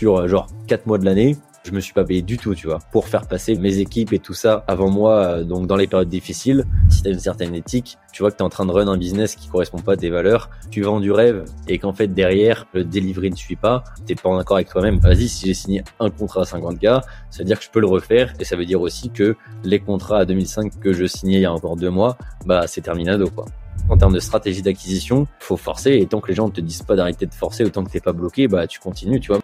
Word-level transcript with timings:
sur 0.00 0.26
genre 0.26 0.46
quatre 0.66 0.86
mois 0.86 0.96
de 0.96 1.04
l'année, 1.04 1.36
je 1.66 1.72
me 1.72 1.80
suis 1.80 1.92
pas 1.92 2.04
payé 2.04 2.22
du 2.22 2.38
tout, 2.38 2.54
tu 2.54 2.66
vois, 2.66 2.78
pour 2.90 3.06
faire 3.06 3.28
passer 3.28 3.54
mes 3.54 3.80
équipes 3.80 4.14
et 4.14 4.18
tout 4.18 4.32
ça 4.32 4.64
avant 4.66 4.88
moi, 4.88 5.16
euh, 5.16 5.44
donc 5.44 5.66
dans 5.66 5.76
les 5.76 5.86
périodes 5.86 6.08
difficiles. 6.08 6.64
Si 6.88 7.02
t'as 7.02 7.10
une 7.10 7.18
certaine 7.18 7.54
éthique, 7.54 7.98
tu 8.10 8.22
vois 8.22 8.30
que 8.30 8.38
t'es 8.38 8.42
en 8.42 8.48
train 8.48 8.64
de 8.64 8.70
run 8.70 8.88
un 8.88 8.96
business 8.96 9.34
qui 9.34 9.46
correspond 9.48 9.76
pas 9.76 9.92
à 9.92 9.96
tes 9.98 10.08
valeurs, 10.08 10.48
tu 10.70 10.80
vends 10.80 11.00
du 11.00 11.12
rêve 11.12 11.44
et 11.68 11.78
qu'en 11.78 11.92
fait 11.92 12.08
derrière 12.08 12.66
le 12.72 12.82
delivery 12.82 13.30
ne 13.30 13.36
suit 13.36 13.56
pas, 13.56 13.84
t'es 14.06 14.14
pas 14.14 14.30
en 14.30 14.38
accord 14.38 14.56
avec 14.56 14.70
toi-même. 14.70 15.00
Vas-y, 15.00 15.28
si 15.28 15.46
j'ai 15.48 15.52
signé 15.52 15.84
un 15.98 16.08
contrat 16.08 16.40
à 16.40 16.44
50K, 16.44 17.02
ça 17.28 17.38
veut 17.40 17.44
dire 17.44 17.58
que 17.58 17.64
je 17.66 17.70
peux 17.70 17.80
le 17.80 17.88
refaire 17.88 18.32
et 18.40 18.44
ça 18.44 18.56
veut 18.56 18.64
dire 18.64 18.80
aussi 18.80 19.10
que 19.10 19.36
les 19.64 19.80
contrats 19.80 20.20
à 20.20 20.24
2005 20.24 20.80
que 20.80 20.94
je 20.94 21.04
signais 21.04 21.36
il 21.36 21.42
y 21.42 21.44
a 21.44 21.52
encore 21.52 21.76
deux 21.76 21.90
mois, 21.90 22.16
bah 22.46 22.66
c'est 22.66 22.80
terminado 22.80 23.28
quoi. 23.28 23.44
En 23.90 23.98
termes 23.98 24.14
de 24.14 24.20
stratégie 24.20 24.62
d'acquisition, 24.62 25.26
faut 25.40 25.58
forcer 25.58 25.98
et 25.98 26.06
tant 26.06 26.22
que 26.22 26.28
les 26.28 26.34
gens 26.34 26.46
ne 26.46 26.52
te 26.52 26.62
disent 26.62 26.84
pas 26.84 26.96
d'arrêter 26.96 27.26
de 27.26 27.34
forcer, 27.34 27.64
autant 27.64 27.84
que 27.84 27.90
t'es 27.90 28.00
pas 28.00 28.14
bloqué, 28.14 28.48
bah 28.48 28.66
tu 28.66 28.80
continues, 28.80 29.20
tu 29.20 29.28
vois. 29.28 29.40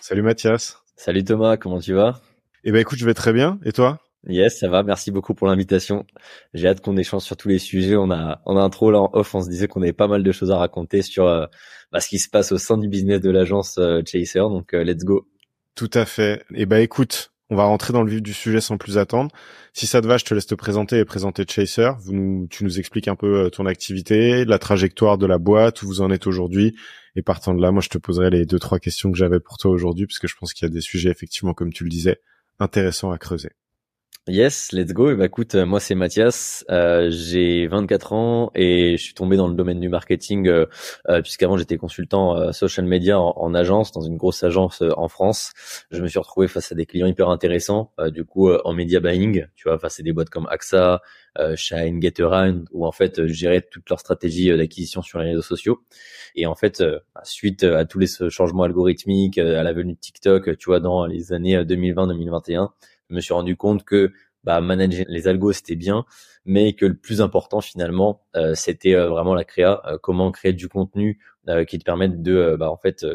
Salut 0.00 0.22
Mathias. 0.22 0.78
Salut 0.96 1.24
Thomas, 1.24 1.56
comment 1.56 1.80
tu 1.80 1.92
vas? 1.92 2.20
Eh 2.64 2.72
ben 2.72 2.80
écoute, 2.80 2.98
je 2.98 3.04
vais 3.04 3.14
très 3.14 3.32
bien. 3.32 3.58
Et 3.64 3.72
toi? 3.72 4.00
Yes, 4.26 4.58
ça 4.58 4.68
va. 4.68 4.82
Merci 4.82 5.10
beaucoup 5.10 5.34
pour 5.34 5.46
l'invitation. 5.46 6.06
J'ai 6.54 6.68
hâte 6.68 6.80
qu'on 6.80 6.96
échange 6.96 7.22
sur 7.22 7.36
tous 7.36 7.48
les 7.48 7.58
sujets. 7.58 7.96
On 7.96 8.10
a, 8.10 8.40
un 8.46 8.70
trop 8.70 8.90
là 8.90 9.00
en 9.00 9.10
off. 9.12 9.34
On 9.34 9.42
se 9.42 9.48
disait 9.48 9.68
qu'on 9.68 9.82
avait 9.82 9.92
pas 9.92 10.08
mal 10.08 10.22
de 10.22 10.32
choses 10.32 10.50
à 10.50 10.58
raconter 10.58 11.02
sur 11.02 11.26
euh, 11.26 11.46
bah, 11.92 12.00
ce 12.00 12.08
qui 12.08 12.18
se 12.18 12.28
passe 12.28 12.52
au 12.52 12.58
sein 12.58 12.78
du 12.78 12.88
business 12.88 13.20
de 13.20 13.30
l'agence 13.30 13.78
euh, 13.78 14.00
Chaser. 14.04 14.40
Donc, 14.40 14.74
euh, 14.74 14.82
let's 14.82 15.04
go. 15.04 15.28
Tout 15.74 15.90
à 15.94 16.04
fait. 16.04 16.42
Eh 16.54 16.66
ben 16.66 16.78
écoute, 16.78 17.32
on 17.50 17.56
va 17.56 17.64
rentrer 17.64 17.92
dans 17.92 18.02
le 18.02 18.10
vif 18.10 18.22
du 18.22 18.34
sujet 18.34 18.60
sans 18.60 18.76
plus 18.76 18.98
attendre. 18.98 19.30
Si 19.72 19.86
ça 19.86 20.00
te 20.00 20.06
va, 20.06 20.18
je 20.18 20.24
te 20.24 20.34
laisse 20.34 20.46
te 20.46 20.54
présenter 20.54 20.98
et 20.98 21.04
présenter 21.04 21.44
Chaser. 21.48 21.90
Tu 22.50 22.64
nous 22.64 22.78
expliques 22.78 23.08
un 23.08 23.16
peu 23.16 23.46
euh, 23.46 23.50
ton 23.50 23.66
activité, 23.66 24.44
la 24.44 24.58
trajectoire 24.58 25.18
de 25.18 25.26
la 25.26 25.38
boîte, 25.38 25.82
où 25.82 25.86
vous 25.86 26.00
en 26.00 26.10
êtes 26.10 26.26
aujourd'hui. 26.26 26.76
Et 27.16 27.22
partant 27.22 27.54
de 27.54 27.62
là, 27.62 27.70
moi, 27.70 27.80
je 27.80 27.88
te 27.88 27.98
poserai 27.98 28.30
les 28.30 28.44
deux, 28.44 28.58
trois 28.58 28.78
questions 28.78 29.10
que 29.10 29.18
j'avais 29.18 29.40
pour 29.40 29.56
toi 29.56 29.70
aujourd'hui, 29.70 30.06
parce 30.06 30.18
que 30.18 30.28
je 30.28 30.36
pense 30.36 30.52
qu'il 30.52 30.68
y 30.68 30.70
a 30.70 30.74
des 30.74 30.80
sujets, 30.80 31.10
effectivement, 31.10 31.54
comme 31.54 31.72
tu 31.72 31.84
le 31.84 31.90
disais, 31.90 32.20
intéressants 32.58 33.10
à 33.10 33.18
creuser. 33.18 33.50
Yes, 34.28 34.72
let's 34.72 34.92
go. 34.92 35.10
Et 35.10 35.14
bah 35.14 35.24
écoute, 35.24 35.54
euh, 35.54 35.64
moi 35.64 35.80
c'est 35.80 35.94
Mathias, 35.94 36.62
euh, 36.70 37.08
j'ai 37.10 37.66
24 37.66 38.12
ans 38.12 38.50
et 38.54 38.98
je 38.98 39.02
suis 39.02 39.14
tombé 39.14 39.38
dans 39.38 39.48
le 39.48 39.54
domaine 39.54 39.80
du 39.80 39.88
marketing 39.88 40.48
euh, 40.48 40.66
euh 41.08 41.22
puisqu'avant 41.22 41.56
j'étais 41.56 41.78
consultant 41.78 42.36
euh, 42.36 42.52
social 42.52 42.84
media 42.84 43.18
en, 43.18 43.54
agence 43.54 43.90
dans 43.90 44.02
une 44.02 44.18
grosse 44.18 44.44
agence 44.44 44.82
en 44.82 45.08
France. 45.08 45.54
Je 45.90 46.02
me 46.02 46.08
suis 46.08 46.18
retrouvé 46.18 46.46
face 46.46 46.70
à 46.72 46.74
des 46.74 46.84
clients 46.84 47.06
hyper 47.06 47.30
intéressants, 47.30 47.90
du 48.08 48.26
coup 48.26 48.52
en 48.52 48.74
media 48.74 49.00
buying, 49.00 49.46
tu 49.56 49.66
vois, 49.66 49.78
face 49.78 49.98
à 49.98 50.02
des 50.02 50.12
boîtes 50.12 50.28
comme 50.28 50.46
AXA, 50.50 51.00
Shine, 51.54 52.02
Getaround, 52.02 52.66
où 52.72 52.86
en 52.86 52.92
fait 52.92 53.26
je 53.26 53.32
gérais 53.32 53.62
toute 53.62 53.88
leur 53.88 53.98
stratégie 53.98 54.54
d'acquisition 54.54 55.00
sur 55.00 55.20
les 55.20 55.30
réseaux 55.30 55.40
sociaux. 55.40 55.80
Et 56.34 56.46
en 56.46 56.54
fait, 56.54 56.84
suite 57.22 57.64
à 57.64 57.86
tous 57.86 57.98
les 57.98 58.08
changements 58.28 58.64
algorithmiques, 58.64 59.38
à 59.38 59.62
la 59.62 59.72
venue 59.72 59.94
de 59.94 59.98
TikTok, 59.98 60.58
tu 60.58 60.66
vois, 60.66 60.80
dans 60.80 61.06
les 61.06 61.32
années 61.32 61.56
2020-2021 61.64 62.68
je 63.08 63.14
me 63.14 63.20
suis 63.20 63.34
rendu 63.34 63.56
compte 63.56 63.84
que 63.84 64.12
bah, 64.44 64.60
manager 64.60 65.04
les 65.08 65.28
algos 65.28 65.52
c'était 65.52 65.76
bien, 65.76 66.04
mais 66.44 66.72
que 66.72 66.86
le 66.86 66.94
plus 66.94 67.20
important 67.20 67.60
finalement 67.60 68.24
euh, 68.36 68.54
c'était 68.54 68.94
euh, 68.94 69.08
vraiment 69.08 69.34
la 69.34 69.44
créa, 69.44 69.82
euh, 69.86 69.98
comment 70.00 70.30
créer 70.30 70.52
du 70.52 70.68
contenu 70.68 71.18
qui 71.66 71.78
te 71.78 71.84
permette 71.84 72.20
de 72.20 72.56
bah, 72.60 72.70
en 72.70 72.76
fait 72.76 73.06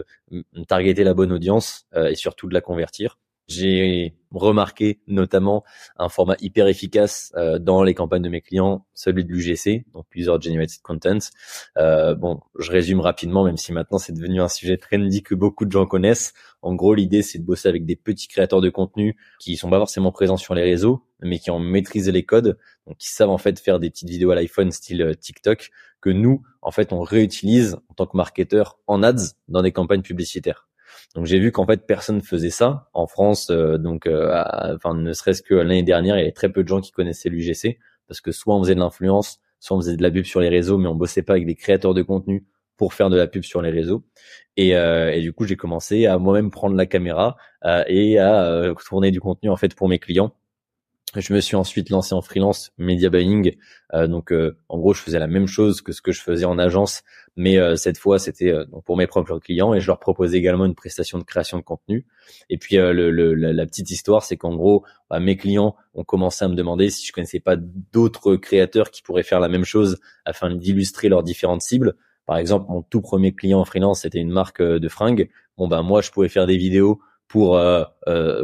targeter 0.67 1.03
la 1.03 1.13
bonne 1.13 1.31
audience 1.31 1.85
et 1.95 2.16
surtout 2.16 2.47
de 2.47 2.55
la 2.55 2.61
convertir. 2.61 3.19
J'ai 3.47 4.16
remarqué 4.31 5.02
notamment 5.08 5.63
un 5.97 6.09
format 6.09 6.36
hyper 6.39 6.67
efficace 6.67 7.31
euh, 7.36 7.59
dans 7.59 7.83
les 7.83 7.94
campagnes 7.94 8.22
de 8.22 8.30
mes 8.30 8.41
clients, 8.41 8.85
celui 8.94 9.25
de 9.25 9.31
l'UGC, 9.31 9.85
donc 9.94 10.05
User 10.16 10.33
Generated 10.39 10.81
Content. 10.81 11.19
Euh, 11.77 12.16
bon, 12.16 12.39
je 12.58 12.72
résume 12.72 13.00
rapidement, 13.00 13.44
même 13.44 13.58
si 13.58 13.73
maintenant 13.73 13.97
c'est 13.97 14.13
devenu 14.13 14.41
un 14.41 14.47
sujet 14.47 14.77
trendy 14.77 15.23
que 15.23 15.35
beaucoup 15.35 15.66
de 15.66 15.72
gens 15.72 15.85
connaissent. 15.85 16.33
En 16.61 16.73
gros, 16.73 16.95
l'idée 16.95 17.22
c'est 17.22 17.39
de 17.39 17.44
bosser 17.44 17.67
avec 17.67 17.85
des 17.85 17.95
petits 17.95 18.27
créateurs 18.27 18.61
de 18.61 18.69
contenu 18.69 19.17
qui 19.39 19.57
sont 19.57 19.69
pas 19.69 19.78
forcément 19.78 20.11
présents 20.11 20.38
sur 20.38 20.56
les 20.56 20.63
réseaux, 20.63 21.03
mais 21.22 21.40
qui 21.40 21.51
ont 21.51 21.59
maîtrisé 21.59 22.12
les 22.12 22.23
codes, 22.23 22.57
donc 22.88 22.97
qui 22.97 23.09
savent 23.09 23.29
en 23.29 23.38
fait 23.38 23.59
faire 23.59 23.79
des 23.79 23.90
petites 23.90 24.09
vidéos 24.09 24.31
à 24.31 24.35
l'iPhone 24.35 24.72
style 24.72 25.01
euh, 25.01 25.13
TikTok 25.13 25.69
que 26.01 26.09
nous, 26.09 26.44
en 26.62 26.72
fait, 26.72 26.91
on 26.91 27.01
réutilise 27.01 27.78
en 27.90 27.94
tant 27.94 28.06
que 28.06 28.17
marketeur 28.17 28.78
en 28.88 29.03
ads 29.03 29.35
dans 29.47 29.62
des 29.62 29.72
campagnes 29.72 30.01
publicitaires. 30.01 30.67
Donc 31.15 31.25
j'ai 31.25 31.39
vu 31.39 31.51
qu'en 31.51 31.65
fait 31.65 31.85
personne 31.85 32.21
faisait 32.21 32.49
ça 32.49 32.89
en 32.93 33.07
France. 33.07 33.49
Euh, 33.49 33.77
donc, 33.77 34.07
euh, 34.07 34.43
enfin 34.75 34.95
ne 34.95 35.13
serait-ce 35.13 35.41
que 35.41 35.53
l'année 35.53 35.83
dernière, 35.83 36.15
il 36.17 36.19
y 36.19 36.23
avait 36.23 36.31
très 36.31 36.51
peu 36.51 36.63
de 36.63 36.67
gens 36.67 36.81
qui 36.81 36.91
connaissaient 36.91 37.29
l'UGC 37.29 37.79
parce 38.07 38.21
que 38.21 38.31
soit 38.31 38.55
on 38.55 38.63
faisait 38.63 38.75
de 38.75 38.79
l'influence, 38.79 39.39
soit 39.59 39.77
on 39.77 39.81
faisait 39.81 39.97
de 39.97 40.03
la 40.03 40.11
pub 40.11 40.25
sur 40.25 40.39
les 40.39 40.49
réseaux, 40.49 40.77
mais 40.77 40.87
on 40.87 40.95
bossait 40.95 41.23
pas 41.23 41.33
avec 41.33 41.45
des 41.45 41.55
créateurs 41.55 41.93
de 41.93 42.01
contenu 42.01 42.45
pour 42.77 42.93
faire 42.93 43.09
de 43.09 43.17
la 43.17 43.27
pub 43.27 43.43
sur 43.43 43.61
les 43.61 43.69
réseaux. 43.69 44.03
Et, 44.57 44.75
euh, 44.75 45.11
et 45.11 45.21
du 45.21 45.31
coup, 45.33 45.45
j'ai 45.45 45.55
commencé 45.55 46.05
à 46.05 46.17
moi-même 46.17 46.51
prendre 46.51 46.75
la 46.75 46.85
caméra 46.85 47.37
et 47.87 48.19
à 48.19 48.73
tourner 48.85 49.11
du 49.11 49.21
contenu 49.21 49.49
en 49.49 49.55
fait 49.55 49.73
pour 49.75 49.87
mes 49.87 49.99
clients 49.99 50.33
je 51.22 51.34
me 51.34 51.40
suis 51.40 51.56
ensuite 51.56 51.90
lancé 51.90 52.13
en 52.13 52.22
freelance 52.22 52.72
media 52.78 53.09
buying. 53.09 53.56
Euh, 53.94 54.07
donc, 54.07 54.31
euh, 54.31 54.57
en 54.69 54.79
gros, 54.79 54.94
je 54.94 55.01
faisais 55.01 55.19
la 55.19 55.28
même 55.28 55.47
chose 55.47 55.81
que 55.81 55.91
ce 55.91 56.01
que 56.01 56.12
je 56.12 56.22
faisais 56.22 56.46
en 56.46 56.57
agence, 56.57 57.03
mais 57.35 57.57
euh, 57.57 57.75
cette 57.75 57.97
fois, 57.97 58.19
c'était 58.19 58.53
pour 58.85 58.97
mes 58.97 59.07
propres 59.07 59.40
clients 59.40 59.73
et 59.73 59.79
je 59.79 59.88
leur 59.88 60.00
proposais 60.00 60.38
également 60.38 60.66
une 60.66 60.75
prestation 60.75 61.18
de 61.18 61.23
création 61.23 61.57
de 61.57 61.63
contenu. 61.63 62.06
Et 62.50 62.57
puis, 62.57 62.78
le, 62.78 63.12
la, 63.34 63.66
petite 63.66 63.91
histoire, 63.91 64.23
c'est 64.23 64.38
qu'en 64.38 64.56
gros, 64.56 64.84
bah, 65.09 65.19
mes 65.19 65.38
clients 65.38 65.75
ont 65.94 66.03
commencé 66.03 66.46
à 66.46 66.47
me 66.47 66.56
demander 66.56 66.90
si 66.90 67.06
je 67.06 67.12
connaissais 67.12 67.40
pas 67.40 67.56
d'autres 67.57 68.35
créateurs 68.35 68.91
qui 68.91 69.02
pourraient 69.02 69.23
faire 69.23 69.40
la 69.40 69.50
même 69.50 69.66
chose 69.66 70.00
afin 70.25 70.53
d'illustrer 70.53 71.09
leurs 71.09 71.23
différentes 71.23 71.62
cibles. 71.62 71.96
Par 72.25 72.38
exemple, 72.38 72.68
mon 72.69 72.81
tout 72.81 73.02
premier 73.02 73.34
client 73.34 73.59
en 73.59 73.66
freelance, 73.66 74.02
c'était 74.02 74.19
une 74.19 74.31
marque 74.31 74.62
de 74.62 74.88
fringues. 74.88 75.29
Bon, 75.57 75.68
ben 75.68 75.84
moi, 75.84 76.02
je 76.02 76.09
pouvais 76.09 76.29
faire 76.29 76.47
des 76.47 76.57
vidéos 76.57 77.00
pour 77.33 77.59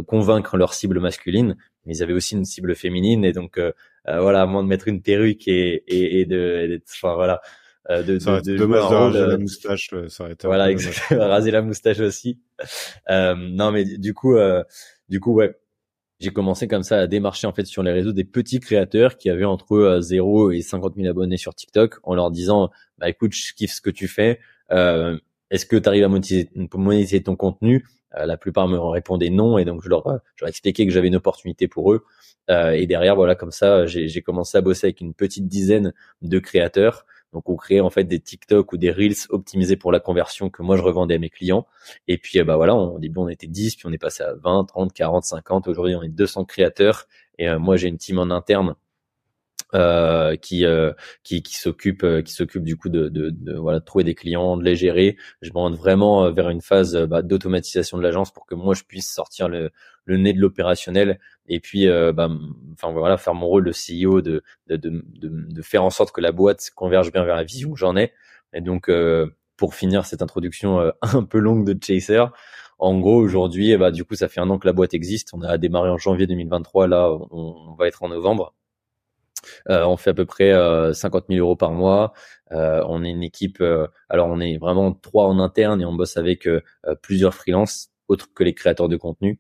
convaincre 0.08 0.58
leur 0.58 0.74
cible 0.74 1.00
masculine 1.00 1.56
mais 1.86 1.96
ils 1.96 2.04
avaient 2.04 2.14
aussi 2.14 2.36
une 2.36 2.46
cible 2.46 2.76
féminine 2.76 3.26
et 3.26 3.34
donc 3.34 3.58
euh, 3.58 3.72
euh, 4.08 4.22
voilà, 4.22 4.42
à 4.42 4.46
moins 4.46 4.64
de 4.64 4.68
mettre 4.68 4.88
une 4.88 5.02
perruque 5.02 5.48
et, 5.48 5.84
et, 5.88 6.22
et 6.22 6.26
de, 6.26 6.82
enfin 6.88 7.16
voilà, 7.16 7.42
euh, 7.90 8.04
de, 8.04 8.18
de, 8.18 8.42
de, 8.42 8.58
dommage 8.58 8.90
de 8.90 8.96
raser 8.96 9.28
la 9.28 9.38
moustache, 9.38 9.90
ça 10.08 10.24
aurait 10.24 10.34
été 10.34 10.48
voilà, 10.48 10.72
exactement, 10.72 11.20
raser 11.28 11.52
la 11.52 11.62
moustache 11.62 12.00
aussi. 12.00 12.40
Euh, 13.10 13.36
non, 13.36 13.72
mais 13.72 13.86
du 13.86 14.14
coup, 14.14 14.36
euh, 14.36 14.64
du 15.10 15.20
coup, 15.20 15.34
ouais, 15.34 15.56
j'ai 16.20 16.32
commencé 16.32 16.68
comme 16.68 16.84
ça 16.84 17.00
à 17.00 17.08
démarcher 17.08 17.48
en 17.48 17.54
fait 17.54 17.66
sur 17.66 17.82
les 17.82 17.92
réseaux 17.92 18.12
des 18.12 18.26
petits 18.26 18.60
créateurs 18.60 19.18
qui 19.18 19.30
avaient 19.30 19.46
entre 19.46 20.00
0 20.02 20.52
et 20.52 20.62
50 20.62 20.96
000 20.96 21.08
abonnés 21.08 21.38
sur 21.38 21.56
TikTok 21.56 22.00
en 22.04 22.16
leur 22.16 22.32
disant, 22.32 22.70
bah 22.98 23.10
écoute, 23.10 23.34
je 23.34 23.54
kiffe 23.54 23.74
ce 23.74 23.82
que 23.82 23.90
tu 23.90 24.08
fais. 24.08 24.40
Euh, 24.72 25.18
Est-ce 25.50 25.66
que 25.66 25.78
tu 25.78 25.88
arrives 25.88 26.04
à 26.04 26.10
monétiser, 26.10 26.50
monétiser 26.74 27.24
ton 27.24 27.36
contenu 27.36 27.78
euh, 27.78 27.99
la 28.16 28.38
plupart 28.38 28.68
me 28.68 28.78
répondaient 28.78 29.30
non 29.30 29.58
et 29.58 29.66
donc 29.66 29.82
je 29.84 29.90
leur, 29.90 30.04
je 30.36 30.44
leur 30.44 30.50
expliquais 30.50 30.86
que 30.86 30.92
j'avais 30.92 31.08
une 31.08 31.16
opportunité 31.16 31.68
pour 31.68 31.94
eux. 31.94 32.06
Euh, 32.50 32.72
et 32.72 32.88
derrière, 32.88 33.16
voilà, 33.16 33.36
comme 33.36 33.52
ça, 33.52 33.86
j'ai 33.86 34.22
commencé 34.22 34.58
à 34.58 34.62
bosser 34.62 34.88
avec 34.88 35.02
une 35.02 35.14
petite 35.14 35.48
dizaine 35.48 35.94
de 36.22 36.40
créateurs. 36.40 37.06
Donc 37.32 37.48
on 37.48 37.56
créait 37.56 37.80
en 37.80 37.92
fait 37.92 38.06
des 38.06 38.20
TikTok 38.20 38.74
ou 38.74 38.78
des 38.78 38.90
Reels 38.92 39.28
optimisés 39.30 39.76
pour 39.76 39.92
la 39.92 40.00
conversion 40.00 40.50
que 40.50 40.64
moi 40.64 40.78
je 40.78 40.82
revendais 40.82 41.16
à 41.16 41.20
mes 41.20 41.30
clients. 41.30 41.68
Et 42.08 42.18
puis 42.18 42.42
bah 42.42 42.56
voilà, 42.56 42.76
on 42.76 42.98
dit 42.98 43.10
bon, 43.10 43.26
on 43.26 43.30
était 43.30 43.46
10, 43.46 43.76
puis 43.76 43.86
on 43.86 43.92
est 43.92 44.00
passé 44.00 44.24
à 44.24 44.34
20, 44.34 44.66
30, 44.66 44.94
40, 44.94 45.24
50. 45.24 45.68
Aujourd'hui, 45.68 45.96
on 45.96 46.02
est 46.02 46.10
200 46.10 46.46
créateurs. 46.46 47.06
Et 47.38 47.48
euh, 47.48 47.60
moi, 47.60 47.78
j'ai 47.78 47.88
une 47.88 47.98
team 47.98 48.18
en 48.18 48.32
interne 48.32 48.76
euh, 49.76 50.36
qui 50.36 50.66
euh, 50.66 50.94
qui, 51.24 51.44
qui 51.44 51.56
s'occupe 51.56 52.04
euh, 52.04 52.24
qui 52.24 52.34
s'occupe 52.34 52.64
du 52.64 52.76
coup 52.76 52.90
de, 52.90 53.08
de, 53.08 53.30
de, 53.30 53.54
voilà 53.56 53.80
de 53.80 53.86
trouver 53.86 54.04
des 54.04 54.16
clients, 54.16 54.58
de 54.58 54.64
les 54.64 54.76
gérer. 54.76 55.16
Je 55.44 55.52
me 55.52 55.76
vraiment 55.76 56.32
vers 56.32 56.50
une 56.50 56.62
phase 56.62 56.96
bah, 56.96 57.22
d'automatisation 57.22 58.00
de 58.00 58.02
l'agence 58.02 58.32
pour 58.32 58.48
que 58.48 58.56
moi 58.56 58.74
je 58.74 58.82
puisse 58.84 59.14
sortir 59.14 59.48
le, 59.48 59.70
le 60.06 60.18
nez 60.18 60.34
de 60.34 60.40
l'opérationnel 60.40 61.20
et 61.48 61.60
puis 61.60 61.88
bah, 61.88 62.30
enfin 62.74 62.92
voilà 62.92 63.18
faire 63.18 63.36
mon 63.36 63.46
rôle 63.46 63.66
de 63.66 63.72
CEO 63.72 64.22
de, 64.22 64.42
de, 64.68 64.76
de, 64.78 65.04
de, 65.22 65.62
faire 65.62 65.84
en 65.84 65.92
sorte 65.92 66.12
que 66.14 66.22
la 66.22 66.32
boîte 66.32 66.72
converge 66.76 67.12
bien 67.12 67.24
vers 67.24 67.36
la 67.36 67.44
vision 67.44 67.72
que 67.72 67.78
j'en 67.78 67.96
ai. 67.96 68.12
Et 68.54 68.62
donc 68.62 68.90
pour 69.56 69.76
finir 69.76 70.06
cette 70.06 70.24
introduction 70.24 70.92
un 71.04 71.24
peu 71.24 71.38
longue 71.38 71.64
de 71.72 71.78
Chaser, 71.80 72.26
en 72.80 72.98
gros, 73.00 73.18
aujourd'hui, 73.18 73.76
bah, 73.78 73.92
du 73.92 74.06
coup, 74.06 74.16
ça 74.16 74.30
fait 74.30 74.40
un 74.40 74.50
an 74.50 74.58
que 74.58 74.66
la 74.66 74.74
boîte 74.74 74.94
existe. 74.94 75.34
On 75.34 75.42
a 75.42 75.58
démarré 75.58 75.90
en 75.90 75.98
janvier 75.98 76.28
2023. 76.28 76.88
Là, 76.88 77.12
on 77.30 77.76
va 77.78 77.88
être 77.88 78.04
en 78.04 78.08
novembre. 78.10 78.54
Euh, 79.70 79.86
on 79.86 79.98
fait 79.98 80.12
à 80.12 80.14
peu 80.14 80.26
près 80.26 80.52
50 80.94 81.24
euh, 81.24 81.36
000 81.36 81.46
euros 81.46 81.56
par 81.56 81.72
mois. 81.72 82.14
Euh, 82.52 82.84
on 82.88 83.04
est 83.04 83.10
une 83.12 83.24
équipe. 83.24 83.64
alors 84.10 84.28
on 84.28 84.40
est 84.40 84.58
vraiment 84.58 84.94
trois 84.94 85.26
en 85.26 85.40
interne 85.40 85.82
et 85.82 85.86
on 85.86 85.94
bosse 85.94 86.18
avec 86.18 86.48
plusieurs 87.02 87.34
freelances 87.34 87.90
autres 88.08 88.28
que 88.34 88.44
les 88.44 88.54
créateurs 88.54 88.90
de 88.90 88.98
contenu 88.98 89.40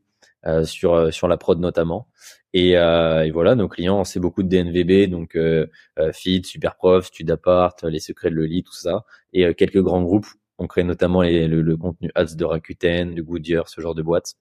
sur 0.63 1.13
sur 1.13 1.27
la 1.27 1.37
prod 1.37 1.59
notamment. 1.59 2.07
Et, 2.53 2.73
voilà, 3.31 3.55
nos 3.55 3.67
clients, 3.67 4.03
c'est 4.03 4.19
beaucoup 4.19 4.43
de 4.43 4.49
DNVB, 4.49 5.09
donc 5.09 5.37
Feed, 6.13 6.45
Superprof, 6.45 7.07
Studapart, 7.07 7.75
Les 7.83 7.99
Secrets 7.99 8.29
de 8.29 8.35
Loli, 8.35 8.63
tout 8.63 8.73
ça, 8.73 9.05
et 9.33 9.53
quelques 9.55 9.81
grands 9.81 10.03
groupes. 10.03 10.27
On 10.61 10.67
crée 10.67 10.83
notamment 10.83 11.21
le, 11.23 11.75
contenu 11.77 12.11
ads 12.15 12.35
de 12.35 12.45
Rakuten, 12.45 13.15
de 13.15 13.21
Goodyear, 13.21 13.69
ce 13.69 13.81
genre 13.81 13.95
de 13.95 14.01
boîtes. 14.01 14.35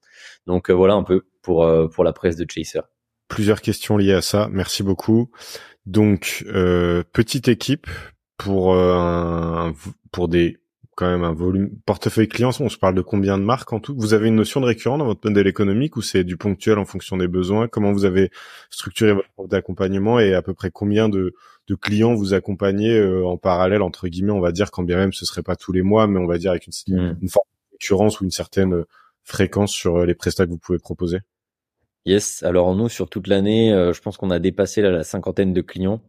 Donc 0.47 0.71
voilà 0.71 0.95
un 0.95 1.05
peu 1.05 1.27
pour 1.43 1.67
pour 1.91 2.05
la 2.05 2.13
presse 2.13 2.37
de 2.37 2.47
Chaser 2.49 2.81
plusieurs 3.29 3.61
questions 3.61 3.97
liées 3.97 4.15
à 4.15 4.23
ça. 4.23 4.49
Merci 4.53 4.83
beaucoup. 4.83 5.31
Donc, 5.87 6.45
euh, 6.49 7.03
petite 7.13 7.49
équipe, 7.49 7.87
pour 8.37 8.75
un, 8.75 9.75
pour 10.13 10.29
des 10.29 10.59
quand 10.99 11.09
même 11.09 11.23
un 11.23 11.33
volume 11.33 11.71
portefeuille 11.87 12.27
client. 12.27 12.51
On 12.59 12.69
se 12.69 12.77
parle 12.77 12.97
de 12.97 13.03
combien 13.03 13.39
de 13.39 13.45
marques 13.45 13.73
en 13.73 13.79
tout? 13.79 13.95
Vous 13.97 14.15
avez 14.15 14.27
une 14.27 14.35
notion 14.35 14.61
de 14.61 14.67
récurrent 14.67 14.99
dans 14.99 15.05
votre 15.05 15.21
modèle 15.25 15.47
économique 15.47 15.97
ou 15.97 16.03
c'est 16.03 16.25
du 16.25 16.37
ponctuel 16.37 16.77
en 16.77 16.85
fonction 16.85 17.17
des 17.17 17.29
besoins? 17.29 17.69
Comment 17.69 17.93
vous 17.93 18.05
avez 18.05 18.33
structuré 18.69 19.13
votre 19.13 19.29
offre 19.39 19.49
d'accompagnement 19.49 20.19
et 20.19 20.35
à 20.35 20.43
peu 20.43 20.55
près 20.55 20.73
combien 20.73 21.09
de, 21.09 21.35
de 21.69 21.75
clients 21.77 22.15
vous 22.15 22.35
accompagnez 22.35 22.99
euh, 22.99 23.25
en 23.25 23.37
parallèle 23.37 23.83
entre 23.83 24.09
guillemets? 24.09 24.33
On 24.33 24.41
va 24.41 24.51
dire 24.51 24.73
quand 24.73 24.83
bien 24.83 24.97
même 24.97 25.13
ce 25.13 25.25
serait 25.25 25.45
pas 25.45 25.55
tous 25.55 25.71
les 25.71 25.83
mois, 25.83 26.09
mais 26.09 26.19
on 26.19 26.27
va 26.27 26.37
dire 26.37 26.51
avec 26.51 26.67
une, 26.67 26.73
mmh. 26.93 27.19
une 27.23 27.29
forme 27.29 27.47
de 27.47 27.77
récurrence 27.77 28.21
ou 28.21 28.25
une 28.25 28.33
certaine 28.33 28.75
euh, 28.75 28.85
fréquence 29.23 29.71
sur 29.71 29.99
euh, 29.99 30.05
les 30.05 30.17
prestats 30.17 30.47
que 30.47 30.51
vous 30.51 30.59
pouvez 30.59 30.81
proposer. 30.81 31.19
Yes. 32.09 32.43
Alors 32.43 32.75
nous 32.75 32.89
sur 32.89 33.11
toute 33.11 33.27
l'année, 33.27 33.71
je 33.71 34.01
pense 34.01 34.17
qu'on 34.17 34.31
a 34.31 34.39
dépassé 34.39 34.81
la 34.83 35.05
cinquantaine 35.05 35.53
de 35.53 35.61
clients 35.61 36.01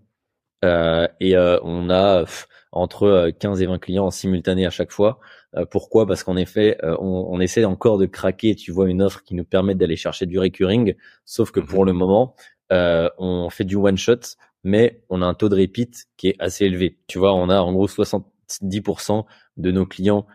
et 0.64 1.36
on 1.38 1.90
a 1.90 2.26
entre 2.72 3.32
15 3.40 3.60
euh, 3.60 3.64
et 3.64 3.68
20 3.68 3.80
clients 3.80 4.06
en 4.06 4.12
simultané 4.12 4.66
à 4.66 4.70
chaque 4.70 4.92
fois. 4.92 5.20
Euh, 5.56 5.66
pourquoi? 5.66 6.06
Parce 6.06 6.24
qu'en 6.24 6.36
effet, 6.36 6.78
euh, 6.84 6.96
on, 7.00 7.28
on, 7.30 7.40
essaie 7.40 7.66
encore 7.66 7.98
de 7.98 8.06
craquer, 8.06 8.56
tu 8.56 8.72
vois, 8.72 8.90
une 8.90 9.02
offre 9.02 9.24
qui 9.24 9.36
nous 9.36 9.44
permet 9.44 9.76
d'aller 9.76 9.96
chercher 9.96 10.26
du 10.26 10.40
recurring, 10.40 10.96
sauf 11.26 11.52
que 11.52 11.60
pour 11.60 11.82
mhm. 11.82 11.88
le 11.88 11.94
moment, 11.94 12.36
on 12.72 13.50
fait 13.50 13.64
du 13.64 13.76
one 13.76 13.98
shot, 13.98 14.20
mais 14.64 15.02
on 15.10 15.22
a 15.22 15.26
un 15.26 15.34
taux 15.34 15.50
de 15.50 15.60
repeat 15.60 16.06
qui 16.18 16.30
est 16.30 16.36
assez 16.40 16.66
élevé. 16.66 17.00
Tu 17.08 17.18
vois, 17.18 17.34
on 17.34 17.50
a 17.50 17.60
en 17.60 17.74
gros 17.74 17.88
70% 17.88 19.26
de 19.58 19.72
nos 19.72 19.88
clients 19.88 20.28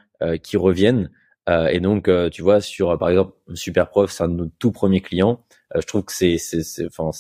qui 0.42 0.56
reviennent. 0.56 1.10
Euh, 1.48 1.66
et 1.68 1.80
donc, 1.80 2.10
tu 2.30 2.42
vois, 2.42 2.60
sur 2.60 2.96
par 2.98 3.10
exemple 3.10 3.34
Superprof, 3.54 4.10
c'est 4.10 4.24
un 4.24 4.28
de 4.28 4.34
nos 4.34 4.46
tout 4.58 4.72
premiers 4.72 5.00
clients. 5.00 5.44
Euh, 5.74 5.80
je 5.80 5.86
trouve 5.86 6.04
que 6.04 6.12
c'est, 6.12 6.36
enfin, 6.86 7.10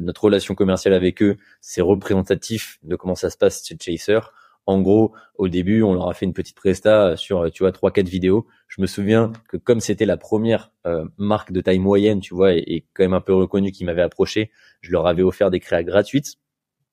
notre 0.00 0.24
relation 0.24 0.54
commerciale 0.54 0.94
avec 0.94 1.22
eux, 1.22 1.36
c'est 1.60 1.80
représentatif 1.80 2.78
de 2.82 2.96
comment 2.96 3.14
ça 3.14 3.30
se 3.30 3.36
passe 3.36 3.64
chez 3.66 3.76
Chaser. 3.80 4.20
En 4.66 4.80
gros, 4.80 5.12
au 5.36 5.48
début, 5.48 5.82
on 5.82 5.92
leur 5.94 6.08
a 6.08 6.14
fait 6.14 6.24
une 6.24 6.32
petite 6.32 6.56
presta 6.56 7.16
sur, 7.16 7.50
tu 7.50 7.64
vois, 7.64 7.72
trois, 7.72 7.90
quatre 7.90 8.08
vidéos. 8.08 8.46
Je 8.68 8.80
me 8.80 8.86
souviens 8.86 9.32
que 9.48 9.56
comme 9.56 9.80
c'était 9.80 10.06
la 10.06 10.16
première 10.16 10.70
euh, 10.86 11.04
marque 11.18 11.50
de 11.50 11.60
taille 11.60 11.80
moyenne, 11.80 12.20
tu 12.20 12.34
vois, 12.34 12.54
et, 12.54 12.86
quand 12.94 13.02
même 13.02 13.12
un 13.12 13.20
peu 13.20 13.34
reconnue 13.34 13.72
qui 13.72 13.84
m'avait 13.84 14.02
approché, 14.02 14.52
je 14.80 14.92
leur 14.92 15.06
avais 15.06 15.22
offert 15.22 15.50
des 15.50 15.58
créas 15.58 15.82
gratuites 15.82 16.36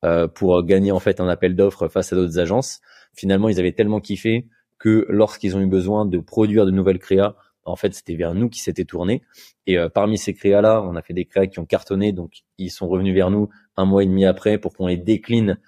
euh, 0.03 0.27
pour 0.27 0.63
gagner 0.63 0.91
en 0.91 0.99
fait 0.99 1.19
un 1.19 1.27
appel 1.27 1.55
d'offres 1.55 1.87
face 1.89 2.11
à 2.11 2.15
d'autres 2.15 2.39
agences. 2.39 2.81
Finalement, 3.13 3.49
ils 3.49 3.59
avaient 3.59 3.71
tellement 3.71 3.99
kiffé 3.99 4.47
que 4.79 5.05
lorsqu'ils 5.09 5.55
ont 5.55 5.61
eu 5.61 5.67
besoin 5.67 6.05
de 6.05 6.17
produire 6.19 6.65
de 6.65 6.71
nouvelles 6.71 6.99
créas, 6.99 7.35
en 7.65 7.75
fait, 7.75 7.93
c'était 7.93 8.15
vers 8.15 8.33
nous 8.33 8.49
qui 8.49 8.61
s'étaient 8.61 8.85
tournés. 8.85 9.21
Et 9.67 9.77
euh, 9.77 9.89
parmi 9.89 10.17
ces 10.17 10.33
créas-là, 10.33 10.81
on 10.81 10.95
a 10.95 11.01
fait 11.03 11.13
des 11.13 11.25
créas 11.25 11.45
qui 11.45 11.59
ont 11.59 11.65
cartonné, 11.65 12.13
donc 12.13 12.43
ils 12.57 12.71
sont 12.71 12.87
revenus 12.87 13.13
vers 13.13 13.29
nous 13.29 13.49
un 13.77 13.85
mois 13.85 14.03
et 14.03 14.07
demi 14.07 14.25
après 14.25 14.57
pour 14.57 14.73
qu'on 14.73 14.87
les 14.87 14.97
décline 14.97 15.59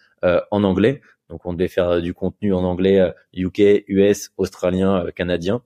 en 0.51 0.63
anglais. 0.63 1.01
Donc 1.31 1.45
on 1.45 1.53
devait 1.53 1.69
faire 1.69 1.89
euh, 1.89 2.01
du 2.01 2.13
contenu 2.13 2.53
en 2.53 2.63
anglais 2.63 3.13
UK, 3.33 3.59
euh, 3.61 3.79
US, 3.87 4.31
australien, 4.37 5.05
euh, 5.05 5.11
canadien. 5.11 5.63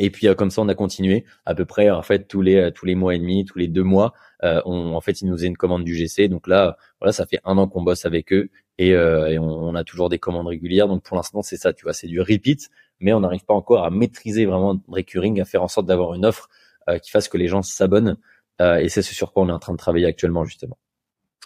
Et 0.00 0.10
puis 0.10 0.26
comme 0.34 0.50
ça, 0.50 0.60
on 0.60 0.68
a 0.68 0.74
continué 0.74 1.24
à 1.46 1.54
peu 1.54 1.64
près 1.64 1.88
en 1.88 2.02
fait 2.02 2.26
tous 2.26 2.42
les 2.42 2.72
tous 2.74 2.84
les 2.84 2.96
mois 2.96 3.14
et 3.14 3.18
demi, 3.20 3.44
tous 3.44 3.60
les 3.60 3.68
deux 3.68 3.84
mois. 3.84 4.12
on, 4.42 4.92
en 4.92 5.00
fait, 5.00 5.20
ils 5.20 5.28
nous 5.28 5.36
faisaient 5.36 5.46
une 5.46 5.56
commande 5.56 5.84
du 5.84 5.94
GC. 5.94 6.26
Donc 6.26 6.48
là, 6.48 6.76
voilà, 7.00 7.12
ça 7.12 7.26
fait 7.26 7.38
un 7.44 7.56
an 7.58 7.68
qu'on 7.68 7.82
bosse 7.82 8.04
avec 8.04 8.32
eux 8.32 8.50
et, 8.78 8.90
et 8.90 9.38
on, 9.38 9.74
a 9.74 9.84
toujours 9.84 10.08
des 10.08 10.18
commandes 10.18 10.48
régulières. 10.48 10.88
Donc 10.88 11.02
pour 11.02 11.16
l'instant, 11.16 11.42
c'est 11.42 11.56
ça, 11.56 11.72
tu 11.72 11.84
vois, 11.84 11.92
c'est 11.92 12.08
du 12.08 12.20
repeat, 12.20 12.70
mais 13.00 13.12
on 13.12 13.20
n'arrive 13.20 13.44
pas 13.44 13.54
encore 13.54 13.84
à 13.84 13.90
maîtriser 13.90 14.46
vraiment 14.46 14.74
le 14.74 14.80
recurring, 14.88 15.40
à 15.40 15.44
faire 15.44 15.62
en 15.62 15.68
sorte 15.68 15.86
d'avoir 15.86 16.14
une 16.14 16.24
offre 16.24 16.48
qui 17.02 17.10
fasse 17.10 17.28
que 17.28 17.38
les 17.38 17.48
gens 17.48 17.62
s'abonnent. 17.62 18.16
et 18.60 18.88
c'est 18.88 19.02
ce 19.02 19.14
sur 19.14 19.32
quoi 19.32 19.44
on 19.44 19.48
est 19.48 19.52
en 19.52 19.58
train 19.58 19.72
de 19.72 19.78
travailler 19.78 20.06
actuellement 20.06 20.44
justement. 20.44 20.76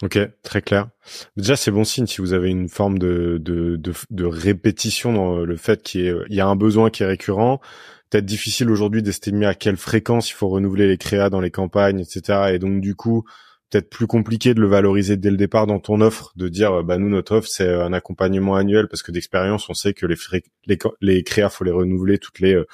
Ok, 0.03 0.17
très 0.43 0.63
clair. 0.63 0.89
Déjà, 1.37 1.57
c'est 1.57 1.73
bon 1.73 1.83
signe 1.83 2.07
si 2.07 2.21
vous 2.21 2.33
avez 2.33 2.51
une 2.51 2.69
forme 2.69 3.01
de, 3.01 3.39
de, 3.41 3.75
de, 3.75 3.93
de 4.11 4.25
répétition 4.25 5.13
dans 5.13 5.39
le 5.39 5.57
fait 5.57 5.83
qu'il 5.83 6.25
y, 6.29 6.37
y 6.37 6.41
a 6.41 6.47
un 6.47 6.55
besoin 6.55 6.89
qui 6.91 7.03
est 7.03 7.07
récurrent. 7.07 7.61
Peut-être 8.09 8.25
difficile 8.25 8.71
aujourd'hui 8.71 9.03
d'estimer 9.03 9.47
à 9.47 9.55
quelle 9.55 9.77
fréquence 9.77 10.31
il 10.31 10.35
faut 10.35 10.49
renouveler 10.49 10.87
les 10.87 10.99
créas 10.99 11.31
dans 11.31 11.41
les 11.41 11.51
campagnes, 11.51 11.99
etc. 11.99 12.53
Et 12.55 12.61
donc, 12.61 12.81
du 12.81 12.95
coup, 12.95 13.25
peut-être 13.71 13.91
plus 13.91 14.07
compliqué 14.07 14.55
de 14.55 14.61
le 14.61 14.67
valoriser 14.67 15.17
dès 15.17 15.31
le 15.31 15.37
départ 15.37 15.67
dans 15.67 15.79
ton 15.79 16.01
offre, 16.01 16.33
de 16.37 16.49
dire, 16.49 16.83
bah 16.85 16.99
nous, 16.99 17.09
notre 17.09 17.37
offre, 17.37 17.49
c'est 17.49 17.73
un 17.73 17.93
accompagnement 17.93 18.57
annuel 18.57 18.89
parce 18.89 19.03
que 19.03 19.13
d'expérience, 19.13 19.69
on 19.69 19.75
sait 19.75 19.95
que 19.95 20.07
les, 20.07 20.17
les, 20.67 20.79
les 21.01 21.23
créas, 21.23 21.51
faut 21.51 21.65
les 21.65 21.73
renouveler 21.73 22.19
toutes 22.19 22.41
les... 22.41 22.55
Euh, 22.55 22.67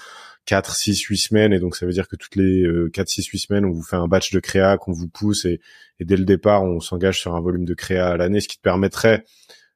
4, 0.47 0.75
6, 0.75 1.01
8 1.01 1.17
semaines. 1.17 1.53
Et 1.55 1.59
donc, 1.59 1.75
ça 1.75 1.87
veut 1.87 1.93
dire 1.93 2.07
que 2.07 2.17
toutes 2.17 2.37
les 2.37 2.67
4, 2.93 3.09
6, 3.09 3.25
8 3.29 3.39
semaines, 3.39 3.65
on 3.65 3.71
vous 3.71 3.83
fait 3.83 3.97
un 3.97 4.09
batch 4.09 4.31
de 4.31 4.41
créa 4.41 4.77
qu'on 4.77 4.93
vous 4.93 5.09
pousse 5.09 5.47
et, 5.47 5.59
dès 6.01 6.19
le 6.19 6.27
départ, 6.27 6.65
on 6.65 6.81
s'engage 6.81 7.19
sur 7.19 7.35
un 7.35 7.41
volume 7.41 7.65
de 7.65 7.73
créa 7.73 8.09
à 8.09 8.19
l'année, 8.19 8.41
ce 8.41 8.49
qui 8.49 8.59
te 8.59 8.63
permettrait 8.63 9.25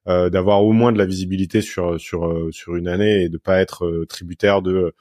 euh, 0.09 0.31
d'avoir 0.31 0.65
au 0.65 0.73
moins 0.73 0.91
de 0.93 0.99
la 0.99 1.05
visibilité 1.05 1.61
sur 1.61 2.00
sur 2.00 2.26
euh, 2.26 2.50
sur 2.50 2.76
une 2.76 2.88
année 2.88 3.25
et 3.25 3.29
de 3.29 3.37
pas 3.37 3.61
être 3.61 3.85
euh, 3.85 4.06
tributaire 4.06 4.62
de 4.62 4.94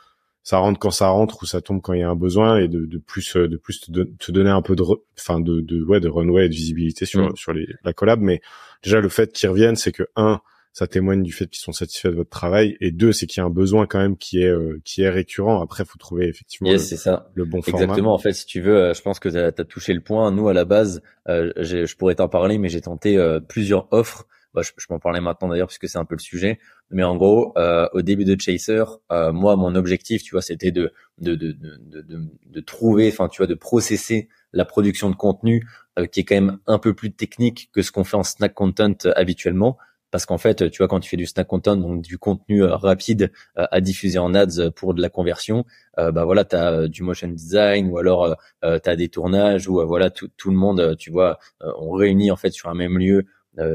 ça 0.48 0.60
rentre 0.60 0.80
quand 0.80 0.92
ça 0.92 1.10
rentre 1.10 1.44
ou 1.44 1.46
ça 1.46 1.60
tombe 1.60 1.82
quand 1.82 1.92
il 1.92 2.00
y 2.00 2.04
a 2.04 2.10
un 2.10 2.16
besoin 2.16 2.58
et 2.58 2.70
de, 2.70 2.86
de 2.86 2.98
plus 3.00 3.36
de 3.36 3.58
plus 3.58 3.82
te, 3.82 4.32
donner 4.32 4.50
un 4.50 4.62
peu 4.62 4.78
de 4.78 4.84
enfin 5.20 5.42
de, 5.42 5.60
de 5.60 5.84
ouais 5.84 6.00
de 6.00 6.08
runway 6.08 6.46
et 6.46 6.48
de 6.48 6.54
visibilité 6.54 7.06
sur 7.06 7.20
mmh. 7.20 7.36
sur 7.36 7.52
les, 7.52 7.68
la 7.84 7.92
collab. 7.92 8.22
Mais 8.22 8.40
déjà 8.82 9.02
le 9.02 9.10
fait 9.10 9.34
qu'ils 9.34 9.50
reviennent 9.50 9.76
c'est 9.76 9.92
que 9.92 10.04
un 10.16 10.40
ça 10.72 10.88
témoigne 10.88 11.22
du 11.22 11.34
fait 11.34 11.48
qu'ils 11.48 11.60
sont 11.60 11.74
satisfaits 11.74 12.08
de 12.08 12.16
votre 12.16 12.30
travail 12.30 12.78
et 12.80 12.92
deux 12.92 13.12
c'est 13.12 13.26
qu'il 13.28 13.42
y 13.42 13.44
a 13.44 13.46
un 13.46 13.50
besoin 13.50 13.88
quand 13.88 14.00
même 14.00 14.16
qui 14.16 14.42
est 14.42 14.48
euh, 14.48 14.80
qui 14.86 15.02
est 15.02 15.10
récurrent. 15.10 15.62
Après 15.62 15.84
faut 15.84 15.98
trouver 15.98 16.30
effectivement 16.30 16.72
le, 16.72 16.78
ça. 16.78 17.30
le 17.34 17.44
bon 17.44 17.62
format. 17.62 17.84
Exactement. 17.84 18.14
En 18.14 18.18
fait 18.18 18.32
si 18.32 18.46
tu 18.46 18.62
veux 18.62 18.78
euh, 18.78 18.94
je 18.94 19.02
pense 19.02 19.20
que 19.20 19.28
tu 19.28 19.38
as, 19.38 19.52
touché 19.66 19.94
le 19.94 20.00
point. 20.00 20.32
Nous 20.32 20.48
à 20.48 20.54
la 20.54 20.64
base 20.64 21.02
euh, 21.28 21.52
je 21.58 21.94
pourrais 21.98 22.16
t'en 22.16 22.30
parler 22.30 22.58
mais 22.58 22.70
j'ai 22.70 22.80
tenté 22.80 23.22
plusieurs 23.50 23.90
offres 23.92 24.26
bah, 24.58 24.64
je, 24.64 24.72
je 24.78 24.86
m'en 24.90 25.00
parlais 25.00 25.22
maintenant 25.22 25.48
d'ailleurs 25.50 25.68
puisque 25.68 25.88
c'est 25.88 25.98
un 26.00 26.06
peu 26.06 26.16
le 26.16 26.22
sujet. 26.22 26.60
Mais 26.90 27.04
en 27.04 27.16
gros 27.16 27.54
au 27.94 28.02
début 28.02 28.26
de 28.26 28.40
Chaser 28.40 28.84
moi 29.10 29.56
mon 29.56 29.76
objectif 29.76 30.24
tu 30.24 30.32
vois 30.32 30.42
c'était 30.42 30.72
de 30.72 30.92
de, 31.20 31.36
de 31.36 31.52
de, 31.52 32.02
de 32.02 32.22
de 32.46 32.60
trouver 32.62 33.10
enfin 33.10 33.28
tu 33.28 33.38
vois 33.38 33.48
de 33.48 33.56
processer 33.56 34.30
la 34.54 34.66
production 34.66 35.10
de 35.10 35.16
contenu 35.16 35.68
qui 36.12 36.22
est 36.22 36.24
quand 36.24 36.36
même 36.36 36.60
un 36.68 36.80
peu 36.80 36.94
plus 36.94 37.12
technique 37.12 37.70
que 37.74 37.82
ce 37.82 37.92
qu'on 37.92 38.04
fait 38.04 38.18
en 38.18 38.24
snack 38.24 38.54
content 38.54 38.94
habituellement. 39.16 39.78
Parce 40.10 40.26
qu'en 40.26 40.38
fait, 40.38 40.72
tu 40.72 40.78
vois, 40.78 40.88
quand 40.88 41.02
tu 41.02 41.10
fais 41.10 41.18
du 41.18 41.26
snack 41.26 41.48
content, 41.48 41.76
donc 41.76 42.02
du 42.02 42.18
contenu 42.18 42.64
euh, 42.64 42.76
rapide 42.76 43.32
euh, 43.58 43.66
à 43.72 43.82
diffuser 43.82 44.20
en 44.20 44.34
ads 44.34 44.72
pour 44.74 44.94
de 44.94 45.02
la 45.02 45.10
conversion, 45.10 45.66
euh, 46.00 46.12
bah 46.14 46.24
voilà, 46.24 46.46
tu 46.46 46.56
as 46.56 46.88
du 46.88 47.04
motion 47.04 47.28
design 47.28 47.90
ou 47.90 47.98
alors 47.98 48.38
euh, 48.64 48.80
tu 48.82 48.90
as 48.90 48.96
des 48.96 49.10
tournages 49.10 49.68
ou 49.68 49.86
voilà 49.86 50.10
tout, 50.10 50.30
tout 50.38 50.50
le 50.50 50.56
monde, 50.56 50.96
tu 50.98 51.12
vois, 51.12 51.40
on 51.62 51.92
réunit 51.92 52.32
en 52.32 52.38
fait 52.38 52.52
sur 52.52 52.70
un 52.70 52.74
même 52.74 52.98
lieu 52.98 53.26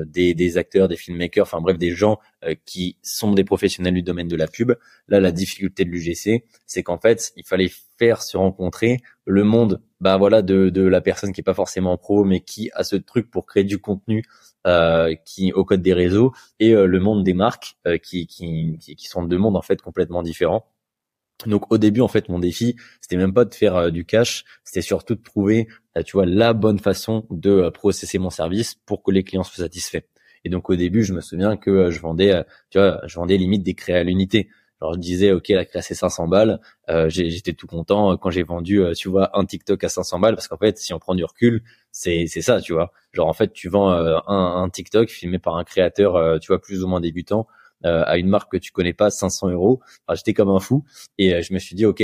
des, 0.07 0.35
des, 0.35 0.59
acteurs, 0.59 0.89
des 0.89 0.97
filmmakers, 0.97 1.43
enfin 1.43 1.61
bref, 1.61 1.79
des 1.79 1.91
gens 1.91 2.19
qui 2.65 2.97
sont 3.03 3.33
des 3.33 3.45
professionnels 3.45 3.95
du 3.95 4.03
domaine 4.03 4.29
de 4.29 4.37
la 4.37 4.47
pub. 4.47 4.73
Là, 5.09 5.21
la 5.21 5.33
difficulté 5.33 5.85
de 5.85 5.91
l'UGC, 5.91 6.45
c'est 6.67 6.83
qu'en 6.83 6.99
fait, 6.99 7.33
il 7.37 7.45
fallait 7.45 7.71
faire 7.99 8.23
se 8.23 8.37
rencontrer 8.37 8.99
le 9.25 9.45
monde, 9.45 9.81
bah 10.01 10.17
voilà, 10.17 10.43
de, 10.43 10.71
de 10.71 10.83
la 10.83 11.01
personne 11.01 11.33
qui 11.33 11.41
est 11.41 11.45
pas 11.45 11.55
forcément 11.55 11.97
pro, 11.97 12.25
mais 12.25 12.41
qui 12.41 12.71
a 12.75 12.85
ce 12.85 12.97
truc 12.97 13.31
pour 13.31 13.47
créer 13.47 13.65
du 13.65 13.79
contenu 13.79 14.25
euh, 14.65 15.17
qui 15.25 15.53
au 15.53 15.65
code 15.65 15.83
des 15.83 15.93
réseaux 15.93 16.33
et 16.61 16.73
euh, 16.73 16.87
le 16.87 17.01
monde 17.01 17.25
des 17.25 17.35
marques 17.35 17.75
euh, 17.89 17.99
qui, 17.99 18.29
qui, 18.29 18.79
qui 18.79 19.07
sont 19.09 19.25
deux 19.25 19.37
mondes 19.37 19.57
en 19.57 19.63
fait 19.63 19.83
complètement 19.83 20.23
différents. 20.23 20.67
Donc 21.47 21.73
au 21.73 21.79
début 21.79 22.01
en 22.01 22.09
fait 22.09 22.29
mon 22.29 22.39
défi 22.39 22.77
c'était 23.01 23.17
même 23.17 23.35
pas 23.35 23.45
de 23.45 23.55
faire 23.55 23.91
du 23.91 24.05
cash, 24.05 24.45
c'était 24.65 24.83
surtout 24.83 25.15
de 25.15 25.23
trouver 25.23 25.69
tu 26.05 26.13
vois 26.13 26.27
la 26.27 26.53
bonne 26.53 26.79
façon 26.79 27.27
de 27.31 27.69
processer 27.71 28.19
mon 28.19 28.31
service 28.31 28.75
pour 28.87 29.03
que 29.03 29.11
les 29.11 29.25
clients 29.25 29.43
soient 29.43 29.65
satisfaits. 29.65 30.03
Et 30.45 30.49
donc 30.49 30.71
au 30.71 30.77
début 30.77 31.03
je 31.03 31.13
me 31.13 31.21
souviens 31.21 31.57
que 31.57 31.91
je 31.91 32.01
vendais 32.01 32.45
tu 32.71 32.79
vois 32.79 33.01
je 33.07 33.15
vendais 33.15 33.37
limite 33.37 33.63
des 33.63 33.75
créas 33.75 33.99
à 33.99 34.03
l'unité. 34.03 34.49
Alors 34.83 34.95
je 34.95 34.99
disais 34.99 35.31
ok 35.31 35.49
la 35.51 35.65
créa 35.65 35.81
c'est 35.81 35.95
500 35.95 36.27
balles, 36.27 36.59
euh, 36.91 37.09
j'étais 37.09 37.53
tout 37.53 37.69
content 37.69 38.17
quand 38.17 38.31
j'ai 38.31 38.43
vendu 38.43 38.83
euh, 38.83 38.95
tu 38.95 39.09
vois 39.09 39.31
un 39.39 39.45
TikTok 39.45 39.85
à 39.85 39.89
500 39.89 40.19
balles 40.19 40.35
parce 40.35 40.49
qu'en 40.49 40.57
fait 40.57 40.77
si 40.77 40.93
on 40.93 40.99
prend 40.99 41.15
du 41.15 41.25
recul 41.25 41.63
c'est 41.93 42.27
c'est 42.27 42.41
ça 42.43 42.61
tu 42.61 42.73
vois 42.73 42.91
genre 43.13 43.29
en 43.29 43.33
fait 43.33 43.53
tu 43.53 43.69
vends 43.69 43.93
euh, 43.93 44.19
un, 44.27 44.65
un, 44.65 44.69
TikTok 44.69 45.09
filmé 45.09 45.39
par 45.39 45.55
un 45.57 45.63
créateur 45.63 46.17
euh, 46.17 46.39
tu 46.41 46.49
vois 46.49 46.61
plus 46.61 46.83
ou 46.83 46.89
moins 46.89 47.01
débutant 47.01 47.47
à 47.85 48.19
une 48.19 48.29
marque 48.29 48.53
que 48.53 48.57
tu 48.57 48.73
connais 48.73 48.93
pas 48.93 49.11
500 49.11 49.51
euros. 49.51 49.81
Enfin, 50.07 50.17
j'étais 50.17 50.35
comme 50.35 50.51
un 50.51 50.61
fou 50.61 50.85
et 51.19 51.43
je 51.43 51.53
me 51.53 51.59
suis 51.59 51.75
dit 51.75 51.87
ok 51.87 52.03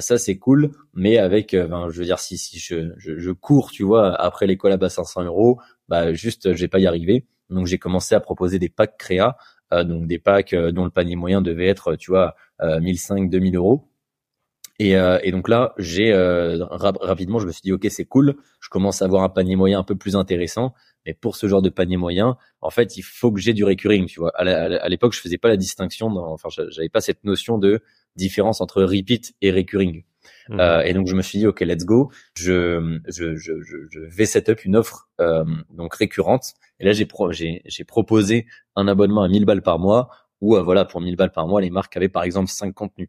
ça 0.00 0.18
c'est 0.18 0.38
cool 0.38 0.72
mais 0.92 1.18
avec 1.18 1.54
ben, 1.54 1.88
je 1.88 1.98
veux 2.00 2.04
dire 2.04 2.18
si 2.18 2.36
si 2.36 2.58
je, 2.58 2.92
je, 2.96 3.16
je 3.16 3.30
cours 3.30 3.70
tu 3.70 3.84
vois 3.84 4.12
après 4.20 4.48
les 4.48 4.56
collabs 4.56 4.82
à 4.82 4.88
500 4.88 5.22
euros 5.22 5.60
bah 5.88 6.12
juste 6.12 6.54
je 6.54 6.66
pas 6.66 6.80
y 6.80 6.88
arriver 6.88 7.26
donc 7.48 7.66
j'ai 7.66 7.78
commencé 7.78 8.16
à 8.16 8.20
proposer 8.20 8.58
des 8.58 8.68
packs 8.68 8.98
créa 8.98 9.36
euh, 9.72 9.84
donc 9.84 10.06
des 10.06 10.18
packs 10.18 10.54
euh, 10.54 10.72
dont 10.72 10.84
le 10.84 10.90
panier 10.90 11.16
moyen 11.16 11.42
devait 11.42 11.66
être, 11.66 11.96
tu 11.96 12.10
vois, 12.10 12.34
1005, 12.62 13.24
euh, 13.24 13.28
2000 13.28 13.56
euros. 13.56 13.87
Et, 14.80 14.92
et, 14.92 15.32
donc 15.32 15.48
là, 15.48 15.74
j'ai 15.78 16.14
rapidement, 17.00 17.40
je 17.40 17.46
me 17.46 17.52
suis 17.52 17.62
dit, 17.62 17.72
ok, 17.72 17.86
c'est 17.90 18.04
cool. 18.04 18.36
Je 18.60 18.68
commence 18.68 19.02
à 19.02 19.06
avoir 19.06 19.24
un 19.24 19.28
panier 19.28 19.56
moyen 19.56 19.80
un 19.80 19.84
peu 19.84 19.96
plus 19.96 20.14
intéressant. 20.14 20.72
Mais 21.04 21.14
pour 21.14 21.36
ce 21.36 21.48
genre 21.48 21.62
de 21.62 21.68
panier 21.68 21.96
moyen, 21.96 22.36
en 22.60 22.70
fait, 22.70 22.96
il 22.96 23.02
faut 23.02 23.32
que 23.32 23.40
j'ai 23.40 23.54
du 23.54 23.64
recurring. 23.64 24.06
Tu 24.06 24.20
vois, 24.20 24.30
à 24.36 24.88
l'époque, 24.88 25.14
je 25.14 25.20
faisais 25.20 25.38
pas 25.38 25.48
la 25.48 25.56
distinction. 25.56 26.10
Dans, 26.10 26.32
enfin, 26.32 26.48
j'avais 26.70 26.88
pas 26.88 27.00
cette 27.00 27.24
notion 27.24 27.58
de 27.58 27.80
différence 28.14 28.60
entre 28.60 28.82
repeat 28.82 29.34
et 29.40 29.50
recurring. 29.50 30.04
Mhm. 30.48 30.60
Euh, 30.60 30.82
et 30.82 30.92
donc 30.92 31.06
je 31.06 31.14
me 31.14 31.22
suis 31.22 31.38
dit 31.38 31.46
ok 31.46 31.60
let's 31.60 31.84
go, 31.84 32.10
je 32.34 32.98
je 33.06 33.36
je 33.36 33.52
je, 33.62 34.00
vais 34.00 34.26
set 34.26 34.48
up 34.48 34.64
une 34.64 34.76
offre 34.76 35.08
euh, 35.20 35.44
donc 35.70 35.94
récurrente. 35.94 36.54
Et 36.80 36.84
là 36.84 36.92
j'ai 36.92 37.06
pro, 37.06 37.32
j'ai 37.32 37.62
j'ai 37.64 37.84
proposé 37.84 38.46
un 38.76 38.88
abonnement 38.88 39.22
à 39.22 39.28
1000 39.28 39.44
balles 39.44 39.62
par 39.62 39.78
mois 39.78 40.08
où 40.40 40.56
euh, 40.56 40.62
voilà 40.62 40.84
pour 40.84 41.00
1000 41.00 41.16
balles 41.16 41.32
par 41.32 41.46
mois 41.46 41.60
les 41.60 41.70
marques 41.70 41.96
avaient 41.96 42.08
par 42.08 42.24
exemple 42.24 42.50
5 42.50 42.74
contenus. 42.74 43.08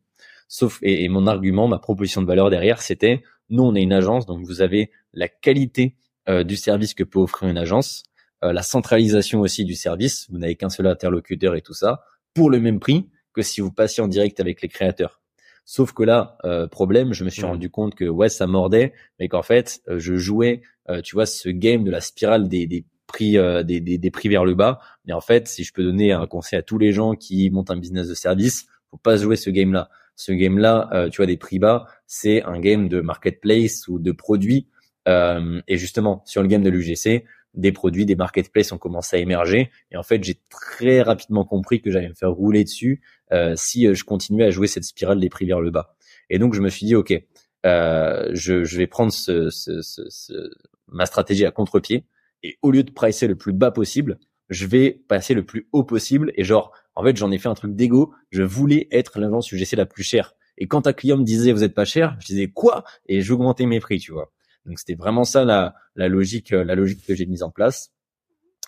Sauf 0.49 0.79
et, 0.81 1.07
mon 1.07 1.27
argument, 1.27 1.69
ma 1.69 1.79
proposition 1.79 2.21
de 2.21 2.27
valeur 2.27 2.49
derrière, 2.49 2.81
c'était 2.81 3.23
nous 3.49 3.63
on 3.63 3.75
est 3.75 3.81
une 3.81 3.93
agence 3.93 4.25
donc 4.25 4.45
vous 4.45 4.61
avez 4.61 4.91
la 5.13 5.29
qualité 5.29 5.95
euh, 6.27 6.43
du 6.43 6.57
service 6.57 6.93
que 6.93 7.05
peut 7.05 7.19
offrir 7.19 7.47
une 7.49 7.57
agence, 7.57 8.03
la 8.41 8.63
centralisation 8.63 9.41
aussi 9.41 9.65
du 9.65 9.75
service. 9.75 10.27
Vous 10.29 10.37
n'avez 10.37 10.55
qu'un 10.55 10.69
seul 10.69 10.87
interlocuteur 10.87 11.55
et 11.55 11.61
tout 11.61 11.73
ça 11.73 12.03
pour 12.33 12.49
le 12.49 12.59
même 12.59 12.79
prix 12.79 13.09
que 13.33 13.41
si 13.41 13.61
vous 13.61 13.71
passiez 13.71 14.03
en 14.03 14.07
direct 14.07 14.39
avec 14.39 14.61
les 14.61 14.67
créateurs. 14.67 15.19
Sauf 15.71 15.93
que 15.93 16.01
là, 16.01 16.37
euh, 16.45 16.67
problème, 16.67 17.13
je 17.13 17.23
me 17.23 17.29
suis 17.29 17.43
mmh. 17.43 17.45
rendu 17.45 17.69
compte 17.69 17.93
que 17.93 18.05
ouais, 18.05 18.29
ça 18.29 18.47
mordait, 18.47 18.91
mais 19.19 19.27
qu'en 19.27 19.43
fait, 19.43 19.81
euh, 19.87 19.99
je 19.99 20.15
jouais, 20.15 20.63
euh, 20.89 21.01
tu 21.01 21.15
vois, 21.15 21.27
ce 21.27 21.47
game 21.49 21.83
de 21.83 21.91
la 21.91 22.01
spirale 22.01 22.49
des, 22.49 22.65
des 22.65 22.85
prix, 23.05 23.33
des, 23.65 23.79
des, 23.79 23.99
des, 23.99 24.11
prix 24.11 24.29
vers 24.29 24.45
le 24.45 24.55
bas. 24.55 24.79
Mais 25.05 25.13
en 25.13 25.21
fait, 25.21 25.47
si 25.47 25.63
je 25.63 25.71
peux 25.71 25.83
donner 25.83 26.11
un 26.11 26.25
conseil 26.25 26.57
à 26.57 26.63
tous 26.63 26.79
les 26.79 26.91
gens 26.91 27.13
qui 27.13 27.51
montent 27.51 27.69
un 27.69 27.77
business 27.77 28.07
de 28.07 28.15
service, 28.15 28.65
faut 28.89 28.97
pas 28.97 29.15
jouer 29.15 29.35
ce 29.35 29.51
game-là. 29.51 29.89
Ce 30.19 30.33
game-là, 30.33 31.07
tu 31.11 31.17
vois, 31.17 31.27
des 31.27 31.37
prix 31.37 31.59
bas, 31.59 31.85
c'est 32.05 32.43
un 32.43 32.59
game 32.59 32.89
de 32.89 32.99
marketplace 32.99 33.87
ou 33.87 33.99
de 33.99 34.11
produits. 34.11 34.67
et 35.07 35.77
justement, 35.77 36.21
sur 36.25 36.41
le 36.41 36.49
game 36.49 36.61
de 36.61 36.69
l'UGC, 36.69 37.23
des 37.53 37.71
produits, 37.71 38.05
des 38.05 38.15
marketplaces 38.15 38.71
ont 38.71 38.77
commencé 38.77 39.15
à 39.17 39.19
émerger. 39.19 39.71
Et 39.91 39.97
en 39.97 40.03
fait, 40.03 40.23
j'ai 40.23 40.39
très 40.49 41.01
rapidement 41.01 41.45
compris 41.45 41.81
que 41.81 41.91
j'allais 41.91 42.09
me 42.09 42.13
faire 42.13 42.31
rouler 42.31 42.63
dessus 42.63 43.01
euh, 43.31 43.53
si 43.55 43.87
euh, 43.87 43.93
je 43.93 44.03
continuais 44.03 44.45
à 44.45 44.51
jouer 44.51 44.67
cette 44.67 44.83
spirale 44.83 45.19
des 45.19 45.29
prix 45.29 45.45
vers 45.45 45.61
le 45.61 45.71
bas. 45.71 45.95
Et 46.29 46.39
donc, 46.39 46.53
je 46.53 46.61
me 46.61 46.69
suis 46.69 46.85
dit, 46.85 46.95
OK, 46.95 47.13
euh, 47.65 48.29
je, 48.33 48.63
je, 48.63 48.77
vais 48.77 48.87
prendre 48.87 49.11
ce, 49.11 49.49
ce, 49.49 49.81
ce, 49.81 50.33
ma 50.87 51.05
stratégie 51.05 51.45
à 51.45 51.51
contre-pied. 51.51 52.05
Et 52.43 52.57
au 52.61 52.71
lieu 52.71 52.83
de 52.83 52.91
pricer 52.91 53.27
le 53.27 53.35
plus 53.35 53.51
bas 53.51 53.71
possible, 53.71 54.19
je 54.49 54.65
vais 54.65 55.01
passer 55.07 55.33
le 55.33 55.45
plus 55.45 55.67
haut 55.71 55.83
possible. 55.83 56.31
Et 56.35 56.43
genre, 56.43 56.71
en 56.95 57.03
fait, 57.03 57.15
j'en 57.15 57.31
ai 57.31 57.37
fait 57.37 57.49
un 57.49 57.53
truc 57.53 57.75
d'ego. 57.75 58.13
Je 58.31 58.43
voulais 58.43 58.87
être 58.91 59.19
l'agence 59.19 59.51
UGC 59.51 59.75
la 59.75 59.85
plus 59.85 60.03
chère. 60.03 60.33
Et 60.57 60.67
quand 60.67 60.87
un 60.87 60.93
client 60.93 61.17
me 61.17 61.23
disait, 61.23 61.51
vous 61.53 61.63
êtes 61.63 61.73
pas 61.73 61.85
cher, 61.85 62.17
je 62.19 62.27
disais, 62.27 62.47
quoi? 62.47 62.83
Et 63.07 63.21
j'augmentais 63.21 63.65
mes 63.65 63.79
prix, 63.79 63.99
tu 63.99 64.11
vois. 64.11 64.31
Donc 64.65 64.79
c'était 64.79 64.95
vraiment 64.95 65.23
ça 65.23 65.45
la, 65.45 65.73
la 65.95 66.07
logique, 66.07 66.53
euh, 66.53 66.63
la 66.63 66.75
logique 66.75 67.05
que 67.05 67.15
j'ai 67.15 67.25
mise 67.25 67.43
en 67.43 67.49
place. 67.49 67.91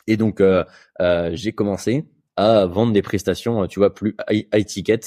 Et 0.08 0.18
donc 0.18 0.42
euh, 0.42 0.64
euh, 1.00 1.32
j'ai 1.34 1.52
commencé 1.52 2.06
à 2.38 2.66
vendre 2.66 2.94
des 2.94 3.02
prestations, 3.02 3.68
tu 3.68 3.80
vois, 3.80 3.94
plus 3.94 4.16
high, 4.30 4.66
ticket, 4.66 5.00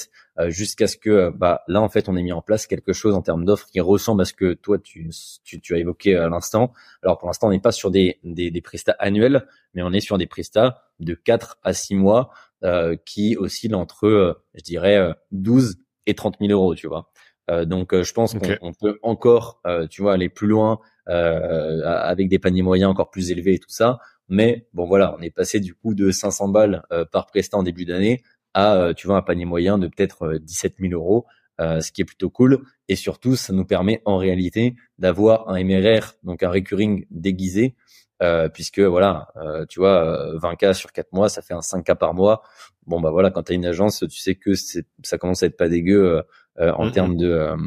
jusqu'à 0.47 0.87
ce 0.87 0.97
que, 0.97 1.31
bah, 1.31 1.63
là 1.67 1.81
en 1.81 1.89
fait, 1.89 2.07
on 2.07 2.15
ait 2.15 2.21
mis 2.21 2.31
en 2.31 2.41
place 2.41 2.67
quelque 2.67 2.93
chose 2.93 3.15
en 3.15 3.21
termes 3.21 3.45
d'offres 3.45 3.67
qui 3.67 3.79
ressemble 3.79 4.21
à 4.21 4.25
ce 4.25 4.33
que 4.33 4.53
toi 4.53 4.77
tu, 4.77 5.09
tu, 5.43 5.59
tu 5.59 5.73
as 5.73 5.77
évoqué 5.77 6.15
à 6.15 6.29
l'instant. 6.29 6.73
Alors 7.03 7.17
pour 7.17 7.27
l'instant, 7.27 7.47
on 7.47 7.51
n'est 7.51 7.59
pas 7.59 7.71
sur 7.71 7.89
des, 7.89 8.19
des, 8.23 8.51
des 8.51 8.61
prestats 8.61 8.95
annuels, 8.99 9.47
mais 9.73 9.81
on 9.81 9.91
est 9.91 10.01
sur 10.01 10.17
des 10.17 10.27
prestats 10.27 10.83
de 10.99 11.13
4 11.13 11.57
à 11.63 11.73
6 11.73 11.95
mois 11.95 12.31
euh, 12.63 12.95
qui 13.05 13.37
oscillent 13.37 13.75
entre, 13.75 14.41
je 14.53 14.61
dirais, 14.61 15.13
12 15.31 15.77
et 16.05 16.13
30 16.13 16.37
000 16.39 16.51
euros, 16.51 16.75
tu 16.75 16.87
vois. 16.87 17.11
Euh, 17.51 17.65
donc, 17.65 17.93
euh, 17.93 18.03
je 18.03 18.13
pense 18.13 18.33
qu'on 18.33 18.73
peut 18.73 18.97
encore, 19.03 19.61
euh, 19.67 19.87
tu 19.87 20.01
vois, 20.01 20.13
aller 20.13 20.29
plus 20.29 20.47
loin 20.47 20.79
avec 21.07 22.29
des 22.29 22.39
paniers 22.39 22.63
moyens 22.63 22.89
encore 22.89 23.11
plus 23.11 23.29
élevés 23.29 23.53
et 23.53 23.59
tout 23.59 23.69
ça. 23.69 23.99
Mais 24.29 24.67
bon, 24.73 24.85
voilà, 24.85 25.15
on 25.17 25.21
est 25.21 25.31
passé 25.31 25.59
du 25.59 25.73
coup 25.75 25.93
de 25.95 26.11
500 26.11 26.49
balles 26.49 26.83
par 27.11 27.27
prestat 27.27 27.57
en 27.57 27.63
début 27.63 27.85
d'année 27.85 28.23
à, 28.53 28.93
tu 28.95 29.07
vois, 29.07 29.17
un 29.17 29.21
panier 29.21 29.45
moyen 29.45 29.77
de 29.77 29.87
peut-être 29.87 30.37
17 30.39 30.75
000 30.79 30.93
euros. 30.93 31.25
ce 31.59 31.91
qui 31.91 32.01
est 32.01 32.05
plutôt 32.05 32.29
cool. 32.29 32.63
Et 32.87 32.95
surtout, 32.95 33.35
ça 33.35 33.53
nous 33.53 33.65
permet 33.65 34.01
en 34.05 34.17
réalité 34.17 34.75
d'avoir 34.97 35.49
un 35.49 35.63
MRR, 35.63 36.13
donc 36.23 36.43
un 36.43 36.49
recurring 36.49 37.05
déguisé, 37.11 37.75
euh, 38.23 38.47
puisque 38.47 38.79
voilà, 38.79 39.27
euh, 39.37 39.65
tu 39.67 39.79
vois, 39.79 40.35
20K 40.37 40.73
sur 40.73 40.91
4 40.91 41.11
mois, 41.11 41.29
ça 41.29 41.41
fait 41.41 41.53
un 41.53 41.61
5K 41.61 41.95
par 41.95 42.13
mois. 42.13 42.43
Bon 42.87 43.01
bah 43.01 43.11
voilà, 43.11 43.31
quand 43.31 43.43
tu 43.43 43.51
as 43.51 43.55
une 43.55 43.65
agence, 43.65 44.05
tu 44.09 44.19
sais 44.19 44.35
que 44.35 44.51
ça 44.55 45.17
commence 45.17 45.43
à 45.43 45.47
être 45.47 45.57
pas 45.57 45.69
dégueu 45.69 46.23
euh, 46.59 46.71
en 46.73 46.85
mmh, 46.85 46.91
termes 46.91 47.13
mmh. 47.13 47.17
de, 47.17 47.29
euh, 47.29 47.57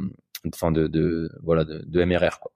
enfin 0.55 0.73
de, 0.73 0.87
de, 0.87 1.31
voilà 1.43 1.65
de, 1.65 1.85
de 1.87 2.05
MRR 2.05 2.41
quoi. 2.41 2.53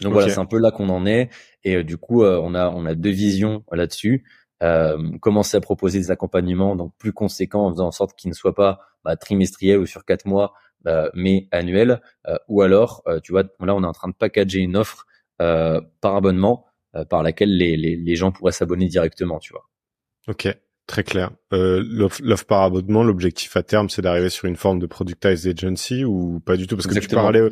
Donc 0.00 0.12
voilà, 0.12 0.28
c'est 0.28 0.38
un 0.38 0.46
peu 0.46 0.58
là 0.58 0.70
qu'on 0.70 0.88
en 0.88 1.06
est. 1.06 1.30
Et 1.64 1.76
euh, 1.76 1.84
du 1.84 1.96
coup, 1.96 2.24
on 2.24 2.54
a 2.54 2.68
on 2.70 2.86
a 2.86 2.94
deux 2.94 3.10
visions 3.10 3.64
là-dessus. 3.72 4.24
commencer 5.20 5.56
à 5.56 5.60
proposer 5.60 5.98
des 5.98 6.10
accompagnements 6.10 6.76
donc 6.76 6.92
plus 6.98 7.12
conséquents 7.12 7.66
en 7.66 7.72
faisant 7.72 7.88
en 7.88 7.92
sorte 7.92 8.16
qu'ils 8.16 8.30
ne 8.30 8.34
soient 8.34 8.54
pas 8.54 8.80
bah, 9.04 9.16
trimestriels 9.16 9.78
ou 9.78 9.86
sur 9.86 10.04
quatre 10.04 10.26
mois, 10.26 10.54
mais 11.14 11.48
annuels. 11.52 12.00
ou 12.48 12.62
alors, 12.62 13.02
tu 13.22 13.32
vois, 13.32 13.42
là 13.42 13.74
on 13.74 13.82
est 13.82 13.86
en 13.86 13.92
train 13.92 14.08
de 14.08 14.14
packager 14.14 14.60
une 14.60 14.76
offre 14.76 15.06
par 15.38 16.16
abonnement 16.16 16.66
par 17.10 17.22
laquelle 17.22 17.54
les, 17.56 17.76
les, 17.76 17.96
les 17.96 18.14
gens 18.16 18.32
pourraient 18.32 18.52
s'abonner 18.52 18.86
directement, 18.88 19.38
tu 19.38 19.52
vois. 19.52 19.68
Ok. 20.28 20.48
Très 20.86 21.02
clair. 21.02 21.32
Euh, 21.52 21.82
L'offre 21.84 22.46
par 22.46 22.62
abonnement, 22.62 23.02
l'objectif 23.02 23.56
à 23.56 23.64
terme, 23.64 23.88
c'est 23.88 24.02
d'arriver 24.02 24.28
sur 24.30 24.46
une 24.46 24.54
forme 24.54 24.78
de 24.78 24.86
productized 24.86 25.52
agency 25.52 26.04
ou 26.04 26.40
pas 26.40 26.56
du 26.56 26.68
tout? 26.68 26.76
Parce 26.76 26.86
que 26.86 26.98
tu 26.98 27.08
parlais, 27.08 27.42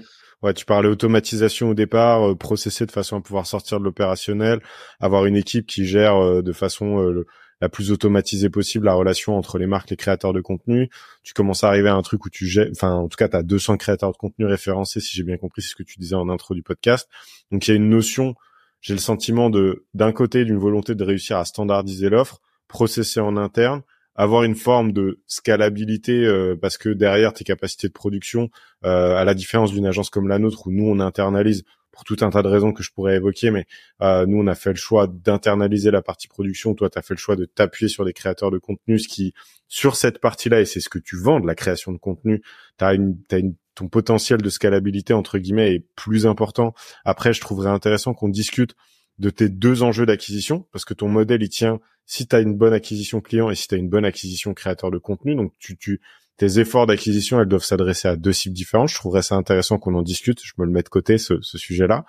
ouais, 0.45 0.55
tu 0.55 0.67
parlais 0.67 0.89
automatisation 0.89 1.71
au 1.71 1.75
départ, 1.75 2.31
euh, 2.31 2.35
processer 2.37 2.85
de 2.87 2.93
façon 2.93 3.17
à 3.17 3.21
pouvoir 3.21 3.47
sortir 3.47 3.81
de 3.81 3.85
l'opérationnel, 3.85 4.61
avoir 5.01 5.25
une 5.25 5.37
équipe 5.37 5.67
qui 5.67 5.87
gère 5.87 6.17
euh, 6.17 6.43
de 6.43 6.53
façon 6.53 7.01
euh, 7.01 7.27
la 7.63 7.71
plus 7.71 7.91
automatisée 7.91 8.51
possible 8.51 8.85
la 8.85 8.95
relation 8.95 9.39
entre 9.39 9.59
les 9.59 9.67
marques, 9.67 9.89
les 9.91 9.97
créateurs 9.97 10.35
de 10.35 10.43
contenu. 10.43 10.91
Tu 11.23 11.33
commences 11.33 11.65
à 11.65 11.69
arriver 11.69 11.89
à 11.89 11.95
un 11.95 12.03
truc 12.03 12.27
où 12.27 12.31
tu 12.31 12.47
gères, 12.47 12.69
enfin, 12.71 12.93
en 12.93 13.09
tout 13.09 13.17
cas, 13.17 13.29
tu 13.29 13.37
as 13.37 13.43
200 13.43 13.79
créateurs 13.79 14.13
de 14.13 14.19
contenu 14.19 14.45
référencés, 14.45 15.01
si 15.01 15.17
j'ai 15.17 15.23
bien 15.23 15.39
compris, 15.39 15.63
c'est 15.63 15.71
ce 15.71 15.77
que 15.77 15.83
tu 15.83 15.99
disais 15.99 16.15
en 16.15 16.29
intro 16.29 16.55
du 16.55 16.63
podcast. 16.63 17.09
Donc, 17.51 17.67
il 17.67 17.71
y 17.71 17.75
a 17.75 17.77
une 17.77 17.89
notion, 17.89 18.35
j'ai 18.83 18.93
le 18.93 19.01
sentiment 19.01 19.49
de, 19.49 19.87
d'un 19.95 20.13
côté, 20.13 20.45
d'une 20.45 20.59
volonté 20.59 20.95
de 20.95 21.05
réussir 21.05 21.39
à 21.39 21.47
standardiser 21.47 22.11
l'offre, 22.11 22.43
processer 22.69 23.21
en 23.21 23.39
interne, 23.39 23.83
avoir 24.15 24.45
une 24.45 24.55
forme 24.55 24.93
de 24.93 25.21
scalabilité 25.27 26.25
euh, 26.25 26.57
parce 26.61 26.79
que 26.79 26.89
derrière 26.89 27.33
tes 27.33 27.45
capacités 27.45 27.89
de 27.89 27.93
production, 27.93 28.51
euh, 28.85 29.17
à 29.17 29.25
la 29.25 29.35
différence 29.35 29.73
d'une 29.73 29.87
agence 29.87 30.11
comme 30.11 30.29
la 30.29 30.39
nôtre 30.39 30.67
où 30.67 30.71
nous 30.71 30.87
on 30.87 31.01
internalise 31.01 31.65
pour 31.91 32.05
tout 32.05 32.17
un 32.23 32.31
tas 32.31 32.43
de 32.43 32.49
raisons 32.49 32.73
que 32.73 32.83
je 32.83 32.91
pourrais 32.93 33.17
évoquer, 33.17 33.51
mais 33.51 33.67
euh, 34.03 34.27
nous 34.27 34.39
on 34.39 34.47
a 34.49 34.55
fait 34.57 34.71
le 34.71 34.77
choix 34.77 35.07
d'internaliser 35.07 35.93
la 35.93 36.03
partie 36.03 36.27
production. 36.27 36.75
Toi, 36.75 36.91
tu 36.91 36.99
as 36.99 37.03
fait 37.03 37.15
le 37.15 37.19
choix 37.19 37.37
de 37.37 37.45
t'appuyer 37.45 37.89
sur 37.89 38.05
des 38.05 38.13
créateurs 38.13 38.51
de 38.51 38.59
contenu, 38.59 38.99
ce 38.99 39.07
qui 39.07 39.33
sur 39.69 39.97
cette 39.97 40.21
partie-là 40.21 40.61
et 40.61 40.65
c'est 40.65 40.81
ce 40.81 40.89
que 40.89 40.99
tu 40.99 41.17
vends 41.17 41.41
de 41.41 41.47
la 41.47 41.55
création 41.55 41.93
de 41.93 41.99
contenu, 41.99 42.43
t'as 42.77 42.95
une, 42.95 43.17
as 43.31 43.39
une 43.39 43.55
ton 43.75 43.89
potentiel 43.89 44.41
de 44.41 44.51
scalabilité 44.51 45.15
entre 45.15 45.39
guillemets 45.39 45.75
est 45.75 45.87
plus 45.97 46.27
important. 46.27 46.75
Après, 47.05 47.33
je 47.33 47.41
trouverais 47.41 47.71
intéressant 47.71 48.15
qu'on 48.15 48.29
discute 48.29 48.75
de 49.19 49.31
tes 49.31 49.49
deux 49.49 49.83
enjeux 49.83 50.07
d'acquisition 50.07 50.67
parce 50.73 50.85
que 50.85 50.95
ton 50.95 51.09
modèle 51.09 51.43
il 51.43 51.49
tient 51.49 51.81
si 52.07 52.27
tu 52.27 52.37
as 52.37 52.41
une 52.41 52.55
bonne 52.55 52.73
acquisition 52.73 53.21
client 53.21 53.51
et 53.51 53.55
si 53.55 53.69
tu 53.69 53.75
as 53.75 53.79
une 53.79 53.89
bonne 53.89 54.05
acquisition 54.05 54.55
créateur 54.55 54.91
de 54.91 54.99
contenu 54.99 55.35
donc 55.35 55.53
tu, 55.59 55.77
tu 55.77 56.01
tes 56.37 56.59
efforts 56.59 56.87
d'acquisition 56.87 57.41
elles 57.41 57.47
doivent 57.47 57.65
s'adresser 57.65 58.09
à 58.09 58.17
deux 58.17 58.33
cibles 58.33 58.55
différentes. 58.55 58.89
Je 58.89 58.97
trouverais 58.97 59.23
ça 59.23 59.37
intéressant 59.37 59.79
qu'on 59.79 59.95
en 59.95 60.03
discute. 60.03 60.41
Je 60.45 60.53
me 60.59 60.65
le 60.65 60.73
mets 60.73 60.83
de 60.83 60.89
côté 60.89 61.17
ce, 61.17 61.41
ce 61.41 61.59
sujet 61.59 61.87
là 61.87 62.05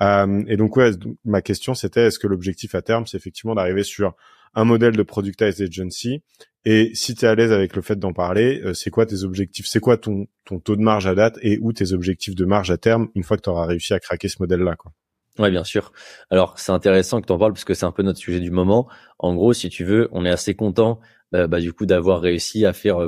euh, 0.00 0.42
et 0.48 0.56
donc 0.56 0.76
ouais 0.76 0.90
ma 1.24 1.42
question 1.42 1.74
c'était 1.74 2.06
est-ce 2.06 2.18
que 2.18 2.26
l'objectif 2.26 2.74
à 2.74 2.82
terme 2.82 3.06
c'est 3.06 3.16
effectivement 3.16 3.54
d'arriver 3.54 3.84
sur 3.84 4.14
un 4.54 4.64
modèle 4.64 4.96
de 4.96 5.02
productized 5.02 5.60
agency? 5.60 6.22
Et 6.64 6.90
si 6.94 7.14
tu 7.14 7.24
es 7.24 7.28
à 7.28 7.34
l'aise 7.34 7.52
avec 7.52 7.74
le 7.74 7.80
fait 7.80 7.98
d'en 7.98 8.12
parler, 8.12 8.60
euh, 8.64 8.74
c'est 8.74 8.90
quoi 8.90 9.06
tes 9.06 9.24
objectifs? 9.24 9.66
C'est 9.66 9.80
quoi 9.80 9.96
ton, 9.96 10.26
ton 10.44 10.58
taux 10.58 10.76
de 10.76 10.82
marge 10.82 11.06
à 11.06 11.14
date 11.14 11.38
et 11.40 11.58
où 11.62 11.72
tes 11.72 11.92
objectifs 11.92 12.34
de 12.34 12.44
marge 12.44 12.70
à 12.70 12.76
terme 12.76 13.08
une 13.14 13.22
fois 13.22 13.38
que 13.38 13.42
tu 13.42 13.48
auras 13.48 13.64
réussi 13.66 13.94
à 13.94 14.00
craquer 14.00 14.28
ce 14.28 14.36
modèle-là 14.40 14.76
quoi? 14.76 14.92
Ouais, 15.40 15.50
bien 15.50 15.64
sûr. 15.64 15.92
Alors, 16.28 16.58
c'est 16.58 16.70
intéressant 16.72 17.20
que 17.22 17.26
tu 17.26 17.32
en 17.32 17.38
parles 17.38 17.52
parce 17.54 17.64
que 17.64 17.72
c'est 17.72 17.86
un 17.86 17.92
peu 17.92 18.02
notre 18.02 18.18
sujet 18.18 18.40
du 18.40 18.50
moment. 18.50 18.86
En 19.18 19.34
gros, 19.34 19.54
si 19.54 19.70
tu 19.70 19.84
veux, 19.84 20.08
on 20.12 20.26
est 20.26 20.30
assez 20.30 20.54
content 20.54 21.00
euh, 21.34 21.46
bah, 21.46 21.60
du 21.60 21.72
coup 21.72 21.86
d'avoir 21.86 22.20
réussi 22.20 22.66
à 22.66 22.72
faire 22.74 22.98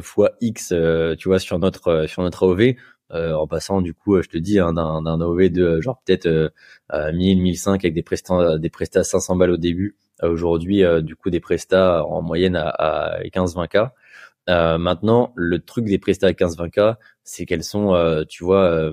x 0.40 0.72
euh, 0.72 1.14
tu 1.16 1.28
vois, 1.28 1.38
sur 1.38 1.58
notre 1.58 1.88
euh, 1.88 2.06
sur 2.06 2.22
notre 2.22 2.44
AOV. 2.46 2.76
en 3.10 3.46
passant 3.46 3.82
du 3.82 3.92
coup, 3.92 4.22
je 4.22 4.28
te 4.28 4.38
dis, 4.38 4.58
hein, 4.58 4.72
d'un 4.72 5.02
d'un 5.02 5.20
AOV 5.20 5.50
de 5.50 5.80
genre 5.82 6.00
peut-être 6.06 6.52
1000, 7.12 7.42
1005 7.42 7.84
avec 7.84 7.92
des 7.94 8.02
prestats 8.02 8.56
des 8.58 8.70
prestats 8.70 9.00
à 9.00 9.04
500 9.04 9.36
balles 9.36 9.50
au 9.50 9.56
début. 9.58 9.96
Aujourd'hui, 10.22 10.82
du 11.02 11.16
coup, 11.16 11.28
des 11.30 11.40
prestats 11.40 12.04
en 12.06 12.22
moyenne 12.22 12.56
à, 12.56 12.68
à 12.68 13.22
15-20 13.24 13.68
k. 13.68 13.92
maintenant, 14.78 15.32
le 15.36 15.58
truc 15.58 15.84
des 15.84 15.98
prestats 15.98 16.28
à 16.28 16.32
15-20 16.32 16.70
k, 16.70 16.98
c'est 17.24 17.44
qu'elles 17.44 17.64
sont, 17.64 18.24
tu 18.28 18.44
vois, 18.44 18.92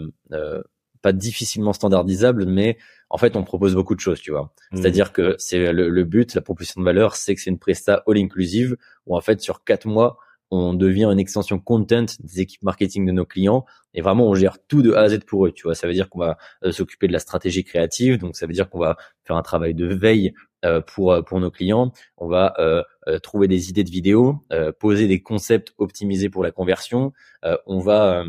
pas 1.01 1.11
difficilement 1.13 1.73
standardisables, 1.73 2.45
mais 2.45 2.77
en 3.09 3.17
fait, 3.17 3.35
on 3.35 3.43
propose 3.43 3.75
beaucoup 3.75 3.95
de 3.95 3.99
choses, 3.99 4.19
tu 4.19 4.31
vois. 4.31 4.53
Mmh. 4.71 4.77
C'est-à-dire 4.77 5.13
que 5.13 5.35
c'est 5.37 5.71
le, 5.73 6.03
but, 6.03 6.35
la 6.35 6.41
proposition 6.41 6.81
de 6.81 6.85
valeur, 6.85 7.15
c'est 7.15 7.35
que 7.35 7.41
c'est 7.41 7.49
une 7.49 7.59
presta 7.59 8.03
all 8.07 8.17
inclusive 8.17 8.77
où 9.07 9.15
en 9.15 9.21
fait 9.21 9.41
sur 9.41 9.63
quatre 9.63 9.87
mois, 9.87 10.17
on 10.51 10.73
devient 10.73 11.05
une 11.05 11.19
extension 11.19 11.59
content 11.59 12.05
des 12.19 12.41
équipes 12.41 12.63
marketing 12.63 13.05
de 13.05 13.11
nos 13.11 13.25
clients 13.25 13.65
et 13.93 14.01
vraiment 14.01 14.27
on 14.27 14.33
gère 14.33 14.57
tout 14.67 14.81
de 14.81 14.93
A 14.93 15.01
à 15.01 15.09
Z 15.09 15.19
pour 15.19 15.45
eux, 15.45 15.51
tu 15.51 15.63
vois. 15.63 15.75
Ça 15.75 15.87
veut 15.87 15.93
dire 15.93 16.09
qu'on 16.09 16.19
va 16.19 16.37
euh, 16.63 16.71
s'occuper 16.71 17.07
de 17.07 17.13
la 17.13 17.19
stratégie 17.19 17.63
créative, 17.63 18.17
donc 18.17 18.35
ça 18.35 18.47
veut 18.47 18.53
dire 18.53 18.69
qu'on 18.69 18.79
va 18.79 18.97
faire 19.23 19.35
un 19.35 19.41
travail 19.41 19.75
de 19.75 19.85
veille 19.85 20.33
euh, 20.65 20.81
pour 20.81 21.11
euh, 21.11 21.21
pour 21.21 21.39
nos 21.39 21.51
clients. 21.51 21.91
On 22.17 22.27
va 22.27 22.55
trouver 23.23 23.47
des 23.47 23.69
idées 23.71 23.83
de 23.83 23.89
vidéos, 23.89 24.45
poser 24.79 25.07
des 25.07 25.19
concepts 25.23 25.73
optimisés 25.79 26.29
pour 26.29 26.43
la 26.43 26.51
conversion. 26.51 27.11
on 27.65 27.79
va 27.79 28.25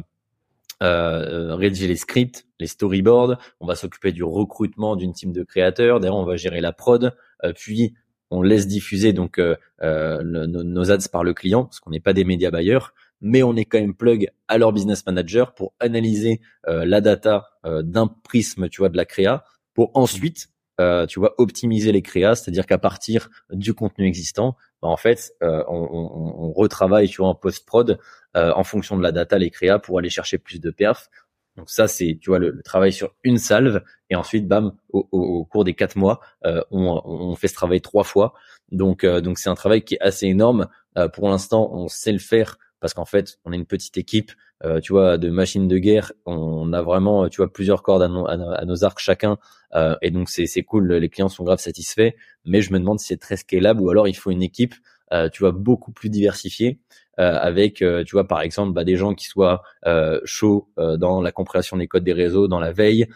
euh, 0.82 1.54
rédiger 1.54 1.86
les 1.86 1.96
scripts, 1.96 2.46
les 2.58 2.66
storyboards, 2.66 3.38
on 3.60 3.66
va 3.66 3.74
s'occuper 3.74 4.12
du 4.12 4.24
recrutement 4.24 4.96
d'une 4.96 5.12
team 5.12 5.32
de 5.32 5.42
créateurs, 5.42 6.00
d'ailleurs 6.00 6.16
on 6.16 6.24
va 6.24 6.36
gérer 6.36 6.60
la 6.60 6.72
prod, 6.72 7.14
euh, 7.44 7.52
puis 7.54 7.94
on 8.30 8.42
laisse 8.42 8.66
diffuser 8.66 9.12
donc 9.12 9.38
euh, 9.38 9.56
euh 9.82 10.22
nos, 10.22 10.90
ads 10.90 11.08
par 11.10 11.24
le 11.24 11.34
client 11.34 11.64
parce 11.64 11.80
qu'on 11.80 11.90
n'est 11.90 12.00
pas 12.00 12.12
des 12.12 12.24
médias 12.24 12.50
bailleurs, 12.50 12.94
mais 13.20 13.42
on 13.42 13.56
est 13.56 13.64
quand 13.64 13.80
même 13.80 13.94
plug 13.94 14.28
à 14.48 14.56
leur 14.56 14.72
business 14.72 15.04
manager 15.04 15.54
pour 15.54 15.74
analyser 15.80 16.40
euh, 16.68 16.84
la 16.84 17.00
data 17.00 17.48
d'un 17.64 18.06
prisme, 18.06 18.70
tu 18.70 18.80
vois, 18.80 18.88
de 18.88 18.96
la 18.96 19.04
créa, 19.04 19.44
pour 19.74 19.90
ensuite 19.94 20.48
tu 21.08 21.18
vois, 21.18 21.34
optimiser 21.36 21.92
les 21.92 22.00
créas, 22.00 22.36
c'est-à-dire 22.36 22.64
qu'à 22.64 22.78
partir 22.78 23.28
du 23.52 23.74
contenu 23.74 24.06
existant, 24.06 24.56
bah, 24.80 24.88
en 24.88 24.96
fait, 24.96 25.34
on, 25.42 25.52
on, 25.68 26.46
on, 26.46 26.52
retravaille, 26.54 27.06
tu 27.06 27.18
vois, 27.18 27.28
en 27.28 27.34
post-prod 27.34 27.98
euh, 28.36 28.52
en 28.54 28.62
fonction 28.62 28.96
de 28.96 29.02
la 29.02 29.10
data, 29.10 29.38
les 29.38 29.50
créas 29.50 29.80
pour 29.80 29.98
aller 29.98 30.10
chercher 30.10 30.38
plus 30.38 30.60
de 30.60 30.70
perf. 30.70 31.10
Donc 31.56 31.68
ça, 31.68 31.88
c'est 31.88 32.16
tu 32.20 32.30
vois 32.30 32.38
le, 32.38 32.62
travail 32.62 32.92
sur 32.92 33.14
une 33.24 33.38
salve 33.38 33.82
et 34.08 34.14
ensuite, 34.14 34.46
bam, 34.46 34.72
au, 34.90 35.08
au, 35.10 35.44
cours 35.44 35.64
des 35.64 35.74
quatre 35.74 35.96
mois, 35.96 36.20
euh, 36.46 36.62
on, 36.70 37.00
on, 37.04 37.34
fait 37.34 37.48
ce 37.48 37.54
travail 37.54 37.80
trois 37.80 38.04
fois. 38.04 38.34
Donc 38.70 39.02
euh, 39.02 39.20
donc 39.20 39.38
c'est 39.38 39.50
un 39.50 39.56
travail 39.56 39.82
qui 39.82 39.94
est 39.94 40.00
assez 40.00 40.26
énorme. 40.26 40.68
pour 41.12 41.28
l'instant, 41.28 41.70
on 41.72 41.88
sait 41.88 42.12
le 42.12 42.18
faire 42.18 42.56
parce 42.78 42.94
qu'en 42.94 43.04
fait, 43.04 43.38
on 43.44 43.52
est 43.52 43.56
une 43.56 43.66
petite 43.66 43.98
équipe, 43.98 44.32
tu 44.82 44.92
vois, 44.92 45.18
de 45.18 45.28
machines 45.28 45.68
de 45.68 45.76
guerre. 45.78 46.12
On 46.24 46.72
a 46.72 46.80
vraiment, 46.82 47.28
tu 47.28 47.38
vois, 47.38 47.52
plusieurs 47.52 47.82
cordes 47.82 48.02
à, 48.02 48.06
à, 48.06 48.64
nos 48.64 48.84
arcs 48.84 49.00
chacun, 49.00 49.36
et 50.00 50.10
donc 50.10 50.30
c'est 50.30 50.62
cool. 50.62 50.90
Les 50.94 51.10
clients 51.10 51.28
sont 51.28 51.44
grave 51.44 51.58
satisfaits. 51.58 52.12
Mais 52.46 52.62
je 52.62 52.72
me 52.72 52.78
demande 52.78 52.98
si 52.98 53.08
c'est 53.08 53.18
très 53.20 53.36
scalable 53.36 53.82
ou 53.82 53.90
alors 53.90 54.08
il 54.08 54.16
faut 54.16 54.30
une 54.30 54.42
équipe, 54.42 54.74
tu 55.32 55.40
vois, 55.40 55.52
beaucoup 55.52 55.92
plus 55.92 56.08
diversifiée. 56.08 56.80
Euh, 57.20 57.36
avec, 57.38 57.82
euh, 57.82 58.02
tu 58.02 58.12
vois, 58.12 58.26
par 58.26 58.40
exemple, 58.40 58.72
bah, 58.72 58.82
des 58.82 58.96
gens 58.96 59.14
qui 59.14 59.26
soient 59.26 59.62
euh, 59.86 60.20
chauds 60.24 60.70
dans 60.78 61.20
la 61.20 61.32
compréhension 61.32 61.76
des 61.76 61.86
codes 61.86 62.04
des 62.04 62.14
réseaux, 62.14 62.48
dans 62.48 62.60
la 62.60 62.72
veille, 62.72 63.08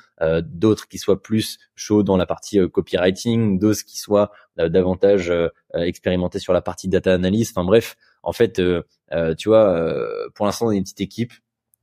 d'autres 0.42 0.88
qui 0.88 0.98
soient 0.98 1.22
plus 1.22 1.58
chauds 1.74 2.02
dans 2.02 2.16
la 2.16 2.26
partie 2.26 2.58
copywriting, 2.70 3.58
d'autres 3.58 3.84
qui 3.84 3.98
soient 3.98 4.30
davantage 4.56 5.32
expérimentés 5.74 6.38
sur 6.38 6.52
la 6.52 6.60
partie 6.60 6.88
data 6.88 7.12
analyse. 7.12 7.50
Enfin 7.50 7.64
bref, 7.64 7.96
en 8.22 8.32
fait, 8.32 8.60
tu 9.38 9.48
vois, 9.48 9.96
pour 10.34 10.46
l'instant, 10.46 10.66
on 10.66 10.70
est 10.72 10.76
une 10.76 10.82
petite 10.82 11.00
équipe, 11.00 11.32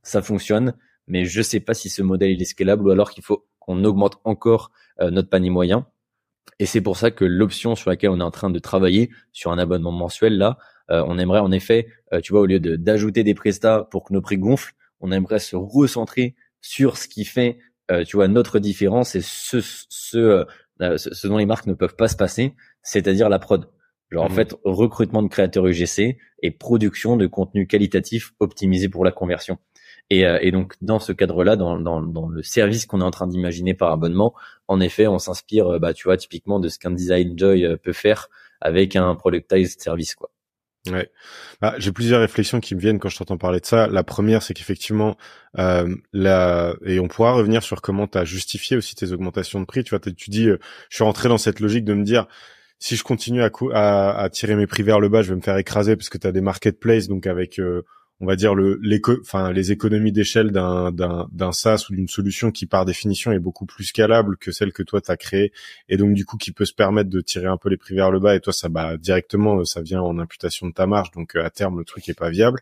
ça 0.02 0.22
fonctionne, 0.22 0.74
mais 1.06 1.24
je 1.24 1.42
sais 1.42 1.60
pas 1.60 1.74
si 1.74 1.88
ce 1.88 2.02
modèle 2.02 2.40
est 2.40 2.44
scalable 2.44 2.86
ou 2.86 2.90
alors 2.90 3.10
qu'il 3.10 3.22
faut 3.22 3.46
qu'on 3.58 3.84
augmente 3.84 4.20
encore 4.24 4.70
notre 5.00 5.28
panier 5.28 5.50
moyen. 5.50 5.86
Et 6.58 6.66
c'est 6.66 6.80
pour 6.80 6.96
ça 6.96 7.10
que 7.10 7.24
l'option 7.24 7.74
sur 7.74 7.90
laquelle 7.90 8.10
on 8.10 8.20
est 8.20 8.24
en 8.24 8.30
train 8.30 8.50
de 8.50 8.58
travailler 8.58 9.10
sur 9.32 9.52
un 9.52 9.58
abonnement 9.58 9.92
mensuel 9.92 10.38
là, 10.38 10.58
on 10.88 11.18
aimerait 11.18 11.40
en 11.40 11.52
effet, 11.52 11.88
euh, 12.12 12.20
tu 12.20 12.32
vois, 12.32 12.42
au 12.42 12.46
lieu 12.46 12.60
d'ajouter 12.60 13.24
des 13.24 13.34
prestats 13.34 13.86
pour 13.90 14.04
que 14.04 14.12
nos 14.12 14.20
prix 14.20 14.38
gonflent, 14.38 14.74
on 15.00 15.10
aimerait 15.12 15.38
se 15.38 15.56
recentrer 15.56 16.34
sur 16.60 16.96
ce 16.96 17.08
qui 17.08 17.24
fait, 17.24 17.58
euh, 17.90 18.04
tu 18.04 18.16
vois, 18.16 18.28
notre 18.28 18.58
différence 18.58 19.14
et 19.14 19.22
ce, 19.22 19.60
ce, 19.60 20.46
ce, 20.78 21.26
dont 21.26 21.36
les 21.36 21.46
marques 21.46 21.66
ne 21.66 21.74
peuvent 21.74 21.96
pas 21.96 22.08
se 22.08 22.16
passer, 22.16 22.54
c'est-à-dire 22.82 23.28
la 23.28 23.38
prod. 23.38 23.68
Genre 24.10 24.24
en 24.24 24.28
mmh. 24.28 24.34
fait 24.34 24.54
recrutement 24.64 25.22
de 25.22 25.28
créateurs 25.28 25.66
UGC 25.66 26.18
et 26.42 26.50
production 26.50 27.16
de 27.16 27.26
contenu 27.26 27.66
qualitatif 27.66 28.32
optimisé 28.40 28.90
pour 28.90 29.04
la 29.04 29.10
conversion. 29.10 29.58
Et, 30.10 30.24
et 30.42 30.50
donc 30.50 30.74
dans 30.82 30.98
ce 30.98 31.12
cadre-là, 31.12 31.56
dans, 31.56 31.80
dans, 31.80 32.02
dans, 32.02 32.28
le 32.28 32.42
service 32.42 32.84
qu'on 32.84 33.00
est 33.00 33.04
en 33.04 33.10
train 33.10 33.26
d'imaginer 33.26 33.72
par 33.72 33.90
abonnement, 33.90 34.34
en 34.68 34.80
effet, 34.80 35.06
on 35.06 35.18
s'inspire, 35.18 35.80
bah 35.80 35.94
tu 35.94 36.04
vois, 36.04 36.18
typiquement 36.18 36.60
de 36.60 36.68
ce 36.68 36.78
qu'un 36.78 36.90
design 36.90 37.38
joy 37.38 37.78
peut 37.82 37.94
faire 37.94 38.28
avec 38.60 38.96
un 38.96 39.14
productized 39.14 39.80
service, 39.80 40.14
quoi. 40.14 40.30
Ouais, 40.90 41.12
bah, 41.60 41.74
j'ai 41.78 41.92
plusieurs 41.92 42.20
réflexions 42.20 42.58
qui 42.58 42.74
me 42.74 42.80
viennent 42.80 42.98
quand 42.98 43.08
je 43.08 43.16
t'entends 43.16 43.38
parler 43.38 43.60
de 43.60 43.66
ça. 43.66 43.86
La 43.86 44.02
première, 44.02 44.42
c'est 44.42 44.52
qu'effectivement, 44.52 45.16
euh, 45.58 45.94
la... 46.12 46.74
et 46.84 46.98
on 46.98 47.06
pourra 47.06 47.32
revenir 47.32 47.62
sur 47.62 47.80
comment 47.82 48.08
tu 48.08 48.18
as 48.18 48.24
justifié 48.24 48.76
aussi 48.76 48.96
tes 48.96 49.12
augmentations 49.12 49.60
de 49.60 49.64
prix. 49.64 49.84
Tu 49.84 49.90
vois, 49.90 50.00
tu 50.00 50.30
dis, 50.30 50.48
euh, 50.48 50.58
je 50.90 50.96
suis 50.96 51.04
rentré 51.04 51.28
dans 51.28 51.38
cette 51.38 51.60
logique 51.60 51.84
de 51.84 51.94
me 51.94 52.02
dire, 52.02 52.26
si 52.80 52.96
je 52.96 53.04
continue 53.04 53.42
à, 53.42 53.50
à, 53.74 54.22
à, 54.22 54.28
tirer 54.28 54.56
mes 54.56 54.66
prix 54.66 54.82
vers 54.82 54.98
le 54.98 55.08
bas, 55.08 55.22
je 55.22 55.28
vais 55.30 55.36
me 55.36 55.40
faire 55.40 55.56
écraser 55.56 55.94
parce 55.94 56.08
que 56.08 56.18
tu 56.18 56.26
as 56.26 56.32
des 56.32 56.40
marketplaces, 56.40 57.06
donc 57.06 57.28
avec 57.28 57.60
euh, 57.60 57.82
on 58.22 58.26
va 58.26 58.36
dire 58.36 58.54
les 58.54 59.72
économies 59.72 60.12
d'échelle 60.12 60.52
d'un 60.52 60.92
d'un 60.92 61.52
SaaS 61.52 61.86
ou 61.90 61.94
d'une 61.94 62.08
solution 62.08 62.50
qui 62.52 62.66
par 62.66 62.84
définition 62.84 63.32
est 63.32 63.40
beaucoup 63.40 63.66
plus 63.66 63.84
scalable 63.84 64.36
que 64.38 64.52
celle 64.52 64.72
que 64.72 64.82
toi 64.82 65.00
tu 65.00 65.10
as 65.10 65.16
créée 65.16 65.52
et 65.88 65.96
donc 65.96 66.14
du 66.14 66.24
coup 66.24 66.38
qui 66.38 66.52
peut 66.52 66.64
se 66.64 66.72
permettre 66.72 67.10
de 67.10 67.20
tirer 67.20 67.48
un 67.48 67.56
peu 67.56 67.68
les 67.68 67.76
prix 67.76 67.96
vers 67.96 68.10
le 68.10 68.20
bas 68.20 68.34
et 68.36 68.40
toi 68.40 68.52
ça 68.52 68.68
bah 68.68 68.96
directement 68.96 69.64
ça 69.64 69.82
vient 69.82 70.00
en 70.00 70.18
imputation 70.18 70.68
de 70.68 70.72
ta 70.72 70.86
marge 70.86 71.10
donc 71.10 71.36
euh, 71.36 71.44
à 71.44 71.50
terme 71.50 71.78
le 71.78 71.84
truc 71.84 72.08
est 72.08 72.18
pas 72.18 72.30
viable. 72.30 72.60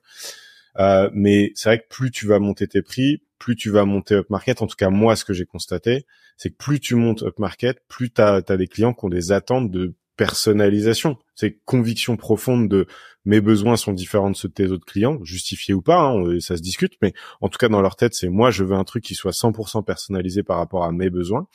Euh, 0.79 1.11
mais 1.12 1.53
c'est 1.55 1.68
vrai 1.68 1.79
que 1.81 1.88
plus 1.88 2.11
tu 2.11 2.27
vas 2.27 2.38
monter 2.38 2.66
tes 2.68 2.83
prix, 2.83 3.23
plus 3.38 3.57
tu 3.57 3.70
vas 3.70 3.85
monter 3.85 4.14
up 4.14 4.31
market. 4.31 4.62
En 4.62 4.66
tout 4.66 4.77
cas, 4.77 4.90
moi, 4.90 5.16
ce 5.16 5.25
que 5.25 5.33
j'ai 5.33 5.46
constaté, 5.46 6.07
c'est 6.37 6.51
que 6.51 6.57
plus 6.57 6.81
tu 6.81 6.94
montes 6.94 7.23
up 7.23 7.38
market, 7.38 7.83
plus 7.88 8.11
tu 8.11 8.20
as, 8.20 8.40
des 8.42 8.66
clients 8.66 8.94
qui 8.94 9.05
ont 9.05 9.09
des 9.09 9.33
attentes 9.33 9.70
de 9.70 9.94
personnalisation. 10.20 11.16
C'est 11.35 11.61
conviction 11.64 12.18
profonde 12.18 12.68
de 12.68 12.87
mes 13.24 13.40
besoins 13.40 13.76
sont 13.76 13.94
différents 13.94 14.30
de 14.30 14.37
ceux 14.37 14.48
de 14.48 14.52
tes 14.52 14.66
autres 14.66 14.85
clients, 14.85 15.18
justifiés 15.24 15.72
ou 15.72 15.80
pas, 15.80 15.98
hein, 15.98 16.38
ça 16.40 16.59
se 16.59 16.62
discute, 16.62 16.92
mais 17.00 17.14
en 17.40 17.48
tout 17.48 17.56
cas 17.56 17.70
dans 17.70 17.80
leur 17.80 17.96
tête, 17.96 18.12
c'est 18.12 18.28
moi 18.28 18.50
je 18.50 18.62
veux 18.62 18.74
un 18.76 18.85
truc 18.85 19.02
qui 19.02 19.14
soit 19.14 19.30
100% 19.30 19.83
personnalisé 19.83 20.42
par 20.42 20.59
rapport 20.59 20.85
à 20.85 20.92
mes 20.92 21.09
besoins. 21.09 21.48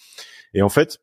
Et 0.56 0.64
en 0.64 0.70
fait, 0.70 1.00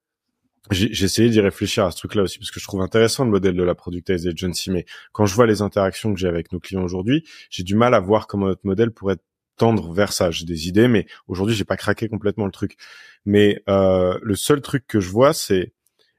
j'ai 0.72 1.04
essayé 1.04 1.30
d'y 1.30 1.40
réfléchir 1.40 1.84
à 1.84 1.92
ce 1.92 1.98
truc-là 1.98 2.22
aussi 2.24 2.40
parce 2.40 2.50
que 2.50 2.58
je 2.58 2.64
trouve 2.64 2.80
intéressant 2.80 3.24
le 3.24 3.30
modèle 3.30 3.54
de 3.54 3.62
la 3.62 3.76
productized 3.76 4.26
agency, 4.26 4.72
mais 4.72 4.84
quand 5.12 5.26
je 5.26 5.34
vois 5.36 5.46
les 5.46 5.62
interactions 5.62 6.12
que 6.12 6.18
j'ai 6.18 6.26
avec 6.26 6.50
nos 6.50 6.58
clients 6.58 6.82
aujourd'hui, 6.82 7.22
j'ai 7.48 7.62
du 7.62 7.76
mal 7.76 7.94
à 7.94 8.00
voir 8.00 8.26
comment 8.26 8.46
notre 8.46 8.66
modèle 8.66 8.90
pourrait 8.90 9.18
tendre 9.56 9.92
vers 9.92 10.12
ça. 10.12 10.32
J'ai 10.32 10.46
des 10.46 10.66
idées, 10.66 10.88
mais 10.88 11.06
aujourd'hui 11.28 11.54
j'ai 11.54 11.64
pas 11.64 11.76
craqué 11.76 12.08
complètement 12.08 12.46
le 12.46 12.50
truc. 12.50 12.76
Mais 13.24 13.62
euh, 13.68 14.18
le 14.20 14.34
seul 14.34 14.62
truc 14.62 14.84
que 14.88 14.98
je 14.98 15.10
vois, 15.10 15.32
c'est 15.32 15.72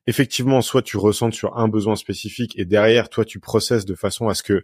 effectivement, 0.08 0.62
soit 0.62 0.82
tu 0.82 0.98
ressentes 0.98 1.34
sur 1.34 1.58
un 1.58 1.68
besoin 1.68 1.96
spécifique 1.96 2.58
et 2.58 2.66
derrière, 2.66 3.10
toi, 3.10 3.26
tu 3.26 3.40
processes 3.40 3.86
de 3.86 3.96
façon 3.96 4.28
à 4.28 4.34
ce 4.34 4.44
que 4.44 4.64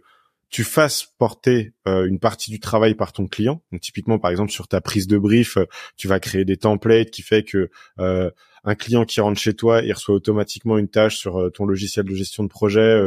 tu 0.50 0.64
fasses 0.64 1.06
porter 1.16 1.72
euh, 1.86 2.06
une 2.06 2.18
partie 2.18 2.50
du 2.50 2.58
travail 2.58 2.94
par 2.94 3.12
ton 3.12 3.26
client. 3.28 3.62
Donc 3.70 3.80
typiquement, 3.80 4.18
par 4.18 4.32
exemple, 4.32 4.50
sur 4.50 4.66
ta 4.66 4.80
prise 4.80 5.06
de 5.06 5.16
brief, 5.16 5.56
euh, 5.56 5.66
tu 5.96 6.08
vas 6.08 6.18
créer 6.18 6.44
des 6.44 6.56
templates 6.56 7.10
qui 7.10 7.22
fait 7.22 7.44
que 7.44 7.70
euh, 8.00 8.30
un 8.64 8.74
client 8.74 9.04
qui 9.04 9.20
rentre 9.20 9.40
chez 9.40 9.54
toi, 9.54 9.82
il 9.82 9.92
reçoit 9.92 10.14
automatiquement 10.14 10.78
une 10.78 10.88
tâche 10.88 11.16
sur 11.18 11.50
ton 11.52 11.66
logiciel 11.66 12.06
de 12.06 12.14
gestion 12.14 12.44
de 12.44 12.48
projet. 12.48 13.00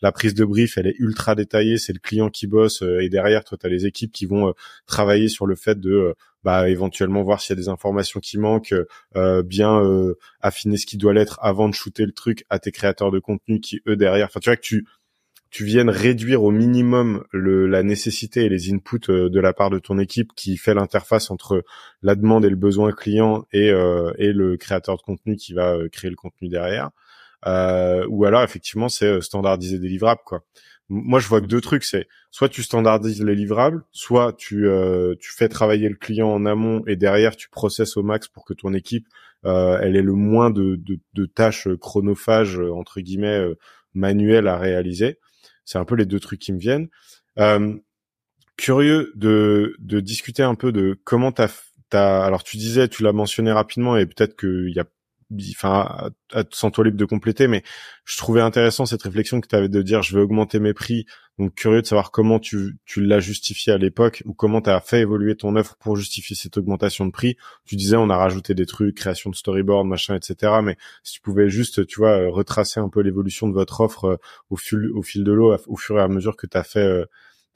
la 0.00 0.12
prise 0.12 0.34
de 0.34 0.44
brief, 0.44 0.78
elle 0.78 0.86
est 0.86 0.96
ultra 0.98 1.34
détaillée. 1.34 1.78
C'est 1.78 1.92
le 1.92 1.98
client 1.98 2.30
qui 2.30 2.46
bosse 2.46 2.82
et 2.82 3.08
derrière, 3.08 3.44
toi, 3.44 3.58
tu 3.58 3.66
as 3.66 3.70
les 3.70 3.86
équipes 3.86 4.12
qui 4.12 4.26
vont 4.26 4.54
travailler 4.86 5.28
sur 5.28 5.46
le 5.46 5.54
fait 5.54 5.78
de 5.80 6.14
bah 6.44 6.68
éventuellement 6.68 7.22
voir 7.22 7.40
s'il 7.40 7.56
y 7.56 7.58
a 7.58 7.62
des 7.62 7.68
informations 7.68 8.20
qui 8.20 8.38
manquent, 8.38 8.74
euh, 9.16 9.42
bien 9.42 9.80
euh, 9.80 10.14
affiner 10.40 10.76
ce 10.76 10.86
qui 10.86 10.96
doit 10.96 11.12
l'être 11.12 11.38
avant 11.42 11.68
de 11.68 11.74
shooter 11.74 12.04
le 12.04 12.12
truc 12.12 12.44
à 12.50 12.58
tes 12.58 12.72
créateurs 12.72 13.10
de 13.10 13.18
contenu 13.18 13.60
qui 13.60 13.80
eux 13.86 13.96
derrière. 13.96 14.26
Enfin 14.26 14.40
tu 14.40 14.50
vois 14.50 14.56
que 14.56 14.62
tu 14.62 14.86
tu 15.52 15.64
viennes 15.64 15.90
réduire 15.90 16.42
au 16.42 16.50
minimum 16.50 17.24
la 17.32 17.84
nécessité 17.84 18.44
et 18.44 18.48
les 18.48 18.72
inputs 18.72 19.10
euh, 19.10 19.28
de 19.28 19.38
la 19.38 19.52
part 19.52 19.70
de 19.70 19.78
ton 19.78 19.98
équipe 19.98 20.32
qui 20.34 20.56
fait 20.56 20.74
l'interface 20.74 21.30
entre 21.30 21.62
la 22.02 22.16
demande 22.16 22.44
et 22.44 22.50
le 22.50 22.56
besoin 22.56 22.90
client 22.90 23.44
et, 23.52 23.68
et 23.68 24.32
le 24.32 24.56
créateur 24.56 24.96
de 24.96 25.02
contenu 25.02 25.36
qui 25.36 25.52
va 25.52 25.76
créer 25.92 26.10
le 26.10 26.16
contenu 26.16 26.48
derrière. 26.48 26.90
ou 27.44 28.24
alors 28.24 28.42
effectivement 28.42 28.88
c'est 28.88 29.20
standardiser 29.20 29.78
des 29.78 29.88
livrables 29.88 30.22
quoi. 30.24 30.42
Moi 30.88 31.20
je 31.20 31.28
vois 31.28 31.40
que 31.40 31.46
deux 31.46 31.60
trucs. 31.60 31.84
C'est 31.84 32.06
soit 32.32 32.48
tu 32.48 32.62
standardises 32.62 33.22
les 33.22 33.36
livrables 33.36 33.84
soit 33.92 34.32
tu 34.32 34.66
euh, 34.66 35.14
fais 35.20 35.48
travailler 35.48 35.88
le 35.88 35.94
client 35.94 36.28
en 36.28 36.44
amont 36.46 36.82
et 36.86 36.96
derrière 36.96 37.36
tu 37.36 37.48
processes 37.50 37.96
au 37.96 38.02
max 38.02 38.26
pour 38.26 38.44
que 38.44 38.54
ton 38.54 38.74
équipe 38.74 39.06
euh, 39.44 39.78
elle 39.80 39.96
ait 39.96 40.02
le 40.02 40.14
moins 40.14 40.50
de, 40.50 40.80
de, 41.14 41.26
tâches 41.26 41.68
chronophages 41.80 42.58
entre 42.58 43.00
guillemets 43.00 43.38
euh, 43.38 43.54
manuelles 43.94 44.48
à 44.48 44.56
réaliser 44.56 45.18
c'est 45.64 45.78
un 45.78 45.84
peu 45.84 45.94
les 45.94 46.06
deux 46.06 46.20
trucs 46.20 46.40
qui 46.40 46.52
me 46.52 46.58
viennent. 46.58 46.88
Euh, 47.38 47.76
curieux 48.56 49.12
de 49.16 49.76
discuter 50.00 50.42
un 50.42 50.54
peu 50.54 50.72
de 50.72 50.98
comment 51.04 51.32
t'as 51.32 51.48
as, 51.92 52.24
alors 52.24 52.42
tu 52.42 52.56
disais 52.56 52.88
tu 52.88 53.02
l'as 53.02 53.12
mentionné 53.12 53.52
rapidement 53.52 53.96
et 53.96 54.06
peut-être 54.06 54.36
qu'il 54.36 54.72
y 54.74 54.80
a 54.80 54.84
enfin, 55.54 56.10
sans 56.50 56.70
toi 56.70 56.84
libre 56.84 56.96
de 56.96 57.04
compléter, 57.04 57.48
mais 57.48 57.62
je 58.04 58.16
trouvais 58.16 58.40
intéressant 58.40 58.86
cette 58.86 59.02
réflexion 59.02 59.40
que 59.40 59.48
tu 59.48 59.56
avais 59.56 59.68
de 59.68 59.82
dire 59.82 60.02
je 60.02 60.16
vais 60.16 60.22
augmenter 60.22 60.60
mes 60.60 60.74
prix. 60.74 61.06
Donc 61.38 61.54
curieux 61.54 61.80
de 61.80 61.86
savoir 61.86 62.10
comment 62.10 62.38
tu, 62.38 62.78
l'as 62.96 63.20
justifié 63.20 63.72
à 63.72 63.78
l'époque 63.78 64.22
ou 64.26 64.34
comment 64.34 64.60
tu 64.60 64.70
as 64.70 64.80
fait 64.80 65.00
évoluer 65.00 65.34
ton 65.36 65.56
offre 65.56 65.76
pour 65.76 65.96
justifier 65.96 66.36
cette 66.36 66.58
augmentation 66.58 67.06
de 67.06 67.10
prix. 67.10 67.36
Tu 67.64 67.76
disais 67.76 67.96
on 67.96 68.10
a 68.10 68.16
rajouté 68.16 68.54
des 68.54 68.66
trucs, 68.66 68.96
création 68.96 69.30
de 69.30 69.34
storyboard, 69.34 69.86
machin, 69.86 70.14
etc. 70.14 70.60
Mais 70.62 70.76
si 71.02 71.14
tu 71.14 71.20
pouvais 71.20 71.48
juste, 71.48 71.86
tu 71.86 72.00
vois, 72.00 72.28
retracer 72.28 72.80
un 72.80 72.88
peu 72.88 73.00
l'évolution 73.00 73.48
de 73.48 73.54
votre 73.54 73.80
offre 73.80 74.04
euh, 74.04 74.16
au 74.50 74.56
fil, 74.56 75.24
de 75.24 75.32
l'eau, 75.32 75.56
au 75.66 75.76
fur 75.76 75.98
et 75.98 76.02
à 76.02 76.08
mesure 76.08 76.36
que 76.36 76.46
tu 76.46 76.56
as 76.56 76.76
euh, 76.76 77.06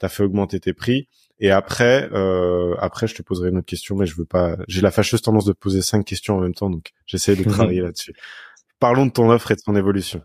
as 0.01 0.09
fait 0.09 0.23
augmenter 0.23 0.59
tes 0.59 0.73
prix. 0.73 1.07
Et 1.39 1.51
après, 1.51 2.09
euh, 2.13 2.75
après, 2.79 3.07
je 3.07 3.15
te 3.15 3.21
poserai 3.21 3.49
une 3.49 3.57
autre 3.57 3.67
question, 3.67 3.95
mais 3.95 4.05
je 4.05 4.15
veux 4.15 4.25
pas. 4.25 4.57
J'ai 4.67 4.81
la 4.81 4.91
fâcheuse 4.91 5.21
tendance 5.21 5.45
de 5.45 5.53
poser 5.53 5.81
cinq 5.81 6.03
questions 6.03 6.37
en 6.37 6.41
même 6.41 6.55
temps, 6.55 6.69
donc 6.69 6.91
j'essaie 7.05 7.35
de 7.35 7.43
travailler 7.49 7.81
là-dessus. 7.81 8.13
Parlons 8.79 9.05
de 9.05 9.11
ton 9.11 9.29
offre 9.29 9.51
et 9.51 9.55
de 9.55 9.61
ton 9.61 9.75
évolution. 9.75 10.21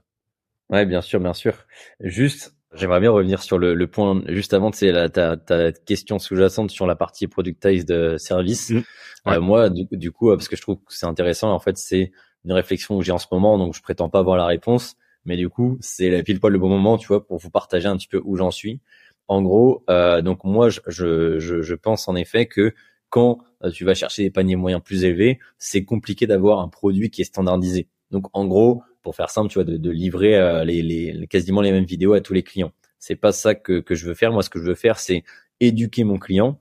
Ouais, 0.71 0.87
bien 0.87 1.03
sûr, 1.03 1.21
bien 1.21 1.35
sûr. 1.35 1.55
Juste 2.01 2.55
J'aimerais 2.75 3.01
bien 3.01 3.11
revenir 3.11 3.43
sur 3.43 3.59
le, 3.59 3.75
le 3.75 3.87
point 3.87 4.23
juste 4.29 4.55
avant, 4.55 4.73
c'est 4.73 4.93
la 4.93 5.11
ta, 5.11 5.37
ta 5.37 5.73
question 5.73 6.19
sous-jacente 6.19 6.71
sur 6.71 6.87
la 6.87 6.97
partie 6.97 7.27
productized 7.27 8.17
service. 8.17 8.71
Mmh. 8.71 8.83
Euh, 9.27 9.41
moi, 9.41 9.69
du, 9.69 9.87
du, 9.91 10.11
coup, 10.11 10.31
parce 10.31 10.49
que 10.49 10.57
je 10.57 10.63
trouve 10.63 10.77
que 10.77 10.95
c'est 10.95 11.07
intéressant, 11.07 11.53
en 11.53 11.59
fait, 11.59 11.77
c'est 11.77 12.13
une 12.45 12.53
réflexion 12.53 12.99
que 12.99 13.05
j'ai 13.05 13.13
en 13.13 13.19
ce 13.19 13.27
moment, 13.31 13.59
donc 13.59 13.75
je 13.75 13.83
prétends 13.83 14.09
pas 14.09 14.21
avoir 14.21 14.39
la 14.39 14.47
réponse, 14.47 14.97
mais 15.27 15.37
du 15.37 15.51
coup, 15.51 15.77
c'est 15.81 16.23
pile 16.23 16.41
poil 16.41 16.53
le 16.53 16.59
bon 16.59 16.71
moment, 16.71 16.97
tu 16.97 17.09
vois, 17.09 17.27
pour 17.27 17.37
vous 17.39 17.51
partager 17.51 17.89
un 17.89 17.97
petit 17.97 18.09
peu 18.09 18.21
où 18.25 18.37
j'en 18.37 18.51
suis. 18.51 18.81
En 19.33 19.41
gros, 19.41 19.83
euh, 19.89 20.21
donc 20.21 20.45
moi, 20.45 20.69
je, 20.69 21.75
pense 21.75 22.07
en 22.07 22.17
effet 22.17 22.45
que 22.45 22.75
quand 23.09 23.39
euh, 23.65 23.71
tu 23.71 23.87
vas 23.87 23.95
chercher 23.95 24.25
des 24.25 24.31
paniers 24.31 24.57
moyens 24.57 24.83
plus 24.85 25.05
élevés, 25.05 25.39
c'est 25.57 25.87
compliqué 25.87 26.27
d'avoir 26.27 26.61
un 26.61 26.69
produit 26.69 27.09
qui 27.09 27.23
est 27.23 27.25
standardisé. 27.25 27.89
Donc 28.11 28.27
en 28.35 28.45
gros, 28.45 28.83
pour 29.01 29.17
faire 29.17 29.31
simple, 29.31 29.49
tu 29.49 29.55
vois, 29.55 29.65
de, 29.65 29.91
livrer 29.91 30.37
euh, 30.37 31.25
quasiment 31.31 31.63
les 31.63 31.73
mêmes 31.73 31.87
vidéos 31.87 32.13
à 32.13 32.21
tous 32.21 32.35
les 32.35 32.43
clients. 32.43 32.73
C'est 32.99 33.17
pas 33.17 33.33
ça 33.33 33.55
que, 33.55 33.83
je 33.89 34.07
veux 34.07 34.13
faire. 34.13 34.33
Moi, 34.33 34.43
ce 34.43 34.51
que 34.51 34.59
je 34.59 34.65
veux 34.65 34.75
faire, 34.75 34.99
c'est 34.99 35.25
éduquer 35.61 36.05
mon 36.05 36.19
client 36.19 36.61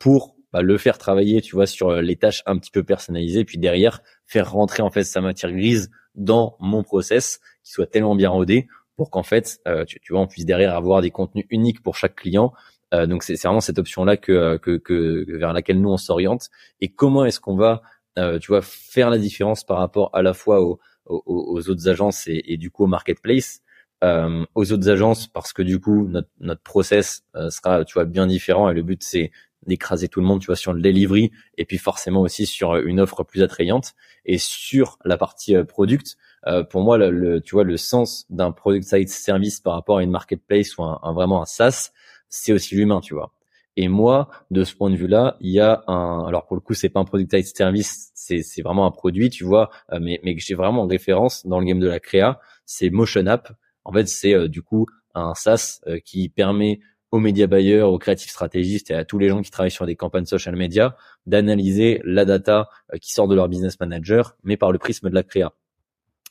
pour 0.00 0.34
bah, 0.52 0.62
le 0.62 0.78
faire 0.78 0.98
travailler, 0.98 1.42
tu 1.42 1.54
vois, 1.54 1.66
sur 1.66 1.92
les 1.92 2.16
tâches 2.16 2.42
un 2.44 2.58
petit 2.58 2.72
peu 2.72 2.82
personnalisées, 2.82 3.44
puis 3.44 3.58
derrière 3.58 4.02
faire 4.26 4.50
rentrer 4.50 4.82
en 4.82 4.90
fait 4.90 5.04
sa 5.04 5.20
matière 5.20 5.52
grise 5.52 5.92
dans 6.16 6.56
mon 6.58 6.82
process, 6.82 7.38
qui 7.62 7.70
soit 7.70 7.86
tellement 7.86 8.16
bien 8.16 8.30
rodé 8.30 8.66
pour 8.96 9.10
qu'en 9.10 9.22
fait, 9.22 9.60
euh, 9.66 9.84
tu, 9.84 10.00
tu, 10.00 10.12
vois, 10.12 10.22
on 10.22 10.26
puisse 10.26 10.46
derrière 10.46 10.74
avoir 10.74 11.00
des 11.02 11.10
contenus 11.10 11.46
uniques 11.50 11.82
pour 11.82 11.96
chaque 11.96 12.14
client. 12.16 12.52
Euh, 12.94 13.06
donc 13.06 13.22
c'est 13.22 13.40
vraiment 13.42 13.60
cette 13.60 13.78
option-là 13.78 14.16
que, 14.16 14.58
que, 14.58 14.76
que, 14.76 15.24
vers 15.38 15.52
laquelle 15.52 15.80
nous 15.80 15.90
on 15.90 15.96
s'oriente. 15.96 16.48
Et 16.80 16.88
comment 16.88 17.24
est-ce 17.24 17.40
qu'on 17.40 17.56
va, 17.56 17.82
euh, 18.18 18.38
tu 18.38 18.48
vois, 18.48 18.62
faire 18.62 19.10
la 19.10 19.18
différence 19.18 19.64
par 19.64 19.78
rapport 19.78 20.10
à 20.12 20.22
la 20.22 20.34
fois 20.34 20.60
aux, 20.60 20.78
aux, 21.06 21.22
aux 21.26 21.70
autres 21.70 21.88
agences 21.88 22.26
et, 22.28 22.42
et, 22.46 22.56
du 22.56 22.70
coup 22.70 22.84
au 22.84 22.88
marketplace? 22.88 23.62
Euh, 24.04 24.44
aux 24.56 24.72
autres 24.72 24.88
agences 24.90 25.28
parce 25.28 25.52
que 25.52 25.62
du 25.62 25.78
coup 25.78 26.08
notre, 26.08 26.28
notre 26.40 26.60
process 26.62 27.22
euh, 27.36 27.50
sera 27.50 27.84
tu 27.84 27.94
vois 27.94 28.04
bien 28.04 28.26
différent 28.26 28.68
et 28.68 28.74
le 28.74 28.82
but 28.82 29.00
c'est 29.00 29.30
d'écraser 29.66 30.08
tout 30.08 30.20
le 30.20 30.26
monde 30.26 30.40
tu 30.40 30.46
vois 30.46 30.56
sur 30.56 30.72
le 30.72 30.80
delivery 30.80 31.30
et 31.58 31.64
puis 31.64 31.78
forcément 31.78 32.20
aussi 32.20 32.46
sur 32.46 32.76
une 32.76 33.00
offre 33.00 33.24
plus 33.24 33.42
attrayante 33.42 33.92
et 34.24 34.38
sur 34.38 34.98
la 35.04 35.16
partie 35.16 35.56
euh, 35.56 35.64
product 35.64 36.16
euh, 36.46 36.64
pour 36.64 36.82
moi 36.82 36.98
le, 36.98 37.40
tu 37.40 37.54
vois 37.54 37.64
le 37.64 37.76
sens 37.76 38.26
d'un 38.30 38.52
product 38.52 38.84
side 38.84 39.08
service 39.08 39.60
par 39.60 39.74
rapport 39.74 39.98
à 39.98 40.02
une 40.02 40.10
marketplace 40.10 40.76
ou 40.76 40.82
un, 40.82 40.98
un 41.02 41.12
vraiment 41.12 41.42
un 41.42 41.46
SaaS 41.46 41.92
c'est 42.28 42.52
aussi 42.52 42.74
l'humain 42.74 43.00
tu 43.00 43.14
vois 43.14 43.32
et 43.76 43.88
moi, 43.88 44.28
de 44.50 44.64
ce 44.64 44.74
point 44.74 44.90
de 44.90 44.96
vue-là, 44.96 45.36
il 45.40 45.50
y 45.50 45.60
a 45.60 45.82
un, 45.86 46.26
alors 46.26 46.46
pour 46.46 46.56
le 46.56 46.60
coup, 46.60 46.74
c'est 46.74 46.90
pas 46.90 47.00
un 47.00 47.04
product 47.04 47.34
side 47.34 47.56
service, 47.56 48.10
c'est, 48.14 48.42
c'est 48.42 48.60
vraiment 48.60 48.86
un 48.86 48.90
produit, 48.90 49.30
tu 49.30 49.44
vois, 49.44 49.70
euh, 49.92 49.98
mais, 50.00 50.20
mais 50.24 50.34
que 50.34 50.42
j'ai 50.42 50.54
vraiment 50.54 50.82
en 50.82 50.86
référence 50.86 51.46
dans 51.46 51.58
le 51.58 51.64
game 51.64 51.80
de 51.80 51.88
la 51.88 51.98
créa, 51.98 52.38
c'est 52.66 52.90
Motion 52.90 53.26
App. 53.26 53.50
En 53.84 53.92
fait, 53.92 54.08
c'est 54.08 54.34
euh, 54.34 54.48
du 54.48 54.62
coup 54.62 54.86
un 55.14 55.34
SaaS 55.34 55.80
euh, 55.86 55.98
qui 56.04 56.28
permet 56.28 56.80
aux 57.12 57.20
médias 57.20 57.46
buyers, 57.46 57.82
aux 57.82 57.98
créatifs 57.98 58.30
stratégistes 58.30 58.90
et 58.90 58.94
à 58.94 59.04
tous 59.04 59.18
les 59.18 59.28
gens 59.28 59.42
qui 59.42 59.50
travaillent 59.50 59.70
sur 59.70 59.86
des 59.86 59.96
campagnes 59.96 60.24
social 60.24 60.56
media 60.56 60.96
d'analyser 61.26 62.00
la 62.04 62.24
data 62.24 62.68
qui 63.00 63.12
sort 63.12 63.28
de 63.28 63.34
leur 63.34 63.48
business 63.48 63.78
manager, 63.78 64.36
mais 64.42 64.56
par 64.56 64.72
le 64.72 64.78
prisme 64.78 65.08
de 65.10 65.14
la 65.14 65.22
créa. 65.22 65.52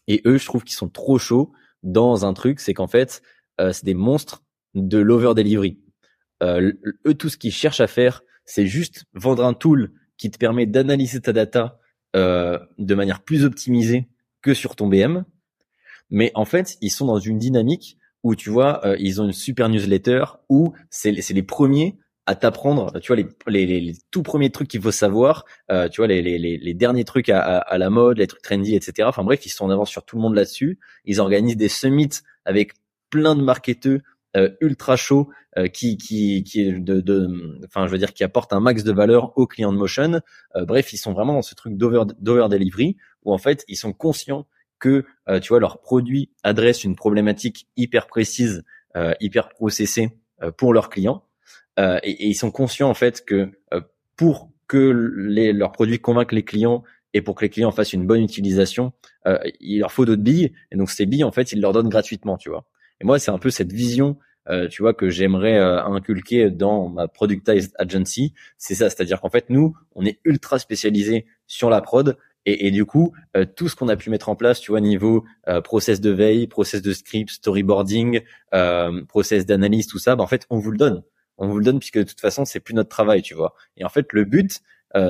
Et 0.08 0.22
eux, 0.26 0.38
je 0.38 0.46
trouve 0.46 0.64
qu'ils 0.64 0.76
sont 0.76 0.90
trop 0.90 1.20
chauds 1.20 1.54
dans 1.84 2.26
un 2.26 2.34
truc, 2.34 2.60
c'est 2.60 2.74
qu'en 2.74 2.88
fait, 2.88 3.22
c'est 3.60 3.86
des 3.86 3.94
monstres 3.94 4.44
de 4.74 4.98
l'over 4.98 5.34
delivery. 5.36 5.80
Euh, 6.44 6.74
eux, 7.06 7.14
tout 7.14 7.30
ce 7.30 7.38
qu'ils 7.38 7.52
cherchent 7.52 7.82
à 7.82 7.88
faire, 7.88 8.24
c'est 8.46 8.66
juste 8.66 9.06
vendre 9.14 9.46
un 9.46 9.54
tool 9.54 9.92
qui 10.18 10.32
te 10.32 10.38
permet 10.38 10.66
d'analyser 10.66 11.22
ta 11.22 11.34
data 11.34 11.80
euh, 12.16 12.60
de 12.78 12.96
manière 12.96 13.22
plus 13.22 13.46
optimisée 13.46 14.08
que 14.42 14.54
sur 14.54 14.76
ton 14.76 14.88
BM. 14.88 15.24
Mais 16.10 16.32
en 16.36 16.46
fait, 16.46 16.78
ils 16.82 16.90
sont 16.90 17.06
dans 17.06 17.20
une 17.20 17.38
dynamique 17.38 17.98
où 18.24 18.36
tu 18.36 18.50
vois, 18.50 18.86
euh, 18.86 18.96
ils 19.00 19.22
ont 19.22 19.26
une 19.26 19.34
super 19.34 19.70
newsletter 19.70 20.24
où 20.50 20.74
c'est 20.90 21.12
les 21.12 21.44
premiers 21.44 21.98
à 22.28 22.36
t'apprendre, 22.36 23.00
tu 23.00 23.08
vois, 23.08 23.16
les, 23.16 23.66
les, 23.66 23.80
les, 23.82 23.96
tout 24.12 24.22
premiers 24.22 24.52
trucs 24.52 24.68
qu'il 24.68 24.82
faut 24.82 24.92
savoir, 24.92 25.44
euh, 25.72 25.90
tu 25.90 26.02
vois, 26.02 26.08
les, 26.08 26.22
les, 26.22 26.38
les 26.38 26.74
derniers 26.76 27.04
trucs 27.04 27.30
à, 27.30 27.40
à, 27.42 27.58
à, 27.58 27.78
la 27.80 27.90
mode, 27.90 28.20
les 28.20 28.28
trucs 28.28 28.44
trendy, 28.44 28.76
etc. 28.76 29.08
Enfin 29.10 29.24
bref, 29.24 29.46
ils 29.46 29.50
sont 29.50 29.66
en 29.66 29.72
avance 29.72 29.90
sur 29.90 30.06
tout 30.06 30.18
le 30.18 30.22
monde 30.22 30.36
là-dessus. 30.36 30.80
Ils 31.06 31.20
organisent 31.20 31.58
des 31.58 31.68
summits 31.68 32.22
avec 32.46 32.74
plein 33.10 33.36
de 33.36 33.42
marketeurs 33.42 34.00
euh, 34.38 34.50
ultra 34.62 34.96
chaud 34.96 35.28
euh, 35.58 35.68
qui 35.68 35.98
qui 35.98 36.46
qui 36.46 36.62
est 36.62 36.72
de, 36.72 37.02
de 37.02 37.60
enfin 37.66 37.86
je 37.86 37.92
veux 37.92 37.98
dire 37.98 38.14
qui 38.14 38.24
apporte 38.24 38.54
un 38.54 38.62
max 38.62 38.86
de 38.86 38.94
valeur 38.94 39.38
aux 39.38 39.46
clients 39.46 39.74
de 39.74 39.78
Motion. 39.78 40.22
Euh, 40.56 40.64
bref, 40.64 40.94
ils 40.94 40.98
sont 40.98 41.12
vraiment 41.12 41.34
dans 41.34 41.42
ce 41.42 41.54
truc 41.54 41.76
d'over 41.76 42.04
d'over 42.20 42.48
delivery 42.50 42.96
où 43.26 43.34
en 43.34 43.38
fait 43.38 43.66
ils 43.68 43.76
sont 43.76 43.92
conscients 43.92 44.48
que 44.82 45.06
tu 45.42 45.50
vois 45.50 45.60
leur 45.62 45.80
produit 45.80 46.32
adresse 46.44 46.84
une 46.84 46.96
problématique 46.96 47.68
hyper 47.78 48.08
précise, 48.08 48.64
hyper 49.22 49.48
processée 49.48 50.18
pour 50.58 50.74
leurs 50.74 50.90
clients 50.90 51.24
et, 51.78 51.84
et, 52.04 52.28
ils 52.28 52.36
sont 52.36 52.52
conscients 52.52 52.90
en 52.90 52.94
fait 52.94 53.24
que 53.24 53.50
pour 54.18 54.50
que 54.68 55.14
les, 55.16 55.54
leurs 55.54 55.72
produits 55.72 56.00
convainquent 56.00 56.34
les 56.34 56.44
clients 56.44 56.84
et 57.14 57.22
pour 57.22 57.36
que 57.36 57.46
les 57.46 57.50
clients 57.50 57.72
fassent 57.72 57.94
une 57.94 58.06
bonne 58.06 58.24
utilisation, 58.24 58.92
il 59.62 59.80
leur 59.80 59.94
faut 59.94 60.06
d'autres 60.06 60.22
billes 60.22 60.52
et 60.72 60.76
donc 60.76 60.90
ces 60.90 61.06
billes 61.06 61.24
en 61.24 61.32
fait 61.32 61.54
ils 61.54 61.62
leur 61.62 61.72
donnent 61.72 61.90
gratuitement, 61.90 62.38
tu 62.38 62.50
vois. 62.50 62.66
Et 63.02 63.04
moi, 63.04 63.18
c'est 63.18 63.32
un 63.32 63.40
peu 63.40 63.50
cette 63.50 63.74
vision, 63.74 64.18
euh, 64.48 64.68
tu 64.68 64.84
vois, 64.84 64.94
que 64.94 65.10
j'aimerais 65.10 65.58
euh, 65.58 65.84
inculquer 65.84 66.52
dans 66.52 66.88
ma 66.88 67.08
productized 67.08 67.74
agency. 67.80 68.34
C'est 68.58 68.76
ça, 68.76 68.90
c'est-à-dire 68.92 69.20
qu'en 69.20 69.30
fait, 69.30 69.50
nous, 69.50 69.76
on 69.96 70.06
est 70.06 70.20
ultra 70.24 70.60
spécialisé 70.60 71.26
sur 71.48 71.72
la 71.72 71.82
prod. 71.82 72.16
Et, 72.46 72.68
et 72.68 72.72
du 72.72 72.86
coup, 72.86 73.14
euh, 73.38 73.46
tout 73.46 73.70
ce 73.70 73.76
qu'on 73.76 73.88
a 73.88 73.96
pu 73.96 74.10
mettre 74.10 74.30
en 74.30 74.36
place, 74.36 74.60
tu 74.60 74.72
vois, 74.72 74.82
niveau 74.82 75.26
process 75.64 76.02
de 76.02 76.10
veille, 76.10 76.48
process 76.48 76.82
de 76.82 76.94
script, 76.94 77.30
storyboarding, 77.30 78.22
process 79.08 79.46
d'analyse, 79.46 79.88
tout 79.88 80.00
ça, 80.00 80.16
bah, 80.16 80.24
en 80.24 80.28
fait, 80.28 80.46
on 80.50 80.58
vous 80.58 80.72
le 80.72 80.78
donne. 80.78 81.04
On 81.38 81.48
vous 81.48 81.58
le 81.58 81.64
donne 81.64 81.80
puisque 81.80 81.98
de 81.98 82.04
toute 82.04 82.22
façon, 82.22 82.46
c'est 82.46 82.60
plus 82.60 82.74
notre 82.74 82.90
travail, 82.90 83.22
tu 83.22 83.34
vois. 83.34 83.56
Et 83.78 83.86
en 83.86 83.90
fait, 83.90 84.14
le 84.14 84.26
but, 84.26 84.60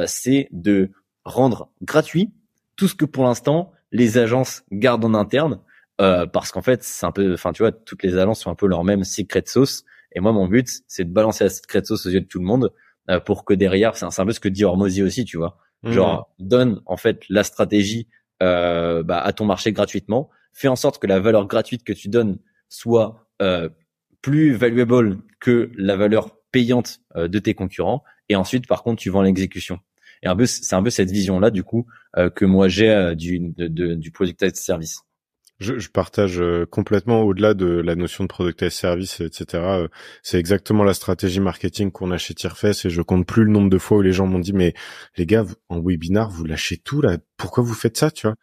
c'est 0.05 0.47
de 0.51 0.91
rendre 1.25 1.69
gratuit 1.81 2.31
tout 2.75 2.87
ce 2.87 2.95
que 2.95 3.05
pour 3.05 3.23
l'instant 3.23 3.71
les 3.91 4.17
agences 4.17 4.63
gardent 4.71 5.05
en 5.05 5.13
interne 5.13 5.59
euh, 5.99 6.25
parce 6.25 6.51
qu'en 6.51 6.61
fait, 6.61 6.83
c'est 6.83 7.05
un 7.05 7.11
peu, 7.11 7.33
enfin, 7.33 7.51
tu 7.53 7.61
vois, 7.61 7.71
toutes 7.71 8.03
les 8.03 8.17
agences 8.17 8.41
sont 8.41 8.49
un 8.49 8.55
peu 8.55 8.65
leur 8.65 8.83
même 8.83 9.03
secret 9.03 9.43
sauce. 9.45 9.83
Et 10.13 10.19
moi, 10.19 10.31
mon 10.31 10.47
but, 10.47 10.67
c'est 10.87 11.03
de 11.03 11.11
balancer 11.11 11.43
la 11.43 11.49
secret 11.49 11.83
sauce 11.83 12.05
aux 12.05 12.09
yeux 12.09 12.21
de 12.21 12.25
tout 12.25 12.39
le 12.39 12.45
monde 12.45 12.73
euh, 13.09 13.19
pour 13.19 13.45
que 13.45 13.53
derrière, 13.53 13.95
c'est 13.95 14.05
un, 14.05 14.25
peu 14.25 14.31
ce 14.31 14.39
que 14.39 14.49
dit 14.49 14.63
Hormozy 14.63 15.03
aussi, 15.03 15.25
tu 15.25 15.37
vois. 15.37 15.57
Mmh. 15.83 15.91
Genre, 15.91 16.29
donne 16.39 16.81
en 16.85 16.97
fait 16.97 17.23
la 17.29 17.43
stratégie 17.43 18.07
euh, 18.41 19.03
bah, 19.03 19.19
à 19.19 19.33
ton 19.33 19.45
marché 19.45 19.71
gratuitement. 19.71 20.29
Fais 20.53 20.67
en 20.67 20.75
sorte 20.75 21.01
que 21.01 21.07
la 21.07 21.19
valeur 21.19 21.47
gratuite 21.47 21.83
que 21.83 21.93
tu 21.93 22.09
donnes 22.09 22.37
soit 22.69 23.27
euh, 23.41 23.69
plus 24.21 24.53
valuable 24.53 25.19
que 25.39 25.71
la 25.75 25.95
valeur 25.95 26.29
payante 26.51 26.99
euh, 27.15 27.27
de 27.27 27.39
tes 27.39 27.53
concurrents. 27.53 28.03
Et 28.29 28.35
ensuite, 28.35 28.67
par 28.67 28.83
contre, 28.83 29.01
tu 29.01 29.09
vends 29.09 29.21
l'exécution. 29.21 29.79
Et 30.23 30.27
un 30.27 30.35
peu, 30.35 30.45
c'est 30.45 30.75
un 30.75 30.83
peu 30.83 30.91
cette 30.91 31.09
vision-là, 31.09 31.49
du 31.49 31.63
coup, 31.63 31.87
que 32.35 32.45
moi 32.45 32.67
j'ai 32.67 33.15
du, 33.15 33.39
de, 33.39 33.67
de, 33.67 33.95
du 33.95 34.11
product 34.11 34.55
service. 34.55 35.01
Je, 35.61 35.77
je, 35.77 35.89
partage 35.89 36.41
euh, 36.41 36.65
complètement 36.65 37.21
au-delà 37.21 37.53
de 37.53 37.67
la 37.67 37.93
notion 37.93 38.23
de 38.23 38.27
product 38.27 38.63
as 38.63 38.71
service, 38.71 39.21
etc. 39.21 39.45
Euh, 39.53 39.87
c'est 40.23 40.39
exactement 40.39 40.83
la 40.83 40.95
stratégie 40.95 41.39
marketing 41.39 41.91
qu'on 41.91 42.09
a 42.09 42.17
chez 42.17 42.33
Tierfest 42.33 42.85
et 42.85 42.89
je 42.89 43.01
compte 43.03 43.27
plus 43.27 43.43
le 43.43 43.51
nombre 43.51 43.69
de 43.69 43.77
fois 43.77 43.99
où 43.99 44.01
les 44.01 44.11
gens 44.11 44.25
m'ont 44.25 44.39
dit 44.39 44.53
mais 44.53 44.73
les 45.17 45.27
gars 45.27 45.45
en 45.69 45.79
webinar 45.79 46.31
vous 46.31 46.45
lâchez 46.45 46.77
tout 46.77 47.01
là, 47.01 47.19
pourquoi 47.37 47.63
vous 47.63 47.75
faites 47.75 47.95
ça, 47.95 48.09
tu 48.09 48.25
vois? 48.25 48.35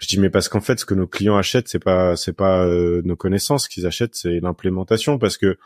Je 0.00 0.06
dis 0.06 0.20
mais 0.20 0.28
parce 0.28 0.50
qu'en 0.50 0.60
fait 0.60 0.78
ce 0.78 0.84
que 0.84 0.92
nos 0.92 1.06
clients 1.06 1.38
achètent 1.38 1.68
c'est 1.68 1.82
pas 1.82 2.14
c'est 2.16 2.34
pas 2.34 2.66
euh, 2.66 3.00
nos 3.06 3.16
connaissances 3.16 3.66
qu'ils 3.66 3.86
achètent 3.86 4.14
c'est 4.14 4.40
l'implémentation 4.40 5.18
parce 5.18 5.38
que 5.38 5.56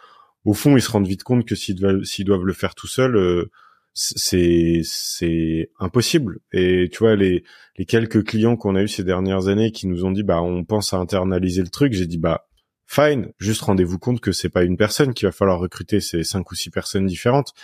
au 0.44 0.54
fond 0.54 0.76
ils 0.76 0.82
se 0.82 0.92
rendent 0.92 1.08
vite 1.08 1.24
compte 1.24 1.44
que 1.44 1.56
s'ils 1.56 1.74
doivent 1.74 2.02
doivent 2.20 2.44
le 2.44 2.52
faire 2.52 2.76
tout 2.76 2.86
seuls 2.86 3.48
c'est 3.94 4.80
c'est 4.82 5.70
impossible. 5.78 6.40
Et 6.52 6.88
tu 6.90 6.98
vois 6.98 7.14
les 7.14 7.44
les 7.78 7.84
quelques 7.86 8.24
clients 8.24 8.56
qu'on 8.56 8.74
a 8.74 8.82
eu 8.82 8.88
ces 8.88 9.04
dernières 9.04 9.48
années 9.48 9.70
qui 9.70 9.86
nous 9.86 10.04
ont 10.04 10.10
dit 10.10 10.24
bah 10.24 10.42
on 10.42 10.64
pense 10.64 10.92
à 10.92 10.98
internaliser 10.98 11.62
le 11.62 11.68
truc 11.68 11.92
j'ai 11.92 12.06
dit 12.06 12.18
bah 12.18 12.48
fine 12.86 13.32
juste 13.38 13.62
rendez-vous 13.62 13.98
compte 13.98 14.20
que 14.20 14.32
c'est 14.32 14.48
pas 14.48 14.64
une 14.64 14.76
personne 14.76 15.14
qu'il 15.14 15.26
va 15.26 15.32
falloir 15.32 15.60
recruter 15.60 16.00
c'est 16.00 16.24
cinq 16.24 16.50
ou 16.50 16.56
six 16.56 16.70
personnes 16.70 17.06
différentes. 17.06 17.54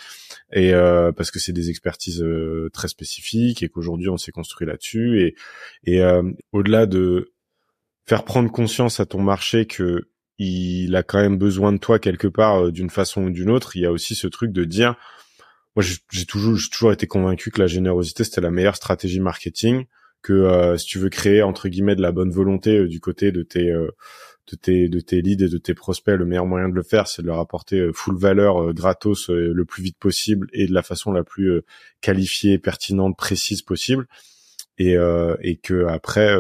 Et 0.53 0.73
euh, 0.73 1.11
parce 1.13 1.33
que 1.33 1.41
c'est 1.41 1.53
des 1.53 1.69
expertises 1.69 2.23
euh, 2.23 2.71
très 2.73 2.89
spécifiques 2.89 3.63
et 3.65 3.69
qu'aujourd'hui 3.69 4.09
on 4.09 4.17
s'est 4.17 4.33
construit 4.33 4.69
là-dessus. 4.69 5.21
Et 5.23 5.35
et 5.85 6.01
euh, 6.01 6.23
au-delà 6.53 6.87
de 6.87 7.33
faire 8.07 8.25
prendre 8.25 8.51
conscience 8.53 9.01
à 9.01 9.07
ton 9.07 9.21
marché 9.21 9.67
que 9.67 10.09
il 10.39 10.97
a 10.97 11.03
quand 11.03 11.21
même 11.21 11.39
besoin 11.39 11.73
de 11.73 11.79
toi 11.79 11.99
quelque 11.99 12.29
part 12.29 12.71
d'une 12.73 12.89
façon 12.89 13.25
ou 13.25 13.31
d'une 13.31 13.51
autre 13.51 13.77
il 13.77 13.83
y 13.83 13.87
a 13.87 13.93
aussi 13.93 14.15
ce 14.15 14.27
truc 14.27 14.53
de 14.53 14.65
dire 14.65 14.97
moi 15.77 15.85
j'ai 16.11 16.27
toujours 16.27 16.57
j'ai 16.57 16.71
toujours 16.71 16.93
été 16.93 17.07
convaincu 17.07 17.51
que 17.51 17.61
la 17.61 17.67
générosité 17.67 18.25
c'était 18.25 18.41
la 18.41 18.51
meilleure 18.51 18.77
stratégie 18.77 19.21
marketing 19.21 19.87
que 20.23 20.33
euh, 20.33 20.77
si 20.77 20.87
tu 20.87 20.99
veux 20.99 21.09
créer 21.09 21.43
entre 21.43 21.69
guillemets 21.69 21.97
de 21.97 22.03
la 22.03 22.13
bonne 22.13 22.31
volonté 22.31 22.79
euh, 22.79 22.89
du 22.89 23.01
côté 23.01 23.33
de 23.33 23.43
tes 23.43 23.71
euh, 23.71 23.91
de 24.51 24.57
tes 24.57 24.89
de 24.89 25.01
tes 25.01 25.23
leads 25.23 25.45
et 25.45 25.49
de 25.49 25.59
tes 25.59 25.75
prospects 25.75 26.17
le 26.17 26.27
meilleur 26.27 26.47
moyen 26.47 26.69
de 26.69 26.75
le 26.75 26.83
faire 26.83 27.07
c'est 27.07 27.23
de 27.23 27.27
leur 27.27 27.39
apporter 27.39 27.91
full 27.95 28.19
valeur 28.19 28.75
gratos 28.75 29.29
le 29.29 29.65
plus 29.65 29.83
vite 29.83 29.99
possible 29.99 30.49
et 30.53 30.67
de 30.67 30.75
la 30.75 30.83
façon 30.83 31.13
la 31.13 31.23
plus 31.23 31.63
qualifiée 32.01 32.59
pertinente 32.59 33.17
précise 33.17 33.63
possible 33.63 34.09
et 34.79 34.97
et 35.41 35.57
que 35.57 35.87
après 35.87 36.37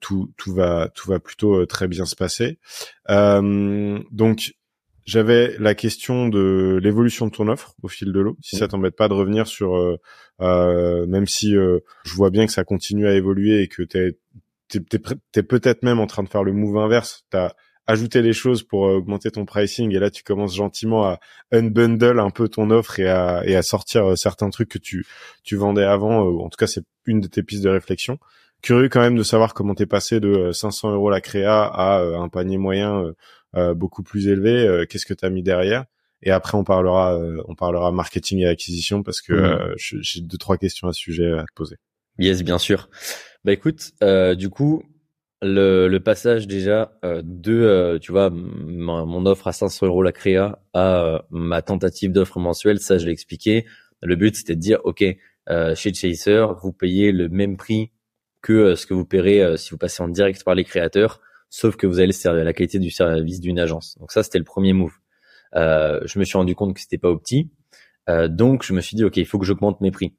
tout 0.00 0.32
tout 0.36 0.54
va 0.54 0.90
tout 0.94 1.10
va 1.10 1.18
plutôt 1.18 1.66
très 1.66 1.88
bien 1.88 2.04
se 2.04 2.14
passer. 2.14 2.60
donc 3.08 4.52
j'avais 5.04 5.56
la 5.58 5.74
question 5.74 6.28
de 6.28 6.78
l'évolution 6.82 7.26
de 7.26 7.32
ton 7.32 7.48
offre 7.48 7.74
au 7.82 7.88
fil 7.88 8.12
de 8.12 8.20
l'eau. 8.20 8.36
Si 8.40 8.56
ça 8.56 8.68
t'embête 8.68 8.96
pas 8.96 9.08
de 9.08 9.14
revenir 9.14 9.46
sur, 9.46 9.76
euh, 9.76 9.96
euh, 10.40 11.06
même 11.06 11.26
si 11.26 11.56
euh, 11.56 11.80
je 12.04 12.14
vois 12.14 12.30
bien 12.30 12.46
que 12.46 12.52
ça 12.52 12.64
continue 12.64 13.06
à 13.06 13.14
évoluer 13.14 13.62
et 13.62 13.68
que 13.68 13.82
t'es 13.82 14.18
t'es, 14.68 15.42
peut-être 15.42 15.82
même 15.82 16.00
en 16.00 16.06
train 16.06 16.22
de 16.22 16.28
faire 16.28 16.44
le 16.44 16.52
move 16.52 16.78
inverse. 16.78 17.24
T'as 17.30 17.52
ajouté 17.86 18.22
les 18.22 18.32
choses 18.32 18.62
pour 18.62 18.82
augmenter 18.82 19.30
ton 19.30 19.44
pricing 19.44 19.94
et 19.94 19.98
là 19.98 20.10
tu 20.10 20.22
commences 20.22 20.54
gentiment 20.54 21.04
à 21.04 21.20
unbundle 21.50 22.20
un 22.20 22.30
peu 22.30 22.48
ton 22.48 22.70
offre 22.70 22.98
et 22.98 23.08
à, 23.08 23.42
et 23.44 23.54
à 23.54 23.62
sortir 23.62 24.16
certains 24.16 24.48
trucs 24.50 24.70
que 24.70 24.78
tu 24.78 25.04
tu 25.42 25.56
vendais 25.56 25.84
avant. 25.84 26.26
en 26.42 26.48
tout 26.48 26.56
cas, 26.56 26.68
c'est 26.68 26.84
une 27.06 27.20
de 27.20 27.26
tes 27.26 27.42
pistes 27.42 27.64
de 27.64 27.68
réflexion. 27.68 28.18
Curieux 28.62 28.88
quand 28.88 29.00
même 29.00 29.16
de 29.16 29.24
savoir 29.24 29.54
comment 29.54 29.74
t'es 29.74 29.86
passé 29.86 30.20
de 30.20 30.52
500 30.52 30.92
euros 30.92 31.10
la 31.10 31.20
créa 31.20 31.64
à 31.64 31.98
un 31.98 32.28
panier 32.28 32.58
moyen 32.58 33.02
euh, 33.02 33.12
beaucoup 33.54 34.02
plus 34.02 34.28
élevé. 34.28 34.66
Euh, 34.66 34.86
qu'est-ce 34.86 35.06
que 35.06 35.14
tu 35.14 35.24
as 35.24 35.30
mis 35.30 35.42
derrière? 35.42 35.84
Et 36.22 36.30
après, 36.30 36.56
on 36.56 36.64
parlera, 36.64 37.18
euh, 37.18 37.42
on 37.48 37.54
parlera 37.54 37.90
marketing 37.90 38.40
et 38.40 38.46
acquisition 38.46 39.02
parce 39.02 39.20
que 39.20 39.32
mmh. 39.32 39.74
j'ai 39.76 40.20
deux 40.20 40.38
trois 40.38 40.56
questions 40.56 40.88
à 40.88 40.92
ce 40.92 41.00
sujet 41.00 41.32
à 41.32 41.42
te 41.42 41.52
poser. 41.54 41.76
Yes, 42.18 42.42
bien 42.42 42.58
sûr. 42.58 42.88
Bah 43.44 43.52
écoute, 43.52 43.92
du 44.36 44.48
coup, 44.50 44.84
le, 45.40 45.88
le, 45.88 46.00
passage 46.00 46.46
déjà 46.46 46.92
de, 47.02 47.98
tu 48.00 48.12
vois, 48.12 48.30
mon 48.30 49.26
offre 49.26 49.48
à 49.48 49.52
500 49.52 49.86
euros 49.86 50.02
la 50.02 50.12
créa 50.12 50.62
à 50.74 51.24
ma 51.30 51.62
tentative 51.62 52.12
d'offre 52.12 52.38
mensuelle, 52.38 52.78
ça 52.78 52.98
je 52.98 53.06
l'ai 53.06 53.12
expliqué. 53.12 53.66
Le 54.02 54.14
but 54.14 54.36
c'était 54.36 54.54
de 54.54 54.60
dire, 54.60 54.78
ok, 54.84 55.02
chez 55.74 55.94
Chaser, 55.94 56.46
vous 56.62 56.72
payez 56.72 57.10
le 57.10 57.28
même 57.28 57.56
prix 57.56 57.90
que 58.42 58.76
ce 58.76 58.86
que 58.86 58.94
vous 58.94 59.06
paierez 59.06 59.56
si 59.56 59.70
vous 59.70 59.78
passez 59.78 60.04
en 60.04 60.08
direct 60.08 60.44
par 60.44 60.54
les 60.54 60.64
créateurs 60.64 61.20
sauf 61.52 61.76
que 61.76 61.86
vous 61.86 62.00
allez 62.00 62.12
servir 62.12 62.44
la 62.44 62.54
qualité 62.54 62.78
du 62.78 62.90
service 62.90 63.38
d'une 63.38 63.58
agence. 63.58 63.98
Donc 63.98 64.10
ça, 64.10 64.22
c'était 64.22 64.38
le 64.38 64.44
premier 64.44 64.72
move. 64.72 64.94
Euh, 65.54 66.00
je 66.06 66.18
me 66.18 66.24
suis 66.24 66.38
rendu 66.38 66.54
compte 66.54 66.74
que 66.74 66.80
c'était 66.80 66.96
pas 66.96 67.10
opti, 67.10 67.50
euh, 68.08 68.26
donc 68.26 68.62
je 68.64 68.72
me 68.72 68.80
suis 68.80 68.96
dit 68.96 69.04
ok, 69.04 69.18
il 69.18 69.26
faut 69.26 69.38
que 69.38 69.44
j'augmente 69.44 69.80
mes 69.82 69.90
prix. 69.90 70.16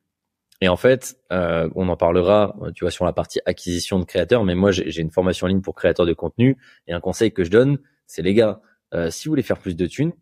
Et 0.61 0.69
en 0.69 0.77
fait, 0.77 1.17
euh, 1.33 1.69
on 1.75 1.89
en 1.89 1.97
parlera, 1.97 2.55
tu 2.75 2.83
vois, 2.83 2.91
sur 2.91 3.03
la 3.03 3.13
partie 3.13 3.41
acquisition 3.45 3.99
de 3.99 4.05
créateurs. 4.05 4.45
Mais 4.45 4.55
moi, 4.55 4.71
j'ai 4.71 5.01
une 5.01 5.11
formation 5.11 5.45
en 5.45 5.47
ligne 5.49 5.61
pour 5.61 5.75
créateurs 5.75 6.05
de 6.05 6.13
contenu 6.13 6.55
et 6.87 6.93
un 6.93 7.01
conseil 7.01 7.33
que 7.33 7.43
je 7.43 7.49
donne, 7.49 7.79
c'est 8.05 8.21
les 8.21 8.35
gars, 8.35 8.61
euh, 8.93 9.09
si 9.09 9.27
vous 9.27 9.31
voulez 9.31 9.41
faire 9.41 9.57
plus 9.57 9.75
de 9.75 9.87
thunes, 9.87 10.13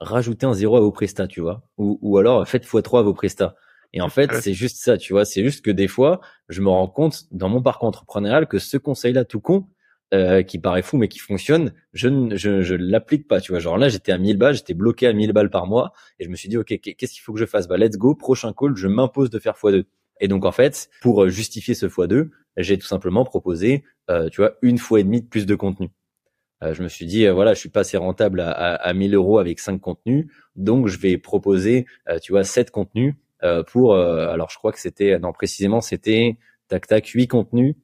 rajoutez 0.00 0.46
un 0.46 0.54
zéro 0.54 0.78
à 0.78 0.80
vos 0.80 0.90
prestats, 0.90 1.28
tu 1.28 1.42
vois, 1.42 1.62
ou, 1.76 1.98
ou 2.00 2.16
alors 2.16 2.48
faites 2.48 2.66
x3 2.66 3.00
à 3.00 3.02
vos 3.02 3.14
prestats. 3.14 3.54
Et 3.92 4.00
en 4.00 4.08
fait, 4.08 4.32
c'est 4.40 4.54
juste 4.54 4.78
ça, 4.78 4.96
tu 4.96 5.12
vois, 5.12 5.24
c'est 5.24 5.44
juste 5.44 5.64
que 5.64 5.70
des 5.70 5.86
fois, 5.86 6.20
je 6.48 6.62
me 6.62 6.70
rends 6.70 6.88
compte 6.88 7.24
dans 7.30 7.48
mon 7.48 7.62
parcours 7.62 7.86
entrepreneurial 7.86 8.48
que 8.48 8.58
ce 8.58 8.76
conseil-là 8.76 9.24
tout 9.24 9.40
con, 9.40 9.68
euh, 10.12 10.42
qui 10.42 10.58
paraît 10.58 10.82
fou 10.82 10.96
mais 10.98 11.08
qui 11.08 11.18
fonctionne, 11.18 11.72
je 11.92 12.08
ne 12.08 12.36
je, 12.36 12.60
je 12.60 12.74
l'applique 12.74 13.26
pas, 13.26 13.40
tu 13.40 13.52
vois. 13.52 13.58
Genre 13.58 13.78
là, 13.78 13.88
j'étais 13.88 14.12
à 14.12 14.18
1000 14.18 14.36
balles, 14.36 14.54
j'étais 14.54 14.74
bloqué 14.74 15.06
à 15.06 15.12
1000 15.12 15.32
balles 15.32 15.50
par 15.50 15.66
mois 15.66 15.92
et 16.20 16.24
je 16.24 16.28
me 16.28 16.36
suis 16.36 16.48
dit 16.48 16.56
OK, 16.56 16.66
qu'est-ce 16.66 17.12
qu'il 17.12 17.22
faut 17.22 17.32
que 17.32 17.40
je 17.40 17.46
fasse? 17.46 17.66
Bah 17.66 17.78
let's 17.78 17.96
go, 17.96 18.14
prochain 18.14 18.52
call, 18.52 18.76
je 18.76 18.86
m'impose 18.86 19.30
de 19.30 19.38
faire 19.38 19.54
x2. 19.54 19.84
Et 20.20 20.28
donc 20.28 20.44
en 20.44 20.52
fait, 20.52 20.88
pour 21.00 21.28
justifier 21.28 21.74
ce 21.74 21.86
x2, 21.86 22.28
j'ai 22.58 22.78
tout 22.78 22.86
simplement 22.86 23.24
proposé 23.24 23.82
euh, 24.10 24.28
tu 24.28 24.40
vois, 24.40 24.56
une 24.62 24.78
fois 24.78 25.00
et 25.00 25.04
demie 25.04 25.22
de 25.22 25.26
plus 25.26 25.46
de 25.46 25.54
contenu. 25.54 25.88
Euh, 26.62 26.74
je 26.74 26.82
me 26.82 26.88
suis 26.88 27.06
dit 27.06 27.26
voilà, 27.26 27.54
je 27.54 27.58
suis 27.58 27.70
pas 27.70 27.80
assez 27.80 27.96
rentable 27.96 28.40
à, 28.40 28.50
à, 28.50 28.74
à 28.74 28.92
1000 28.92 29.14
euros 29.14 29.38
avec 29.38 29.58
5 29.58 29.80
contenus, 29.80 30.26
donc 30.54 30.86
je 30.86 30.98
vais 30.98 31.18
proposer 31.18 31.86
tu 32.22 32.32
vois 32.32 32.44
7 32.44 32.70
contenus 32.70 33.14
pour 33.66 33.96
alors 33.96 34.50
je 34.50 34.58
crois 34.58 34.70
que 34.70 34.80
c'était 34.80 35.18
non 35.18 35.32
précisément 35.32 35.80
c'était 35.80 36.36
tac 36.68 36.86
tac 36.86 37.06
8 37.08 37.26
contenus 37.26 37.74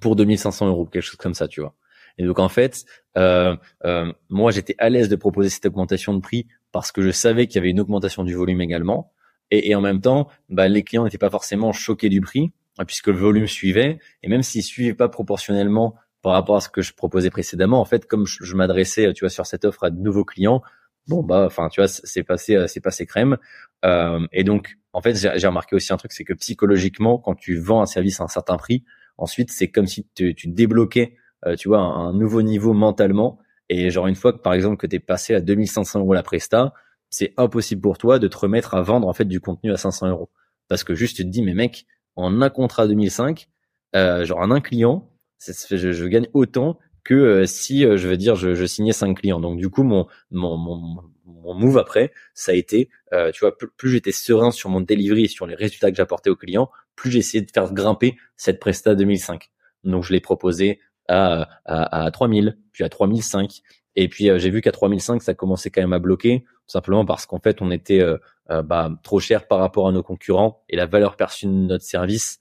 pour 0.00 0.16
2500 0.16 0.68
euros, 0.68 0.86
quelque 0.86 1.02
chose 1.02 1.16
comme 1.16 1.34
ça, 1.34 1.48
tu 1.48 1.60
vois. 1.60 1.74
Et 2.18 2.24
donc 2.24 2.38
en 2.38 2.48
fait, 2.48 2.84
euh, 3.16 3.56
euh, 3.84 4.12
moi 4.28 4.50
j'étais 4.52 4.76
à 4.78 4.88
l'aise 4.88 5.08
de 5.08 5.16
proposer 5.16 5.48
cette 5.48 5.66
augmentation 5.66 6.14
de 6.14 6.20
prix 6.20 6.46
parce 6.72 6.92
que 6.92 7.02
je 7.02 7.10
savais 7.10 7.46
qu'il 7.46 7.56
y 7.56 7.58
avait 7.58 7.70
une 7.70 7.80
augmentation 7.80 8.24
du 8.24 8.34
volume 8.34 8.60
également. 8.60 9.12
Et, 9.50 9.70
et 9.70 9.74
en 9.74 9.80
même 9.80 10.00
temps, 10.00 10.28
bah, 10.48 10.68
les 10.68 10.82
clients 10.82 11.04
n'étaient 11.04 11.18
pas 11.18 11.30
forcément 11.30 11.72
choqués 11.72 12.08
du 12.08 12.20
prix 12.20 12.52
hein, 12.78 12.84
puisque 12.84 13.08
le 13.08 13.18
volume 13.18 13.46
suivait. 13.46 13.98
Et 14.22 14.28
même 14.28 14.42
s'il 14.42 14.62
suivait 14.62 14.94
pas 14.94 15.08
proportionnellement 15.08 15.94
par 16.22 16.32
rapport 16.32 16.56
à 16.56 16.60
ce 16.60 16.68
que 16.68 16.82
je 16.82 16.94
proposais 16.94 17.30
précédemment, 17.30 17.80
en 17.80 17.84
fait, 17.84 18.06
comme 18.06 18.26
je, 18.26 18.54
m'adressais, 18.54 19.12
tu 19.12 19.24
vois, 19.24 19.30
sur 19.30 19.46
cette 19.46 19.64
offre 19.64 19.84
à 19.84 19.90
de 19.90 20.00
nouveaux 20.00 20.24
clients, 20.24 20.62
bon 21.06 21.22
bah, 21.22 21.44
enfin, 21.46 21.68
tu 21.68 21.80
vois, 21.80 21.88
c'est 21.88 22.22
passé, 22.22 22.64
c'est 22.66 22.80
passé 22.80 23.04
crème. 23.04 23.36
Euh, 23.84 24.26
et 24.32 24.42
donc, 24.42 24.78
en 24.94 25.02
fait, 25.02 25.14
j'ai 25.14 25.46
remarqué 25.46 25.76
aussi 25.76 25.92
un 25.92 25.96
truc, 25.98 26.12
c'est 26.12 26.24
que 26.24 26.32
psychologiquement, 26.32 27.18
quand 27.18 27.34
tu 27.34 27.58
vends 27.58 27.82
un 27.82 27.86
service 27.86 28.20
à 28.20 28.24
un 28.24 28.28
certain 28.28 28.56
prix, 28.56 28.84
Ensuite, 29.18 29.50
c'est 29.50 29.70
comme 29.70 29.86
si 29.86 30.06
tu, 30.14 30.34
tu 30.34 30.48
débloquais, 30.48 31.16
euh, 31.46 31.56
tu 31.56 31.68
vois, 31.68 31.80
un, 31.80 32.12
nouveau 32.12 32.42
niveau 32.42 32.72
mentalement. 32.72 33.38
Et 33.68 33.90
genre 33.90 34.06
une 34.06 34.14
fois 34.14 34.32
que 34.32 34.38
par 34.38 34.52
exemple 34.52 34.76
que 34.76 34.86
tu 34.86 34.96
es 34.96 35.00
passé 35.00 35.34
à 35.34 35.40
2500 35.40 36.00
euros 36.00 36.14
la 36.14 36.22
presta, 36.22 36.74
c'est 37.10 37.32
impossible 37.36 37.80
pour 37.80 37.96
toi 37.98 38.18
de 38.18 38.28
te 38.28 38.36
remettre 38.36 38.74
à 38.74 38.82
vendre 38.82 39.08
en 39.08 39.12
fait 39.12 39.24
du 39.24 39.40
contenu 39.40 39.72
à 39.72 39.76
500 39.76 40.08
euros. 40.08 40.30
Parce 40.68 40.84
que 40.84 40.94
juste 40.94 41.16
tu 41.16 41.24
te 41.24 41.28
dis, 41.28 41.42
mais 41.42 41.54
mec, 41.54 41.86
en 42.16 42.42
un 42.42 42.50
contrat 42.50 42.86
2005, 42.86 43.48
euh, 43.96 44.24
genre 44.24 44.40
en 44.40 44.50
un 44.50 44.60
client, 44.60 45.10
je, 45.38 45.92
je, 45.92 46.04
gagne 46.06 46.28
autant 46.34 46.78
que 47.04 47.14
euh, 47.14 47.46
si 47.46 47.84
euh, 47.84 47.96
je 47.96 48.08
veux 48.08 48.16
dire 48.16 48.34
je, 48.34 48.54
je, 48.54 48.64
signais 48.66 48.92
cinq 48.92 49.20
clients. 49.20 49.40
Donc 49.40 49.58
du 49.58 49.70
coup 49.70 49.82
mon 49.82 50.06
mon, 50.30 50.56
mon, 50.56 51.02
mon 51.26 51.54
move 51.54 51.78
après, 51.78 52.12
ça 52.34 52.52
a 52.52 52.54
été, 52.54 52.88
euh, 53.12 53.30
tu 53.30 53.40
vois, 53.40 53.56
plus, 53.56 53.68
plus 53.76 53.90
j'étais 53.90 54.12
serein 54.12 54.50
sur 54.50 54.70
mon 54.70 54.80
delivery 54.80 55.24
et 55.24 55.28
sur 55.28 55.46
les 55.46 55.54
résultats 55.54 55.90
que 55.90 55.96
j'apportais 55.96 56.30
aux 56.30 56.36
clients, 56.36 56.70
plus 56.96 57.10
j'ai 57.10 57.18
essayé 57.18 57.44
de 57.44 57.50
faire 57.50 57.72
grimper 57.72 58.16
cette 58.36 58.60
presta 58.60 58.94
2005. 58.94 59.50
Donc 59.84 60.04
je 60.04 60.12
l'ai 60.12 60.20
proposé 60.20 60.80
à, 61.08 61.48
à, 61.64 62.04
à 62.04 62.10
3000, 62.10 62.58
puis 62.72 62.84
à 62.84 62.88
3005. 62.88 63.62
Et 63.96 64.08
puis 64.08 64.28
euh, 64.28 64.38
j'ai 64.38 64.50
vu 64.50 64.60
qu'à 64.60 64.72
3005, 64.72 65.22
ça 65.22 65.34
commençait 65.34 65.70
quand 65.70 65.80
même 65.80 65.92
à 65.92 65.98
bloquer, 65.98 66.40
tout 66.40 66.72
simplement 66.72 67.04
parce 67.04 67.26
qu'en 67.26 67.38
fait, 67.38 67.62
on 67.62 67.70
était 67.70 68.00
euh, 68.00 68.18
euh, 68.50 68.62
bah, 68.62 68.90
trop 69.02 69.20
cher 69.20 69.46
par 69.46 69.58
rapport 69.58 69.88
à 69.88 69.92
nos 69.92 70.02
concurrents 70.02 70.64
et 70.68 70.76
la 70.76 70.86
valeur 70.86 71.16
perçue 71.16 71.46
de 71.46 71.52
notre 71.52 71.84
service, 71.84 72.38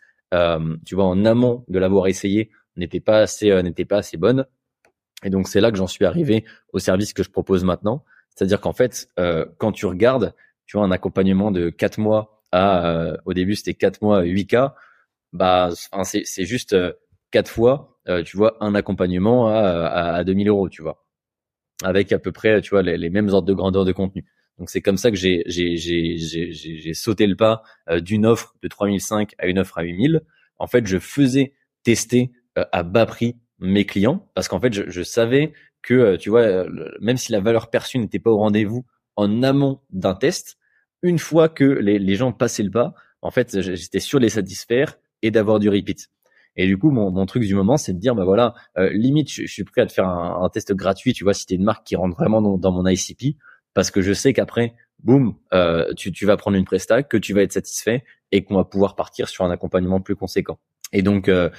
tu 0.84 0.96
vois, 0.96 1.06
en 1.06 1.26
amont 1.26 1.64
de 1.68 1.78
l'avoir 1.78 2.08
essayé, 2.08 2.50
n'était 2.76 3.00
pas 3.00 3.20
assez, 3.20 3.62
n'était 3.62 3.86
pas 3.86 3.98
assez 3.98 4.18
bonne. 4.18 4.48
Et 5.24 5.30
donc 5.30 5.48
c'est 5.48 5.62
là 5.62 5.70
que 5.70 5.78
j'en 5.78 5.86
suis 5.86 6.06
arrivé 6.06 6.44
au 6.74 6.80
service 6.80 7.14
que 7.14 7.22
je 7.22 7.30
propose 7.30 7.64
maintenant. 7.64 8.04
C'est-à-dire 8.30 8.60
qu'en 8.60 8.74
fait, 8.74 9.10
quand 9.60 9.72
tu 9.72 9.86
regardes, 9.86 10.34
tu 10.66 10.76
vois, 10.76 10.88
un 10.88 10.92
accompagnement 10.92 11.52
de 11.52 11.70
4 11.70 12.00
mois 12.00 12.43
euh, 12.54 13.18
au 13.26 13.34
début 13.34 13.56
c'était 13.56 13.74
4 13.74 14.02
mois 14.02 14.24
8K, 14.24 14.74
bah 15.32 15.70
c'est 16.04 16.46
juste 16.46 16.74
euh, 16.74 16.94
quatre 17.32 17.50
fois, 17.50 18.00
euh, 18.08 18.24
tu 18.24 18.38
vois, 18.38 18.58
un 18.60 18.76
accompagnement 18.76 19.48
à, 19.48 19.58
à, 19.58 20.14
à 20.16 20.24
2000 20.24 20.50
euros, 20.50 20.70
tu 20.70 20.82
vois, 20.82 21.04
avec 21.84 22.12
à 22.12 22.20
peu 22.20 22.32
près, 22.32 22.62
tu 22.62 22.72
vois, 22.72 22.84
les, 22.84 23.10
mêmes 23.10 23.30
ordres 23.30 23.48
de 23.48 23.54
grandeur 23.54 23.86
de 23.86 23.92
contenu. 23.92 24.26
Donc 24.60 24.70
c'est 24.70 24.82
comme 24.82 24.98
ça 24.98 25.10
que 25.10 25.18
j'ai 25.18 25.44
sauté 26.94 27.26
le 27.26 27.36
pas 27.36 27.64
d'une 28.02 28.26
offre 28.26 28.56
de 28.62 28.68
3005 28.68 29.34
à 29.40 29.48
une 29.48 29.58
offre 29.58 29.80
à 29.80 29.84
8000. 29.84 30.22
En 30.60 30.68
fait, 30.68 30.86
je 30.86 31.00
faisais 31.00 31.54
tester 31.82 32.32
à 32.56 32.84
bas 32.84 33.08
prix 33.08 33.36
mes 33.58 33.86
clients 33.86 34.30
parce 34.36 34.48
qu'en 34.48 34.60
fait, 34.60 34.72
je, 34.72 34.84
je, 34.92 35.02
savais 35.02 35.54
que 35.82 36.18
tu 36.18 36.30
vois, 36.30 36.66
même 37.02 37.18
si 37.18 37.32
la 37.32 37.40
valeur 37.40 37.72
perçue 37.72 37.98
n'était 37.98 38.20
pas 38.20 38.30
au 38.30 38.38
rendez-vous 38.38 38.86
en 39.16 39.42
amont 39.42 39.82
d'un 39.90 40.14
test, 40.14 40.58
une 41.04 41.20
fois 41.20 41.50
que 41.50 41.64
les, 41.64 42.00
les 42.00 42.16
gens 42.16 42.32
passaient 42.32 42.64
le 42.64 42.72
pas, 42.72 42.94
en 43.22 43.32
fait, 43.32 43.62
j'étais 43.62 44.00
sûr 44.00 44.20
de 44.20 44.26
les 44.26 44.30
satisfaire 44.30 44.98
et 45.22 45.32
d'avoir 45.32 45.60
du 45.60 45.70
repeat. 45.70 46.10
Et 46.56 46.68
du 46.68 46.78
coup, 46.78 46.92
mon, 46.92 47.12
mon 47.12 47.26
truc 47.26 47.44
du 47.44 47.56
moment, 47.56 47.78
c'est 47.78 47.94
de 47.94 48.00
dire, 48.00 48.16
bah 48.16 48.26
voilà, 48.26 48.54
euh, 48.78 48.90
limite, 48.92 49.32
je, 49.32 49.46
suis 49.46 49.64
prêt 49.64 49.82
à 49.82 49.86
te 49.86 49.94
faire 49.94 50.08
un, 50.08 50.44
un, 50.44 50.50
test 50.50 50.74
gratuit, 50.74 51.14
tu 51.14 51.24
vois, 51.24 51.34
si 51.34 51.46
t'es 51.46 51.56
une 51.56 51.64
marque 51.64 51.86
qui 51.86 51.96
rentre 51.96 52.16
vraiment 52.16 52.42
dans, 52.42 52.72
mon 52.72 52.86
ICP, 52.86 53.38
parce 53.74 53.90
que 53.92 54.02
je 54.02 54.14
sais 54.14 54.34
qu'après, 54.34 54.76
boum, 55.04 55.36
euh, 55.54 55.92
tu, 55.96 56.12
tu 56.12 56.26
vas 56.26 56.38
prendre 56.38 56.58
une 56.58 56.66
presta, 56.66 57.02
que 57.02 57.18
tu 57.18 57.34
vas 57.34 57.42
être 57.42 57.54
satisfait 57.54 58.04
et 58.32 58.44
qu'on 58.44 58.56
va 58.56 58.66
pouvoir 58.66 58.96
partir 58.96 59.30
sur 59.30 59.46
un 59.46 59.52
accompagnement 59.52 60.00
plus 60.00 60.16
conséquent. 60.16 60.60
Et 60.92 61.02
donc, 61.02 61.28
euh, 61.28 61.50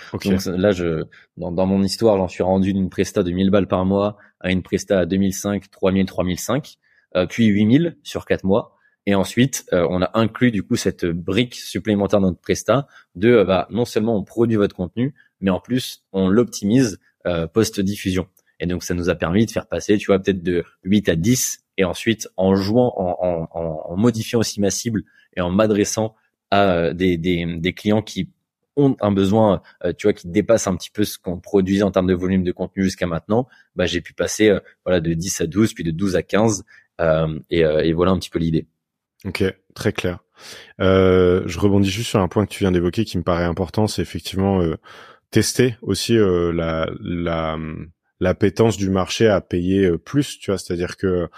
là, 0.46 0.70
je, 0.70 1.04
dans, 1.36 1.50
dans 1.50 1.66
mon 1.66 1.82
histoire, 1.82 2.16
j'en 2.16 2.28
suis 2.28 2.44
rendu 2.44 2.72
d'une 2.72 2.88
presta 2.88 3.24
de 3.24 3.32
1000 3.32 3.50
balles 3.50 3.66
par 3.66 3.84
mois 3.84 4.16
à 4.38 4.52
une 4.52 4.62
presta 4.62 5.00
à 5.00 5.06
2005, 5.06 5.70
3000, 5.70 6.06
3005, 6.06 6.76
euh, 7.16 7.26
puis 7.26 7.46
8000 7.46 7.96
sur 8.04 8.26
quatre 8.26 8.44
mois. 8.44 8.73
Et 9.06 9.14
ensuite, 9.14 9.66
euh, 9.72 9.86
on 9.90 10.00
a 10.00 10.10
inclus 10.14 10.50
du 10.50 10.62
coup 10.62 10.76
cette 10.76 11.04
brique 11.04 11.54
supplémentaire 11.54 12.20
dans 12.20 12.28
notre 12.28 12.40
Presta 12.40 12.86
de 13.14 13.28
euh, 13.28 13.44
bah, 13.44 13.66
non 13.70 13.84
seulement 13.84 14.16
on 14.16 14.24
produit 14.24 14.56
votre 14.56 14.74
contenu, 14.74 15.14
mais 15.40 15.50
en 15.50 15.60
plus 15.60 16.04
on 16.12 16.28
l'optimise 16.28 16.98
euh, 17.26 17.46
post-diffusion. 17.46 18.26
Et 18.60 18.66
donc 18.66 18.82
ça 18.82 18.94
nous 18.94 19.10
a 19.10 19.14
permis 19.14 19.44
de 19.44 19.50
faire 19.50 19.66
passer, 19.66 19.98
tu 19.98 20.06
vois, 20.06 20.18
peut-être 20.18 20.42
de 20.42 20.64
8 20.84 21.08
à 21.10 21.16
10, 21.16 21.64
et 21.76 21.84
ensuite 21.84 22.28
en 22.36 22.54
jouant, 22.54 22.94
en, 22.96 23.48
en, 23.52 23.92
en 23.92 23.96
modifiant 23.96 24.40
aussi 24.40 24.60
ma 24.60 24.70
cible 24.70 25.02
et 25.36 25.40
en 25.40 25.50
m'adressant 25.50 26.14
à 26.50 26.94
des, 26.94 27.18
des, 27.18 27.44
des, 27.58 27.72
clients 27.72 28.00
qui 28.00 28.30
ont 28.76 28.96
un 29.00 29.10
besoin, 29.10 29.60
tu 29.98 30.06
vois, 30.06 30.12
qui 30.12 30.28
dépasse 30.28 30.68
un 30.68 30.76
petit 30.76 30.90
peu 30.90 31.04
ce 31.04 31.18
qu'on 31.18 31.40
produisait 31.40 31.82
en 31.82 31.90
termes 31.90 32.06
de 32.06 32.14
volume 32.14 32.44
de 32.44 32.52
contenu 32.52 32.84
jusqu'à 32.84 33.08
maintenant, 33.08 33.48
bah, 33.74 33.86
j'ai 33.86 34.00
pu 34.00 34.14
passer 34.14 34.56
voilà 34.84 35.00
de 35.00 35.12
10 35.14 35.40
à 35.40 35.46
12, 35.48 35.74
puis 35.74 35.82
de 35.82 35.90
12 35.90 36.14
à 36.14 36.22
15, 36.22 36.64
et, 37.50 37.58
et 37.60 37.92
voilà 37.92 38.12
un 38.12 38.18
petit 38.18 38.30
peu 38.30 38.38
l'idée. 38.38 38.68
Ok, 39.24 39.44
très 39.74 39.92
clair. 39.92 40.18
Euh, 40.80 41.42
je 41.46 41.58
rebondis 41.58 41.90
juste 41.90 42.10
sur 42.10 42.20
un 42.20 42.28
point 42.28 42.44
que 42.44 42.50
tu 42.52 42.60
viens 42.60 42.72
d'évoquer 42.72 43.04
qui 43.04 43.16
me 43.16 43.22
paraît 43.22 43.44
important, 43.44 43.86
c'est 43.86 44.02
effectivement 44.02 44.60
euh, 44.60 44.76
tester 45.30 45.76
aussi 45.82 46.16
la 46.18 46.88
la 47.00 47.58
l'appétence 48.20 48.76
du 48.76 48.90
marché 48.90 49.28
à 49.28 49.40
payer 49.40 49.96
plus, 49.98 50.38
tu 50.38 50.50
vois, 50.50 50.58
c'est-à-dire 50.58 50.96
que 50.96 51.28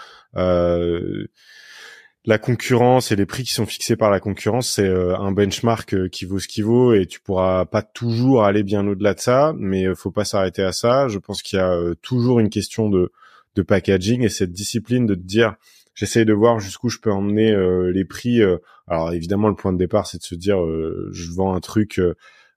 la 2.25 2.37
concurrence 2.37 3.13
et 3.13 3.15
les 3.15 3.25
prix 3.25 3.43
qui 3.43 3.53
sont 3.53 3.65
fixés 3.65 3.95
par 3.95 4.11
la 4.11 4.19
concurrence, 4.19 4.69
c'est 4.69 4.89
un 4.89 5.31
benchmark 5.31 6.09
qui 6.09 6.25
vaut 6.25 6.39
ce 6.39 6.49
qu'il 6.49 6.65
vaut 6.65 6.93
et 6.93 7.05
tu 7.05 7.21
pourras 7.21 7.63
pas 7.65 7.81
toujours 7.81 8.43
aller 8.43 8.63
bien 8.63 8.85
au-delà 8.85 9.13
de 9.13 9.19
ça, 9.19 9.53
mais 9.57 9.95
faut 9.95 10.11
pas 10.11 10.25
s'arrêter 10.25 10.61
à 10.61 10.73
ça. 10.73 11.07
Je 11.07 11.19
pense 11.19 11.41
qu'il 11.41 11.57
y 11.57 11.61
a 11.61 11.95
toujours 12.01 12.41
une 12.41 12.49
question 12.49 12.89
de 12.89 13.13
de 13.57 13.63
packaging 13.63 14.23
et 14.23 14.29
cette 14.29 14.51
discipline 14.51 15.05
de 15.05 15.15
te 15.15 15.19
dire 15.19 15.55
j'essaye 15.97 16.25
de 16.25 16.33
voir 16.33 16.59
jusqu'où 16.59 16.89
je 16.89 16.99
peux 16.99 17.11
emmener 17.11 17.51
euh, 17.51 17.91
les 17.91 18.05
prix. 18.05 18.41
Euh. 18.41 18.57
alors 18.87 19.11
évidemment, 19.11 19.49
le 19.49 19.55
point 19.55 19.73
de 19.73 19.77
départ, 19.77 20.07
c'est 20.07 20.19
de 20.19 20.23
se 20.23 20.35
dire 20.35 20.63
euh, 20.63 21.09
je 21.11 21.31
vends 21.31 21.53
un 21.53 21.59
truc. 21.59 21.99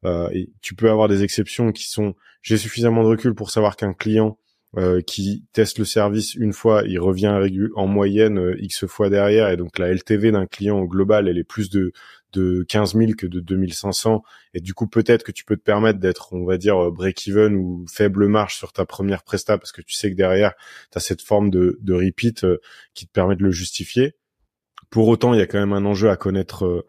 et 0.05 0.51
tu 0.63 0.75
peux 0.75 0.91
avoir 0.91 1.09
des 1.09 1.23
exceptions 1.25 1.73
qui 1.73 1.89
sont 1.89 2.15
j'ai 2.43 2.57
suffisamment 2.57 3.03
de 3.03 3.09
recul 3.09 3.35
pour 3.35 3.51
savoir 3.51 3.77
qu'un 3.77 3.93
client 3.93 4.39
qui 5.07 5.45
teste 5.53 5.79
le 5.79 5.85
service 5.85 6.35
une 6.35 6.53
fois, 6.53 6.85
il 6.87 7.01
revient 7.01 7.35
en 7.75 7.87
moyenne 7.87 8.55
x 8.59 8.87
fois 8.87 9.11
derrière, 9.11 9.51
et 9.51 9.57
donc 9.57 9.79
la 9.79 9.93
LTV 9.93 10.31
d'un 10.31 10.47
client 10.47 10.79
au 10.79 10.87
global, 10.87 11.29
elle 11.29 11.39
est 11.39 11.45
plus 11.45 11.71
de 11.71 11.93
de 12.33 12.65
15 12.69 12.95
000 12.95 13.13
que 13.17 13.27
de 13.27 13.41
2500 13.41 14.23
et 14.55 14.61
du 14.61 14.75
coup 14.75 14.87
peut-être 14.87 15.23
que 15.23 15.33
tu 15.33 15.45
peux 15.45 15.57
te 15.57 15.63
permettre 15.63 15.99
d'être 15.99 16.33
on 16.33 16.45
va 16.45 16.59
dire 16.59 16.91
break-even 16.91 17.55
ou 17.57 17.85
faible 17.89 18.27
marge 18.29 18.57
sur 18.57 18.73
ta 18.73 18.85
première 18.87 19.23
presta 19.23 19.59
parce 19.59 19.73
que 19.73 19.83
tu 19.83 19.95
sais 19.95 20.11
que 20.11 20.17
derrière 20.17 20.55
tu 20.91 20.99
as 20.99 21.01
cette 21.01 21.23
forme 21.23 21.51
de, 21.51 21.79
de 21.83 21.95
repeat 21.95 22.45
euh, 22.45 22.59
qui 22.95 23.07
te 23.07 23.13
permet 23.13 23.37
de 23.37 23.43
le 23.43 23.51
justifier. 23.51 24.15
Pour 24.91 25.09
autant 25.09 25.35
il 25.35 25.39
y 25.39 25.43
a 25.43 25.47
quand 25.47 25.59
même 25.59 25.73
un 25.73 25.85
enjeu 25.85 26.11
à 26.11 26.17
connaître 26.17 26.65
euh, 26.65 26.77
euh, 26.77 26.85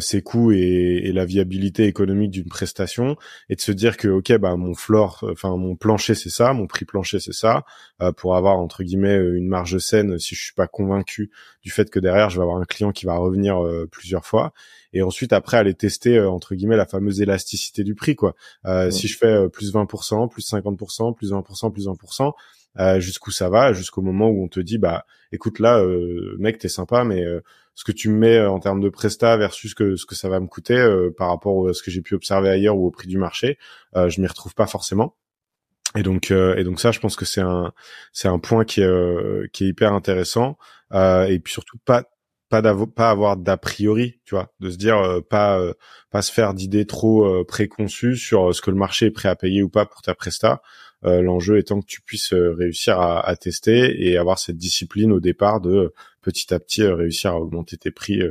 ses 0.00 0.22
coûts 0.22 0.52
et, 0.52 1.10
la 1.12 1.24
viabilité 1.24 1.86
économique 1.86 2.30
d'une 2.30 2.48
prestation 2.48 3.16
et 3.48 3.56
de 3.56 3.60
se 3.60 3.72
dire 3.72 3.96
que 3.96 4.08
ok 4.08 4.36
bah 4.38 4.56
mon 4.56 4.74
floor 4.74 5.24
enfin 5.32 5.56
mon 5.56 5.74
plancher 5.74 6.14
c'est 6.14 6.30
ça 6.30 6.52
mon 6.52 6.66
prix 6.66 6.84
plancher 6.84 7.18
c'est 7.18 7.32
ça 7.32 7.64
euh, 8.00 8.12
pour 8.12 8.36
avoir 8.36 8.58
entre 8.58 8.82
guillemets 8.82 9.16
une 9.16 9.48
marge 9.48 9.78
saine 9.78 10.18
si 10.18 10.34
je 10.34 10.42
suis 10.42 10.54
pas 10.54 10.66
convaincu 10.66 11.30
du 11.62 11.70
fait 11.70 11.90
que 11.90 11.98
derrière 11.98 12.30
je 12.30 12.36
vais 12.36 12.42
avoir 12.42 12.58
un 12.58 12.64
client 12.64 12.92
qui 12.92 13.06
va 13.06 13.16
revenir 13.16 13.62
euh, 13.64 13.88
plusieurs 13.90 14.24
fois. 14.24 14.52
Et 14.92 15.02
ensuite 15.02 15.32
après 15.32 15.56
aller 15.56 15.74
tester 15.74 16.20
entre 16.20 16.54
guillemets 16.56 16.76
la 16.76 16.86
fameuse 16.86 17.20
élasticité 17.20 17.84
du 17.84 17.94
prix 17.94 18.16
quoi. 18.16 18.34
Si 18.90 19.06
je 19.06 19.16
fais 19.16 19.48
plus 19.48 19.72
20% 19.72 20.28
plus 20.28 20.52
50% 20.52 21.14
plus 21.14 21.32
20% 21.32 21.72
plus 21.72 21.86
20% 21.86 22.32
euh, 22.78 23.00
jusqu'où 23.00 23.32
ça 23.32 23.48
va, 23.48 23.72
jusqu'au 23.72 24.00
moment 24.00 24.28
où 24.28 24.44
on 24.44 24.48
te 24.48 24.60
dit 24.60 24.78
bah 24.78 25.04
écoute 25.32 25.58
là 25.58 25.80
euh, 25.80 26.36
mec 26.38 26.58
t'es 26.58 26.68
sympa 26.68 27.02
mais 27.02 27.24
euh, 27.24 27.40
ce 27.80 27.84
que 27.84 27.92
tu 27.92 28.10
me 28.10 28.18
mets 28.18 28.44
en 28.44 28.60
termes 28.60 28.82
de 28.82 28.90
presta 28.90 29.38
versus 29.38 29.72
que, 29.72 29.96
ce 29.96 30.04
que 30.04 30.14
ça 30.14 30.28
va 30.28 30.38
me 30.38 30.46
coûter 30.46 30.76
par 31.16 31.30
rapport 31.30 31.66
à 31.66 31.72
ce 31.72 31.82
que 31.82 31.90
j'ai 31.90 32.02
pu 32.02 32.14
observer 32.14 32.50
ailleurs 32.50 32.76
ou 32.76 32.86
au 32.86 32.90
prix 32.90 33.08
du 33.08 33.16
marché, 33.16 33.56
je 33.94 34.20
m'y 34.20 34.26
retrouve 34.26 34.54
pas 34.54 34.66
forcément. 34.66 35.16
Et 35.96 36.02
donc 36.02 36.30
et 36.30 36.62
donc 36.62 36.78
ça 36.78 36.92
je 36.92 37.00
pense 37.00 37.16
que 37.16 37.24
c'est 37.24 37.40
un 37.40 37.72
c'est 38.12 38.28
un 38.28 38.38
point 38.38 38.66
qui 38.66 38.82
est 38.82 39.50
qui 39.54 39.64
est 39.64 39.68
hyper 39.68 39.94
intéressant 39.94 40.58
et 40.92 41.40
puis 41.42 41.54
surtout 41.54 41.78
pas 41.86 42.04
pas 42.50 42.60
pas 42.94 43.10
avoir 43.10 43.38
d'a 43.38 43.56
priori, 43.56 44.20
tu 44.26 44.34
vois, 44.34 44.52
de 44.60 44.68
se 44.68 44.76
dire 44.76 45.22
pas 45.30 45.58
pas 46.10 46.20
se 46.20 46.30
faire 46.30 46.52
d'idées 46.52 46.84
trop 46.84 47.42
préconçues 47.46 48.16
sur 48.16 48.54
ce 48.54 48.60
que 48.60 48.70
le 48.70 48.76
marché 48.76 49.06
est 49.06 49.10
prêt 49.10 49.30
à 49.30 49.36
payer 49.36 49.62
ou 49.62 49.70
pas 49.70 49.86
pour 49.86 50.02
ta 50.02 50.14
presta. 50.14 50.60
Euh, 51.06 51.22
l'enjeu 51.22 51.56
étant 51.56 51.80
que 51.80 51.86
tu 51.86 52.02
puisses 52.02 52.34
euh, 52.34 52.52
réussir 52.52 53.00
à, 53.00 53.26
à, 53.26 53.34
tester 53.34 54.06
et 54.06 54.18
avoir 54.18 54.38
cette 54.38 54.58
discipline 54.58 55.12
au 55.12 55.20
départ 55.20 55.62
de 55.62 55.94
petit 56.20 56.52
à 56.52 56.58
petit 56.58 56.82
euh, 56.82 56.94
réussir 56.94 57.32
à 57.32 57.40
augmenter 57.40 57.76
tes 57.76 57.90
prix 57.90 58.22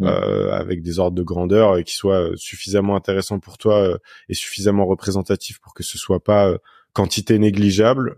avec 0.00 0.82
des 0.82 0.98
ordres 0.98 1.16
de 1.16 1.22
grandeur 1.22 1.82
qui 1.84 1.94
soient 1.94 2.30
suffisamment 2.34 2.96
intéressants 2.96 3.38
pour 3.38 3.56
toi 3.56 3.96
et 4.28 4.34
suffisamment 4.34 4.84
représentatifs 4.84 5.60
pour 5.60 5.74
que 5.74 5.84
ce 5.84 5.96
soit 5.96 6.24
pas 6.24 6.56
quantité 6.92 7.38
négligeable 7.38 8.16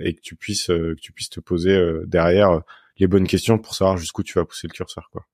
et 0.00 0.14
que 0.14 0.20
tu 0.22 0.34
puisses 0.34 0.68
que 0.68 0.94
tu 0.94 1.12
puisses 1.12 1.28
te 1.28 1.40
poser 1.40 1.78
derrière 2.06 2.62
les 2.96 3.06
bonnes 3.06 3.26
questions 3.26 3.58
pour 3.58 3.74
savoir 3.74 3.98
jusqu'où 3.98 4.22
tu 4.22 4.38
vas 4.38 4.46
pousser 4.46 4.66
le 4.66 4.72
curseur 4.72 5.10
quoi. 5.12 5.26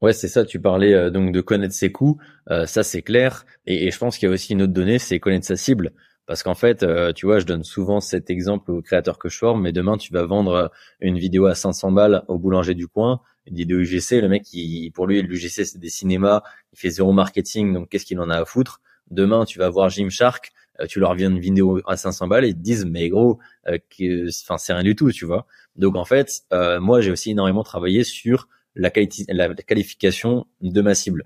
Ouais, 0.00 0.12
c'est 0.12 0.28
ça. 0.28 0.44
Tu 0.44 0.60
parlais 0.60 1.10
donc 1.12 1.32
de 1.32 1.40
connaître 1.40 1.74
ses 1.74 1.92
coûts, 1.92 2.18
ça 2.48 2.82
c'est 2.82 3.02
clair. 3.02 3.46
Et, 3.66 3.86
et 3.86 3.90
je 3.92 3.98
pense 3.98 4.18
qu'il 4.18 4.28
y 4.28 4.30
a 4.30 4.34
aussi 4.34 4.54
une 4.54 4.62
autre 4.62 4.72
donnée, 4.72 4.98
c'est 4.98 5.20
connaître 5.20 5.46
sa 5.46 5.56
cible. 5.56 5.92
Parce 6.28 6.42
qu'en 6.42 6.54
fait, 6.54 6.82
euh, 6.82 7.14
tu 7.14 7.24
vois, 7.24 7.38
je 7.38 7.46
donne 7.46 7.64
souvent 7.64 8.00
cet 8.00 8.28
exemple 8.28 8.70
aux 8.70 8.82
créateurs 8.82 9.18
que 9.18 9.30
je 9.30 9.38
forme, 9.38 9.62
mais 9.62 9.72
demain, 9.72 9.96
tu 9.96 10.12
vas 10.12 10.26
vendre 10.26 10.52
euh, 10.52 10.68
une 11.00 11.18
vidéo 11.18 11.46
à 11.46 11.54
500 11.54 11.90
balles 11.90 12.22
au 12.28 12.38
boulanger 12.38 12.74
du 12.74 12.86
coin, 12.86 13.22
une 13.46 13.56
vidéo 13.56 13.78
UGC, 13.78 14.20
le 14.20 14.28
mec, 14.28 14.42
il, 14.52 14.90
pour 14.90 15.06
lui, 15.06 15.22
l'UGC, 15.22 15.64
c'est 15.64 15.78
des 15.78 15.88
cinémas, 15.88 16.42
il 16.74 16.78
fait 16.78 16.90
zéro 16.90 17.12
marketing, 17.12 17.72
donc 17.72 17.88
qu'est-ce 17.88 18.04
qu'il 18.04 18.20
en 18.20 18.28
a 18.28 18.36
à 18.36 18.44
foutre? 18.44 18.82
Demain, 19.10 19.46
tu 19.46 19.58
vas 19.58 19.70
voir 19.70 19.88
Gymshark, 19.88 20.52
euh, 20.80 20.86
tu 20.86 21.00
leur 21.00 21.14
viens 21.14 21.30
une 21.30 21.38
vidéo 21.38 21.80
à 21.86 21.96
500 21.96 22.26
balles 22.26 22.44
et 22.44 22.48
ils 22.48 22.54
te 22.54 22.60
disent, 22.60 22.84
mais 22.84 23.08
gros, 23.08 23.38
enfin, 23.66 24.58
c'est 24.58 24.74
rien 24.74 24.82
du 24.82 24.94
tout, 24.94 25.10
tu 25.10 25.24
vois. 25.24 25.46
Donc, 25.76 25.96
en 25.96 26.04
fait, 26.04 26.42
moi, 26.52 27.00
j'ai 27.00 27.10
aussi 27.10 27.30
énormément 27.30 27.62
travaillé 27.62 28.04
sur 28.04 28.48
la, 28.74 28.92
la 29.28 29.54
qualification 29.54 30.46
de 30.60 30.82
ma 30.82 30.94
cible. 30.94 31.24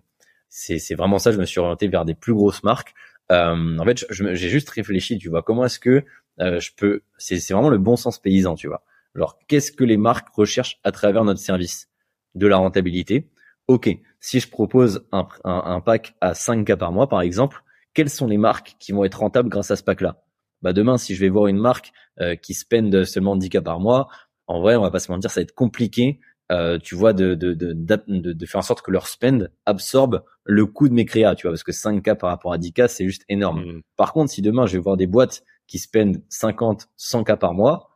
C'est 0.48 0.94
vraiment 0.94 1.18
ça, 1.18 1.32
je 1.32 1.38
me 1.38 1.46
suis 1.46 1.58
orienté 1.58 1.88
vers 1.88 2.04
des 2.04 2.14
plus 2.14 2.34
grosses 2.34 2.62
marques 2.62 2.94
euh, 3.30 3.78
en 3.78 3.84
fait, 3.84 4.04
j'ai 4.10 4.48
juste 4.48 4.68
réfléchi, 4.70 5.18
tu 5.18 5.28
vois, 5.28 5.42
comment 5.42 5.64
est-ce 5.64 5.78
que 5.78 6.04
euh, 6.40 6.60
je 6.60 6.72
peux, 6.76 7.02
c'est 7.18 7.36
vraiment 7.52 7.70
le 7.70 7.78
bon 7.78 7.96
sens 7.96 8.18
paysan, 8.18 8.54
tu 8.54 8.66
vois. 8.66 8.82
Alors, 9.14 9.38
qu'est-ce 9.46 9.72
que 9.72 9.84
les 9.84 9.96
marques 9.96 10.28
recherchent 10.34 10.80
à 10.84 10.92
travers 10.92 11.24
notre 11.24 11.40
service 11.40 11.88
De 12.34 12.46
la 12.46 12.56
rentabilité? 12.56 13.28
Ok, 13.68 13.90
si 14.20 14.40
je 14.40 14.48
propose 14.48 15.06
un, 15.12 15.28
un, 15.44 15.80
pack 15.80 16.14
à 16.20 16.32
5K 16.32 16.76
par 16.76 16.92
mois, 16.92 17.08
par 17.08 17.20
exemple, 17.20 17.62
quelles 17.94 18.10
sont 18.10 18.26
les 18.26 18.38
marques 18.38 18.76
qui 18.78 18.92
vont 18.92 19.04
être 19.04 19.20
rentables 19.20 19.48
grâce 19.48 19.70
à 19.70 19.76
ce 19.76 19.82
pack-là? 19.82 20.24
Bah 20.62 20.72
demain, 20.72 20.96
si 20.96 21.14
je 21.14 21.20
vais 21.20 21.28
voir 21.28 21.46
une 21.46 21.58
marque 21.58 21.92
euh, 22.20 22.36
qui 22.36 22.54
spend 22.54 23.04
seulement 23.04 23.36
10K 23.36 23.60
par 23.62 23.80
mois, 23.80 24.08
en 24.46 24.60
vrai, 24.60 24.76
on 24.76 24.82
va 24.82 24.90
pas 24.90 24.98
se 24.98 25.10
mentir, 25.12 25.30
ça 25.30 25.40
va 25.40 25.42
être 25.42 25.54
compliqué 25.54 26.20
euh, 26.50 26.78
tu 26.78 26.94
vois, 26.94 27.12
de, 27.12 27.34
de, 27.34 27.54
de, 27.54 27.72
de, 27.72 28.46
faire 28.46 28.58
en 28.58 28.62
sorte 28.62 28.82
que 28.82 28.90
leur 28.90 29.06
spend 29.06 29.48
absorbe 29.64 30.24
le 30.44 30.66
coût 30.66 30.88
de 30.88 30.94
mes 30.94 31.04
créas, 31.04 31.34
tu 31.34 31.46
vois, 31.46 31.52
parce 31.52 31.62
que 31.62 31.72
5K 31.72 32.16
par 32.16 32.30
rapport 32.30 32.52
à 32.52 32.58
10K, 32.58 32.88
c'est 32.88 33.04
juste 33.04 33.24
énorme. 33.28 33.64
Mm. 33.64 33.82
Par 33.96 34.12
contre, 34.12 34.30
si 34.30 34.42
demain 34.42 34.66
je 34.66 34.74
vais 34.76 34.82
voir 34.82 34.96
des 34.96 35.06
boîtes 35.06 35.44
qui 35.66 35.78
spend 35.78 36.20
50, 36.28 36.88
100K 36.98 37.38
par 37.38 37.54
mois, 37.54 37.90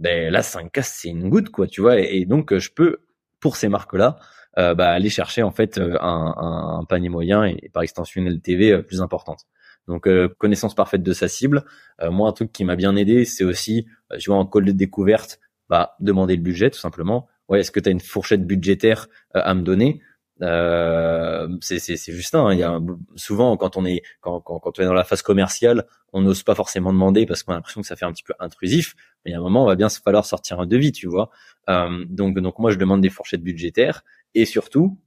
ben 0.00 0.32
là, 0.32 0.40
5K, 0.40 0.82
c'est 0.82 1.08
une 1.08 1.28
goutte, 1.28 1.50
quoi, 1.50 1.66
tu 1.66 1.82
vois, 1.82 2.00
et, 2.00 2.24
donc 2.24 2.56
je 2.56 2.70
peux, 2.72 2.98
pour 3.38 3.56
ces 3.56 3.68
marques-là, 3.68 4.18
euh, 4.58 4.74
bah, 4.74 4.90
aller 4.90 5.10
chercher 5.10 5.42
en 5.44 5.52
fait 5.52 5.78
euh, 5.78 5.96
un, 6.00 6.34
un, 6.80 6.84
panier 6.84 7.10
moyen 7.10 7.44
et, 7.44 7.70
par 7.72 7.82
extension 7.82 8.22
une 8.22 8.28
LTV 8.28 8.82
plus 8.82 9.02
importante. 9.02 9.44
Donc 9.86 10.08
connaissance 10.38 10.74
parfaite 10.74 11.02
de 11.02 11.12
sa 11.12 11.26
cible. 11.26 11.64
moi, 12.02 12.28
un 12.28 12.32
truc 12.32 12.52
qui 12.52 12.64
m'a 12.64 12.76
bien 12.76 12.94
aidé, 12.94 13.24
c'est 13.24 13.44
aussi, 13.44 13.86
je 14.16 14.30
vois 14.30 14.38
en 14.38 14.46
call 14.46 14.64
de 14.64 14.72
découverte, 14.72 15.40
bah, 15.68 15.96
demander 16.00 16.36
le 16.36 16.42
budget 16.42 16.70
tout 16.70 16.78
simplement 16.78 17.28
ouais, 17.50 17.60
est-ce 17.60 17.70
que 17.70 17.80
tu 17.80 17.88
as 17.90 17.92
une 17.92 18.00
fourchette 18.00 18.46
budgétaire 18.46 19.08
euh, 19.36 19.42
à 19.44 19.54
me 19.54 19.62
donner? 19.62 20.00
Euh, 20.42 21.48
c'est 21.60 21.96
juste 21.96 22.30
ça. 22.30 22.38
Hein. 22.40 22.54
Il 22.54 22.60
y 22.60 22.62
a 22.62 22.80
souvent 23.16 23.56
quand 23.56 23.76
on 23.76 23.84
est 23.84 24.02
quand, 24.20 24.40
quand, 24.40 24.58
quand 24.58 24.78
on 24.78 24.82
est 24.82 24.86
dans 24.86 24.94
la 24.94 25.04
phase 25.04 25.22
commerciale, 25.22 25.84
on 26.12 26.22
n'ose 26.22 26.42
pas 26.42 26.54
forcément 26.54 26.92
demander 26.92 27.26
parce 27.26 27.42
qu'on 27.42 27.52
a 27.52 27.56
l'impression 27.56 27.82
que 27.82 27.86
ça 27.86 27.96
fait 27.96 28.06
un 28.06 28.12
petit 28.12 28.22
peu 28.22 28.32
intrusif. 28.38 28.94
Mais 29.24 29.34
a 29.34 29.38
un 29.38 29.42
moment, 29.42 29.64
on 29.64 29.66
va 29.66 29.76
bien 29.76 29.88
falloir 29.88 30.24
sortir 30.24 30.60
un 30.60 30.66
devis, 30.66 30.92
tu 30.92 31.06
vois. 31.06 31.30
Euh, 31.68 32.04
donc 32.08 32.38
donc 32.38 32.58
moi 32.58 32.70
je 32.70 32.78
demande 32.78 33.02
des 33.02 33.10
fourchettes 33.10 33.42
budgétaires 33.42 34.02
et 34.34 34.46
surtout 34.46 34.98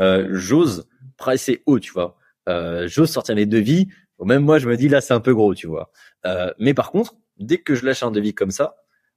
euh, 0.00 0.28
j'ose 0.32 0.88
pricer 1.16 1.62
haut, 1.66 1.78
tu 1.78 1.92
vois. 1.92 2.16
Euh, 2.48 2.88
j'ose 2.88 3.10
sortir 3.10 3.34
les 3.34 3.46
devis. 3.46 3.88
Même 4.20 4.42
moi 4.42 4.58
je 4.58 4.68
me 4.68 4.76
dis 4.76 4.88
là 4.88 5.00
c'est 5.00 5.14
un 5.14 5.20
peu 5.20 5.34
gros, 5.34 5.54
tu 5.54 5.68
vois. 5.68 5.92
Euh, 6.26 6.52
mais 6.58 6.74
par 6.74 6.90
contre 6.90 7.14
dès 7.38 7.58
que 7.58 7.76
je 7.76 7.86
lâche 7.86 8.02
un 8.02 8.10
devis 8.10 8.34
comme 8.34 8.50
ça, 8.50 8.74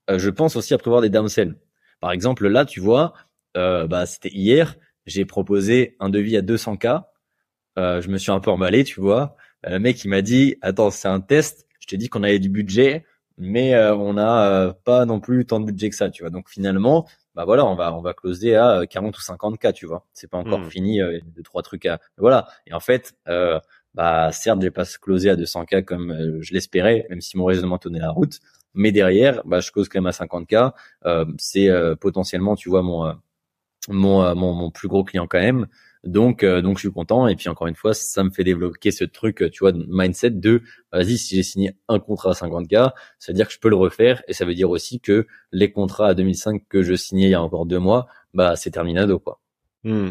je 0.10 0.30
pense 0.30 0.56
aussi 0.56 0.74
à 0.74 0.78
prévoir 0.78 1.02
des 1.02 1.10
downsells. 1.10 1.56
Par 2.02 2.12
exemple, 2.12 2.48
là, 2.48 2.66
tu 2.66 2.82
vois, 2.82 3.14
euh, 3.56 3.88
bah, 3.88 4.06
c'était 4.06 4.30
hier, 4.30 4.76
j'ai 5.06 5.24
proposé 5.24 5.96
un 6.00 6.10
devis 6.10 6.36
à 6.36 6.42
200K. 6.42 7.04
Euh, 7.78 8.02
je 8.02 8.10
me 8.10 8.18
suis 8.18 8.32
un 8.32 8.40
peu 8.42 8.52
emballé, 8.52 8.84
tu 8.84 9.00
vois. 9.00 9.36
Le 9.64 9.78
mec, 9.80 10.04
il 10.04 10.10
m'a 10.10 10.22
dit, 10.22 10.56
attends, 10.62 10.90
c'est 10.90 11.08
un 11.08 11.22
test. 11.22 11.68
Je 11.80 11.88
t'ai 11.88 11.98
dit 11.98 12.10
qu'on 12.10 12.24
avait 12.24 12.40
du 12.40 12.50
budget, 12.50 13.06
mais 13.38 13.76
euh, 13.76 13.96
on 13.96 14.14
n'a 14.14 14.76
pas 14.84 15.06
non 15.06 15.20
plus 15.20 15.46
tant 15.46 15.60
de 15.60 15.66
budget 15.66 15.92
que 15.92 15.96
ça, 15.96 16.10
tu 16.10 16.24
vois. 16.24 16.32
Donc 16.32 16.50
finalement, 16.50 17.08
bah 17.36 17.46
voilà, 17.46 17.66
on 17.66 17.76
va 17.76 17.94
on 17.96 18.02
va 18.02 18.14
closer 18.14 18.56
à 18.56 18.82
40 18.90 19.18
ou 19.18 19.22
50K, 19.22 19.74
tu 19.74 19.86
vois. 19.86 20.06
C'est 20.14 20.30
pas 20.30 20.38
encore 20.38 20.60
mmh. 20.60 20.72
fini, 20.72 21.00
deux 21.36 21.44
trois 21.44 21.62
trucs 21.62 21.86
à 21.86 22.00
voilà. 22.18 22.48
Et 22.68 22.74
en 22.74 22.80
fait, 22.80 23.16
bah 23.94 24.32
certes, 24.32 24.62
j'ai 24.62 24.72
pas 24.72 24.86
closé 25.02 25.30
à 25.30 25.36
200K 25.36 25.84
comme 25.84 26.42
je 26.42 26.54
l'espérais, 26.54 27.06
même 27.10 27.21
si 27.21 27.38
mon 27.38 27.46
raisonnement 27.46 27.78
tenait 27.78 28.00
la 28.00 28.12
route 28.12 28.40
mais 28.74 28.92
derrière, 28.92 29.42
bah, 29.46 29.60
je 29.60 29.72
cause 29.72 29.90
quand 29.90 30.00
même 30.00 30.08
à 30.08 30.12
50K. 30.12 30.74
Euh, 31.06 31.26
c'est 31.38 31.69
euh, 31.69 31.96
potentiellement, 31.96 32.56
tu 32.56 32.69
vois, 32.69 32.82
mon, 32.82 33.06
euh, 33.06 33.13
mon, 33.90 34.36
mon, 34.36 34.54
mon, 34.54 34.72
plus 34.72 34.88
gros 34.88 35.04
client 35.04 35.28
quand 35.28 35.40
même. 35.40 35.67
Donc, 36.04 36.44
donc 36.44 36.78
je 36.78 36.82
suis 36.82 36.92
content. 36.92 37.28
Et 37.28 37.36
puis 37.36 37.48
encore 37.48 37.67
une 37.67 37.76
fois, 37.76 37.94
ça 37.94 38.24
me 38.24 38.32
fait 38.32 38.44
développer 38.44 38.90
ce 38.90 39.04
truc, 39.04 39.44
tu 39.52 39.60
vois, 39.60 39.72
mindset 39.74 40.32
de, 40.32 40.63
vas-y, 40.92 41.17
si 41.17 41.36
j'ai 41.36 41.44
signé 41.44 41.76
un 41.88 42.00
contrat 42.00 42.32
à 42.32 42.34
50K, 42.34 42.92
ça 43.19 43.32
veut 43.32 43.36
dire 43.36 43.48
que 43.48 43.54
je 43.54 43.60
peux 43.60 43.69
le 43.69 43.76
refaire. 43.76 44.24
Et 44.28 44.34
ça 44.34 44.46
veut 44.46 44.56
dire 44.56 44.72
aussi 44.72 45.00
que 45.00 45.28
les 45.52 45.72
contrats 45.72 46.08
à 46.08 46.13
2005 46.15 46.63
que 46.67 46.82
je 46.82 46.96
signais 46.96 47.28
il 47.28 47.32
y 47.32 47.36
a 47.36 47.42
encore 47.42 47.67
deux 47.67 47.78
mois, 47.78 48.08
bah, 48.34 48.56
c'est 48.56 48.72
terminado, 48.72 49.19
quoi. 49.19 49.40
Hmm. 49.84 50.10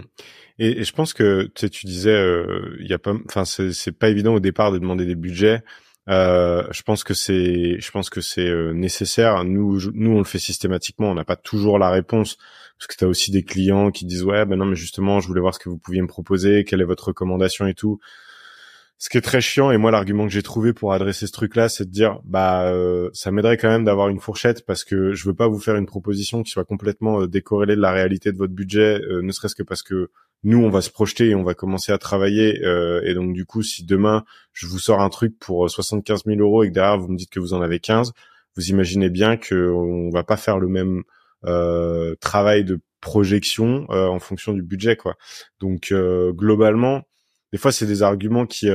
Et, 0.58 0.84
je 0.84 0.92
pense 0.92 1.12
que 1.12 1.50
tu, 1.54 1.70
tu 1.70 1.86
disais, 1.86 2.10
euh, 2.10 2.76
il 2.80 2.88
y 2.88 2.92
a 2.92 2.98
pas, 2.98 3.14
enfin 3.26 3.44
c'est 3.44 3.92
pas 3.92 4.08
évident 4.08 4.34
au 4.34 4.40
départ 4.40 4.72
de 4.72 4.78
demander 4.78 5.06
des 5.06 5.14
budgets. 5.14 5.62
Euh, 6.08 6.66
je 6.72 6.82
pense 6.82 7.04
que 7.04 7.14
c'est, 7.14 7.78
je 7.78 7.90
pense 7.90 8.10
que 8.10 8.20
c'est 8.20 8.48
euh, 8.48 8.72
nécessaire. 8.72 9.44
Nous, 9.44 9.78
nous, 9.92 10.10
on 10.12 10.18
le 10.18 10.24
fait 10.24 10.38
systématiquement. 10.38 11.10
On 11.10 11.14
n'a 11.14 11.24
pas 11.24 11.36
toujours 11.36 11.78
la 11.78 11.90
réponse 11.90 12.36
parce 12.78 12.86
que 12.86 12.96
tu 12.96 13.04
as 13.04 13.08
aussi 13.08 13.30
des 13.30 13.42
clients 13.42 13.90
qui 13.90 14.06
disent 14.06 14.24
ouais, 14.24 14.46
ben 14.46 14.56
non, 14.56 14.64
mais 14.64 14.76
justement, 14.76 15.20
je 15.20 15.28
voulais 15.28 15.40
voir 15.40 15.54
ce 15.54 15.60
que 15.60 15.68
vous 15.68 15.78
pouviez 15.78 16.00
me 16.00 16.06
proposer, 16.08 16.64
quelle 16.64 16.80
est 16.80 16.84
votre 16.84 17.08
recommandation 17.08 17.66
et 17.66 17.74
tout. 17.74 18.00
Ce 18.98 19.08
qui 19.08 19.16
est 19.16 19.22
très 19.22 19.40
chiant 19.40 19.70
et 19.70 19.78
moi 19.78 19.90
l'argument 19.90 20.26
que 20.26 20.32
j'ai 20.32 20.42
trouvé 20.42 20.74
pour 20.74 20.92
adresser 20.92 21.26
ce 21.26 21.32
truc-là, 21.32 21.70
c'est 21.70 21.86
de 21.86 21.90
dire 21.90 22.20
bah 22.24 22.70
euh, 22.70 23.08
ça 23.14 23.30
m'aiderait 23.30 23.56
quand 23.56 23.68
même 23.68 23.84
d'avoir 23.84 24.08
une 24.10 24.20
fourchette 24.20 24.66
parce 24.66 24.84
que 24.84 25.12
je 25.12 25.24
veux 25.24 25.34
pas 25.34 25.48
vous 25.48 25.58
faire 25.58 25.76
une 25.76 25.86
proposition 25.86 26.42
qui 26.42 26.50
soit 26.50 26.66
complètement 26.66 27.26
décorrélée 27.26 27.76
de 27.76 27.80
la 27.80 27.92
réalité 27.92 28.30
de 28.30 28.36
votre 28.36 28.52
budget, 28.52 29.00
ne 29.22 29.32
serait-ce 29.32 29.54
que 29.54 29.62
parce 29.62 29.82
que 29.82 30.10
nous 30.42 30.58
on 30.58 30.70
va 30.70 30.80
se 30.80 30.90
projeter 30.90 31.30
et 31.30 31.34
on 31.34 31.42
va 31.42 31.54
commencer 31.54 31.92
à 31.92 31.98
travailler 31.98 32.64
euh, 32.64 33.02
et 33.04 33.14
donc 33.14 33.32
du 33.32 33.44
coup 33.44 33.62
si 33.62 33.84
demain 33.84 34.24
je 34.52 34.66
vous 34.66 34.78
sors 34.78 35.00
un 35.00 35.10
truc 35.10 35.38
pour 35.38 35.68
75 35.70 36.24
000 36.24 36.40
euros 36.40 36.62
et 36.62 36.68
que 36.68 36.72
derrière 36.72 36.98
vous 36.98 37.08
me 37.08 37.16
dites 37.16 37.30
que 37.30 37.40
vous 37.40 37.52
en 37.52 37.60
avez 37.60 37.80
15 37.80 38.12
vous 38.56 38.68
imaginez 38.70 39.10
bien 39.10 39.36
que 39.36 39.70
on 39.70 40.10
va 40.10 40.24
pas 40.24 40.36
faire 40.36 40.58
le 40.58 40.68
même 40.68 41.02
euh, 41.44 42.14
travail 42.20 42.64
de 42.64 42.80
projection 43.00 43.86
euh, 43.90 44.06
en 44.06 44.18
fonction 44.18 44.52
du 44.52 44.62
budget 44.62 44.96
quoi. 44.96 45.16
Donc 45.60 45.92
globalement 45.92 47.02
des 47.52 47.58
fois 47.58 47.72
c'est 47.72 47.86
des 47.86 48.02
arguments 48.02 48.46
qui 48.46 48.68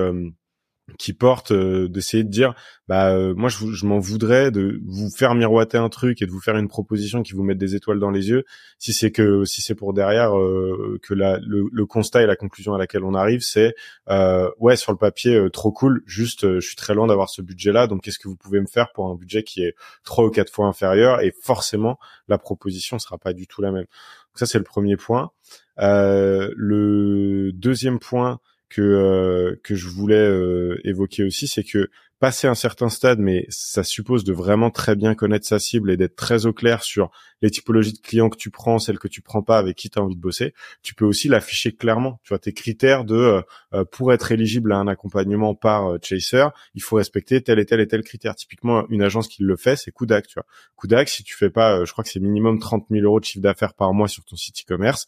qui 0.99 1.13
porte 1.13 1.51
euh, 1.51 1.89
d'essayer 1.89 2.23
de 2.23 2.29
dire 2.29 2.53
bah 2.87 3.09
euh, 3.09 3.33
moi 3.35 3.49
je, 3.49 3.71
je 3.71 3.85
m'en 3.87 3.97
voudrais 3.97 4.51
de 4.51 4.79
vous 4.85 5.09
faire 5.09 5.33
miroiter 5.33 5.77
un 5.79 5.89
truc 5.89 6.21
et 6.21 6.27
de 6.27 6.31
vous 6.31 6.39
faire 6.39 6.57
une 6.57 6.67
proposition 6.67 7.23
qui 7.23 7.33
vous 7.33 7.41
mette 7.41 7.57
des 7.57 7.75
étoiles 7.75 7.99
dans 7.99 8.11
les 8.11 8.29
yeux 8.29 8.43
si 8.77 8.93
c'est 8.93 9.11
que 9.11 9.45
si 9.45 9.61
c'est 9.61 9.73
pour 9.73 9.93
derrière 9.93 10.37
euh, 10.37 10.99
que 11.01 11.15
la, 11.15 11.39
le, 11.39 11.67
le, 11.71 11.85
constat 11.87 12.21
et 12.21 12.27
la 12.27 12.35
conclusion 12.35 12.75
à 12.75 12.77
laquelle 12.77 13.03
on 13.03 13.15
arrive 13.15 13.41
c'est 13.41 13.73
ouais 14.59 14.75
sur 14.75 14.91
le 14.91 14.97
papier 14.97 15.47
trop 15.51 15.71
cool 15.71 16.03
juste 16.05 16.59
je 16.59 16.65
suis 16.65 16.75
très 16.75 16.93
loin 16.93 17.07
d'avoir 17.07 17.29
ce 17.29 17.41
budget 17.41 17.71
là 17.71 17.87
donc 17.87 18.03
qu'est-ce 18.03 18.19
que 18.19 18.27
vous 18.27 18.35
pouvez 18.35 18.61
me 18.61 18.67
faire 18.67 18.91
pour 18.93 19.09
un 19.09 19.15
budget 19.15 19.43
qui 19.43 19.63
est 19.63 19.75
trois 20.03 20.23
ou 20.23 20.29
quatre 20.29 20.53
fois 20.53 20.67
inférieur 20.67 21.21
et 21.21 21.33
forcément 21.41 21.97
la 22.27 22.37
proposition 22.37 22.99
sera 22.99 23.17
pas 23.17 23.33
du 23.33 23.47
tout 23.47 23.61
la 23.61 23.71
même. 23.71 23.83
Donc 23.83 24.35
ça 24.35 24.45
c'est 24.45 24.57
le 24.57 24.63
premier 24.63 24.97
point. 24.97 25.31
Le 25.77 27.51
deuxième 27.53 27.99
point 27.99 28.39
que 28.69 28.81
euh, 28.81 29.59
que 29.63 29.75
je 29.75 29.87
voulais 29.87 30.15
euh, 30.15 30.79
évoquer 30.83 31.23
aussi, 31.23 31.47
c'est 31.47 31.63
que 31.63 31.89
passer 32.19 32.47
un 32.47 32.55
certain 32.55 32.87
stade, 32.87 33.19
mais 33.19 33.45
ça 33.49 33.83
suppose 33.83 34.23
de 34.23 34.31
vraiment 34.31 34.71
très 34.71 34.95
bien 34.95 35.15
connaître 35.15 35.45
sa 35.45 35.59
cible 35.59 35.91
et 35.91 35.97
d'être 35.97 36.15
très 36.15 36.45
au 36.45 36.53
clair 36.53 36.81
sur 36.81 37.11
les 37.41 37.51
typologies 37.51 37.91
de 37.91 37.99
clients 37.99 38.29
que 38.29 38.37
tu 38.37 38.49
prends, 38.49 38.79
celles 38.79 38.99
que 38.99 39.09
tu 39.09 39.21
prends 39.21 39.43
pas, 39.43 39.57
avec 39.57 39.75
qui 39.75 39.89
tu 39.89 39.99
as 39.99 40.01
envie 40.01 40.15
de 40.15 40.21
bosser. 40.21 40.53
Tu 40.81 40.95
peux 40.95 41.03
aussi 41.03 41.27
l'afficher 41.27 41.75
clairement. 41.75 42.21
Tu 42.23 42.29
vois 42.29 42.39
tes 42.39 42.53
critères 42.53 43.03
de 43.03 43.43
euh, 43.73 43.85
pour 43.91 44.13
être 44.13 44.31
éligible 44.31 44.71
à 44.71 44.77
un 44.77 44.87
accompagnement 44.87 45.55
par 45.55 45.97
Chaser, 46.01 46.47
il 46.73 46.81
faut 46.81 46.95
respecter 46.95 47.41
tel 47.41 47.59
et 47.59 47.65
tel 47.65 47.81
et 47.81 47.87
tel 47.87 48.01
critère. 48.01 48.35
Typiquement, 48.35 48.87
une 48.89 49.01
agence 49.01 49.27
qui 49.27 49.43
le 49.43 49.57
fait, 49.57 49.75
c'est 49.75 49.91
Kudak. 49.91 50.27
Tu 50.27 50.35
vois, 50.35 50.45
Kudak, 50.77 51.09
si 51.09 51.23
tu 51.23 51.35
fais 51.35 51.49
pas, 51.49 51.83
je 51.83 51.91
crois 51.91 52.03
que 52.03 52.09
c'est 52.09 52.21
minimum 52.21 52.59
30 52.59 52.87
000 52.89 53.03
euros 53.03 53.19
de 53.19 53.25
chiffre 53.25 53.43
d'affaires 53.43 53.73
par 53.73 53.93
mois 53.93 54.07
sur 54.07 54.23
ton 54.23 54.37
site 54.37 54.61
e-commerce 54.61 55.05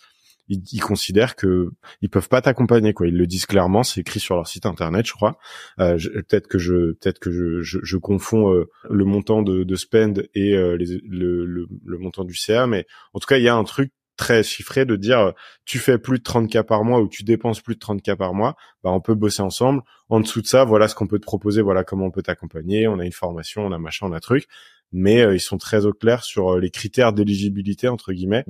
ils, 0.50 0.80
considèrent 0.80 1.36
que 1.36 1.70
ils 2.02 2.10
peuvent 2.10 2.30
pas 2.30 2.42
t'accompagner 2.42 2.94
quoi. 2.94 3.08
Ils 3.08 3.18
le 3.18 3.28
disent 3.28 3.46
clairement, 3.46 3.84
c'est 3.84 4.02
écrit 4.02 4.20
sur 4.20 4.36
leur 4.36 4.48
site 4.48 4.66
internet, 4.66 5.06
je 5.06 5.14
crois. 5.14 5.38
Euh, 5.80 5.98
peut-être 5.98 6.48
que 6.48 6.58
je 6.58 6.94
peut-être 6.94 7.20
que 7.20 7.32
je, 7.32 7.62
je, 7.62 7.80
je 7.84 7.98
confonds 7.98 8.54
euh, 8.54 8.70
le 8.90 9.06
montant 9.06 9.42
de, 9.42 9.64
de 9.64 9.76
spend 9.76 10.28
et 10.34 10.54
euh, 10.54 10.78
le, 10.78 11.46
le, 11.46 11.68
le, 11.86 11.98
montant 11.98 12.24
du 12.24 12.36
CA, 12.36 12.68
mais 12.68 12.86
en 13.14 13.20
tout 13.20 13.28
cas 13.28 13.38
il 13.38 13.44
y 13.44 13.50
a 13.50 13.56
un 13.56 13.64
truc 13.64 13.92
très 14.16 14.42
chiffré 14.42 14.86
de 14.86 14.96
dire 14.96 15.34
tu 15.66 15.80
fais 15.80 16.00
plus 16.00 16.18
de 16.20 16.24
30 16.24 16.50
k 16.50 16.62
par 16.64 16.84
mois 16.84 17.02
ou 17.02 17.08
tu 17.08 17.24
dépenses 17.24 17.62
plus 17.62 17.76
de 17.76 17.80
30 17.80 18.02
k 18.02 18.16
par 18.16 18.34
mois, 18.34 18.56
bah 18.84 18.92
on 18.92 19.02
peut 19.02 19.16
bosser 19.16 19.42
ensemble. 19.42 19.82
En 20.10 20.22
dessous 20.22 20.42
de 20.42 20.48
ça, 20.48 20.64
voilà 20.64 20.88
ce 20.88 20.96
qu'on 20.96 21.08
peut 21.08 21.20
te 21.20 21.26
proposer, 21.26 21.62
voilà 21.62 21.84
comment 21.84 22.06
on 22.06 22.12
peut 22.12 22.24
t'accompagner, 22.24 22.88
on 22.88 23.00
a 23.00 23.06
une 23.06 23.12
formation, 23.12 23.66
on 23.66 23.72
a 23.72 23.78
machin, 23.78 24.08
on 24.08 24.14
a 24.14 24.20
truc, 24.20 24.48
mais 24.92 25.22
ils 25.36 25.42
sont 25.42 25.58
très 25.58 25.86
au 25.86 25.94
clair 25.94 26.24
sur 26.24 26.58
les 26.58 26.72
critères 26.72 27.14
d'éligibilité 27.14 27.90
entre 27.90 28.14
guillemets. 28.14 28.46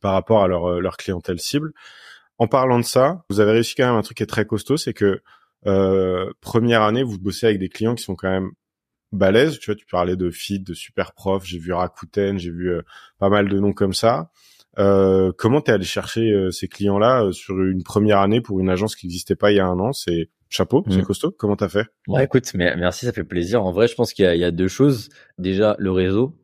Par 0.00 0.12
rapport 0.12 0.42
à 0.42 0.48
leur, 0.48 0.66
euh, 0.66 0.80
leur 0.80 0.96
clientèle 0.96 1.40
cible. 1.40 1.72
En 2.38 2.48
parlant 2.48 2.78
de 2.78 2.84
ça, 2.84 3.24
vous 3.30 3.40
avez 3.40 3.52
réussi 3.52 3.74
quand 3.74 3.86
même 3.86 3.94
un 3.94 4.02
truc 4.02 4.18
qui 4.18 4.22
est 4.22 4.26
très 4.26 4.44
costaud, 4.44 4.76
c'est 4.76 4.92
que 4.92 5.22
euh, 5.66 6.30
première 6.40 6.82
année, 6.82 7.02
vous 7.02 7.18
bossez 7.18 7.46
avec 7.46 7.58
des 7.58 7.68
clients 7.68 7.94
qui 7.94 8.04
sont 8.04 8.14
quand 8.14 8.30
même 8.30 8.50
balèzes. 9.12 9.58
Tu 9.58 9.66
vois, 9.66 9.74
tu 9.74 9.86
parlais 9.86 10.16
de 10.16 10.30
Feed, 10.30 10.64
de 10.64 10.74
Superprof, 10.74 11.44
j'ai 11.44 11.58
vu 11.58 11.72
Rakuten, 11.72 12.38
j'ai 12.38 12.50
vu 12.50 12.70
euh, 12.70 12.82
pas 13.18 13.28
mal 13.28 13.48
de 13.48 13.58
noms 13.58 13.72
comme 13.72 13.94
ça. 13.94 14.30
Euh, 14.78 15.32
comment 15.36 15.62
t'es 15.62 15.72
allé 15.72 15.84
chercher 15.84 16.30
euh, 16.30 16.50
ces 16.50 16.68
clients-là 16.68 17.32
sur 17.32 17.58
une 17.62 17.82
première 17.82 18.18
année 18.18 18.42
pour 18.42 18.60
une 18.60 18.68
agence 18.68 18.94
qui 18.94 19.06
n'existait 19.06 19.34
pas 19.36 19.50
il 19.50 19.56
y 19.56 19.60
a 19.60 19.66
un 19.66 19.78
an? 19.78 19.92
C'est 19.92 20.28
chapeau, 20.50 20.84
c'est 20.88 20.98
mmh. 20.98 21.06
costaud. 21.06 21.30
Comment 21.30 21.56
t'as 21.56 21.70
fait? 21.70 21.86
Ouais, 22.06 22.24
écoute, 22.24 22.52
mais 22.54 22.76
merci, 22.76 23.06
ça 23.06 23.12
fait 23.12 23.24
plaisir. 23.24 23.64
En 23.64 23.72
vrai, 23.72 23.88
je 23.88 23.94
pense 23.94 24.12
qu'il 24.12 24.30
y, 24.30 24.38
y, 24.38 24.44
a 24.44 24.50
deux 24.50 24.68
choses. 24.68 25.08
Déjà, 25.38 25.74
le 25.78 25.90
réseau, 25.90 26.36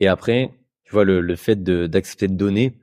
et 0.00 0.08
après, 0.08 0.50
tu 0.84 0.92
vois, 0.92 1.04
le, 1.04 1.20
le 1.20 1.36
fait 1.36 1.62
d'accepter 1.62 2.28
de, 2.28 2.32
de 2.32 2.38
donner 2.38 2.78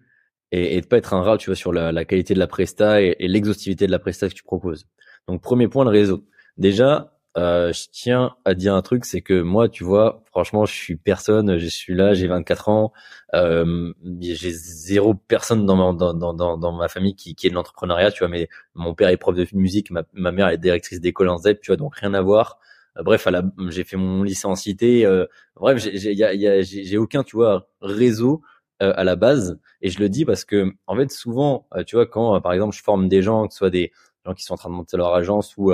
et, 0.54 0.78
et 0.78 0.82
de 0.82 0.86
pas 0.86 0.98
être 0.98 1.14
un 1.16 1.24
rat, 1.24 1.38
tu 1.38 1.50
vois, 1.50 1.56
sur 1.56 1.74
la, 1.74 1.92
la 1.92 2.06
qualité 2.06 2.36
de 2.36 2.40
la 2.40 2.48
presta 2.48 3.02
et, 3.02 3.16
et 3.20 3.28
l'exhaustivité 3.28 3.88
de 3.88 3.92
la 3.92 4.00
presta 4.00 4.30
que 4.30 4.36
tu 4.36 4.44
proposes. 4.44 4.86
Donc 5.28 5.42
premier 5.42 5.68
point, 5.68 5.84
le 5.84 5.90
réseau. 5.90 6.26
Déjà, 6.58 7.14
euh, 7.38 7.74
je 7.74 7.86
tiens 7.92 8.36
à 8.46 8.54
dire 8.54 8.76
un 8.76 8.84
truc, 8.84 9.06
c'est 9.06 9.22
que 9.22 9.42
moi, 9.42 9.68
tu 9.68 9.84
vois, 9.84 10.22
franchement, 10.28 10.66
je 10.66 10.74
suis 10.74 10.96
personne, 10.96 11.58
je 11.58 11.66
suis 11.66 11.96
là, 11.96 12.14
j'ai 12.14 12.28
24 12.28 12.70
ans, 12.70 12.94
euh, 13.34 13.92
j'ai 14.20 14.52
zéro 14.52 15.16
personne 15.16 15.66
dans 15.66 15.76
ma, 15.76 15.94
dans, 15.94 16.14
dans, 16.14 16.58
dans, 16.58 16.72
ma 16.72 16.88
famille 16.88 17.16
qui, 17.16 17.34
qui 17.34 17.48
est 17.48 17.50
de 17.50 17.56
l'entrepreneuriat, 17.56 18.12
tu 18.12 18.20
vois, 18.20 18.28
mais 18.28 18.48
mon 18.76 18.94
père 18.94 19.10
est 19.10 19.18
prof 19.18 19.36
de 19.36 19.48
musique, 19.54 19.90
ma, 19.90 20.04
ma 20.14 20.32
mère 20.32 20.50
est 20.50 20.60
directrice 20.60 21.02
d'école 21.02 21.30
en 21.30 21.38
ZEP, 21.38 21.62
tu 21.62 21.72
vois, 21.72 21.78
donc 21.78 21.96
rien 21.96 22.14
à 22.14 22.22
voir. 22.22 22.60
Euh, 23.00 23.04
bref, 23.04 23.28
j'ai 23.70 23.84
fait 23.84 23.98
mon 23.98 24.22
lycée 24.22 24.46
en 24.48 24.56
cité. 24.56 25.08
Bref, 25.56 25.80
j'ai 25.80 26.98
aucun, 27.00 27.24
tu 27.24 27.38
vois, 27.38 27.68
réseau 27.82 28.44
euh, 28.84 28.94
à 28.98 29.06
la 29.06 29.16
base. 29.16 29.58
Et 29.82 29.90
je 29.90 30.00
le 30.00 30.10
dis 30.10 30.26
parce 30.26 30.44
que, 30.44 30.74
en 30.88 30.98
fait, 30.98 31.10
souvent, 31.10 31.68
euh, 31.74 31.84
tu 31.84 31.96
vois, 31.96 32.06
quand, 32.06 32.36
euh, 32.36 32.40
par 32.42 32.52
exemple, 32.52 32.76
je 32.76 32.84
forme 32.84 33.08
des 33.08 33.22
gens, 33.22 33.48
que 33.48 33.54
ce 33.54 33.60
soit 33.60 33.70
des 33.70 33.94
gens 34.26 34.34
qui 34.34 34.44
sont 34.44 34.56
en 34.56 34.58
train 34.58 34.70
de 34.70 34.76
monter 34.76 34.98
leur 34.98 35.14
agence 35.14 35.56
ou 35.58 35.72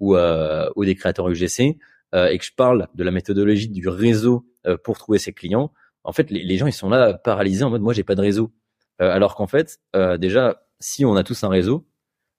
ou, 0.00 0.16
ou 0.16 0.84
des 0.84 0.94
créateurs 0.96 1.28
UGC, 1.28 1.78
et 2.14 2.38
que 2.38 2.44
je 2.44 2.52
parle 2.56 2.88
de 2.94 3.04
la 3.04 3.12
méthodologie 3.12 3.68
du 3.68 3.88
réseau 3.88 4.44
pour 4.82 4.98
trouver 4.98 5.18
ses 5.18 5.32
clients, 5.32 5.72
en 6.02 6.12
fait, 6.12 6.30
les, 6.30 6.56
gens, 6.56 6.66
ils 6.66 6.72
sont 6.72 6.88
là 6.88 7.14
paralysés 7.14 7.64
en 7.64 7.70
mode, 7.70 7.82
moi, 7.82 7.92
j'ai 7.92 8.02
pas 8.02 8.16
de 8.16 8.20
réseau. 8.20 8.52
alors 8.98 9.36
qu'en 9.36 9.46
fait, 9.46 9.80
déjà, 10.18 10.64
si 10.80 11.04
on 11.04 11.14
a 11.14 11.22
tous 11.22 11.44
un 11.44 11.48
réseau, 11.48 11.86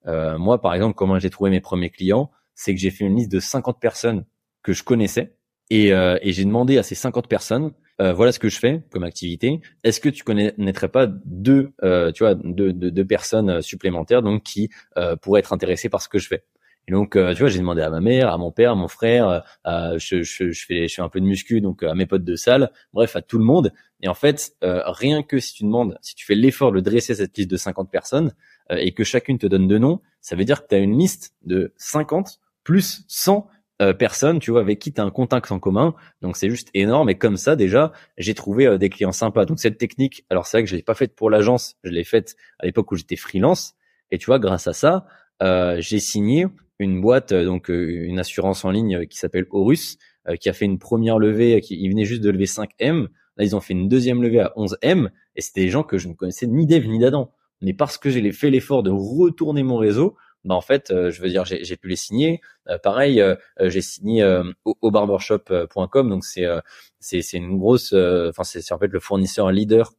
moi, 0.06 0.60
par 0.60 0.74
exemple, 0.74 0.96
comment 0.96 1.20
j'ai 1.20 1.30
trouvé 1.30 1.52
mes 1.52 1.62
premiers 1.62 1.90
clients, 1.90 2.32
c'est 2.56 2.74
que 2.74 2.82
j'ai 2.82 2.92
fait 2.92 3.06
une 3.06 3.16
liste 3.16 3.32
de 3.32 3.40
50 3.40 3.80
personnes 3.80 4.26
que 4.62 4.74
je 4.74 4.84
connaissais 4.84 5.38
et, 5.70 5.90
et 5.90 6.34
j'ai 6.34 6.44
demandé 6.44 6.78
à 6.78 6.84
ces 6.84 6.96
50 6.96 7.28
personnes 7.28 7.74
euh, 8.02 8.14
voilà 8.14 8.32
ce 8.32 8.40
que 8.40 8.50
je 8.50 8.60
fais 8.60 8.84
comme 8.92 9.04
activité. 9.04 9.62
Est-ce 9.84 10.00
que 10.00 10.10
tu 10.10 10.24
connaîtrais 10.24 10.90
pas 10.90 11.08
deux, 11.08 11.74
euh, 11.84 12.12
tu 12.12 12.24
vois, 12.24 12.36
deux, 12.36 12.74
deux, 12.74 13.06
personnes 13.06 13.50
euh, 13.50 13.62
supplémentaires 13.62 14.22
donc 14.22 14.44
qui 14.44 14.70
pourraient 15.22 15.40
être 15.40 15.54
intéressées 15.54 15.90
par 15.90 16.02
ce 16.02 16.10
que 16.10 16.20
je 16.20 16.28
fais? 16.28 16.44
Et 16.88 16.92
donc, 16.92 17.12
tu 17.14 17.40
vois, 17.40 17.48
j'ai 17.48 17.60
demandé 17.60 17.82
à 17.82 17.90
ma 17.90 18.02
mère, 18.02 18.28
à 18.28 18.38
mon 18.38 18.52
père, 18.52 18.72
à 18.72 18.76
mon 18.76 18.90
frère, 18.90 19.42
je, 19.66 20.22
je, 20.22 20.52
je, 20.52 20.66
fais, 20.66 20.90
je 20.90 20.96
fais 20.96 21.02
un 21.02 21.08
peu 21.08 21.22
de 21.22 21.26
muscu, 21.26 21.62
donc 21.62 21.82
à 21.82 21.96
mes 21.96 22.06
potes 22.06 22.26
de 22.26 22.36
salle, 22.36 22.72
bref, 22.92 23.16
à 23.16 23.22
tout 23.22 23.38
le 23.38 23.46
monde. 23.46 23.72
Et 24.02 24.10
en 24.10 24.14
fait, 24.14 24.54
rien 24.62 25.24
que 25.24 25.40
si 25.40 25.54
tu 25.54 25.64
demandes, 25.64 25.98
si 26.02 26.14
tu 26.14 26.26
fais 26.26 26.36
l'effort 26.36 26.74
de 26.74 26.82
dresser 26.82 27.16
cette 27.16 27.38
liste 27.38 27.50
de 27.50 27.56
50 27.56 27.90
personnes 27.90 28.34
et 28.70 28.92
que 28.92 29.06
chacune 29.06 29.38
te 29.38 29.48
donne 29.48 29.66
deux 29.66 29.78
noms, 29.78 30.02
ça 30.20 30.36
veut 30.36 30.44
dire 30.44 30.64
que 30.64 30.68
tu 30.68 30.76
as 30.76 30.80
une 30.80 31.00
liste 31.00 31.34
de 31.46 31.72
50 31.78 32.42
plus 32.66 33.06
100 33.08 33.48
euh, 33.84 34.40
tu 34.40 34.52
vois, 34.52 34.62
avec 34.62 34.80
qui 34.80 34.94
tu 34.94 35.02
as 35.02 35.04
un 35.04 35.12
contact 35.12 35.52
en 35.52 35.60
commun. 35.60 35.94
Donc 36.22 36.38
c'est 36.38 36.50
juste 36.50 36.70
énorme. 36.74 37.10
Et 37.10 37.18
comme 37.18 37.38
ça, 37.38 37.56
déjà, 37.56 37.92
j'ai 38.18 38.34
trouvé 38.34 38.66
euh, 38.66 38.78
des 38.78 38.90
clients 38.90 39.12
sympas. 39.12 39.46
Donc 39.46 39.60
cette 39.60 39.78
technique, 39.78 40.26
alors 40.30 40.46
c'est 40.46 40.58
vrai 40.58 40.64
que 40.64 40.70
je 40.70 40.76
l'ai 40.76 40.84
pas 40.84 40.96
faite 40.96 41.16
pour 41.16 41.30
l'agence, 41.30 41.76
je 41.84 41.92
l'ai 41.92 42.04
faite 42.04 42.36
à 42.60 42.66
l'époque 42.66 42.92
où 42.92 42.96
j'étais 42.96 43.16
freelance. 43.16 43.76
Et 44.12 44.18
tu 44.18 44.28
vois, 44.28 44.40
grâce 44.40 44.68
à 44.68 44.74
ça, 44.74 45.06
euh, 45.42 45.78
j'ai 45.80 46.00
signé 46.00 46.48
une 46.80 47.02
boîte, 47.02 47.34
donc 47.34 47.70
une 47.70 48.20
assurance 48.20 48.66
en 48.66 48.72
ligne 48.72 49.06
qui 49.08 49.18
s'appelle 49.18 49.46
Horus, 49.52 49.98
qui 50.40 50.50
a 50.50 50.54
fait 50.54 50.66
une 50.66 50.80
première 50.80 51.20
levée, 51.20 51.62
qui 51.62 51.80
ils 51.80 51.90
venaient 51.90 52.06
juste 52.06 52.22
de 52.22 52.30
lever 52.30 52.46
5M. 52.46 53.08
Là, 53.38 53.44
ils 53.44 53.56
ont 53.56 53.62
fait 53.62 53.74
une 53.74 53.88
deuxième 53.88 54.22
levée 54.22 54.40
à 54.40 54.54
11M. 54.58 55.10
Et 55.36 55.42
c'était 55.42 55.62
des 55.62 55.70
gens 55.70 55.84
que 55.84 55.98
je 55.98 56.08
ne 56.08 56.14
connaissais 56.14 56.48
ni 56.48 56.66
d'Eve 56.66 56.88
ni 56.88 57.00
d'Adam. 57.00 57.32
Mais 57.62 57.74
parce 57.74 57.98
que 57.98 58.10
j'ai 58.10 58.32
fait 58.32 58.50
l'effort 58.50 58.84
de 58.84 58.92
retourner 58.92 59.64
mon 59.64 59.78
réseau, 59.78 60.18
bah 60.46 60.56
en 60.56 60.62
fait, 60.62 60.92
euh, 60.92 61.10
je 61.10 61.22
veux 61.22 61.30
dire, 61.30 61.46
j'ai 61.46 61.78
pu 61.78 61.88
les 61.88 61.96
signer. 61.96 62.42
Euh, 62.70 62.78
pareil, 62.78 63.22
euh, 63.22 63.36
j'ai 63.62 63.82
signé 63.82 64.26
au, 64.66 64.76
au, 64.82 64.92
barbershop.com, 64.92 66.10
donc 66.10 66.26
c'est 66.26 66.46
c'est 67.00 67.38
une 67.38 67.58
grosse, 67.58 67.94
enfin 67.94 68.44
c'est 68.44 68.72
en 68.72 68.80
fait 68.80 68.88
le 68.88 69.00
fournisseur 69.00 69.52
leader 69.52 69.94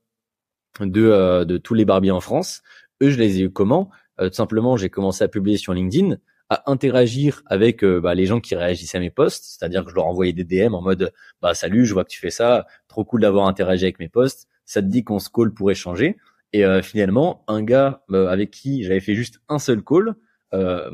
de 0.81 1.45
de 1.45 1.57
tous 1.59 1.75
les 1.75 1.85
barbiers 1.85 2.11
en 2.11 2.21
France. 2.21 2.63
Eux, 3.03 3.11
je 3.11 3.19
les 3.19 3.39
ai 3.39 3.43
eu 3.45 3.51
comment? 3.51 3.91
Tout 4.19 4.33
simplement, 4.33 4.77
j'ai 4.77 4.91
commencé 4.91 5.25
à 5.25 5.29
publier 5.29 5.57
sur 5.57 5.75
LinkedIn, 5.75 6.19
à 6.51 6.71
interagir 6.71 7.43
avec 7.47 7.85
bah, 7.85 8.15
les 8.15 8.27
gens 8.27 8.41
qui 8.41 8.55
réagissaient 8.55 8.99
à 8.99 9.01
mes 9.01 9.11
posts, 9.11 9.45
c'est-à-dire 9.45 9.85
que 9.85 9.91
je 9.91 9.95
leur 9.97 10.07
envoyais 10.07 10.33
des 10.33 10.45
DM 10.45 10.75
en 10.75 10.83
mode 10.83 11.13
bah 11.43 11.55
salut, 11.55 11.87
je 11.87 11.95
vois 11.95 12.05
que 12.05 12.11
tu 12.11 12.21
fais 12.21 12.31
ça, 12.31 12.67
trop 12.89 13.05
cool 13.05 13.23
d'avoir 13.23 13.47
interagi 13.49 13.85
avec 13.85 13.99
mes 13.99 14.09
posts, 14.09 14.49
ça 14.67 14.83
te 14.83 14.87
dit 14.87 15.05
qu'on 15.05 15.19
se 15.19 15.31
call 15.31 15.53
pour 15.55 15.71
échanger? 15.71 16.17
Et 16.53 16.65
finalement, 16.83 17.45
un 17.49 17.63
gars 17.63 18.05
avec 18.13 18.51
qui 18.51 18.85
j'avais 18.85 19.01
fait 19.01 19.15
juste 19.15 19.41
un 19.49 19.59
seul 19.59 19.83
call 19.83 20.15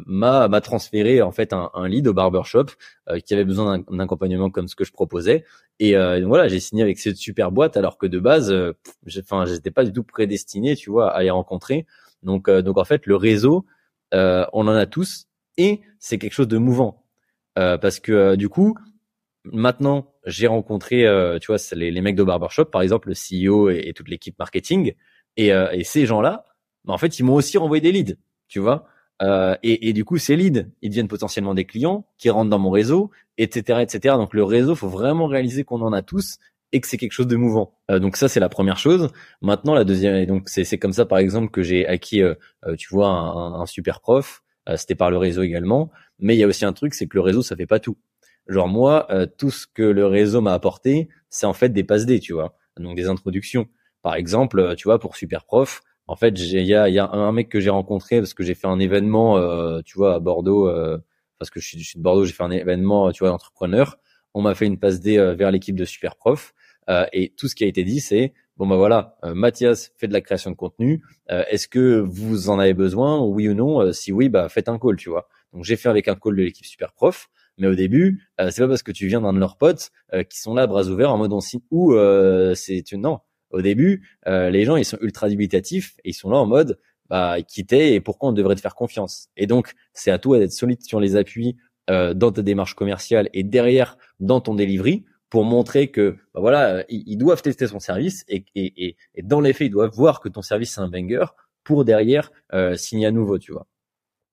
m'a 0.06 0.48
m'a 0.48 0.60
transféré 0.60 1.22
en 1.22 1.32
fait 1.32 1.52
un, 1.52 1.70
un 1.74 1.88
lead 1.88 2.08
au 2.08 2.14
barbershop 2.14 2.66
qui 3.24 3.34
avait 3.34 3.44
besoin 3.44 3.78
d'un 3.78 3.98
accompagnement 3.98 4.50
comme 4.50 4.68
ce 4.68 4.76
que 4.76 4.84
je 4.84 4.92
proposais. 4.92 5.44
Et 5.78 5.94
voilà, 6.22 6.48
j'ai 6.48 6.60
signé 6.60 6.82
avec 6.82 6.98
cette 6.98 7.16
super 7.16 7.50
boîte 7.50 7.76
alors 7.76 7.98
que 7.98 8.06
de 8.06 8.18
base, 8.18 8.54
enfin, 9.18 9.44
j'étais 9.44 9.70
pas 9.70 9.84
du 9.84 9.92
tout 9.92 10.04
prédestiné, 10.04 10.76
tu 10.76 10.90
vois, 10.90 11.10
à 11.10 11.22
les 11.22 11.30
rencontrer. 11.30 11.86
Donc 12.22 12.50
donc 12.50 12.78
en 12.78 12.84
fait, 12.84 13.06
le 13.06 13.16
réseau, 13.16 13.66
on 14.12 14.48
en 14.52 14.68
a 14.68 14.86
tous 14.86 15.26
et 15.56 15.80
c'est 15.98 16.18
quelque 16.18 16.34
chose 16.34 16.48
de 16.48 16.58
mouvant 16.58 17.04
parce 17.54 18.00
que 18.00 18.36
du 18.36 18.48
coup 18.48 18.76
maintenant, 19.44 20.12
j'ai 20.26 20.46
rencontré, 20.46 21.06
euh, 21.06 21.38
tu 21.38 21.48
vois, 21.48 21.56
les, 21.72 21.90
les, 21.90 22.00
mecs 22.00 22.16
de 22.16 22.22
barbershop, 22.22 22.66
par 22.66 22.82
exemple, 22.82 23.08
le 23.08 23.14
CEO 23.14 23.70
et, 23.70 23.92
toute 23.94 24.08
l'équipe 24.08 24.38
marketing, 24.38 24.94
et, 25.36 25.52
euh, 25.52 25.70
et 25.72 25.84
ces 25.84 26.06
gens-là, 26.06 26.44
bah, 26.84 26.92
en 26.92 26.98
fait, 26.98 27.18
ils 27.18 27.24
m'ont 27.24 27.34
aussi 27.34 27.58
renvoyé 27.58 27.80
des 27.80 27.92
leads, 27.92 28.16
tu 28.48 28.58
vois. 28.58 28.86
Euh, 29.22 29.54
et, 29.62 29.88
et, 29.88 29.92
du 29.92 30.04
coup, 30.04 30.18
ces 30.18 30.36
leads, 30.36 30.66
ils 30.82 30.88
deviennent 30.88 31.08
potentiellement 31.08 31.54
des 31.54 31.66
clients 31.66 32.06
qui 32.16 32.30
rentrent 32.30 32.50
dans 32.50 32.58
mon 32.58 32.70
réseau, 32.70 33.10
etc., 33.38 33.80
etc. 33.82 34.16
Donc, 34.16 34.32
le 34.34 34.44
réseau, 34.44 34.74
faut 34.74 34.88
vraiment 34.88 35.26
réaliser 35.26 35.64
qu'on 35.64 35.82
en 35.82 35.92
a 35.92 36.02
tous 36.02 36.38
et 36.72 36.80
que 36.80 36.86
c'est 36.86 36.96
quelque 36.96 37.12
chose 37.12 37.26
de 37.26 37.36
mouvant. 37.36 37.74
Euh, 37.90 37.98
donc 37.98 38.16
ça, 38.16 38.28
c'est 38.28 38.40
la 38.40 38.48
première 38.48 38.78
chose. 38.78 39.10
Maintenant, 39.42 39.74
la 39.74 39.84
deuxième, 39.84 40.24
donc 40.26 40.48
c'est 40.48 40.78
comme 40.78 40.92
ça, 40.92 41.04
par 41.04 41.18
exemple, 41.18 41.50
que 41.50 41.62
j'ai 41.62 41.86
acquis, 41.86 42.22
euh, 42.22 42.34
tu 42.78 42.88
vois, 42.90 43.08
un, 43.08 43.60
un, 43.60 43.66
super 43.66 44.00
prof. 44.00 44.42
C'était 44.76 44.94
par 44.94 45.10
le 45.10 45.16
réseau 45.16 45.42
également. 45.42 45.90
Mais 46.20 46.36
il 46.36 46.38
y 46.38 46.44
a 46.44 46.46
aussi 46.46 46.64
un 46.64 46.72
truc, 46.72 46.94
c'est 46.94 47.08
que 47.08 47.16
le 47.16 47.22
réseau, 47.22 47.42
ça 47.42 47.56
fait 47.56 47.66
pas 47.66 47.80
tout. 47.80 47.96
Genre 48.50 48.68
moi, 48.68 49.06
euh, 49.10 49.26
tout 49.26 49.50
ce 49.50 49.66
que 49.66 49.82
le 49.82 50.06
réseau 50.06 50.40
m'a 50.40 50.54
apporté, 50.54 51.08
c'est 51.28 51.46
en 51.46 51.52
fait 51.52 51.70
des 51.70 51.84
passes 51.84 52.06
D, 52.06 52.20
tu 52.20 52.32
vois. 52.32 52.56
Donc 52.78 52.96
des 52.96 53.06
introductions. 53.06 53.68
Par 54.02 54.14
exemple, 54.14 54.58
euh, 54.58 54.74
tu 54.74 54.88
vois, 54.88 54.98
pour 54.98 55.16
Superprof, 55.16 55.82
en 56.10 56.16
fait, 56.16 56.30
il 56.38 56.66
y 56.66 56.74
a, 56.74 56.88
y 56.88 56.98
a 56.98 57.08
un 57.10 57.32
mec 57.32 57.48
que 57.48 57.60
j'ai 57.60 57.70
rencontré 57.70 58.18
parce 58.18 58.34
que 58.34 58.42
j'ai 58.42 58.54
fait 58.54 58.66
un 58.66 58.78
événement, 58.80 59.38
euh, 59.38 59.80
tu 59.84 59.96
vois, 59.96 60.14
à 60.14 60.18
Bordeaux, 60.18 60.70
parce 61.38 61.50
que 61.50 61.60
je 61.60 61.68
suis, 61.68 61.78
de 61.96 62.02
Bordeaux, 62.02 62.24
j'ai 62.24 62.32
fait 62.32 62.42
un 62.42 62.50
événement, 62.50 63.12
tu 63.12 63.24
vois, 63.24 63.32
entrepreneur. 63.32 63.98
On 64.34 64.42
m'a 64.42 64.54
fait 64.54 64.66
une 64.66 64.78
passe 64.78 65.00
D 65.00 65.16
vers 65.36 65.50
l'équipe 65.50 65.76
de 65.76 65.84
Superprof. 65.84 66.52
et 67.12 67.32
tout 67.36 67.48
ce 67.48 67.54
qui 67.54 67.64
a 67.64 67.66
été 67.66 67.84
dit, 67.84 68.00
c'est 68.00 68.34
bon 68.56 68.66
bah 68.66 68.76
voilà, 68.76 69.16
Mathias 69.22 69.92
fait 69.96 70.08
de 70.08 70.12
la 70.12 70.20
création 70.20 70.50
de 70.50 70.56
contenu. 70.56 71.02
Est-ce 71.28 71.68
que 71.68 72.00
vous 72.00 72.50
en 72.50 72.58
avez 72.58 72.74
besoin, 72.74 73.20
oui 73.20 73.48
ou 73.48 73.54
non 73.54 73.92
Si 73.92 74.12
oui, 74.12 74.28
bah 74.28 74.48
faites 74.48 74.68
un 74.68 74.78
call, 74.78 74.96
tu 74.96 75.10
vois. 75.10 75.28
Donc 75.52 75.64
j'ai 75.64 75.76
fait 75.76 75.88
avec 75.88 76.08
un 76.08 76.16
call 76.16 76.36
de 76.36 76.42
l'équipe 76.42 76.66
Superprof. 76.66 77.30
Mais 77.60 77.66
au 77.66 77.74
début, 77.74 78.26
euh, 78.40 78.50
c'est 78.50 78.62
pas 78.62 78.68
parce 78.68 78.82
que 78.82 78.90
tu 78.90 79.06
viens 79.06 79.20
d'un 79.20 79.34
de 79.34 79.38
leurs 79.38 79.58
potes 79.58 79.90
euh, 80.14 80.22
qui 80.22 80.40
sont 80.40 80.54
là 80.54 80.66
bras 80.66 80.84
ouverts 80.84 81.12
en 81.12 81.18
mode 81.18 81.32
on 81.32 81.40
signe 81.40 81.60
ou 81.70 81.92
euh, 81.92 82.54
c'est 82.54 82.82
non. 82.94 83.20
Au 83.50 83.62
début, 83.62 84.08
les 84.26 84.64
gens 84.64 84.76
ils 84.76 84.84
sont 84.84 84.98
ultra 85.00 85.28
dubitatifs 85.28 85.96
et 86.04 86.10
ils 86.10 86.14
sont 86.14 86.30
là 86.30 86.38
en 86.38 86.46
mode 86.46 86.78
bah 87.08 87.38
quitter 87.42 87.94
et 87.94 88.00
pourquoi 88.00 88.28
on 88.28 88.32
devrait 88.32 88.54
te 88.54 88.60
faire 88.60 88.74
confiance. 88.74 89.28
Et 89.36 89.46
donc 89.46 89.74
c'est 89.92 90.10
à 90.10 90.18
toi 90.18 90.38
d'être 90.38 90.52
solide 90.52 90.82
sur 90.82 91.00
les 91.00 91.16
appuis 91.16 91.56
dans 91.88 92.30
ta 92.32 92.42
démarche 92.42 92.74
commerciale 92.74 93.28
et 93.32 93.42
derrière 93.42 93.98
dans 94.20 94.40
ton 94.40 94.54
delivery 94.54 95.04
pour 95.28 95.44
montrer 95.44 95.88
que 95.88 96.16
bah 96.34 96.40
voilà 96.40 96.84
ils, 96.88 97.16
doivent 97.16 97.42
tester 97.42 97.66
son 97.66 97.80
service 97.80 98.24
et, 98.28 98.44
et, 98.54 98.86
et, 98.86 98.96
et, 99.16 99.22
dans 99.22 99.40
les 99.40 99.52
faits 99.52 99.66
ils 99.66 99.70
doivent 99.70 99.94
voir 99.94 100.20
que 100.20 100.28
ton 100.28 100.42
service 100.42 100.74
c'est 100.74 100.80
un 100.80 100.88
banger 100.88 101.24
pour 101.64 101.84
derrière 101.84 102.30
signer 102.76 103.06
à 103.06 103.10
nouveau 103.10 103.38
tu 103.38 103.52
vois 103.52 103.66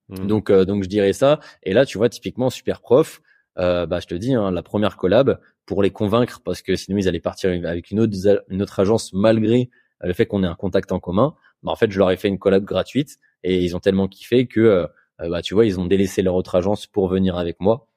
Mmh. 0.10 0.28
Donc, 0.28 0.50
euh, 0.50 0.66
donc 0.66 0.84
je 0.84 0.90
dirais 0.90 1.14
ça. 1.14 1.40
Et 1.64 1.74
là, 1.74 1.86
tu 1.86 1.98
vois, 1.98 2.10
typiquement, 2.10 2.50
super 2.50 2.82
prof, 2.82 3.22
euh, 3.60 3.86
bah, 3.86 4.00
je 4.00 4.08
te 4.08 4.16
dis, 4.16 4.34
hein, 4.34 4.52
la 4.52 4.64
première 4.64 4.98
collab 4.98 5.40
pour 5.66 5.84
les 5.84 5.92
convaincre, 5.92 6.42
parce 6.44 6.62
que 6.62 6.76
sinon 6.76 6.98
ils 6.98 7.08
allaient 7.08 7.20
partir 7.20 7.50
avec 7.50 7.92
une 7.92 8.00
autre, 8.00 8.44
une 8.50 8.62
autre 8.62 8.80
agence 8.80 9.12
malgré 9.14 9.70
le 10.02 10.14
fait 10.14 10.26
qu'on 10.26 10.44
ait 10.44 10.48
un 10.48 10.56
contact 10.56 10.92
en 10.92 11.00
commun. 11.00 11.36
Bah, 11.64 11.72
en 11.72 11.76
fait, 11.76 11.92
je 11.92 11.98
leur 11.98 12.12
ai 12.12 12.18
fait 12.18 12.28
une 12.28 12.40
collab 12.40 12.64
gratuite 12.64 13.18
et 13.44 13.64
ils 13.64 13.76
ont 13.76 13.80
tellement 13.80 14.08
kiffé 14.08 14.48
que, 14.48 14.60
euh, 14.60 14.88
bah, 15.30 15.42
tu 15.42 15.54
vois, 15.54 15.66
ils 15.66 15.80
ont 15.80 15.86
délaissé 15.86 16.22
leur 16.22 16.36
autre 16.36 16.56
agence 16.56 16.88
pour 16.88 17.08
venir 17.08 17.38
avec 17.38 17.60
moi. 17.60 17.88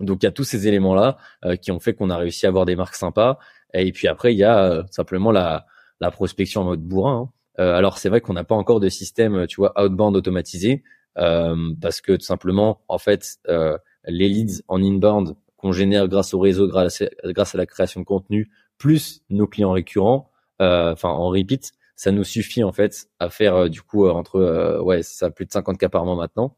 Donc 0.00 0.22
il 0.22 0.26
y 0.26 0.28
a 0.28 0.32
tous 0.32 0.44
ces 0.44 0.68
éléments 0.68 0.94
là 0.94 1.16
qui 1.60 1.72
ont 1.72 1.80
fait 1.80 1.92
qu'on 1.92 2.08
a 2.08 2.16
réussi 2.16 2.46
à 2.46 2.50
avoir 2.50 2.64
des 2.64 2.76
marques 2.76 2.94
sympas. 2.94 3.38
Et 3.74 3.90
puis 3.90 4.06
après, 4.06 4.32
il 4.32 4.38
y 4.38 4.44
a 4.44 4.84
simplement 4.92 5.32
la, 5.32 5.66
la 6.00 6.12
prospection 6.12 6.60
en 6.60 6.64
mode 6.64 6.82
bourrin. 6.82 7.32
Hein. 7.58 7.64
alors 7.64 7.98
c'est 7.98 8.08
vrai 8.08 8.20
qu'on 8.20 8.34
n'a 8.34 8.44
pas 8.44 8.54
encore 8.54 8.78
de 8.78 8.88
système, 8.88 9.46
tu 9.48 9.56
vois, 9.56 9.72
outbound 9.82 10.16
automatisé. 10.16 10.84
Euh, 11.18 11.74
parce 11.80 12.00
que 12.00 12.12
tout 12.12 12.24
simplement, 12.24 12.82
en 12.88 12.98
fait, 12.98 13.38
euh, 13.48 13.76
les 14.08 14.28
leads 14.28 14.62
en 14.68 14.82
inbound 14.82 15.36
qu'on 15.56 15.72
génère 15.72 16.08
grâce 16.08 16.34
au 16.34 16.38
réseau, 16.38 16.68
grâce 16.68 17.02
à, 17.02 17.58
la 17.58 17.66
création 17.66 18.00
de 18.00 18.06
contenu, 18.06 18.50
plus 18.78 19.22
nos 19.28 19.46
clients 19.46 19.72
récurrents, 19.72 20.30
euh, 20.62 20.92
enfin 20.92 21.10
en 21.10 21.28
repeat, 21.28 21.72
ça 21.96 22.12
nous 22.12 22.24
suffit 22.24 22.62
en 22.62 22.72
fait 22.72 23.08
à 23.18 23.28
faire 23.28 23.68
du 23.68 23.82
coup 23.82 24.08
entre 24.08 24.80
ouais 24.82 25.02
ça 25.02 25.30
plus 25.30 25.46
de 25.46 25.52
50 25.52 25.78
cas 25.78 25.88
par 25.88 26.04
mois 26.04 26.14
maintenant. 26.14 26.56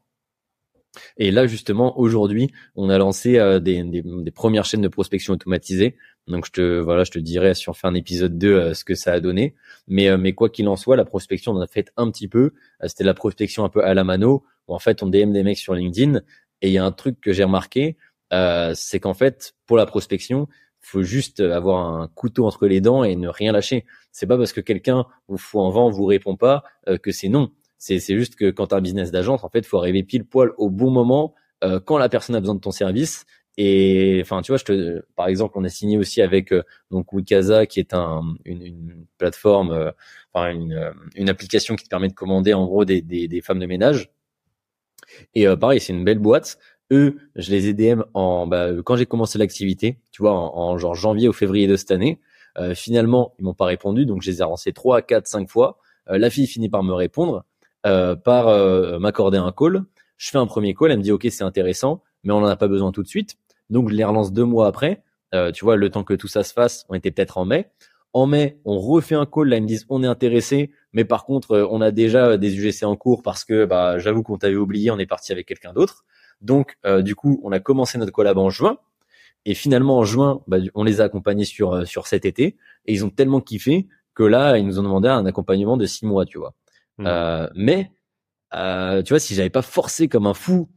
Et 1.17 1.31
là 1.31 1.47
justement 1.47 1.97
aujourd'hui, 1.99 2.51
on 2.75 2.89
a 2.89 2.97
lancé 2.97 3.33
des, 3.61 4.03
premières 4.35 4.65
chaînes 4.65 4.81
de 4.81 4.87
prospection 4.87 5.33
automatisées. 5.33 5.95
Donc 6.27 6.45
je 6.45 6.51
te 6.51 6.79
voilà, 6.79 7.03
je 7.03 7.11
te 7.11 7.19
dirai 7.19 7.55
si 7.55 7.69
on 7.69 7.73
fait 7.73 7.87
un 7.87 7.95
épisode 7.95 8.37
2 8.37 8.75
ce 8.75 8.83
que 8.83 8.93
ça 8.93 9.13
a 9.13 9.19
donné. 9.19 9.55
Mais 9.87 10.15
mais 10.17 10.33
quoi 10.33 10.49
qu'il 10.49 10.67
en 10.67 10.75
soit, 10.75 10.95
la 10.95 11.05
prospection 11.05 11.53
on 11.53 11.55
en 11.55 11.61
a 11.61 11.67
fait 11.67 11.91
un 11.97 12.11
petit 12.11 12.27
peu. 12.27 12.53
C'était 12.85 13.03
la 13.03 13.15
prospection 13.15 13.63
un 13.63 13.69
peu 13.69 13.83
à 13.83 13.95
la 13.95 14.03
mano 14.03 14.43
en 14.67 14.79
fait 14.79 15.03
on 15.03 15.07
DM 15.07 15.31
des 15.31 15.43
mecs 15.43 15.57
sur 15.57 15.73
LinkedIn 15.73 16.21
et 16.61 16.69
il 16.69 16.73
y 16.73 16.77
a 16.77 16.85
un 16.85 16.91
truc 16.91 17.19
que 17.21 17.33
j'ai 17.33 17.43
remarqué, 17.43 17.97
euh, 18.33 18.73
c'est 18.75 18.99
qu'en 18.99 19.13
fait 19.13 19.53
pour 19.65 19.77
la 19.77 19.85
prospection, 19.85 20.47
faut 20.79 21.03
juste 21.03 21.39
avoir 21.41 21.85
un 21.85 22.07
couteau 22.07 22.45
entre 22.45 22.67
les 22.67 22.81
dents 22.81 23.03
et 23.03 23.15
ne 23.15 23.27
rien 23.27 23.51
lâcher. 23.51 23.85
C'est 24.11 24.25
pas 24.25 24.37
parce 24.37 24.51
que 24.51 24.61
quelqu'un 24.61 25.05
vous 25.27 25.37
fout 25.37 25.61
en 25.61 25.69
vent, 25.69 25.89
vous 25.89 26.05
répond 26.05 26.35
pas 26.35 26.63
euh, 26.87 26.97
que 26.97 27.11
c'est 27.11 27.29
non. 27.29 27.51
C'est 27.77 27.99
juste 27.99 28.35
que 28.35 28.51
quand 28.51 28.67
tu 28.67 28.75
as 28.75 28.77
un 28.77 28.81
business 28.81 29.11
d'agence, 29.11 29.43
en 29.43 29.49
fait, 29.49 29.65
faut 29.65 29.79
arriver 29.79 30.03
pile 30.03 30.25
poil 30.25 30.51
au 30.57 30.69
bon 30.69 30.91
moment 30.91 31.33
euh, 31.63 31.79
quand 31.79 31.97
la 31.97 32.09
personne 32.09 32.35
a 32.35 32.39
besoin 32.39 32.55
de 32.55 32.59
ton 32.59 32.71
service. 32.71 33.25
Et 33.57 34.19
enfin, 34.21 34.41
tu 34.41 34.51
vois, 34.51 34.57
je 34.57 34.63
te, 34.65 35.05
par 35.15 35.27
exemple, 35.27 35.53
on 35.57 35.63
a 35.63 35.69
signé 35.69 35.97
aussi 35.97 36.21
avec 36.21 36.53
donc 36.89 37.11
Wikaza, 37.11 37.65
qui 37.65 37.79
est 37.79 37.93
un, 37.93 38.21
une, 38.45 39.05
plateforme, 39.17 39.91
enfin 40.33 40.51
une, 40.51 40.93
une 41.15 41.29
application 41.29 41.75
qui 41.75 41.83
te 41.83 41.89
permet 41.89 42.07
de 42.07 42.13
commander 42.13 42.53
en 42.53 42.65
gros 42.65 42.85
des, 42.85 43.01
des 43.01 43.41
femmes 43.41 43.59
de 43.59 43.65
ménage. 43.65 44.09
Et 45.33 45.47
euh, 45.47 45.55
pareil, 45.55 45.79
c'est 45.79 45.93
une 45.93 46.03
belle 46.03 46.19
boîte. 46.19 46.57
Eux, 46.91 47.17
je 47.35 47.51
les 47.51 47.67
ai 47.67 47.73
DM 47.73 48.03
en 48.13 48.47
bah, 48.47 48.69
quand 48.83 48.95
j'ai 48.95 49.05
commencé 49.05 49.37
l'activité, 49.37 49.99
tu 50.11 50.21
vois, 50.21 50.33
en, 50.33 50.77
genre 50.77 50.95
janvier 50.95 51.29
ou 51.29 51.33
février 51.33 51.67
de 51.67 51.75
cette 51.75 51.91
année. 51.91 52.19
Euh, 52.57 52.75
finalement, 52.75 53.33
ils 53.39 53.45
m'ont 53.45 53.53
pas 53.53 53.65
répondu, 53.65 54.05
donc 54.05 54.21
je 54.21 54.29
les 54.29 54.41
ai 54.41 54.43
relancés 54.43 54.73
trois, 54.73 55.01
quatre, 55.01 55.27
cinq 55.27 55.47
fois. 55.49 55.77
Euh, 56.09 56.17
la 56.17 56.29
fille 56.29 56.47
finit 56.47 56.69
par 56.69 56.83
me 56.83 56.93
répondre, 56.93 57.45
par 57.83 58.99
m'accorder 58.99 59.37
un 59.37 59.51
call. 59.51 59.83
Je 60.17 60.29
fais 60.29 60.37
un 60.37 60.45
premier 60.45 60.75
call, 60.75 60.91
elle 60.91 60.99
me 60.99 61.03
dit 61.03 61.11
ok, 61.11 61.25
c'est 61.31 61.43
intéressant, 61.43 62.03
mais 62.23 62.31
on 62.33 62.41
n'en 62.41 62.47
a 62.47 62.55
pas 62.55 62.67
besoin 62.67 62.91
tout 62.91 63.01
de 63.01 63.07
suite. 63.07 63.37
Donc 63.69 63.89
je 63.89 63.95
les 63.95 64.03
relance 64.03 64.31
deux 64.33 64.45
mois 64.45 64.67
après. 64.67 65.01
tu 65.53 65.65
vois, 65.65 65.77
le 65.77 65.89
temps 65.89 66.03
que 66.03 66.13
tout 66.13 66.27
ça 66.27 66.43
se 66.43 66.53
fasse, 66.53 66.85
on 66.89 66.93
était 66.93 67.09
peut-être 67.09 67.37
en 67.37 67.45
mai. 67.45 67.71
En 68.13 68.25
mai, 68.25 68.59
on 68.65 68.79
refait 68.79 69.15
un 69.15 69.25
call. 69.25 69.49
Là, 69.49 69.57
ils 69.57 69.63
me 69.63 69.67
disent 69.67 69.85
on 69.89 70.03
est 70.03 70.07
intéressé, 70.07 70.71
mais 70.93 71.05
par 71.05 71.25
contre, 71.25 71.51
euh, 71.51 71.67
on 71.69 71.81
a 71.81 71.91
déjà 71.91 72.37
des 72.37 72.57
UGC 72.57 72.83
en 72.83 72.95
cours 72.95 73.23
parce 73.23 73.45
que 73.45 73.65
bah, 73.65 73.99
j'avoue 73.99 74.23
qu'on 74.23 74.37
t'avait 74.37 74.55
oublié, 74.55 74.91
on 74.91 74.99
est 74.99 75.05
parti 75.05 75.31
avec 75.31 75.47
quelqu'un 75.47 75.73
d'autre. 75.73 76.03
Donc, 76.41 76.77
euh, 76.85 77.01
du 77.01 77.15
coup, 77.15 77.39
on 77.43 77.51
a 77.51 77.59
commencé 77.59 77.97
notre 77.97 78.11
collab 78.11 78.37
en 78.37 78.49
juin. 78.49 78.77
Et 79.45 79.53
finalement, 79.53 79.97
en 79.97 80.03
juin, 80.03 80.41
bah, 80.47 80.57
on 80.75 80.83
les 80.83 81.01
a 81.01 81.05
accompagnés 81.05 81.45
sur 81.45 81.73
euh, 81.73 81.85
sur 81.85 82.07
cet 82.07 82.25
été. 82.25 82.57
Et 82.85 82.93
ils 82.93 83.05
ont 83.05 83.09
tellement 83.09 83.41
kiffé 83.41 83.87
que 84.13 84.23
là, 84.23 84.57
ils 84.57 84.65
nous 84.65 84.79
ont 84.79 84.83
demandé 84.83 85.07
un 85.07 85.25
accompagnement 85.25 85.77
de 85.77 85.85
six 85.85 86.05
mois, 86.05 86.25
tu 86.25 86.37
vois. 86.37 86.53
Mmh. 86.97 87.05
Euh, 87.07 87.47
mais, 87.55 87.91
tu 88.51 89.09
vois, 89.09 89.19
si 89.19 89.33
j'avais 89.35 89.49
pas 89.49 89.61
forcé 89.61 90.09
comme 90.09 90.27
un 90.27 90.33
fou 90.33 90.69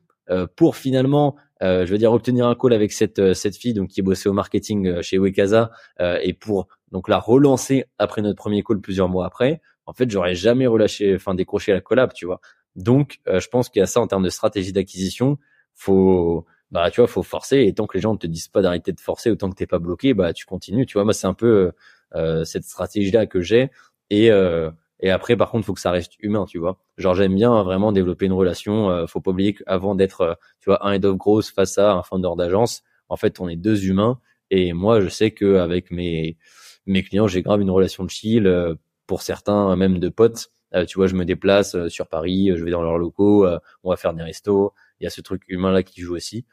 pour 0.56 0.76
finalement 0.76 1.36
euh, 1.62 1.86
je 1.86 1.92
veux 1.92 1.98
dire 1.98 2.12
obtenir 2.12 2.46
un 2.46 2.54
call 2.54 2.72
avec 2.72 2.92
cette 2.92 3.32
cette 3.34 3.56
fille 3.56 3.74
donc 3.74 3.88
qui 3.88 4.00
est 4.00 4.02
bossée 4.02 4.28
au 4.28 4.32
marketing 4.32 5.00
chez 5.02 5.18
Wekaza 5.18 5.70
euh, 6.00 6.18
et 6.20 6.32
pour 6.32 6.68
donc 6.92 7.08
la 7.08 7.18
relancer 7.18 7.84
après 7.98 8.22
notre 8.22 8.36
premier 8.36 8.62
call 8.62 8.80
plusieurs 8.80 9.08
mois 9.08 9.26
après 9.26 9.60
en 9.86 9.92
fait, 9.92 10.10
j'aurais 10.10 10.34
jamais 10.34 10.66
relâché, 10.66 11.14
enfin 11.14 11.34
décroché 11.34 11.72
la 11.72 11.80
collab, 11.80 12.12
tu 12.12 12.26
vois. 12.26 12.40
Donc, 12.76 13.20
euh, 13.28 13.40
je 13.40 13.48
pense 13.48 13.68
qu'il 13.68 13.80
y 13.80 13.82
a 13.82 13.86
ça 13.86 14.00
en 14.00 14.06
termes 14.06 14.24
de 14.24 14.30
stratégie 14.30 14.72
d'acquisition. 14.72 15.38
Faut, 15.74 16.46
bah, 16.70 16.90
tu 16.90 17.00
vois, 17.00 17.08
faut 17.08 17.22
forcer. 17.22 17.64
Et 17.64 17.74
tant 17.74 17.86
que 17.86 17.96
les 17.96 18.00
gens 18.00 18.12
ne 18.12 18.18
te 18.18 18.26
disent 18.26 18.48
pas 18.48 18.62
d'arrêter 18.62 18.92
de 18.92 19.00
forcer, 19.00 19.30
autant 19.30 19.50
que 19.50 19.54
t'es 19.56 19.66
pas 19.66 19.78
bloqué, 19.78 20.14
bah, 20.14 20.32
tu 20.32 20.46
continues. 20.46 20.86
Tu 20.86 20.94
vois, 20.94 21.04
moi, 21.04 21.12
c'est 21.12 21.26
un 21.26 21.34
peu 21.34 21.72
euh, 22.14 22.44
cette 22.44 22.64
stratégie-là 22.64 23.26
que 23.26 23.40
j'ai. 23.40 23.70
Et 24.10 24.30
euh, 24.30 24.70
et 25.00 25.10
après, 25.10 25.36
par 25.36 25.50
contre, 25.50 25.66
faut 25.66 25.74
que 25.74 25.80
ça 25.80 25.90
reste 25.90 26.14
humain, 26.20 26.46
tu 26.46 26.58
vois. 26.58 26.78
Genre, 26.96 27.14
j'aime 27.14 27.34
bien 27.34 27.62
vraiment 27.62 27.92
développer 27.92 28.26
une 28.26 28.32
relation. 28.32 28.90
Euh, 28.90 29.06
faut 29.06 29.20
pas 29.20 29.32
oublier 29.32 29.54
qu'avant 29.54 29.94
d'être, 29.94 30.38
tu 30.60 30.70
vois, 30.70 30.86
un 30.86 30.92
head 30.92 31.04
of 31.04 31.16
growth 31.16 31.46
face 31.46 31.78
à 31.78 31.92
un 31.92 32.02
founder 32.02 32.30
d'agence, 32.38 32.82
en 33.08 33.16
fait, 33.16 33.40
on 33.40 33.48
est 33.48 33.56
deux 33.56 33.86
humains. 33.86 34.18
Et 34.50 34.72
moi, 34.72 35.00
je 35.00 35.08
sais 35.08 35.32
que 35.32 35.56
avec 35.56 35.90
mes 35.90 36.38
mes 36.86 37.02
clients, 37.02 37.26
j'ai 37.26 37.42
grave 37.42 37.60
une 37.60 37.70
relation 37.70 38.04
de 38.04 38.10
chill 38.10 38.76
pour 39.06 39.22
certains 39.22 39.74
même 39.76 39.98
de 39.98 40.08
potes. 40.08 40.50
Euh, 40.74 40.84
tu 40.84 40.98
vois, 40.98 41.06
je 41.06 41.14
me 41.14 41.24
déplace 41.24 41.74
euh, 41.74 41.88
sur 41.88 42.08
Paris, 42.08 42.50
euh, 42.50 42.56
je 42.56 42.64
vais 42.64 42.70
dans 42.70 42.82
leurs 42.82 42.98
locaux, 42.98 43.46
on 43.82 43.90
va 43.90 43.96
faire 43.96 44.14
des 44.14 44.22
restos. 44.22 44.72
Il 45.00 45.04
y 45.04 45.06
a 45.06 45.10
ce 45.10 45.20
truc 45.20 45.42
humain 45.48 45.72
là 45.72 45.82
qui 45.82 46.00
joue 46.00 46.14
aussi. 46.14 46.44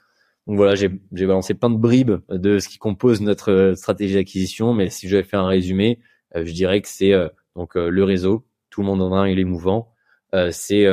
Donc 0.47 0.57
voilà, 0.57 0.75
j'ai 0.75 0.89
balancé 1.11 1.53
plein 1.53 1.69
de 1.69 1.77
bribes 1.77 2.19
de 2.29 2.59
ce 2.59 2.67
qui 2.67 2.79
compose 2.79 3.21
notre 3.21 3.73
stratégie 3.75 4.15
d'acquisition, 4.15 4.73
mais 4.73 4.89
si 4.89 5.07
je 5.07 5.17
vais 5.17 5.23
faire 5.23 5.41
un 5.41 5.47
résumé, 5.47 5.99
je 6.33 6.51
dirais 6.51 6.81
que 6.81 6.87
c'est 6.87 7.13
donc 7.55 7.75
le 7.75 8.03
réseau, 8.03 8.47
tout 8.71 8.81
le 8.81 8.87
monde 8.87 9.03
en 9.03 9.13
a 9.13 9.19
un, 9.19 9.27
il 9.27 9.37
est 9.37 9.45
mouvant. 9.45 9.93
c'est 10.49 10.87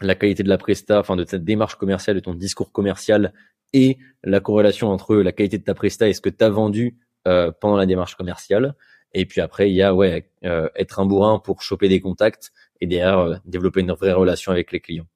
la 0.00 0.14
qualité 0.14 0.42
de 0.42 0.48
la 0.48 0.56
presta, 0.56 0.98
enfin 0.98 1.14
de 1.14 1.26
cette 1.28 1.44
démarche 1.44 1.74
commerciale, 1.74 2.16
de 2.16 2.20
ton 2.20 2.32
discours 2.32 2.72
commercial 2.72 3.34
et 3.74 3.98
la 4.22 4.40
corrélation 4.40 4.88
entre 4.88 5.16
la 5.16 5.32
qualité 5.32 5.58
de 5.58 5.64
ta 5.64 5.74
presta 5.74 6.08
et 6.08 6.14
ce 6.14 6.22
que 6.22 6.30
tu 6.30 6.42
as 6.42 6.48
vendu 6.48 6.96
pendant 7.24 7.76
la 7.76 7.86
démarche 7.86 8.16
commerciale. 8.16 8.74
Et 9.12 9.26
puis 9.26 9.40
après, 9.40 9.70
il 9.70 9.74
y 9.74 9.82
a 9.82 9.94
ouais 9.94 10.30
être 10.42 11.00
un 11.00 11.06
bourrin 11.06 11.38
pour 11.38 11.62
choper 11.62 11.88
des 11.88 12.00
contacts 12.00 12.52
et 12.80 12.86
derrière 12.86 13.40
développer 13.44 13.80
une 13.80 13.92
vraie 13.92 14.12
relation 14.12 14.52
avec 14.52 14.72
les 14.72 14.80
clients. 14.80 15.06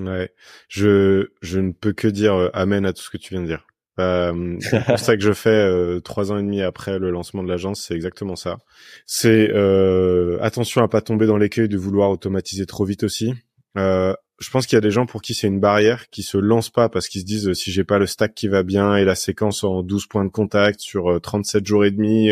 Ouais, 0.00 0.32
je 0.68 1.28
je 1.42 1.60
ne 1.60 1.72
peux 1.72 1.92
que 1.92 2.08
dire 2.08 2.50
amen 2.52 2.86
à 2.86 2.92
tout 2.92 3.02
ce 3.02 3.10
que 3.10 3.18
tu 3.18 3.34
viens 3.34 3.42
de 3.42 3.46
dire. 3.46 3.66
Euh, 4.00 4.56
c'est 4.60 4.96
ça 4.96 5.16
que 5.16 5.22
je 5.22 5.32
fais 5.32 5.50
euh, 5.50 6.00
trois 6.00 6.32
ans 6.32 6.38
et 6.38 6.42
demi 6.42 6.62
après 6.62 6.98
le 6.98 7.10
lancement 7.10 7.42
de 7.42 7.48
l'agence, 7.48 7.80
c'est 7.80 7.94
exactement 7.94 8.36
ça. 8.36 8.58
C'est 9.06 9.50
euh, 9.52 10.38
attention 10.40 10.82
à 10.82 10.88
pas 10.88 11.00
tomber 11.00 11.26
dans 11.26 11.36
l'écueil 11.36 11.68
de 11.68 11.76
vouloir 11.76 12.10
automatiser 12.10 12.66
trop 12.66 12.84
vite 12.84 13.04
aussi. 13.04 13.34
Euh, 13.76 14.14
je 14.40 14.50
pense 14.50 14.66
qu'il 14.66 14.76
y 14.76 14.78
a 14.78 14.80
des 14.80 14.90
gens 14.90 15.06
pour 15.06 15.22
qui 15.22 15.34
c'est 15.34 15.46
une 15.46 15.60
barrière, 15.60 16.08
qui 16.10 16.22
se 16.22 16.36
lancent 16.36 16.70
pas 16.70 16.88
parce 16.88 17.08
qu'ils 17.08 17.20
se 17.20 17.26
disent 17.26 17.52
si 17.52 17.70
j'ai 17.70 17.84
pas 17.84 17.98
le 17.98 18.06
stack 18.06 18.34
qui 18.34 18.48
va 18.48 18.62
bien 18.62 18.96
et 18.96 19.04
la 19.04 19.14
séquence 19.14 19.64
en 19.64 19.82
12 19.82 20.06
points 20.06 20.24
de 20.24 20.30
contact 20.30 20.80
sur 20.80 21.20
37 21.20 21.66
jours 21.66 21.84
et 21.84 21.90
demi, 21.90 22.30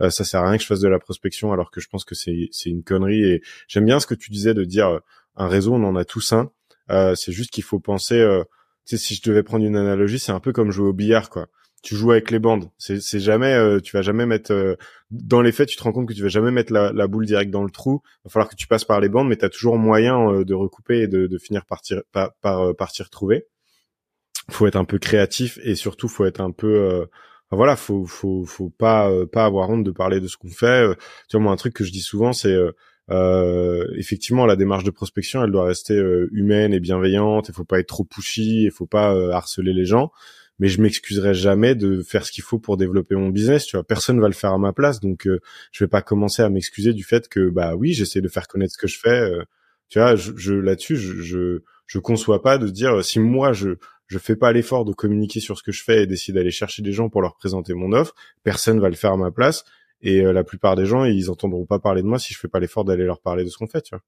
ça 0.00 0.24
sert 0.24 0.40
à 0.40 0.48
rien 0.48 0.56
que 0.56 0.62
je 0.62 0.66
fasse 0.66 0.80
de 0.80 0.88
la 0.88 0.98
prospection 0.98 1.52
alors 1.52 1.70
que 1.70 1.80
je 1.80 1.88
pense 1.88 2.04
que 2.04 2.14
c'est 2.14 2.50
une 2.66 2.82
connerie 2.82 3.22
et 3.22 3.42
j'aime 3.68 3.84
bien 3.84 4.00
ce 4.00 4.06
que 4.06 4.14
tu 4.14 4.30
disais 4.30 4.54
de 4.54 4.64
dire 4.64 5.00
un 5.36 5.46
réseau 5.46 5.74
on 5.74 5.84
en 5.84 5.94
a 5.94 6.04
tous 6.04 6.32
un. 6.32 6.50
c'est 7.14 7.32
juste 7.32 7.50
qu'il 7.50 7.64
faut 7.64 7.78
penser 7.78 8.24
si 8.94 9.16
je 9.16 9.22
devais 9.28 9.42
prendre 9.42 9.64
une 9.64 9.76
analogie, 9.76 10.20
c'est 10.20 10.30
un 10.30 10.38
peu 10.38 10.52
comme 10.52 10.70
jouer 10.70 10.88
au 10.88 10.92
billard, 10.92 11.28
quoi. 11.28 11.48
Tu 11.86 11.94
joues 11.94 12.10
avec 12.10 12.32
les 12.32 12.40
bandes. 12.40 12.68
C'est 12.78 13.20
jamais, 13.20 13.54
euh, 13.54 13.78
tu 13.78 13.96
vas 13.96 14.02
jamais 14.02 14.26
mettre. 14.26 14.52
Euh, 14.52 14.74
dans 15.12 15.40
les 15.40 15.52
faits, 15.52 15.68
tu 15.68 15.76
te 15.76 15.84
rends 15.84 15.92
compte 15.92 16.08
que 16.08 16.14
tu 16.14 16.22
vas 16.22 16.28
jamais 16.28 16.50
mettre 16.50 16.72
la, 16.72 17.06
boule 17.06 17.26
direct 17.26 17.52
dans 17.52 17.62
le 17.62 17.70
trou. 17.70 18.02
Il 18.04 18.18
va 18.24 18.30
falloir 18.30 18.48
que 18.48 18.56
tu 18.56 18.66
passes 18.66 18.84
par 18.84 19.00
les 19.00 19.08
bandes, 19.08 19.28
mais 19.28 19.36
tu 19.36 19.44
as 19.44 19.50
toujours 19.50 19.78
moyen 19.78 20.32
euh, 20.32 20.44
de 20.44 20.52
recouper 20.52 21.02
et 21.02 21.06
de, 21.06 21.38
finir 21.38 21.64
par, 21.64 21.82
par, 22.10 22.34
par 22.40 22.74
partir 22.74 23.08
trouver. 23.08 23.46
Faut 24.50 24.66
être 24.66 24.74
un 24.74 24.84
peu 24.84 24.98
créatif 24.98 25.60
et 25.62 25.76
surtout 25.76 26.08
faut 26.08 26.24
être 26.24 26.40
un 26.40 26.50
peu. 26.50 27.06
voilà, 27.52 27.76
faut 27.76 28.04
faut 28.04 28.44
faut 28.44 28.70
pas 28.70 29.08
pas 29.26 29.44
avoir 29.44 29.70
honte 29.70 29.84
de 29.84 29.92
parler 29.92 30.18
de 30.18 30.26
ce 30.26 30.36
qu'on 30.36 30.48
fait. 30.48 30.88
tu 31.28 31.36
vois, 31.36 31.40
moi 31.44 31.52
un 31.52 31.56
truc 31.56 31.72
que 31.72 31.84
je 31.84 31.92
dis 31.92 32.00
souvent, 32.00 32.32
c'est 32.32 32.56
euh, 33.10 33.86
effectivement, 33.96 34.46
la 34.46 34.56
démarche 34.56 34.84
de 34.84 34.90
prospection, 34.90 35.44
elle 35.44 35.52
doit 35.52 35.64
rester 35.64 35.94
euh, 35.94 36.28
humaine 36.32 36.74
et 36.74 36.80
bienveillante. 36.80 37.48
Il 37.48 37.54
faut 37.54 37.64
pas 37.64 37.78
être 37.78 37.88
trop 37.88 38.04
pushy, 38.04 38.64
il 38.64 38.70
faut 38.70 38.86
pas 38.86 39.14
euh, 39.14 39.30
harceler 39.30 39.72
les 39.72 39.84
gens. 39.84 40.10
Mais 40.58 40.68
je 40.68 40.80
m'excuserai 40.80 41.34
jamais 41.34 41.74
de 41.74 42.02
faire 42.02 42.24
ce 42.24 42.32
qu'il 42.32 42.44
faut 42.44 42.58
pour 42.58 42.76
développer 42.76 43.14
mon 43.14 43.28
business. 43.28 43.66
Tu 43.66 43.76
vois, 43.76 43.84
personne 43.84 44.20
va 44.20 44.28
le 44.28 44.34
faire 44.34 44.52
à 44.52 44.58
ma 44.58 44.72
place, 44.72 45.00
donc 45.00 45.28
je 45.72 45.84
vais 45.84 45.88
pas 45.88 46.02
commencer 46.02 46.42
à 46.42 46.48
m'excuser 46.48 46.94
du 46.94 47.04
fait 47.04 47.28
que 47.28 47.50
bah 47.50 47.74
oui, 47.76 47.92
j'essaie 47.92 48.20
de 48.20 48.28
faire 48.28 48.48
connaître 48.48 48.72
ce 48.72 48.78
que 48.78 48.86
je 48.86 48.98
fais. 48.98 49.30
tu 49.88 49.98
vois, 49.98 50.16
je, 50.16 50.32
je 50.36 50.54
là-dessus, 50.54 50.96
je, 50.96 51.60
je 51.86 51.98
conçois 51.98 52.42
pas 52.42 52.58
de 52.58 52.68
dire 52.68 53.04
si 53.04 53.20
moi 53.20 53.52
je 53.52 53.76
je 54.08 54.18
fais 54.18 54.36
pas 54.36 54.52
l'effort 54.52 54.84
de 54.84 54.92
communiquer 54.92 55.40
sur 55.40 55.58
ce 55.58 55.62
que 55.62 55.72
je 55.72 55.82
fais 55.82 56.04
et 56.04 56.06
d'essayer 56.06 56.32
d'aller 56.32 56.50
chercher 56.50 56.82
des 56.82 56.92
gens 56.92 57.08
pour 57.08 57.22
leur 57.22 57.36
présenter 57.36 57.74
mon 57.74 57.92
offre, 57.92 58.14
personne 58.44 58.80
va 58.80 58.88
le 58.88 58.94
faire 58.94 59.12
à 59.12 59.16
ma 59.16 59.30
place 59.32 59.64
et 60.02 60.20
euh, 60.20 60.32
la 60.32 60.44
plupart 60.44 60.76
des 60.76 60.86
gens, 60.86 61.04
ils 61.04 61.30
entendront 61.30 61.66
pas 61.66 61.78
parler 61.78 62.02
de 62.02 62.06
moi 62.06 62.18
si 62.18 62.34
je 62.34 62.38
fais 62.38 62.48
pas 62.48 62.60
l'effort 62.60 62.84
d'aller 62.84 63.04
leur 63.04 63.20
parler 63.20 63.44
de 63.44 63.48
ce 63.48 63.58
qu'on 63.58 63.66
fait, 63.66 63.82
tu 63.82 63.94
vois. 63.94 64.02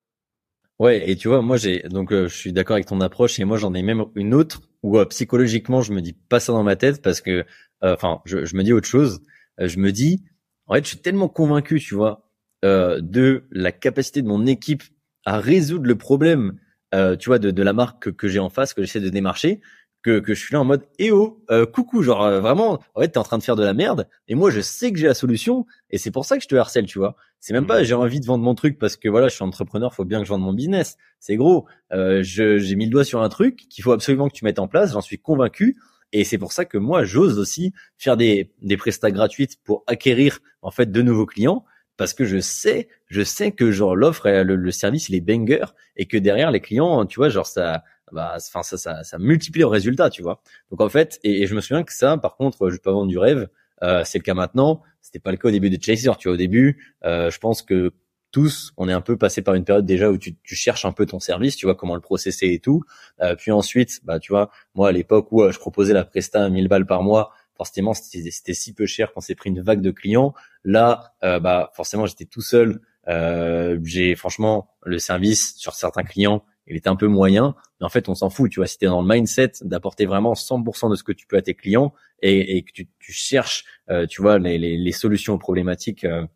Ouais, 0.78 1.10
et 1.10 1.16
tu 1.16 1.26
vois, 1.26 1.42
moi 1.42 1.56
j'ai 1.56 1.80
donc 1.88 2.12
euh, 2.12 2.28
je 2.28 2.36
suis 2.36 2.52
d'accord 2.52 2.74
avec 2.74 2.86
ton 2.86 3.00
approche 3.00 3.40
et 3.40 3.44
moi 3.44 3.56
j'en 3.56 3.74
ai 3.74 3.82
même 3.82 4.04
une 4.14 4.32
autre 4.32 4.60
où 4.84 4.96
euh, 4.98 5.04
psychologiquement 5.06 5.82
je 5.82 5.92
me 5.92 6.00
dis 6.00 6.12
pas 6.12 6.38
ça 6.38 6.52
dans 6.52 6.62
ma 6.62 6.76
tête 6.76 7.02
parce 7.02 7.20
que 7.20 7.44
enfin 7.82 8.22
je, 8.26 8.56
me 8.56 8.62
dis 8.62 8.72
autre 8.72 8.86
chose. 8.86 9.20
je 9.58 9.78
me 9.78 9.90
dis 9.90 10.24
en 10.66 10.74
fait 10.74 10.84
je 10.84 10.90
suis 10.90 10.98
tellement 10.98 11.28
convaincu, 11.28 11.80
tu 11.80 11.94
vois, 11.94 12.30
de 12.62 13.44
la 13.50 13.72
capacité 13.72 14.22
de 14.22 14.28
mon 14.28 14.46
équipe 14.46 14.82
à 15.24 15.38
résoudre 15.38 15.86
le 15.86 15.96
problème, 15.96 16.58
tu 16.92 17.26
vois, 17.28 17.38
de, 17.38 17.50
de 17.50 17.62
la 17.62 17.72
marque 17.72 18.04
que, 18.04 18.10
que 18.10 18.28
j'ai 18.28 18.38
en 18.40 18.48
face, 18.48 18.74
que 18.74 18.82
j'essaie 18.82 19.00
de 19.00 19.10
démarcher, 19.10 19.60
que, 20.08 20.20
que 20.20 20.34
je 20.34 20.40
suis 20.40 20.54
là 20.54 20.60
en 20.60 20.64
mode 20.64 20.84
eh 20.98 21.10
oh 21.10 21.38
euh, 21.50 21.66
coucou 21.66 22.02
genre 22.02 22.24
euh, 22.24 22.40
vraiment 22.40 22.80
en 22.94 23.00
fait 23.00 23.08
t'es 23.08 23.18
en 23.18 23.22
train 23.22 23.36
de 23.36 23.42
faire 23.42 23.56
de 23.56 23.64
la 23.64 23.74
merde 23.74 24.08
et 24.26 24.34
moi 24.34 24.50
je 24.50 24.60
sais 24.60 24.90
que 24.90 24.98
j'ai 24.98 25.06
la 25.06 25.14
solution 25.14 25.66
et 25.90 25.98
c'est 25.98 26.10
pour 26.10 26.24
ça 26.24 26.38
que 26.38 26.42
je 26.42 26.48
te 26.48 26.54
harcèle 26.54 26.86
tu 26.86 26.98
vois 26.98 27.14
c'est 27.40 27.52
même 27.52 27.66
pas 27.66 27.82
mmh. 27.82 27.84
j'ai 27.84 27.94
envie 27.94 28.20
de 28.20 28.26
vendre 28.26 28.42
mon 28.42 28.54
truc 28.54 28.78
parce 28.78 28.96
que 28.96 29.08
voilà 29.08 29.28
je 29.28 29.34
suis 29.34 29.44
entrepreneur 29.44 29.94
faut 29.94 30.06
bien 30.06 30.20
que 30.20 30.24
je 30.24 30.30
vende 30.30 30.40
mon 30.40 30.54
business 30.54 30.96
c'est 31.20 31.36
gros 31.36 31.66
euh, 31.92 32.22
j'ai 32.22 32.74
mis 32.74 32.86
le 32.86 32.90
doigt 32.90 33.04
sur 33.04 33.22
un 33.22 33.28
truc 33.28 33.56
qu'il 33.68 33.84
faut 33.84 33.92
absolument 33.92 34.28
que 34.28 34.34
tu 34.34 34.44
mettes 34.46 34.58
en 34.58 34.68
place 34.68 34.92
j'en 34.92 35.02
suis 35.02 35.18
convaincu 35.18 35.76
et 36.12 36.24
c'est 36.24 36.38
pour 36.38 36.52
ça 36.52 36.64
que 36.64 36.78
moi 36.78 37.04
j'ose 37.04 37.38
aussi 37.38 37.72
faire 37.98 38.16
des 38.16 38.50
des 38.62 38.78
prestats 38.78 39.10
gratuites 39.10 39.58
pour 39.62 39.84
acquérir 39.86 40.38
en 40.62 40.70
fait 40.70 40.90
de 40.90 41.02
nouveaux 41.02 41.26
clients 41.26 41.64
parce 41.98 42.14
que 42.14 42.24
je 42.24 42.38
sais 42.40 42.88
je 43.08 43.22
sais 43.22 43.52
que 43.52 43.70
genre 43.72 43.94
l'offre 43.94 44.26
le, 44.30 44.56
le 44.56 44.70
service 44.70 45.10
il 45.10 45.16
est 45.16 45.20
banger 45.20 45.66
et 45.96 46.06
que 46.06 46.16
derrière 46.16 46.50
les 46.50 46.60
clients 46.60 47.04
tu 47.04 47.20
vois 47.20 47.28
genre 47.28 47.46
ça 47.46 47.82
bah, 48.12 48.34
enfin 48.36 48.62
ça, 48.62 48.76
ça, 48.76 49.04
ça 49.04 49.18
multiplie 49.18 49.60
le 49.60 49.66
résultat, 49.66 50.10
tu 50.10 50.22
vois. 50.22 50.40
Donc 50.70 50.80
en 50.80 50.88
fait, 50.88 51.18
et, 51.24 51.46
je 51.46 51.54
me 51.54 51.60
souviens 51.60 51.82
que 51.82 51.92
ça, 51.92 52.16
par 52.16 52.36
contre, 52.36 52.70
je 52.70 52.76
peux 52.78 52.90
vendre 52.90 53.08
du 53.08 53.18
rêve. 53.18 53.48
Euh, 53.82 54.02
c'est 54.04 54.18
le 54.18 54.24
cas 54.24 54.34
maintenant. 54.34 54.82
C'était 55.00 55.20
pas 55.20 55.30
le 55.30 55.36
cas 55.36 55.48
au 55.48 55.50
début 55.52 55.70
de 55.70 55.82
Chaser. 55.82 56.10
Tu 56.18 56.28
vois, 56.28 56.34
au 56.34 56.36
début, 56.36 56.96
euh, 57.04 57.30
je 57.30 57.38
pense 57.38 57.62
que 57.62 57.92
tous, 58.30 58.72
on 58.76 58.88
est 58.88 58.92
un 58.92 59.00
peu 59.00 59.16
passé 59.16 59.42
par 59.42 59.54
une 59.54 59.64
période 59.64 59.86
déjà 59.86 60.10
où 60.10 60.18
tu, 60.18 60.36
tu 60.42 60.54
cherches 60.54 60.84
un 60.84 60.92
peu 60.92 61.06
ton 61.06 61.20
service, 61.20 61.56
tu 61.56 61.66
vois 61.66 61.74
comment 61.74 61.94
le 61.94 62.00
processer 62.00 62.48
et 62.48 62.58
tout. 62.58 62.82
Euh, 63.20 63.34
puis 63.34 63.50
ensuite, 63.50 64.00
bah 64.04 64.18
tu 64.18 64.32
vois, 64.32 64.50
moi 64.74 64.88
à 64.88 64.92
l'époque 64.92 65.32
où 65.32 65.42
euh, 65.42 65.52
je 65.52 65.58
proposais 65.58 65.94
la 65.94 66.04
presta 66.04 66.44
à 66.44 66.48
1000 66.48 66.68
balles 66.68 66.86
par 66.86 67.02
mois, 67.02 67.32
forcément 67.56 67.94
c'était 67.94 68.54
si 68.54 68.74
peu 68.74 68.86
cher 68.86 69.12
qu'on 69.12 69.20
s'est 69.20 69.34
pris 69.34 69.50
une 69.50 69.62
vague 69.62 69.80
de 69.80 69.90
clients. 69.90 70.34
Là, 70.64 71.14
euh, 71.24 71.40
bah 71.40 71.70
forcément 71.74 72.06
j'étais 72.06 72.26
tout 72.26 72.42
seul. 72.42 72.80
Euh, 73.08 73.78
j'ai 73.84 74.14
franchement 74.14 74.70
le 74.82 74.98
service 74.98 75.56
sur 75.56 75.74
certains 75.74 76.04
clients, 76.04 76.44
il 76.68 76.76
était 76.76 76.88
un 76.88 76.96
peu 76.96 77.06
moyen, 77.06 77.54
mais 77.80 77.86
en 77.86 77.88
fait 77.88 78.08
on 78.08 78.14
s'en 78.14 78.30
fout, 78.30 78.50
tu 78.50 78.60
vois, 78.60 78.66
si 78.66 78.78
tu 78.78 78.84
es 78.84 78.88
dans 78.88 79.02
le 79.02 79.08
mindset 79.08 79.52
d'apporter 79.62 80.06
vraiment 80.06 80.34
100% 80.34 80.90
de 80.90 80.94
ce 80.94 81.02
que 81.02 81.12
tu 81.12 81.26
peux 81.26 81.36
à 81.36 81.42
tes 81.42 81.54
clients 81.54 81.92
et, 82.22 82.56
et 82.56 82.62
que 82.62 82.72
tu, 82.72 82.88
tu 82.98 83.12
cherches, 83.12 83.64
euh, 83.90 84.06
tu 84.06 84.22
vois, 84.22 84.38
les, 84.38 84.58
les, 84.58 84.76
les, 84.76 84.92
solutions 84.92 85.34
aux 85.34 85.38
problématiques 85.38 86.04
euh, 86.04 86.26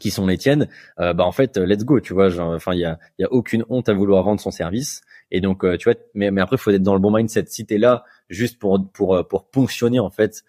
qui 0.00 0.10
sont 0.10 0.26
les 0.26 0.38
tiennes, 0.38 0.68
euh, 1.00 1.12
bah 1.12 1.24
en 1.24 1.32
fait 1.32 1.56
let's 1.56 1.84
go, 1.84 2.00
tu 2.00 2.12
vois, 2.12 2.38
enfin 2.38 2.74
il 2.74 2.80
y 2.80 2.84
a, 2.84 2.98
y 3.18 3.24
a 3.24 3.32
aucune 3.32 3.64
honte 3.68 3.88
à 3.88 3.94
vouloir 3.94 4.22
vendre 4.22 4.40
son 4.40 4.50
service. 4.50 5.02
Et 5.30 5.40
donc 5.40 5.64
tu 5.78 5.90
vois, 5.90 5.98
mais, 6.14 6.30
mais 6.30 6.40
après 6.40 6.56
faut 6.56 6.70
être 6.70 6.82
dans 6.82 6.94
le 6.94 7.00
bon 7.00 7.10
mindset. 7.10 7.46
Si 7.48 7.66
tu 7.66 7.74
es 7.74 7.78
là 7.78 8.04
juste 8.28 8.58
pour 8.58 8.90
pour 8.92 9.26
pour 9.26 9.50
ponctionner 9.50 9.98
en 9.98 10.10
fait 10.10 10.44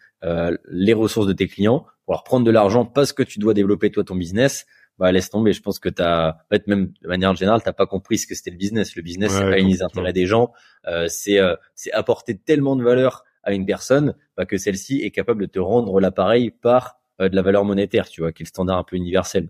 les 0.69 0.93
ressources 0.93 1.25
de 1.25 1.33
tes 1.33 1.47
clients, 1.47 1.85
pour 2.05 2.13
leur 2.13 2.23
prendre 2.23 2.45
de 2.45 2.51
l'argent 2.51 2.85
parce 2.85 3.11
que 3.11 3.23
tu 3.23 3.39
dois 3.39 3.53
développer 3.53 3.89
toi 3.89 4.03
ton 4.03 4.15
business, 4.15 4.67
bah 4.97 5.11
laisse 5.11 5.29
tomber. 5.29 5.53
Je 5.53 5.61
pense 5.61 5.79
que 5.79 5.89
t'as, 5.89 6.31
en 6.31 6.47
fait, 6.51 6.67
même 6.67 6.91
de 7.01 7.07
manière 7.07 7.35
générale, 7.35 7.61
t'as 7.63 7.73
pas 7.73 7.85
compris 7.85 8.17
ce 8.17 8.27
que 8.27 8.35
c'était 8.35 8.51
le 8.51 8.57
business. 8.57 8.95
Le 8.95 9.01
business, 9.01 9.31
c'est 9.31 9.41
pas 9.41 9.57
les 9.57 9.83
intérêts 9.83 10.13
des 10.13 10.25
gens, 10.25 10.51
euh, 10.87 11.07
c'est 11.09 11.39
euh, 11.39 11.55
c'est 11.75 11.91
apporter 11.91 12.37
tellement 12.37 12.75
de 12.75 12.83
valeur 12.83 13.23
à 13.43 13.53
une 13.53 13.65
personne 13.65 14.15
bah, 14.35 14.45
que 14.45 14.57
celle-ci 14.57 15.01
est 15.01 15.11
capable 15.11 15.41
de 15.41 15.51
te 15.51 15.59
rendre 15.59 15.99
l'appareil 15.99 16.51
par 16.51 16.97
euh, 17.19 17.29
de 17.29 17.35
la 17.35 17.41
valeur 17.41 17.65
monétaire, 17.65 18.07
tu 18.07 18.21
vois, 18.21 18.31
qui 18.31 18.43
est 18.43 18.45
le 18.45 18.49
standard 18.49 18.77
un 18.77 18.83
peu 18.83 18.95
universel. 18.95 19.49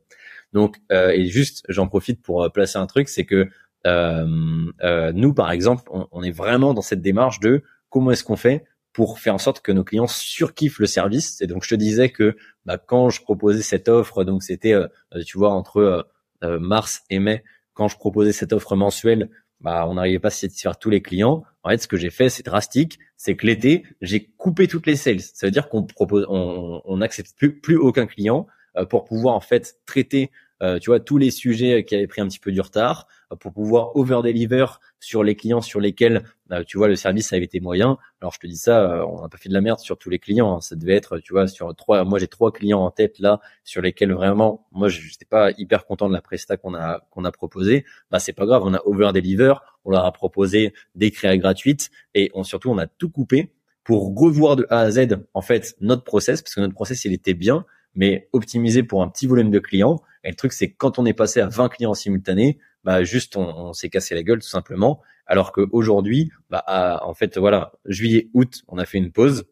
Donc, 0.54 0.78
euh, 0.92 1.10
et 1.10 1.26
juste, 1.26 1.66
j'en 1.68 1.88
profite 1.88 2.22
pour 2.22 2.44
euh, 2.44 2.50
placer 2.50 2.78
un 2.78 2.88
truc, 2.88 3.10
c'est 3.10 3.26
que 3.26 3.50
nous, 3.86 5.34
par 5.34 5.52
exemple, 5.52 5.84
on, 5.92 6.08
on 6.12 6.24
est 6.24 6.32
vraiment 6.32 6.74
dans 6.74 6.82
cette 6.82 7.02
démarche 7.02 7.40
de 7.40 7.64
comment 7.90 8.12
est-ce 8.12 8.24
qu'on 8.24 8.36
fait 8.36 8.66
pour 8.98 9.20
faire 9.20 9.36
en 9.36 9.38
sorte 9.38 9.62
que 9.62 9.72
nos 9.72 9.84
clients 9.84 10.08
surkiffent 10.08 10.80
le 10.80 10.88
service. 10.88 11.40
Et 11.42 11.46
donc 11.46 11.64
je 11.64 11.70
te 11.70 11.76
disais 11.76 12.10
que 12.10 12.36
bah, 12.66 12.80
quand 12.80 13.12
je 13.12 13.22
proposais 13.22 13.62
cette 13.62 13.90
offre, 13.90 14.24
donc 14.24 14.42
c'était, 14.42 14.74
euh, 14.74 14.88
tu 15.24 15.38
vois, 15.38 15.52
entre 15.52 15.78
euh, 15.78 16.02
euh, 16.44 16.58
mars 16.60 17.04
et 17.12 17.20
mai, 17.20 17.44
quand 17.76 17.88
je 17.90 17.96
proposais 17.96 18.32
cette 18.32 18.54
offre 18.54 18.76
mensuelle, 18.76 19.30
bah, 19.62 19.86
on 19.88 19.94
n'arrivait 19.94 20.18
pas 20.18 20.30
à 20.30 20.32
satisfaire 20.32 20.80
tous 20.80 20.90
les 20.90 21.04
clients. 21.04 21.44
En 21.62 21.70
fait, 21.70 21.78
ce 21.78 21.88
que 21.88 21.96
j'ai 21.96 22.10
fait, 22.10 22.30
c'est 22.30 22.44
drastique, 22.44 22.98
c'est 23.18 23.36
que 23.36 23.46
l'été, 23.46 23.84
j'ai 24.02 24.32
coupé 24.36 24.68
toutes 24.68 24.88
les 24.88 24.96
sales. 24.96 25.20
Ça 25.20 25.46
veut 25.46 25.52
dire 25.52 25.70
qu'on 25.70 25.84
propose, 25.84 26.26
on 26.28 26.98
n'accepte 26.98 27.38
plus, 27.38 27.60
plus 27.60 27.78
aucun 27.78 28.08
client 28.08 28.48
pour 28.90 29.06
pouvoir 29.06 29.36
en 29.36 29.42
fait 29.42 29.76
traiter 29.86 30.32
euh, 30.64 30.80
tu 30.80 30.90
vois, 30.90 31.00
tous 31.00 31.18
les 31.18 31.32
sujets 31.32 31.84
qui 31.86 31.96
avaient 31.96 32.08
pris 32.08 32.22
un 32.22 32.28
petit 32.28 32.40
peu 32.40 32.52
du 32.52 32.62
retard 32.62 33.08
euh, 33.32 33.36
pour 33.36 33.54
pouvoir 33.54 33.96
over-deliver 33.96 34.66
sur 35.00 35.24
les 35.24 35.36
clients 35.36 35.62
sur 35.62 35.80
lesquels, 35.80 36.24
euh, 36.52 36.64
tu 36.66 36.78
vois, 36.78 36.88
le 36.88 36.96
service 36.96 37.32
avait 37.34 37.46
été 37.46 37.60
moyen. 37.60 37.98
Alors, 38.22 38.34
je 38.34 38.40
te 38.40 38.48
dis 38.48 38.58
ça, 38.58 39.06
on 39.06 39.22
n'a 39.22 39.30
pas 39.30 39.38
fait 39.38 39.50
de 39.50 39.54
la 39.54 39.62
merde 39.62 39.80
sur 39.80 39.98
tous 39.98 40.10
les 40.10 40.20
clients. 40.20 40.56
Hein. 40.56 40.62
Ça 40.62 40.76
devait 40.76 40.96
être, 40.96 41.20
tu 41.20 41.34
vois, 41.34 41.48
sur 41.48 41.76
trois, 41.76 42.04
moi, 42.04 42.18
j'ai 42.20 42.28
trois 42.28 42.52
clients 42.52 42.82
en 42.82 42.92
tête 42.92 43.20
là, 43.20 43.40
sur 43.64 43.82
lesquels 43.82 44.14
vraiment, 44.14 44.66
moi, 44.72 44.90
je 44.90 45.02
n'étais 45.02 45.26
pas 45.26 45.52
hyper 45.58 45.86
content 45.86 46.08
de 46.10 46.14
la 46.14 46.22
presta 46.22 46.58
qu'on 46.58 46.74
a, 46.74 47.02
qu'on 47.12 47.24
a 47.26 47.32
proposé. 47.32 47.86
Bah, 48.10 48.20
c'est 48.20 48.34
pas 48.34 48.46
grave, 48.46 48.64
on 48.66 48.74
a 48.74 48.82
over-deliver, 48.86 49.54
on 49.86 49.92
leur 49.92 50.06
a 50.06 50.12
proposé 50.12 50.74
des 50.96 51.12
créas 51.12 51.38
gratuites 51.38 51.92
et 52.16 52.32
on, 52.34 52.44
surtout, 52.44 52.72
on 52.72 52.78
a 52.78 52.88
tout 52.88 53.10
coupé 53.10 53.52
pour 53.84 54.14
revoir 54.20 54.58
de 54.58 54.68
A 54.70 54.82
à 54.82 54.92
Z, 54.92 55.16
en 55.34 55.42
fait, 55.42 55.76
notre 55.80 56.04
process, 56.04 56.42
parce 56.42 56.54
que 56.56 56.60
notre 56.60 56.74
process, 56.74 57.06
il 57.06 57.14
était 57.14 57.34
bien, 57.34 57.66
mais 57.98 58.30
optimisé 58.32 58.84
pour 58.84 59.02
un 59.02 59.10
petit 59.10 59.28
volume 59.28 59.52
de 59.52 59.60
clients. 59.60 60.02
Et 60.24 60.30
le 60.30 60.36
truc, 60.36 60.54
c'est 60.54 60.72
quand 60.72 61.00
on 61.00 61.06
est 61.06 61.14
passé 61.14 61.42
à 61.42 61.48
20 61.48 61.68
clients 61.68 61.96
simultanés, 61.96 62.60
bah 62.84 63.04
juste 63.04 63.36
on, 63.36 63.74
s'est 63.74 63.90
cassé 63.90 64.16
la 64.16 64.24
gueule 64.24 64.40
tout 64.40 64.48
simplement. 64.48 65.02
Alors 65.26 65.52
qu'aujourd'hui, 65.52 66.32
bah 66.50 66.64
en 67.04 67.14
fait 67.14 67.38
voilà, 67.38 67.74
juillet, 67.86 68.30
août, 68.34 68.64
on 68.70 68.78
a 68.78 68.86
fait 68.86 69.00
une 69.00 69.12
pause. 69.12 69.46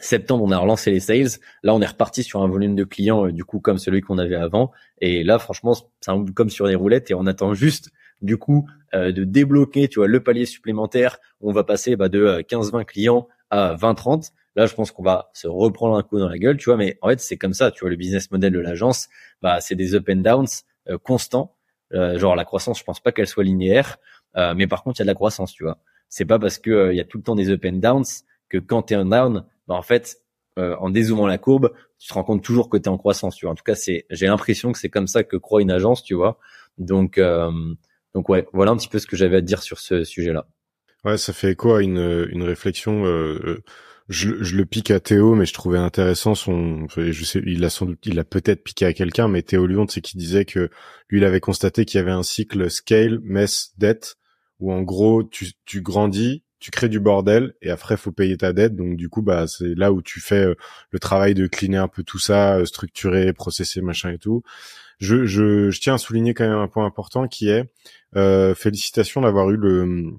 Septembre, 0.00 0.44
on 0.44 0.50
a 0.50 0.58
relancé 0.58 0.90
les 0.90 1.00
sales. 1.00 1.40
Là, 1.62 1.74
on 1.74 1.80
est 1.80 1.86
reparti 1.86 2.22
sur 2.22 2.42
un 2.42 2.48
volume 2.48 2.76
de 2.76 2.84
clients, 2.84 3.28
du 3.28 3.44
coup, 3.44 3.58
comme 3.58 3.78
celui 3.78 4.00
qu'on 4.00 4.18
avait 4.18 4.36
avant. 4.36 4.70
Et 5.00 5.24
là, 5.24 5.38
franchement, 5.40 5.74
c'est 5.74 6.12
comme 6.34 6.50
sur 6.50 6.68
des 6.68 6.76
roulettes 6.76 7.10
et 7.10 7.14
on 7.14 7.26
attend 7.26 7.52
juste, 7.54 7.90
du 8.22 8.36
coup, 8.36 8.68
de 8.92 9.24
débloquer, 9.24 9.88
tu 9.88 9.98
vois, 9.98 10.06
le 10.06 10.22
palier 10.22 10.46
supplémentaire. 10.46 11.18
On 11.40 11.52
va 11.52 11.64
passer 11.64 11.96
bah, 11.96 12.08
de 12.08 12.44
15-20 12.48 12.84
clients 12.84 13.26
à 13.50 13.74
20-30. 13.74 14.30
Là, 14.58 14.66
je 14.66 14.74
pense 14.74 14.90
qu'on 14.90 15.04
va 15.04 15.30
se 15.34 15.46
reprendre 15.46 15.94
un 15.94 16.02
coup 16.02 16.18
dans 16.18 16.28
la 16.28 16.36
gueule, 16.36 16.56
tu 16.56 16.64
vois. 16.64 16.76
Mais 16.76 16.98
en 17.00 17.10
fait, 17.10 17.20
c'est 17.20 17.36
comme 17.36 17.52
ça, 17.52 17.70
tu 17.70 17.82
vois, 17.82 17.90
le 17.90 17.94
business 17.94 18.28
model 18.32 18.52
de 18.52 18.58
l'agence, 18.58 19.08
bah, 19.40 19.60
c'est 19.60 19.76
des 19.76 19.94
up 19.94 20.08
and 20.10 20.16
downs 20.16 20.48
euh, 20.88 20.98
constants. 20.98 21.54
Euh, 21.94 22.18
genre 22.18 22.34
la 22.34 22.44
croissance, 22.44 22.80
je 22.80 22.82
pense 22.82 22.98
pas 22.98 23.12
qu'elle 23.12 23.28
soit 23.28 23.44
linéaire, 23.44 23.98
euh, 24.36 24.54
mais 24.56 24.66
par 24.66 24.82
contre, 24.82 24.98
il 24.98 25.02
y 25.02 25.02
a 25.02 25.04
de 25.04 25.10
la 25.10 25.14
croissance, 25.14 25.52
tu 25.52 25.62
vois. 25.62 25.78
C'est 26.08 26.24
pas 26.24 26.40
parce 26.40 26.58
que 26.58 26.90
il 26.90 26.96
y 26.96 27.00
a 27.00 27.04
tout 27.04 27.18
le 27.18 27.22
temps 27.22 27.36
des 27.36 27.50
up 27.50 27.64
and 27.64 27.74
downs 27.74 28.24
que 28.48 28.58
quand 28.58 28.82
tu 28.82 28.94
es 28.94 28.96
en 28.96 29.04
down, 29.04 29.44
bah, 29.68 29.76
en 29.76 29.82
fait, 29.82 30.16
en 30.56 30.90
dézoomant 30.90 31.28
la 31.28 31.38
courbe, 31.38 31.72
tu 32.00 32.08
te 32.08 32.14
rends 32.14 32.24
compte 32.24 32.42
toujours 32.42 32.68
que 32.68 32.76
tu 32.76 32.82
es 32.82 32.88
en 32.88 32.98
croissance, 32.98 33.36
tu 33.36 33.46
vois. 33.46 33.52
En 33.52 33.54
tout 33.54 33.62
cas, 33.62 33.76
c'est 33.76 34.06
j'ai 34.10 34.26
l'impression 34.26 34.72
que 34.72 34.78
c'est 34.80 34.88
comme 34.88 35.06
ça 35.06 35.22
que 35.22 35.36
croit 35.36 35.62
une 35.62 35.70
agence, 35.70 36.02
tu 36.02 36.14
vois. 36.14 36.40
Donc 36.78 37.20
donc 38.12 38.28
ouais, 38.28 38.48
voilà 38.52 38.72
un 38.72 38.76
petit 38.76 38.88
peu 38.88 38.98
ce 38.98 39.06
que 39.06 39.14
j'avais 39.14 39.36
à 39.36 39.40
dire 39.40 39.62
sur 39.62 39.78
ce 39.78 40.02
sujet-là. 40.02 40.48
Ouais, 41.04 41.16
ça 41.16 41.32
fait 41.32 41.54
quoi 41.54 41.80
une 41.80 42.26
une 42.32 42.42
réflexion 42.42 43.06
euh, 43.06 43.62
je, 44.08 44.42
je, 44.42 44.56
le 44.56 44.64
pique 44.64 44.90
à 44.90 45.00
Théo, 45.00 45.34
mais 45.34 45.44
je 45.44 45.52
trouvais 45.52 45.78
intéressant 45.78 46.34
son. 46.34 46.86
Je 46.96 47.24
sais, 47.24 47.42
il 47.44 47.64
a 47.64 47.70
sans 47.70 47.86
doute, 47.86 47.98
il 48.06 48.18
a 48.18 48.24
peut-être 48.24 48.64
piqué 48.64 48.86
à 48.86 48.92
quelqu'un, 48.94 49.28
mais 49.28 49.42
Théo 49.42 49.66
Lyon, 49.66 49.86
c'est 49.88 50.00
qui 50.00 50.16
disait 50.16 50.46
que 50.46 50.70
lui, 51.10 51.18
il 51.18 51.24
avait 51.24 51.40
constaté 51.40 51.84
qu'il 51.84 51.98
y 51.98 52.00
avait 52.00 52.10
un 52.10 52.22
cycle 52.22 52.70
scale, 52.70 53.20
mess, 53.22 53.72
dette, 53.76 54.16
où 54.60 54.72
en 54.72 54.82
gros, 54.82 55.24
tu, 55.24 55.52
tu 55.66 55.82
grandis, 55.82 56.42
tu 56.58 56.70
crées 56.70 56.88
du 56.88 57.00
bordel, 57.00 57.54
et 57.60 57.70
après, 57.70 57.98
faut 57.98 58.12
payer 58.12 58.38
ta 58.38 58.54
dette. 58.54 58.74
Donc 58.76 58.96
du 58.96 59.10
coup, 59.10 59.20
bah, 59.22 59.46
c'est 59.46 59.74
là 59.74 59.92
où 59.92 60.00
tu 60.00 60.20
fais 60.20 60.46
euh, 60.46 60.54
le 60.90 60.98
travail 60.98 61.34
de 61.34 61.46
cleaner 61.46 61.76
un 61.76 61.88
peu 61.88 62.02
tout 62.02 62.18
ça, 62.18 62.56
euh, 62.56 62.64
structurer, 62.64 63.32
processer, 63.34 63.82
machin 63.82 64.10
et 64.10 64.18
tout. 64.18 64.42
Je, 65.00 65.26
je, 65.26 65.70
je 65.70 65.80
tiens 65.80 65.94
à 65.94 65.98
souligner 65.98 66.34
quand 66.34 66.48
même 66.48 66.58
un 66.58 66.68
point 66.68 66.86
important 66.86 67.28
qui 67.28 67.48
est 67.50 67.70
euh, 68.16 68.54
félicitations 68.54 69.20
d'avoir 69.20 69.50
eu 69.50 69.56
le 69.56 70.12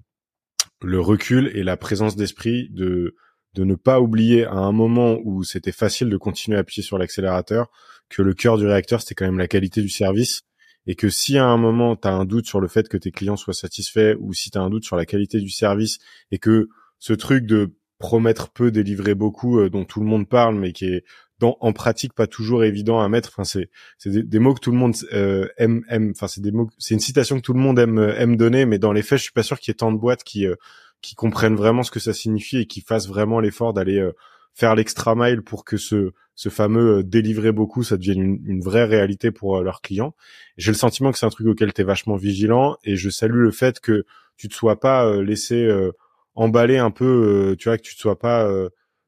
le 0.81 0.99
recul 0.99 1.51
et 1.53 1.63
la 1.63 1.77
présence 1.77 2.15
d'esprit 2.15 2.69
de 2.71 3.15
de 3.55 3.63
ne 3.63 3.75
pas 3.75 3.99
oublier 3.99 4.45
à 4.45 4.55
un 4.55 4.71
moment 4.71 5.17
où 5.23 5.43
c'était 5.43 5.71
facile 5.71 6.09
de 6.09 6.17
continuer 6.17 6.57
à 6.57 6.61
appuyer 6.61 6.83
sur 6.83 6.97
l'accélérateur 6.97 7.69
que 8.09 8.21
le 8.21 8.33
cœur 8.33 8.57
du 8.57 8.65
réacteur 8.65 9.01
c'était 9.01 9.15
quand 9.15 9.25
même 9.25 9.37
la 9.37 9.47
qualité 9.47 9.81
du 9.81 9.89
service. 9.89 10.41
Et 10.87 10.95
que 10.95 11.09
si 11.09 11.37
à 11.37 11.45
un 11.45 11.57
moment 11.57 11.95
tu 11.95 12.07
as 12.07 12.13
un 12.13 12.25
doute 12.25 12.47
sur 12.47 12.59
le 12.59 12.67
fait 12.67 12.87
que 12.87 12.97
tes 12.97 13.11
clients 13.11 13.35
soient 13.35 13.53
satisfaits 13.53 14.15
ou 14.19 14.33
si 14.33 14.49
tu 14.49 14.57
as 14.57 14.61
un 14.61 14.69
doute 14.69 14.85
sur 14.85 14.95
la 14.95 15.05
qualité 15.05 15.39
du 15.39 15.49
service 15.49 15.99
et 16.31 16.39
que 16.39 16.69
ce 16.99 17.13
truc 17.13 17.45
de 17.45 17.75
promettre 17.99 18.49
peu 18.49 18.71
délivrer 18.71 19.13
beaucoup 19.13 19.59
euh, 19.59 19.69
dont 19.69 19.85
tout 19.85 19.99
le 19.99 20.05
monde 20.05 20.27
parle 20.27 20.55
mais 20.55 20.71
qui 20.71 20.85
est 20.85 21.03
en 21.41 21.71
pratique 21.71 22.13
pas 22.13 22.27
toujours 22.27 22.63
évident 22.65 22.99
à 22.99 23.07
mettre 23.07 23.31
enfin 23.33 23.43
c'est 23.45 23.69
des, 24.09 24.39
mots 24.39 24.53
que 24.53 24.59
tout 24.59 24.71
le 24.71 24.77
monde 24.77 24.93
euh, 25.13 25.47
aime 25.57 25.83
aime 25.89 26.11
enfin 26.11 26.27
c'est 26.27 26.41
des 26.41 26.51
mots 26.51 26.69
c'est 26.77 26.93
une 26.93 26.99
citation 26.99 27.37
que 27.37 27.41
tout 27.41 27.53
le 27.53 27.61
monde 27.61 27.79
aime 27.79 27.97
aime 27.97 28.35
donner 28.35 28.65
mais 28.65 28.77
dans 28.77 28.91
les 28.91 29.01
faits 29.01 29.19
je 29.19 29.23
suis 29.23 29.31
pas 29.31 29.43
sûr 29.43 29.57
qu'il 29.57 29.71
y 29.71 29.73
ait 29.73 29.75
tant 29.75 29.91
de 29.91 29.97
boîtes 29.97 30.23
qui 30.23 30.45
euh, 30.45 30.55
qui 31.01 31.15
comprennent 31.15 31.55
vraiment 31.55 31.83
ce 31.83 31.91
que 31.91 31.99
ça 31.99 32.13
signifie 32.13 32.57
et 32.57 32.65
qui 32.65 32.81
fassent 32.81 33.07
vraiment 33.07 33.39
l'effort 33.39 33.73
d'aller 33.73 33.99
euh, 33.99 34.13
faire 34.53 34.75
l'extra 34.75 35.15
mile 35.15 35.41
pour 35.41 35.63
que 35.63 35.77
ce, 35.77 36.11
ce 36.35 36.49
fameux 36.49 36.97
euh, 36.97 37.03
délivrer 37.03 37.51
beaucoup, 37.51 37.83
ça 37.83 37.97
devienne 37.97 38.21
une, 38.21 38.41
une 38.45 38.61
vraie 38.61 38.85
réalité 38.85 39.31
pour 39.31 39.57
euh, 39.57 39.63
leurs 39.63 39.81
clients. 39.81 40.15
J'ai 40.57 40.71
le 40.71 40.77
sentiment 40.77 41.11
que 41.11 41.17
c'est 41.17 41.25
un 41.25 41.29
truc 41.29 41.47
auquel 41.47 41.73
tu 41.73 41.81
es 41.81 41.83
vachement 41.85 42.15
vigilant 42.15 42.77
et 42.83 42.95
je 42.95 43.09
salue 43.09 43.41
le 43.41 43.51
fait 43.51 43.79
que 43.79 44.05
tu 44.37 44.47
te 44.49 44.53
sois 44.53 44.79
pas 44.79 45.21
laissé 45.21 45.69
emballer 46.33 46.77
un 46.77 46.91
peu, 46.91 47.57
tu 47.59 47.67
vois, 47.67 47.77
que 47.77 47.83
tu 47.83 47.93
te 47.93 47.99
sois 47.99 48.17
pas 48.17 48.49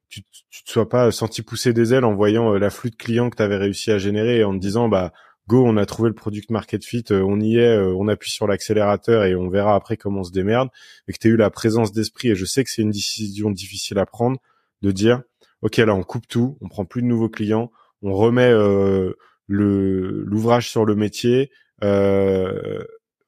tu, 0.10 0.24
tu 0.50 0.64
te 0.66 0.70
sois 0.70 0.90
pas 0.90 1.10
senti 1.10 1.42
pousser 1.42 1.72
des 1.72 1.94
ailes 1.94 2.04
en 2.04 2.14
voyant 2.14 2.52
l'afflux 2.56 2.90
de 2.90 2.98
clients 2.98 3.30
que 3.30 3.38
tu 3.38 3.44
avais 3.44 3.56
réussi 3.56 3.92
à 3.92 3.98
générer 3.98 4.40
et 4.40 4.44
en 4.44 4.54
te 4.54 4.60
disant 4.60 4.90
bah 4.90 5.14
on 5.58 5.78
a 5.78 5.86
trouvé 5.86 6.10
le 6.10 6.16
product 6.16 6.50
market 6.50 6.84
fit, 6.84 7.04
euh, 7.12 7.22
on 7.22 7.40
y 7.40 7.58
est, 7.58 7.78
euh, 7.78 7.94
on 7.98 8.08
appuie 8.08 8.32
sur 8.32 8.48
l'accélérateur 8.48 9.26
et 9.26 9.36
on 9.36 9.50
verra 9.50 9.76
après 9.76 9.98
comment 9.98 10.22
on 10.22 10.24
se 10.24 10.32
démerde, 10.32 10.70
et 11.08 11.14
que 11.14 11.18
tu 11.18 11.28
as 11.28 11.32
eu 11.32 11.36
la 11.38 11.50
présence 11.50 11.92
d'esprit, 11.92 12.30
et 12.30 12.36
je 12.36 12.46
sais 12.46 12.64
que 12.64 12.70
c'est 12.70 12.82
une 12.82 12.92
décision 12.92 13.52
difficile 13.52 14.00
à 14.00 14.06
prendre, 14.06 14.40
de 14.82 14.92
dire, 14.92 15.22
ok, 15.62 15.78
là 15.78 15.94
on 15.96 16.04
coupe 16.04 16.28
tout, 16.28 16.58
on 16.62 16.68
prend 16.68 16.86
plus 16.86 17.02
de 17.02 17.08
nouveaux 17.08 17.30
clients, 17.30 17.72
on 18.02 18.14
remet 18.14 18.50
euh, 18.50 19.14
le 19.48 20.24
l'ouvrage 20.26 20.70
sur 20.70 20.86
le 20.86 20.96
métier, 20.96 21.52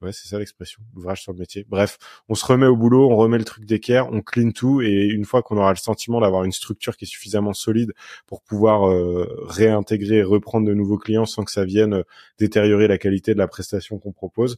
Ouais, 0.03 0.11
c'est 0.11 0.27
ça 0.27 0.37
l'expression, 0.37 0.81
l'ouvrage 0.93 1.21
sur 1.21 1.31
le 1.31 1.39
métier. 1.39 1.65
Bref, 1.69 1.97
on 2.27 2.35
se 2.35 2.45
remet 2.45 2.65
au 2.65 2.75
boulot, 2.75 3.09
on 3.09 3.15
remet 3.15 3.37
le 3.37 3.45
truc 3.45 3.63
d'équerre, 3.63 4.11
on 4.11 4.21
clean 4.21 4.51
tout, 4.51 4.81
et 4.81 5.05
une 5.05 5.23
fois 5.23 5.41
qu'on 5.41 5.55
aura 5.55 5.71
le 5.71 5.77
sentiment 5.77 6.19
d'avoir 6.19 6.43
une 6.43 6.51
structure 6.51 6.97
qui 6.97 7.05
est 7.05 7.07
suffisamment 7.07 7.53
solide 7.53 7.93
pour 8.27 8.41
pouvoir 8.41 8.89
euh, 8.89 9.25
réintégrer 9.47 10.17
et 10.17 10.23
reprendre 10.23 10.67
de 10.67 10.73
nouveaux 10.73 10.97
clients 10.97 11.25
sans 11.25 11.45
que 11.45 11.51
ça 11.51 11.63
vienne 11.63 11.93
euh, 11.93 12.03
détériorer 12.37 12.89
la 12.89 12.97
qualité 12.97 13.33
de 13.33 13.39
la 13.39 13.47
prestation 13.47 13.97
qu'on 13.97 14.11
propose, 14.11 14.57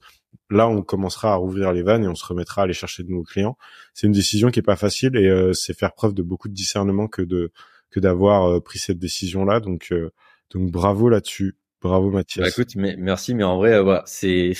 là, 0.50 0.68
on 0.68 0.82
commencera 0.82 1.34
à 1.34 1.36
rouvrir 1.36 1.72
les 1.74 1.84
vannes 1.84 2.06
et 2.06 2.08
on 2.08 2.16
se 2.16 2.26
remettra 2.26 2.62
à 2.62 2.64
aller 2.64 2.74
chercher 2.74 3.04
de 3.04 3.10
nouveaux 3.10 3.24
clients. 3.24 3.56
C'est 3.94 4.08
une 4.08 4.14
décision 4.14 4.50
qui 4.50 4.60
est 4.60 4.64
pas 4.64 4.76
facile 4.76 5.16
et 5.16 5.28
euh, 5.28 5.54
c'est 5.54 5.78
faire 5.78 5.94
preuve 5.94 6.16
de 6.16 6.24
beaucoup 6.24 6.48
de 6.48 6.56
discernement 6.56 7.08
que 7.08 7.22
de 7.22 7.52
que 7.92 8.00
d'avoir 8.00 8.62
pris 8.62 8.80
cette 8.80 8.98
décision-là. 8.98 9.62
Donc, 9.62 9.94
donc 10.52 10.70
bravo 10.70 11.08
là-dessus. 11.08 11.56
Bravo 11.82 12.10
Mathias. 12.10 12.44
Bah, 12.44 12.50
écoute, 12.50 12.76
merci, 12.76 13.36
mais 13.36 13.44
en 13.44 13.58
vrai, 13.58 13.80
c'est 14.06 14.54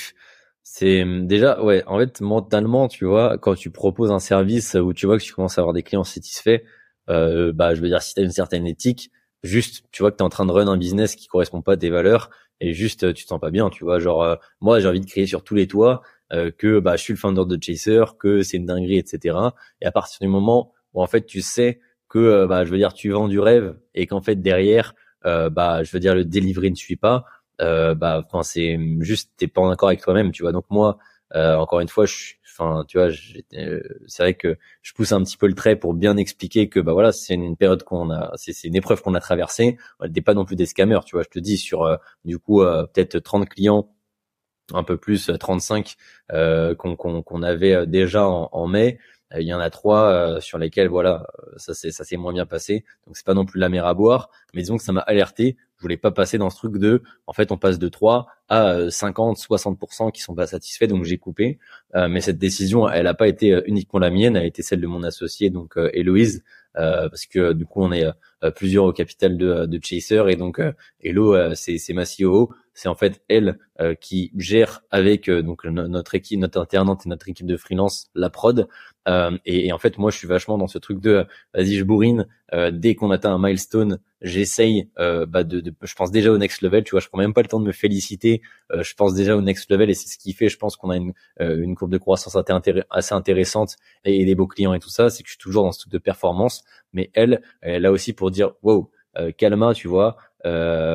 c'est 0.68 1.02
hum, 1.04 1.28
déjà, 1.28 1.62
ouais, 1.62 1.84
en 1.86 1.96
fait, 1.98 2.20
mentalement, 2.20 2.88
tu 2.88 3.04
vois, 3.04 3.38
quand 3.38 3.54
tu 3.54 3.70
proposes 3.70 4.10
un 4.10 4.18
service 4.18 4.74
où 4.74 4.92
tu 4.92 5.06
vois 5.06 5.16
que 5.16 5.22
tu 5.22 5.32
commences 5.32 5.58
à 5.58 5.60
avoir 5.60 5.72
des 5.72 5.84
clients 5.84 6.02
satisfaits, 6.02 6.60
euh, 7.08 7.52
bah, 7.52 7.74
je 7.76 7.80
veux 7.80 7.86
dire, 7.88 8.02
si 8.02 8.14
tu 8.14 8.20
as 8.20 8.24
une 8.24 8.32
certaine 8.32 8.66
éthique, 8.66 9.12
juste, 9.44 9.84
tu 9.92 10.02
vois 10.02 10.10
que 10.10 10.16
tu 10.16 10.22
es 10.24 10.26
en 10.26 10.28
train 10.28 10.44
de 10.44 10.50
run 10.50 10.66
un 10.66 10.76
business 10.76 11.14
qui 11.14 11.28
correspond 11.28 11.62
pas 11.62 11.74
à 11.74 11.76
tes 11.76 11.88
valeurs 11.88 12.30
et 12.60 12.72
juste, 12.72 13.14
tu 13.14 13.22
te 13.24 13.28
sens 13.28 13.40
pas 13.40 13.52
bien, 13.52 13.70
tu 13.70 13.84
vois, 13.84 14.00
genre, 14.00 14.24
euh, 14.24 14.34
moi, 14.60 14.80
j'ai 14.80 14.88
envie 14.88 15.00
de 15.00 15.06
crier 15.06 15.28
sur 15.28 15.44
tous 15.44 15.54
les 15.54 15.68
toits 15.68 16.02
euh, 16.32 16.50
que 16.50 16.80
bah, 16.80 16.96
je 16.96 17.02
suis 17.02 17.12
le 17.12 17.18
founder 17.18 17.44
de 17.46 17.62
Chaser, 17.62 18.02
que 18.18 18.42
c'est 18.42 18.56
une 18.56 18.66
dinguerie, 18.66 18.98
etc. 18.98 19.38
Et 19.80 19.86
à 19.86 19.92
partir 19.92 20.18
du 20.20 20.26
moment 20.26 20.72
où, 20.94 21.00
en 21.00 21.06
fait, 21.06 21.26
tu 21.26 21.42
sais 21.42 21.78
que, 22.08 22.18
euh, 22.18 22.46
bah, 22.48 22.64
je 22.64 22.72
veux 22.72 22.78
dire, 22.78 22.92
tu 22.92 23.10
vends 23.10 23.28
du 23.28 23.38
rêve 23.38 23.78
et 23.94 24.08
qu'en 24.08 24.20
fait, 24.20 24.42
derrière, 24.42 24.94
bah, 25.24 25.82
je 25.82 25.90
veux 25.90 25.98
dire, 25.98 26.14
le 26.14 26.24
delivery 26.24 26.70
ne 26.70 26.76
suit 26.76 26.94
pas, 26.96 27.24
euh, 27.60 27.94
bah 27.94 28.22
enfin 28.26 28.42
c'est 28.42 28.78
juste 29.00 29.32
t'es 29.36 29.48
pas 29.48 29.62
en 29.62 29.70
accord 29.70 29.88
avec 29.88 30.02
toi-même 30.02 30.32
tu 30.32 30.42
vois. 30.42 30.52
Donc 30.52 30.66
moi 30.70 30.98
euh, 31.34 31.56
encore 31.56 31.80
une 31.80 31.88
fois 31.88 32.06
je 32.06 32.34
enfin 32.46 32.84
tu 32.88 32.98
vois 32.98 33.08
euh, 33.54 33.80
c'est 34.06 34.22
vrai 34.22 34.34
que 34.34 34.56
je 34.82 34.92
pousse 34.94 35.12
un 35.12 35.22
petit 35.22 35.36
peu 35.36 35.46
le 35.46 35.54
trait 35.54 35.76
pour 35.76 35.94
bien 35.94 36.16
expliquer 36.16 36.68
que 36.68 36.80
bah 36.80 36.92
voilà 36.92 37.12
c'est 37.12 37.34
une, 37.34 37.56
période 37.56 37.82
qu'on 37.82 38.10
a 38.10 38.32
c'est 38.36 38.64
une 38.64 38.76
épreuve 38.76 39.02
qu'on 39.02 39.14
a 39.14 39.20
traversée. 39.20 39.78
On 40.00 40.08
n'est 40.08 40.20
pas 40.20 40.34
non 40.34 40.44
plus 40.44 40.56
des 40.56 40.66
scammers 40.66 41.00
tu 41.06 41.16
vois. 41.16 41.22
Je 41.22 41.30
te 41.30 41.38
dis 41.38 41.56
sur 41.56 41.82
euh, 41.84 41.96
du 42.24 42.38
coup 42.38 42.60
peut-être 42.60 43.18
30 43.18 43.48
clients 43.48 43.88
un 44.72 44.82
peu 44.82 44.96
plus 44.96 45.30
35 45.38 45.96
qu'on 46.78 46.96
qu'on 46.96 47.42
avait 47.42 47.86
déjà 47.86 48.26
en, 48.26 48.48
en 48.52 48.66
mai 48.66 48.98
il 49.36 49.46
y 49.46 49.54
en 49.54 49.60
a 49.60 49.70
trois 49.70 50.40
sur 50.40 50.58
lesquels 50.58 50.88
voilà 50.88 51.26
ça 51.56 51.74
c'est 51.74 51.90
ça 51.90 52.04
s'est 52.04 52.16
moins 52.16 52.32
bien 52.32 52.46
passé. 52.46 52.84
Donc 53.06 53.16
c'est 53.16 53.26
pas 53.26 53.34
non 53.34 53.44
plus 53.44 53.58
la 53.60 53.68
mer 53.68 53.86
à 53.86 53.94
boire. 53.94 54.30
Mais 54.54 54.62
disons 54.62 54.76
que 54.76 54.82
ça 54.84 54.92
m'a 54.92 55.00
alerté 55.00 55.56
je 55.76 55.82
voulais 55.82 55.96
pas 55.96 56.10
passer 56.10 56.38
dans 56.38 56.50
ce 56.50 56.56
truc 56.56 56.78
de, 56.78 57.02
en 57.26 57.32
fait, 57.32 57.52
on 57.52 57.58
passe 57.58 57.78
de 57.78 57.88
3 57.88 58.26
à 58.48 58.90
50, 58.90 59.38
euh, 59.38 59.56
60% 59.56 60.10
qui 60.10 60.22
sont 60.22 60.34
pas 60.34 60.46
satisfaits, 60.46 60.86
donc 60.86 61.04
j'ai 61.04 61.18
coupé. 61.18 61.58
Euh, 61.94 62.08
mais 62.08 62.20
cette 62.20 62.38
décision, 62.38 62.88
elle 62.88 63.06
a 63.06 63.14
pas 63.14 63.28
été 63.28 63.52
euh, 63.52 63.62
uniquement 63.66 63.98
la 63.98 64.10
mienne, 64.10 64.36
elle 64.36 64.44
a 64.44 64.46
été 64.46 64.62
celle 64.62 64.80
de 64.80 64.86
mon 64.86 65.02
associé, 65.02 65.50
donc 65.50 65.76
Héloïse, 65.92 66.44
parce 66.74 67.24
que 67.24 67.54
du 67.54 67.64
coup, 67.64 67.82
on 67.82 67.90
est 67.90 68.04
plusieurs 68.54 68.84
au 68.84 68.92
capital 68.92 69.38
de, 69.38 69.64
de 69.64 69.80
Chaser, 69.82 70.24
et 70.28 70.36
donc 70.36 70.60
Hello, 71.02 71.54
c'est 71.54 71.92
ma 71.94 72.04
CEO, 72.04 72.50
c'est 72.76 72.88
en 72.88 72.94
fait 72.94 73.20
elle 73.28 73.58
qui 74.00 74.30
gère 74.36 74.82
avec 74.90 75.28
donc 75.28 75.64
notre 75.64 76.14
équipe, 76.14 76.38
notre 76.38 76.60
alternante 76.60 77.04
et 77.04 77.08
notre 77.08 77.28
équipe 77.28 77.46
de 77.46 77.56
freelance 77.56 78.10
la 78.14 78.30
prod. 78.30 78.68
Et, 79.44 79.66
et, 79.66 79.72
en 79.72 79.78
fait, 79.78 79.98
moi, 79.98 80.10
je 80.10 80.16
suis 80.16 80.26
vachement 80.26 80.58
dans 80.58 80.66
ce 80.66 80.78
truc 80.78 81.00
de, 81.00 81.26
vas-y, 81.54 81.74
je 81.74 81.84
bourrine. 81.84 82.26
dès 82.72 82.94
qu'on 82.94 83.10
atteint 83.10 83.32
un 83.32 83.38
milestone, 83.38 83.98
j'essaye 84.22 84.88
euh, 84.98 85.26
bah 85.26 85.44
de, 85.44 85.60
de, 85.60 85.74
je 85.82 85.94
pense 85.94 86.10
déjà 86.10 86.32
au 86.32 86.38
next 86.38 86.62
level 86.62 86.84
tu 86.84 86.92
vois 86.92 87.00
je 87.00 87.08
prends 87.08 87.18
même 87.18 87.34
pas 87.34 87.42
le 87.42 87.48
temps 87.48 87.60
de 87.60 87.66
me 87.66 87.72
féliciter 87.72 88.40
euh, 88.72 88.82
je 88.82 88.94
pense 88.94 89.14
déjà 89.14 89.36
au 89.36 89.42
next 89.42 89.70
level 89.70 89.90
et 89.90 89.94
c'est 89.94 90.08
ce 90.08 90.18
qui 90.18 90.32
fait 90.32 90.48
je 90.48 90.56
pense 90.56 90.76
qu'on 90.76 90.90
a 90.90 90.96
une, 90.96 91.12
euh, 91.40 91.62
une 91.62 91.74
courbe 91.74 91.92
de 91.92 91.98
croissance 91.98 92.36
assez 92.90 93.14
intéressante 93.14 93.76
et, 94.04 94.24
des 94.24 94.34
beaux 94.34 94.46
clients 94.46 94.72
et 94.72 94.80
tout 94.80 94.88
ça 94.88 95.10
c'est 95.10 95.22
que 95.22 95.28
je 95.28 95.34
suis 95.34 95.38
toujours 95.38 95.64
dans 95.64 95.72
ce 95.72 95.80
truc 95.80 95.92
de 95.92 95.98
performance 95.98 96.64
mais 96.92 97.10
elle 97.14 97.42
elle 97.60 97.84
a 97.84 97.92
aussi 97.92 98.12
pour 98.12 98.30
dire 98.30 98.52
wow 98.62 98.90
calma 99.38 99.72
tu 99.72 99.88
vois 99.88 100.16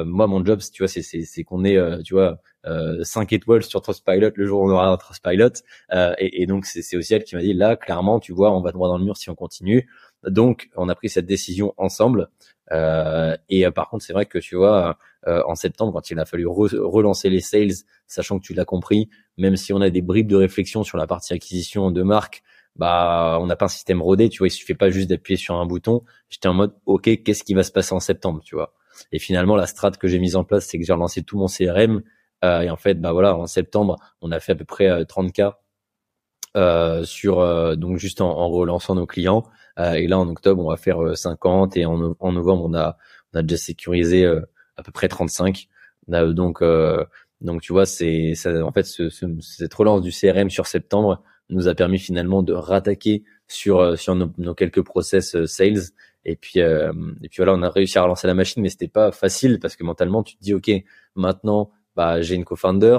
moi 0.06 0.28
mon 0.28 0.44
job 0.46 0.60
tu 0.74 0.84
vois 0.84 0.88
c'est 0.88 1.02
c'est 1.02 1.24
c'est 1.24 1.44
qu'on 1.44 1.64
est 1.64 1.78
tu 2.04 2.14
vois 2.14 2.40
euh, 2.66 3.04
5 3.04 3.34
étoiles 3.34 3.64
sur 3.64 3.82
Trustpilot 3.82 4.32
le 4.36 4.46
jour 4.46 4.62
où 4.62 4.70
on 4.70 4.72
aura 4.72 4.88
un 4.88 4.98
Trustpilot 4.98 5.50
euh, 5.94 6.14
et, 6.20 6.44
et 6.44 6.46
donc 6.46 6.66
c'est 6.66 6.82
c'est 6.82 6.96
aussi 6.96 7.14
elle 7.14 7.24
qui 7.24 7.36
m'a 7.36 7.42
dit 7.42 7.54
là 7.54 7.76
clairement 7.76 8.20
tu 8.20 8.34
vois 8.34 8.52
on 8.52 8.62
va 8.62 8.72
droit 8.72 8.88
dans 8.88 8.98
le 8.98 9.04
mur 9.04 9.18
si 9.18 9.30
on 9.30 9.36
continue 9.36 9.90
donc 10.28 10.70
on 10.76 10.88
a 10.90 10.96
pris 10.96 11.10
cette 11.10 11.26
décision 11.26 11.74
ensemble 11.78 12.30
euh, 12.72 13.36
et 13.50 13.66
euh, 13.66 13.72
par 13.72 13.90
contre, 13.90 14.04
c'est 14.04 14.14
vrai 14.14 14.26
que 14.26 14.38
tu 14.38 14.56
vois, 14.56 14.98
euh, 15.28 15.44
en 15.46 15.56
septembre, 15.56 15.94
quand 15.94 16.10
il 16.10 16.20
a 16.20 16.26
fallu 16.26 16.48
relancer 16.48 17.30
les 17.30 17.42
sales, 17.42 17.74
sachant 18.08 18.40
que 18.40 18.46
tu 18.46 18.54
l'as 18.54 18.66
compris, 18.66 19.10
même 19.38 19.56
si 19.56 19.74
on 19.74 19.82
a 19.82 19.90
des 19.90 20.02
bribes 20.02 20.28
de 20.28 20.36
réflexion 20.36 20.84
sur 20.84 20.98
la 20.98 21.08
partie 21.08 21.34
acquisition 21.34 21.92
de 21.92 22.02
marque, 22.04 22.44
bah 22.78 23.38
on 23.42 23.48
n'a 23.48 23.58
pas 23.58 23.66
un 23.66 23.68
système 23.68 24.02
rodé, 24.02 24.30
tu 24.30 24.40
vois, 24.40 24.48
il 24.48 24.52
suffit 24.52 24.74
pas 24.76 24.90
juste 24.90 25.10
d'appuyer 25.10 25.38
sur 25.38 25.56
un 25.56 25.66
bouton. 25.66 26.04
J'étais 26.30 26.48
en 26.48 26.54
mode 26.54 26.74
OK, 26.86 27.04
qu'est-ce 27.24 27.44
qui 27.44 27.54
va 27.54 27.64
se 27.64 27.72
passer 27.72 27.94
en 27.94 28.00
septembre, 28.00 28.42
tu 28.46 28.56
vois? 28.56 28.74
Et 29.12 29.20
finalement 29.20 29.56
la 29.56 29.68
strat 29.68 29.92
que 29.92 30.08
j'ai 30.08 30.20
mise 30.20 30.36
en 30.36 30.44
place, 30.44 30.66
c'est 30.66 30.78
que 30.80 30.86
j'ai 30.86 30.94
relancé 30.94 31.24
tout 31.24 31.38
mon 31.38 31.48
CRM 31.48 32.02
euh, 32.44 32.62
et 32.62 32.70
en 32.70 32.78
fait 32.78 32.96
bah 33.00 33.12
voilà, 33.12 33.36
en 33.36 33.48
septembre, 33.48 33.98
on 34.22 34.32
a 34.32 34.40
fait 34.40 34.54
à 34.54 34.56
peu 34.56 34.66
près 34.66 35.06
30 35.06 35.40
euh, 35.40 35.52
euh, 36.58 37.04
sur 37.04 37.40
euh, 37.40 37.76
donc 37.76 37.98
juste 37.98 38.22
en, 38.22 38.50
relançant 38.50 38.96
nos 38.96 39.06
clients. 39.06 39.44
Et 39.78 40.08
là 40.08 40.20
en 40.20 40.28
octobre, 40.30 40.64
on 40.64 40.70
va 40.70 40.78
faire 40.78 41.18
50 41.18 41.76
et 41.78 41.86
en, 41.86 41.98
novembre, 41.98 42.66
on 42.66 42.74
a 42.76 42.98
on 43.34 43.40
a 43.40 43.42
déjà 43.42 43.58
sécurisé 43.58 44.26
à 44.26 44.84
peu 44.84 44.92
près 44.92 45.08
35. 45.08 45.68
donc 46.08 46.62
donc 47.42 47.62
tu 47.62 47.74
vois, 47.74 47.88
c'est 47.88 48.34
en 48.62 48.72
fait 48.72 48.84
ce, 48.84 49.10
ce, 49.10 49.26
cette 49.40 49.74
relance 49.74 50.02
du 50.02 50.12
CRM 50.12 50.52
sur 50.52 50.68
septembre 50.68 51.24
nous 51.52 51.68
a 51.68 51.76
permis 51.76 52.00
finalement 52.00 52.44
de 52.44 52.54
rattaquer 52.54 53.24
sur 53.48 53.80
euh, 53.80 53.96
sur 53.96 54.16
nos, 54.16 54.32
nos 54.38 54.56
quelques 54.56 54.82
process 54.82 55.36
euh, 55.36 55.46
sales 55.46 55.82
et 56.26 56.36
puis 56.36 56.62
euh, 56.62 56.92
et 57.24 57.30
puis 57.30 57.38
voilà 57.38 57.54
on 57.54 57.62
a 57.64 57.70
réussi 57.70 57.98
à 57.98 58.04
relancer 58.04 58.28
la 58.28 58.34
machine 58.34 58.62
mais 58.62 58.70
c'était 58.70 58.88
pas 58.88 59.12
facile 59.12 59.60
parce 59.60 59.76
que 59.76 59.84
mentalement 59.84 60.24
tu 60.24 60.38
te 60.38 60.44
dis 60.44 60.54
ok 60.54 60.72
maintenant 61.16 61.72
bah 61.96 62.22
j'ai 62.22 62.36
une 62.36 62.46
co-founder 62.46 62.98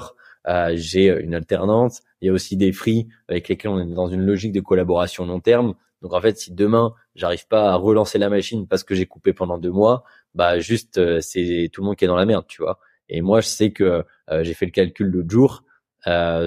euh, 0.49 0.73
j'ai 0.75 1.07
une 1.07 1.37
alternante. 1.37 2.01
Il 2.20 2.27
y 2.27 2.29
a 2.29 2.33
aussi 2.33 2.57
des 2.57 2.73
free 2.73 3.07
avec 3.29 3.49
lesquels 3.49 3.70
on 3.70 3.79
est 3.79 3.95
dans 3.95 4.09
une 4.09 4.27
logique 4.27 4.51
de 4.51 4.61
collaboration 4.61 5.25
long 5.25 5.39
terme. 5.39 5.75
Donc 6.03 6.14
en 6.14 6.20
fait 6.20 6.37
si 6.37 6.53
demain 6.53 6.95
j'arrive 7.14 7.47
pas 7.47 7.70
à 7.70 7.77
relancer 7.77 8.18
la 8.18 8.29
machine 8.29 8.66
parce 8.66 8.83
que 8.83 8.97
j'ai 8.97 9.07
coupé 9.07 9.33
pendant 9.33 9.59
deux 9.59 9.70
mois 9.70 10.03
bah 10.35 10.59
juste 10.59 11.20
c'est 11.20 11.70
tout 11.73 11.81
le 11.83 11.87
monde 11.87 11.97
qui 11.97 12.05
est 12.05 12.09
dans 12.09 12.16
la 12.16 12.27
merde 12.27 12.45
tu 12.49 12.61
vois. 12.61 12.81
Et 13.09 13.20
moi 13.20 13.41
je 13.41 13.47
sais 13.47 13.70
que 13.70 14.05
j'ai 14.41 14.55
fait 14.55 14.66
le 14.66 14.73
calcul 14.73 15.07
l'autre 15.07 15.31
jour 15.31 15.62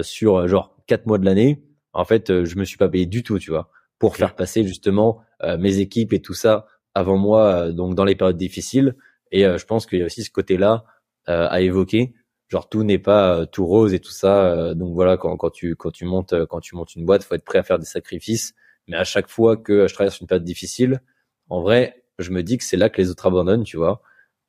sur 0.02 0.46
genre 0.46 0.76
quatre 0.86 1.06
mois 1.06 1.18
de 1.18 1.24
l'année. 1.24 1.62
En 1.92 2.04
fait, 2.04 2.30
euh, 2.30 2.44
je 2.44 2.56
me 2.58 2.64
suis 2.64 2.76
pas 2.76 2.88
payé 2.88 3.06
du 3.06 3.22
tout, 3.22 3.38
tu 3.38 3.50
vois, 3.50 3.70
pour 3.98 4.16
faire 4.16 4.34
passer 4.34 4.64
justement 4.64 5.22
euh, 5.42 5.56
mes 5.58 5.78
équipes 5.78 6.12
et 6.12 6.20
tout 6.20 6.34
ça 6.34 6.66
avant 6.94 7.16
moi, 7.16 7.46
euh, 7.46 7.72
donc 7.72 7.94
dans 7.94 8.04
les 8.04 8.14
périodes 8.14 8.36
difficiles. 8.36 8.96
Et 9.32 9.42
je 9.42 9.64
pense 9.66 9.86
qu'il 9.86 9.98
y 9.98 10.02
a 10.02 10.06
aussi 10.06 10.22
ce 10.22 10.30
côté-là 10.30 10.84
à 11.26 11.60
évoquer. 11.60 12.14
Genre 12.48 12.68
tout 12.68 12.84
n'est 12.84 13.00
pas 13.00 13.44
tout 13.46 13.66
rose 13.66 13.92
et 13.92 13.98
tout 13.98 14.12
ça. 14.12 14.72
donc 14.74 14.94
voilà, 14.94 15.16
quand, 15.16 15.36
quand 15.36 15.50
tu 15.50 15.74
quand 15.74 15.90
tu 15.90 16.04
montes 16.04 16.32
quand 16.46 16.60
tu 16.60 16.76
montes 16.76 16.94
une 16.94 17.04
boîte, 17.04 17.24
faut 17.24 17.34
être 17.34 17.44
prêt 17.44 17.58
à 17.58 17.64
faire 17.64 17.80
des 17.80 17.86
sacrifices. 17.86 18.54
Mais 18.86 18.96
à 18.96 19.02
chaque 19.02 19.28
fois 19.28 19.56
que 19.56 19.88
je 19.88 19.94
traverse 19.94 20.20
une 20.20 20.28
période 20.28 20.44
difficile, 20.44 21.02
en 21.48 21.60
vrai, 21.60 22.04
je 22.20 22.30
me 22.30 22.44
dis 22.44 22.56
que 22.56 22.62
c'est 22.62 22.76
là 22.76 22.88
que 22.88 23.02
les 23.02 23.10
autres 23.10 23.26
abandonnent, 23.26 23.64
tu 23.64 23.76
vois. 23.76 24.00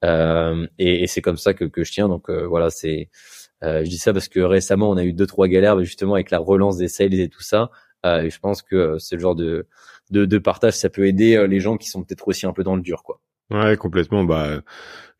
Euh, 0.06 0.68
et, 0.78 1.02
et 1.02 1.08
c'est 1.08 1.22
comme 1.24 1.38
ça 1.38 1.56
que, 1.56 1.66
que 1.66 1.84
je 1.84 1.92
tiens. 1.92 2.08
Donc 2.08 2.30
voilà, 2.30 2.70
c'est 2.70 3.10
euh, 3.64 3.84
je 3.84 3.90
dis 3.90 3.98
ça 3.98 4.14
parce 4.14 4.28
que 4.28 4.40
récemment, 4.40 4.90
on 4.90 4.98
a 4.98 5.04
eu 5.04 5.14
deux 5.14 5.26
trois 5.28 5.48
galères, 5.48 5.80
justement 5.84 6.14
avec 6.14 6.32
la 6.32 6.40
relance 6.40 6.78
des 6.78 6.88
sales 6.88 7.20
et 7.20 7.30
tout 7.30 7.42
ça. 7.42 7.72
Euh, 8.16 8.30
je 8.30 8.40
pense 8.40 8.62
que 8.62 8.76
euh, 8.76 9.00
ce 9.00 9.18
genre 9.18 9.36
de, 9.36 9.66
partage, 10.38 10.74
ça 10.74 10.90
peut 10.90 11.06
aider 11.06 11.46
les 11.48 11.60
gens 11.60 11.78
qui 11.78 11.90
sont 11.90 12.04
peut-être 12.04 12.28
aussi 12.28 12.46
un 12.46 12.54
peu 12.54 12.64
dans 12.64 12.76
le 12.76 12.82
dur, 12.82 13.04
quoi. 13.04 13.22
Ouais, 13.50 13.78
complètement. 13.78 14.26
Bah, 14.26 14.62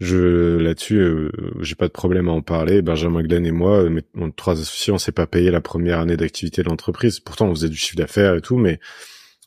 je 0.02 0.58
là-dessus, 0.58 1.32
j'ai 1.62 1.76
pas 1.76 1.88
de 1.88 1.94
problème 1.94 2.28
à 2.28 2.34
en 2.34 2.42
parler. 2.42 2.82
Benjamin 2.82 3.24
Glenn 3.24 3.46
et 3.46 3.52
moi, 3.52 3.90
mes, 3.90 4.04
trois 4.36 4.60
associés, 4.60 4.92
on 4.92 4.98
s'est 4.98 5.14
pas 5.14 5.28
payé 5.28 5.50
la 5.50 5.62
première 5.62 6.00
année 6.00 6.18
d'activité 6.18 6.62
de 6.62 6.70
l'entreprise. 6.70 7.22
Pourtant, 7.22 7.48
on 7.48 7.56
faisait 7.56 7.70
du 7.70 7.78
chiffre 7.78 7.96
d'affaires 7.96 8.36
et 8.36 8.42
tout, 8.42 8.58
mais 8.58 8.80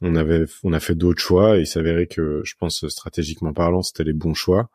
on 0.01 0.16
avait, 0.16 0.47
on 0.64 0.72
a 0.72 0.80
fait 0.80 0.95
d'autres 0.95 1.20
choix. 1.20 1.59
Et 1.59 1.61
il 1.61 1.66
s'avérait 1.66 2.07
que, 2.07 2.41
je 2.43 2.55
pense, 2.59 2.88
stratégiquement 2.88 3.53
parlant, 3.53 3.82
c'était 3.82 4.05
les 4.05 4.14
bons 4.14 4.34
choix. 4.34 4.70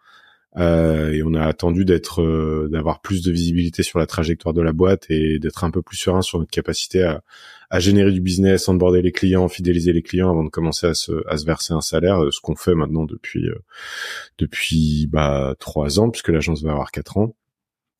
Euh, 0.57 1.11
et 1.11 1.21
on 1.23 1.33
a 1.33 1.43
attendu 1.45 1.83
d'être, 1.83 2.21
euh, 2.21 2.69
d'avoir 2.71 3.01
plus 3.01 3.21
de 3.21 3.31
visibilité 3.31 3.83
sur 3.83 3.99
la 3.99 4.05
trajectoire 4.05 4.53
de 4.53 4.61
la 4.61 4.71
boîte 4.71 5.05
et 5.09 5.37
d'être 5.37 5.63
un 5.63 5.71
peu 5.71 5.81
plus 5.81 5.97
serein 5.97 6.21
sur 6.21 6.39
notre 6.39 6.51
capacité 6.51 7.03
à, 7.03 7.23
à 7.69 7.79
générer 7.79 8.11
du 8.11 8.21
business, 8.21 8.67
onboarder 8.69 9.01
les 9.01 9.11
clients, 9.11 9.49
fidéliser 9.49 9.91
les 9.91 10.01
clients 10.01 10.29
avant 10.29 10.43
de 10.43 10.49
commencer 10.49 10.87
à 10.87 10.93
se, 10.93 11.11
à 11.27 11.37
se 11.37 11.45
verser 11.45 11.73
un 11.73 11.81
salaire, 11.81 12.23
euh, 12.23 12.31
ce 12.31 12.39
qu'on 12.39 12.55
fait 12.55 12.73
maintenant 12.75 13.03
depuis 13.03 13.49
depuis 14.37 15.07
bah 15.11 15.55
trois 15.59 15.99
ans 15.99 16.09
puisque 16.09 16.29
l'agence 16.29 16.63
va 16.63 16.71
avoir 16.71 16.91
quatre 16.91 17.17
ans 17.17 17.35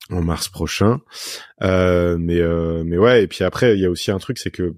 en 0.10 0.22
mars 0.22 0.47
prochain. 0.49 1.01
Euh, 1.62 2.18
mais 2.20 2.41
mais 2.84 2.97
ouais 2.97 3.24
et 3.24 3.28
puis 3.28 3.43
après 3.43 3.76
il 3.76 3.82
y 3.82 3.86
a 3.86 3.89
aussi 3.89 4.12
un 4.12 4.20
truc 4.20 4.38
c'est 4.38 4.51
que 4.51 4.76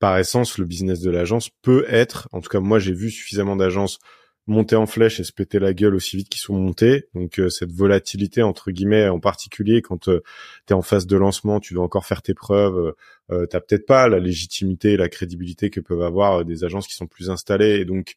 par 0.00 0.18
essence 0.18 0.58
le 0.58 0.64
business 0.64 1.00
de 1.00 1.10
l'agence 1.10 1.50
peut 1.62 1.84
être, 1.88 2.28
en 2.32 2.40
tout 2.40 2.48
cas 2.48 2.60
moi 2.60 2.78
j'ai 2.78 2.94
vu 2.94 3.10
suffisamment 3.10 3.54
d'agences 3.54 3.98
monter 4.46 4.76
en 4.76 4.86
flèche 4.86 5.20
et 5.20 5.24
se 5.24 5.32
péter 5.32 5.58
la 5.58 5.74
gueule 5.74 5.94
aussi 5.94 6.16
vite 6.16 6.28
qu'ils 6.28 6.40
sont 6.40 6.54
montés. 6.54 7.08
Donc 7.14 7.38
euh, 7.38 7.48
cette 7.48 7.72
volatilité 7.72 8.42
entre 8.42 8.70
guillemets 8.70 9.08
en 9.08 9.20
particulier 9.20 9.82
quand 9.82 10.08
euh, 10.08 10.22
tu 10.66 10.72
es 10.72 10.76
en 10.76 10.82
phase 10.82 11.06
de 11.06 11.16
lancement, 11.16 11.60
tu 11.60 11.74
dois 11.74 11.84
encore 11.84 12.06
faire 12.06 12.22
tes 12.22 12.34
preuves, 12.34 12.94
euh, 13.30 13.46
t'as 13.46 13.60
peut-être 13.60 13.86
pas 13.86 14.08
la 14.08 14.18
légitimité 14.18 14.92
et 14.92 14.96
la 14.96 15.08
crédibilité 15.08 15.70
que 15.70 15.80
peuvent 15.80 16.02
avoir 16.02 16.44
des 16.44 16.64
agences 16.64 16.88
qui 16.88 16.94
sont 16.94 17.06
plus 17.06 17.30
installées 17.30 17.80
et 17.80 17.84
donc 17.84 18.14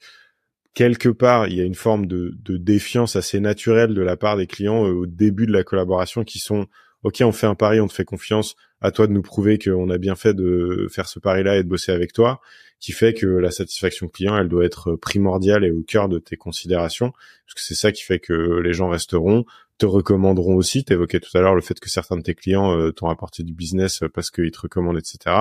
quelque 0.74 1.10
part, 1.10 1.48
il 1.48 1.56
y 1.56 1.62
a 1.62 1.66
une 1.66 1.76
forme 1.76 2.08
de, 2.08 2.34
de 2.36 2.58
défiance 2.58 3.16
assez 3.16 3.40
naturelle 3.40 3.94
de 3.94 4.02
la 4.02 4.18
part 4.18 4.38
des 4.38 4.48
clients 4.48 4.82
au 4.82 5.06
début 5.06 5.46
de 5.46 5.54
la 5.54 5.64
collaboration 5.64 6.24
qui 6.24 6.40
sont 6.40 6.68
OK, 7.04 7.22
on 7.22 7.32
fait 7.32 7.48
un 7.48 7.56
pari, 7.56 7.82
on 7.82 7.88
te 7.88 7.94
fait 7.94 8.06
confiance, 8.06 8.56
à 8.84 8.92
toi 8.92 9.08
de 9.08 9.14
nous 9.14 9.24
prouver 9.24 9.58
qu'on 9.58 9.90
a 9.90 9.98
bien 9.98 10.16
fait 10.16 10.36
de 10.36 10.88
faire 10.92 11.08
ce 11.08 11.18
pari-là 11.18 11.58
et 11.58 11.64
de 11.64 11.68
bosser 11.68 11.92
avec 11.92 12.14
toi 12.14 12.42
qui 12.84 12.92
fait 12.92 13.14
que 13.14 13.26
la 13.26 13.50
satisfaction 13.50 14.10
client, 14.10 14.38
elle 14.38 14.50
doit 14.50 14.66
être 14.66 14.98
primordiale 14.98 15.64
et 15.64 15.72
au 15.72 15.84
cœur 15.84 16.10
de 16.10 16.20
tes 16.20 16.36
considérations, 16.36 17.12
parce 17.12 17.54
que 17.56 17.62
c'est 17.62 17.76
ça 17.76 17.94
qui 17.94 18.04
fait 18.04 18.20
que 18.20 18.60
les 18.60 18.74
gens 18.74 18.90
resteront, 18.90 19.46
te 19.78 19.86
recommanderont 19.86 20.56
aussi. 20.56 20.84
Tu 20.84 20.92
évoquais 20.92 21.22
tout 21.22 21.36
à 21.38 21.40
l'heure 21.40 21.56
le 21.56 21.62
fait 21.62 21.80
que 21.80 21.90
certains 21.90 22.18
de 22.18 22.24
tes 22.24 22.36
clients 22.36 22.78
euh, 22.78 22.92
t'ont 22.92 23.08
apporté 23.08 23.44
du 23.44 23.54
business 23.54 24.04
parce 24.14 24.32
qu'ils 24.32 24.52
te 24.52 24.60
recommandent, 24.60 24.98
etc. 24.98 25.34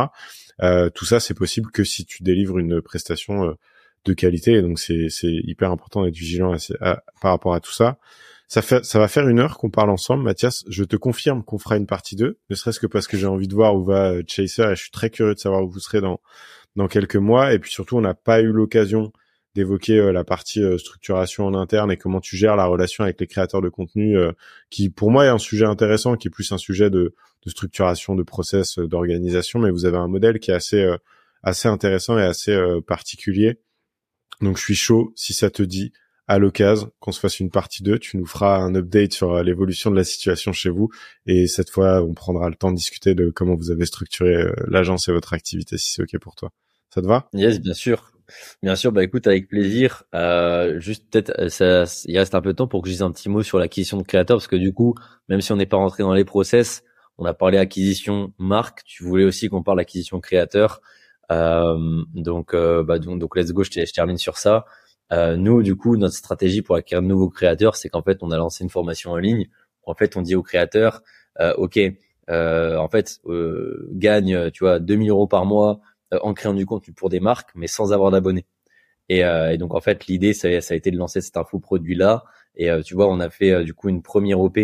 Euh, 0.63 0.89
tout 0.91 1.05
ça, 1.05 1.19
c'est 1.19 1.35
possible 1.35 1.73
que 1.73 1.83
si 1.83 2.05
tu 2.05 2.23
délivres 2.23 2.61
une 2.61 2.81
prestation 2.81 3.45
euh, 3.45 3.55
de 4.05 4.13
qualité. 4.13 4.53
Et 4.53 4.63
donc, 4.63 4.79
c'est 4.79 5.09
hyper 5.23 5.73
important 5.73 6.05
d'être 6.05 6.15
vigilant 6.15 6.57
par 7.21 7.33
rapport 7.33 7.55
à 7.55 7.61
tout 7.61 7.73
ça. 7.73 7.99
Ça, 8.61 8.99
va 8.99 9.09
faire 9.09 9.29
une 9.29 9.39
heure 9.39 9.57
qu'on 9.57 9.71
parle 9.71 9.89
ensemble, 9.89 10.25
Mathias. 10.25 10.63
Je 10.69 10.85
te 10.85 10.97
confirme 10.97 11.43
qu'on 11.43 11.57
fera 11.57 11.79
une 11.79 11.87
partie 11.87 12.17
2, 12.17 12.39
ne 12.51 12.55
serait-ce 12.55 12.81
que 12.81 12.87
parce 12.87 13.07
que 13.07 13.17
j'ai 13.17 13.27
envie 13.27 13.49
de 13.49 13.55
voir 13.55 13.75
où 13.75 13.83
va 13.83 14.17
Chaser 14.27 14.65
et 14.65 14.77
je 14.77 14.83
suis 14.83 14.91
très 14.91 15.09
curieux 15.09 15.33
de 15.33 15.39
savoir 15.39 15.63
où 15.63 15.71
vous 15.71 15.81
serez 15.81 16.03
dans 16.03 16.21
dans 16.77 16.87
quelques 16.87 17.17
mois. 17.17 17.55
Et 17.55 17.59
puis 17.59 17.71
surtout, 17.71 17.97
on 17.97 18.03
n'a 18.03 18.13
pas 18.13 18.43
eu 18.43 18.53
l'occasion 18.53 19.11
d'évoquer 19.55 19.99
euh, 19.99 20.13
la 20.13 20.23
partie 20.23 20.63
euh, 20.63 20.77
structuration 20.77 21.47
en 21.47 21.55
interne 21.55 21.91
et 21.91 21.97
comment 21.97 22.21
tu 22.21 22.37
gères 22.37 22.57
la 22.57 22.67
relation 22.67 23.05
avec 23.05 23.19
les 23.21 23.27
créateurs 23.27 23.63
de 23.63 23.71
contenu, 23.71 24.19
euh, 24.19 24.33
qui 24.69 24.91
pour 24.91 25.11
moi 25.11 25.25
est 25.25 25.31
un 25.31 25.39
sujet 25.39 25.65
intéressant, 25.65 26.17
qui 26.17 26.29
est 26.29 26.31
plus 26.31 26.53
un 26.53 26.59
sujet 26.59 26.91
de, 26.91 27.15
de 27.47 27.51
structuration, 27.51 28.15
de 28.17 28.23
process, 28.23 28.79
d'organisation. 28.79 29.61
Mais 29.61 29.71
vous 29.71 29.87
avez 29.87 29.97
un 29.97 30.09
modèle 30.09 30.41
qui 30.41 30.51
est 30.51 30.55
assez 30.55 30.95
assez 31.43 31.69
intéressant 31.69 32.19
et 32.19 32.23
assez 32.23 32.55
particulier. 32.87 33.61
Donc 34.43 34.59
je 34.59 34.63
suis 34.63 34.75
chaud 34.75 35.15
si 35.17 35.33
ça 35.33 35.49
te 35.49 35.63
dit 35.63 35.95
à 36.29 36.39
l'occasion 36.39 36.91
qu'on 37.01 37.13
se 37.13 37.21
fasse 37.21 37.41
une 37.41 37.51
partie 37.51 37.83
2, 37.83 37.99
tu 37.99 38.17
nous 38.17 38.27
feras 38.27 38.59
un 38.59 38.75
update 38.75 39.13
sur 39.13 39.43
l'évolution 39.43 39.91
de 39.91 39.97
la 39.97 40.05
situation 40.05 40.53
chez 40.53 40.71
vous 40.71 40.89
et 41.27 41.47
cette 41.47 41.71
fois 41.71 42.03
on 42.03 42.15
prendra 42.15 42.49
le 42.49 42.55
temps 42.55 42.71
de 42.71 42.77
discuter 42.77 43.15
de 43.15 43.31
comment 43.31 43.57
vous 43.57 43.71
avez 43.71 43.87
structuré 43.87 44.47
l'agence 44.69 45.09
et 45.09 45.13
votre 45.13 45.33
activité 45.33 45.79
si 45.79 45.93
c'est 45.93 46.03
OK 46.03 46.19
pour 46.21 46.35
toi. 46.35 46.51
Ça 46.91 47.03
te 47.03 47.07
va? 47.07 47.29
Yes, 47.33 47.61
bien 47.61 47.75
sûr. 47.75 48.13
Bien 48.63 48.77
sûr, 48.77 48.93
bah 48.93 49.03
écoute, 49.03 49.27
avec 49.27 49.49
plaisir. 49.49 50.05
Euh, 50.15 50.79
juste 50.81 51.05
peut-être, 51.11 51.33
euh, 51.39 51.49
ça, 51.49 51.85
il 52.07 52.19
reste 52.19 52.35
un 52.35 52.41
peu 52.41 52.51
de 52.51 52.57
temps 52.57 52.67
pour 52.67 52.83
que 52.83 52.89
je 52.89 52.95
dise 52.95 53.03
un 53.03 53.11
petit 53.11 53.29
mot 53.29 53.43
sur 53.43 53.59
l'acquisition 53.59 53.99
de 53.99 54.03
créateurs, 54.03 54.37
parce 54.37 54.47
que 54.47 54.57
du 54.57 54.73
coup, 54.73 54.95
même 55.29 55.41
si 55.41 55.53
on 55.53 55.57
n'est 55.57 55.67
pas 55.67 55.77
rentré 55.77 56.03
dans 56.03 56.15
les 56.15 56.25
process, 56.25 56.83
on 57.19 57.25
a 57.25 57.35
parlé 57.35 57.59
acquisition 57.59 58.33
marque. 58.39 58.85
Tu 58.85 59.05
voulais 59.05 59.25
aussi 59.25 59.49
qu'on 59.49 59.63
parle 59.63 59.81
acquisition 59.81 60.21
créateur. 60.21 60.81
Euh, 61.31 62.03
donc, 62.15 62.55
euh, 62.55 62.83
bah, 62.83 62.99
donc, 62.99 63.37
let's 63.37 63.53
go. 63.53 63.65
Je 63.65 63.93
termine 63.93 64.19
sur 64.19 64.39
ça. 64.39 64.65
Euh, 65.13 65.37
nous, 65.37 65.63
du 65.63 65.77
coup, 65.77 65.97
notre 65.97 66.15
stratégie 66.15 66.63
pour 66.63 66.77
acquérir 66.77 67.03
de 67.03 67.09
nouveaux 67.09 67.31
créateurs, 67.31 67.77
c'est 67.77 67.89
qu'en 67.89 68.03
fait, 68.03 68.19
on 68.23 68.31
a 68.31 68.37
lancé 68.37 68.65
une 68.65 68.71
formation 68.71 69.13
en 69.13 69.17
ligne. 69.17 69.49
En 69.85 69.95
fait, 69.95 70.17
on 70.17 70.23
dit 70.23 70.35
aux 70.35 70.43
créateurs, 70.43 71.03
euh, 71.41 71.55
ok, 71.55 71.79
en 72.29 72.89
fait, 72.89 73.21
gagne, 73.93 74.51
tu 74.51 74.65
vois, 74.65 74.79
2000 74.79 75.11
euros 75.11 75.27
par 75.27 75.45
mois 75.45 75.81
euh, 76.13 76.19
en 76.23 76.35
créant 76.35 76.55
du 76.55 76.67
contenu 76.67 76.93
pour 76.93 77.09
des 77.09 77.21
marques, 77.21 77.51
mais 77.55 77.67
sans 77.67 77.93
avoir 77.93 78.11
d'abonnés. 78.11 78.47
Et, 79.09 79.25
euh, 79.25 79.57
donc 79.57 79.75
en 79.75 79.81
fait 79.81 80.07
l'idée 80.07 80.33
ça, 80.35 80.49
a 80.49 80.75
été 80.75 80.91
de 80.91 80.97
lancer 80.97 81.21
cet 81.21 81.37
info 81.37 81.59
produit 81.59 81.95
là. 81.95 82.25
Et 82.57 82.71
euh, 82.71 82.83
tu 82.83 82.95
vois 82.95 83.09
on 83.09 83.21
a 83.21 83.31
fait 83.31 83.65
du 83.65 83.75
coup 83.75 83.89
une 83.89 84.03
première 84.03 84.41
OP 84.41 84.59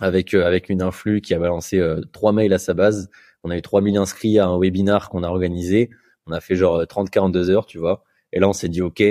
avec 0.00 0.34
avec 0.34 0.68
une 0.68 0.82
influx 0.82 1.20
qui 1.20 1.34
a 1.34 1.38
balancé 1.38 1.82
trois 2.12 2.32
mails 2.32 2.52
à 2.52 2.58
sa 2.58 2.74
base. 2.74 3.10
On 3.44 3.50
a 3.50 3.56
eu 3.58 3.62
3000 3.62 3.96
inscrits 3.98 4.38
à 4.38 4.46
un 4.46 4.58
webinar 4.58 5.10
qu'on 5.10 5.22
a 5.22 5.28
organisé. 5.28 5.90
On 6.26 6.32
a 6.32 6.40
fait 6.40 6.56
genre 6.56 6.82
30-42 6.82 7.50
heures, 7.50 7.66
tu 7.66 7.78
vois. 7.78 8.04
Et 8.32 8.40
là, 8.40 8.48
on 8.48 8.52
s'est 8.52 8.68
dit, 8.68 8.82
OK, 8.82 9.02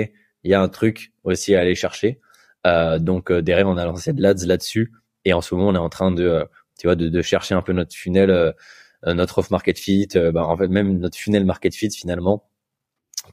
il 0.48 0.52
y 0.52 0.54
a 0.54 0.60
un 0.60 0.68
truc 0.68 1.12
aussi 1.24 1.54
à 1.54 1.60
aller 1.60 1.74
chercher. 1.74 2.20
Euh, 2.66 2.98
donc, 2.98 3.30
derrière, 3.32 3.68
on 3.68 3.76
a 3.76 3.84
lancé 3.84 4.12
de 4.12 4.22
l'ADS 4.22 4.46
là-dessus. 4.46 4.92
Et 5.24 5.32
en 5.32 5.40
ce 5.40 5.54
moment, 5.54 5.68
on 5.68 5.74
est 5.74 5.78
en 5.78 5.88
train 5.88 6.10
de, 6.10 6.46
tu 6.78 6.86
vois, 6.86 6.96
de, 6.96 7.08
de 7.08 7.22
chercher 7.22 7.54
un 7.54 7.62
peu 7.62 7.72
notre 7.72 7.94
funnel 7.94 8.54
euh, 9.06 9.14
notre 9.14 9.38
off 9.38 9.50
market 9.50 9.78
fit, 9.78 10.08
euh, 10.16 10.32
bah, 10.32 10.44
en 10.44 10.56
fait 10.56 10.68
même 10.68 10.98
notre 10.98 11.16
funnel 11.16 11.44
market 11.44 11.74
fit 11.74 11.90
finalement 11.90 12.48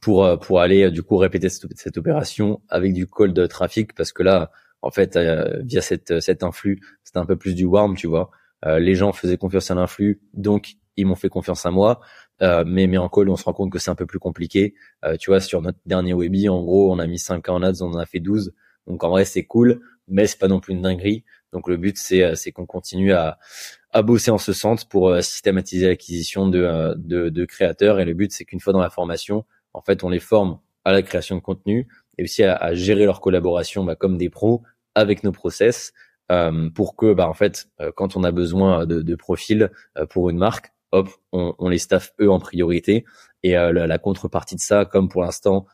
pour 0.00 0.24
euh, 0.24 0.36
pour 0.36 0.60
aller 0.60 0.90
du 0.90 1.02
coup 1.02 1.16
répéter 1.16 1.48
cette, 1.48 1.96
opération 1.96 2.60
avec 2.68 2.92
du 2.92 3.06
call 3.06 3.32
de 3.32 3.46
trafic 3.46 3.92
parce 3.94 4.12
que 4.12 4.22
là 4.22 4.52
en 4.82 4.90
fait 4.90 5.18
via 5.64 5.80
cette 5.80 6.20
cet 6.20 6.42
influx 6.44 6.80
c'était 7.02 7.18
un 7.18 7.26
peu 7.26 7.36
plus 7.36 7.54
du 7.54 7.64
warm 7.64 7.96
tu 7.96 8.06
vois 8.06 8.30
les 8.64 8.94
gens 8.94 9.12
faisaient 9.12 9.36
confiance 9.38 9.70
à 9.70 9.74
l'influx 9.74 10.20
donc 10.34 10.74
ils 10.96 11.06
m'ont 11.06 11.14
fait 11.14 11.28
confiance 11.28 11.66
à 11.66 11.70
moi 11.70 12.00
Euh, 12.42 12.64
mais 12.66 12.86
mais 12.86 12.98
en 12.98 13.08
call, 13.08 13.28
on 13.30 13.36
se 13.36 13.44
rend 13.44 13.52
compte 13.52 13.72
que 13.72 13.78
c'est 13.78 13.90
un 13.90 13.94
peu 13.94 14.06
plus 14.06 14.18
compliqué. 14.18 14.74
Euh, 15.04 15.16
tu 15.16 15.30
vois, 15.30 15.40
sur 15.40 15.62
notre 15.62 15.78
dernier 15.86 16.14
webi, 16.14 16.48
en 16.48 16.62
gros, 16.62 16.92
on 16.92 16.98
a 16.98 17.06
mis 17.06 17.18
5 17.18 17.48
en 17.48 17.62
ads, 17.62 17.82
on 17.82 17.92
en 17.92 17.98
a 17.98 18.06
fait 18.06 18.20
12. 18.20 18.52
Donc 18.86 19.02
en 19.04 19.10
vrai, 19.10 19.24
c'est 19.24 19.44
cool, 19.44 19.80
mais 20.08 20.26
c'est 20.26 20.38
pas 20.38 20.48
non 20.48 20.60
plus 20.60 20.74
une 20.74 20.82
dinguerie. 20.82 21.24
Donc 21.52 21.68
le 21.68 21.76
but, 21.76 21.96
c'est 21.98 22.34
c'est 22.36 22.52
qu'on 22.52 22.66
continue 22.66 23.12
à 23.12 23.38
à 23.92 24.02
bosser 24.02 24.30
en 24.30 24.38
ce 24.38 24.52
sens 24.52 24.84
pour 24.84 25.16
systématiser 25.22 25.88
l'acquisition 25.88 26.48
de, 26.48 26.94
de, 26.98 27.30
de 27.30 27.44
créateurs. 27.46 27.98
Et 28.00 28.04
le 28.04 28.12
but, 28.12 28.30
c'est 28.32 28.44
qu'une 28.44 28.60
fois 28.60 28.74
dans 28.74 28.80
la 28.80 28.90
formation, 28.90 29.46
en 29.72 29.80
fait, 29.80 30.04
on 30.04 30.10
les 30.10 30.20
forme 30.20 30.58
à 30.84 30.92
la 30.92 31.02
création 31.02 31.36
de 31.36 31.40
contenu 31.40 31.88
et 32.18 32.24
aussi 32.24 32.44
à, 32.44 32.54
à 32.56 32.74
gérer 32.74 33.04
leur 33.04 33.20
collaboration 33.20 33.84
bah, 33.84 33.96
comme 33.96 34.18
des 34.18 34.30
pros 34.30 34.62
avec 34.94 35.24
nos 35.24 35.32
process 35.32 35.92
euh, 36.32 36.70
pour 36.70 36.96
que, 36.96 37.12
bah, 37.12 37.28
en 37.28 37.34
fait, 37.34 37.68
euh, 37.80 37.92
quand 37.94 38.16
on 38.16 38.24
a 38.24 38.32
besoin 38.32 38.86
de, 38.86 39.02
de 39.02 39.14
profils 39.14 39.70
euh, 39.96 40.06
pour 40.06 40.30
une 40.30 40.38
marque, 40.38 40.72
hop, 40.92 41.08
on, 41.32 41.54
on, 41.58 41.68
les 41.68 41.78
staff 41.78 42.12
eux 42.20 42.30
en 42.30 42.38
priorité. 42.38 43.04
Et 43.42 43.52
la, 43.52 43.72
la, 43.72 43.98
contrepartie 43.98 44.56
de 44.56 44.60
ça, 44.60 44.84
comme 44.84 45.08
pour 45.08 45.22
l'instant, 45.22 45.66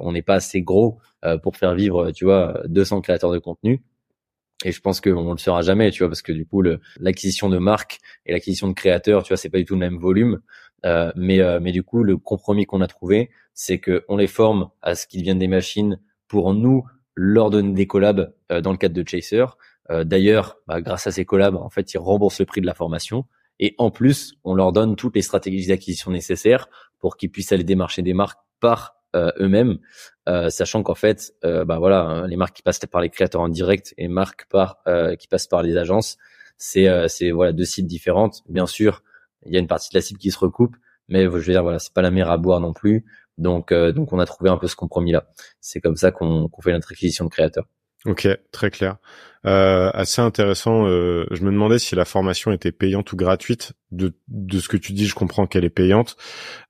on 0.00 0.12
n'est 0.12 0.22
pas 0.22 0.34
assez 0.34 0.62
gros 0.62 0.98
pour 1.42 1.56
faire 1.56 1.74
vivre, 1.74 2.10
tu 2.10 2.24
vois, 2.24 2.60
200 2.66 3.02
créateurs 3.02 3.30
de 3.30 3.38
contenu. 3.38 3.82
Et 4.64 4.72
je 4.72 4.80
pense 4.80 5.00
qu'on 5.00 5.32
le 5.32 5.38
fera 5.38 5.62
jamais, 5.62 5.90
tu 5.90 6.00
vois, 6.00 6.08
parce 6.08 6.22
que 6.22 6.32
du 6.32 6.44
coup, 6.44 6.62
l'acquisition 6.98 7.48
de 7.48 7.58
marques 7.58 7.98
et 8.26 8.32
l'acquisition 8.32 8.66
de 8.68 8.72
créateurs, 8.72 9.22
tu 9.22 9.28
vois, 9.28 9.36
c'est 9.36 9.48
pas 9.48 9.58
du 9.58 9.64
tout 9.64 9.74
le 9.74 9.80
même 9.80 9.98
volume. 9.98 10.40
Euh, 10.84 11.12
mais, 11.14 11.40
mais 11.60 11.72
du 11.72 11.82
coup, 11.82 12.02
le 12.02 12.16
compromis 12.16 12.66
qu'on 12.66 12.80
a 12.80 12.88
trouvé, 12.88 13.30
c'est 13.52 13.78
que 13.78 14.04
on 14.08 14.16
les 14.16 14.26
forme 14.26 14.70
à 14.82 14.94
ce 14.94 15.06
qu'ils 15.06 15.20
deviennent 15.20 15.38
des 15.38 15.48
machines 15.48 16.00
pour 16.26 16.52
nous 16.52 16.84
leur 17.14 17.50
donner 17.50 17.74
des 17.74 17.86
collabs 17.86 18.34
dans 18.50 18.72
le 18.72 18.76
cadre 18.76 18.94
de 18.94 19.08
Chaser, 19.08 19.44
euh, 19.90 20.04
d'ailleurs, 20.04 20.58
bah, 20.66 20.80
grâce 20.80 21.06
à 21.06 21.12
ces 21.12 21.24
collabs, 21.24 21.56
en 21.56 21.70
fait, 21.70 21.92
ils 21.94 21.98
remboursent 21.98 22.40
le 22.40 22.46
prix 22.46 22.60
de 22.60 22.66
la 22.66 22.74
formation. 22.74 23.26
Et 23.60 23.74
en 23.78 23.90
plus, 23.90 24.34
on 24.44 24.54
leur 24.54 24.72
donne 24.72 24.96
toutes 24.96 25.14
les 25.14 25.22
stratégies 25.22 25.68
d'acquisition 25.68 26.10
nécessaires 26.10 26.68
pour 26.98 27.16
qu'ils 27.16 27.30
puissent 27.30 27.52
aller 27.52 27.64
démarcher 27.64 28.02
des 28.02 28.14
marques 28.14 28.40
par 28.60 28.96
euh, 29.14 29.30
eux-mêmes, 29.38 29.78
euh, 30.28 30.50
sachant 30.50 30.82
qu'en 30.82 30.94
fait, 30.94 31.34
bah 31.42 31.78
voilà, 31.78 32.00
hein, 32.00 32.26
les 32.26 32.36
marques 32.36 32.56
qui 32.56 32.62
passent 32.62 32.80
par 32.80 33.00
les 33.00 33.10
créateurs 33.10 33.42
en 33.42 33.48
direct 33.48 33.94
et 33.96 34.08
marques 34.08 34.46
par 34.50 34.78
qui 35.18 35.28
passent 35.28 35.46
par 35.46 35.62
les 35.62 35.76
agences, 35.76 36.16
c'est 36.56 36.88
c'est 37.08 37.30
voilà 37.30 37.52
deux 37.52 37.64
cibles 37.64 37.88
différentes. 37.88 38.42
Bien 38.48 38.66
sûr, 38.66 39.02
il 39.46 39.52
y 39.52 39.56
a 39.56 39.60
une 39.60 39.68
partie 39.68 39.90
de 39.92 39.98
la 39.98 40.02
cible 40.02 40.18
qui 40.18 40.30
se 40.30 40.38
recoupe, 40.38 40.76
mais 41.08 41.24
je 41.24 41.28
veux 41.28 41.42
dire 41.42 41.62
voilà, 41.62 41.78
c'est 41.78 41.92
pas 41.92 42.02
la 42.02 42.10
mer 42.10 42.30
à 42.30 42.38
boire 42.38 42.60
non 42.60 42.72
plus. 42.72 43.04
Donc 43.38 43.72
donc 43.72 44.12
on 44.12 44.18
a 44.18 44.26
trouvé 44.26 44.50
un 44.50 44.56
peu 44.56 44.66
ce 44.66 44.76
compromis 44.76 45.12
là. 45.12 45.28
C'est 45.60 45.80
comme 45.80 45.96
ça 45.96 46.10
qu'on 46.10 46.48
fait 46.62 46.72
notre 46.72 46.90
acquisition 46.92 47.24
de 47.24 47.30
créateurs. 47.30 47.66
Ok, 48.06 48.28
très 48.52 48.70
clair. 48.70 48.96
Euh, 49.46 49.90
assez 49.94 50.20
intéressant. 50.20 50.86
Euh, 50.86 51.26
je 51.30 51.42
me 51.42 51.50
demandais 51.50 51.78
si 51.78 51.94
la 51.94 52.04
formation 52.04 52.52
était 52.52 52.72
payante 52.72 53.12
ou 53.12 53.16
gratuite. 53.16 53.72
De, 53.92 54.14
de 54.28 54.58
ce 54.58 54.68
que 54.68 54.76
tu 54.76 54.92
dis, 54.92 55.06
je 55.06 55.14
comprends 55.14 55.46
qu'elle 55.46 55.64
est 55.64 55.70
payante. 55.70 56.16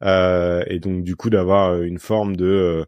Euh, 0.03 0.63
et 0.69 0.79
donc 0.79 1.03
du 1.03 1.17
coup 1.17 1.31
d'avoir 1.31 1.81
une 1.83 1.99
forme 1.99 2.37
de 2.37 2.87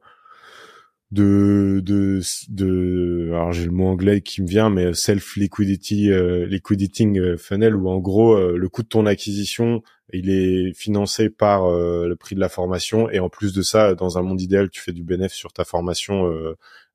de 1.12 1.80
de 1.84 2.20
de 2.48 3.30
alors 3.32 3.52
j'ai 3.52 3.64
le 3.64 3.70
mot 3.70 3.86
anglais 3.86 4.22
qui 4.22 4.42
me 4.42 4.48
vient 4.48 4.70
mais 4.70 4.92
self 4.92 5.36
liquidity 5.36 6.10
euh, 6.10 6.46
liquidating 6.46 7.18
euh, 7.20 7.36
funnel 7.36 7.76
où 7.76 7.88
en 7.88 7.98
gros 7.98 8.34
euh, 8.34 8.56
le 8.56 8.68
coût 8.68 8.82
de 8.82 8.88
ton 8.88 9.06
acquisition 9.06 9.82
il 10.12 10.30
est 10.30 10.72
financé 10.74 11.30
par 11.30 11.68
le 11.68 12.14
prix 12.14 12.36
de 12.36 12.40
la 12.40 12.48
formation 12.48 13.10
et 13.10 13.18
en 13.18 13.28
plus 13.28 13.52
de 13.52 13.62
ça 13.62 13.94
dans 13.94 14.18
un 14.18 14.22
monde 14.22 14.40
idéal 14.40 14.70
tu 14.70 14.80
fais 14.80 14.92
du 14.92 15.02
bénéfice 15.02 15.36
sur 15.36 15.52
ta 15.52 15.64
formation 15.64 16.32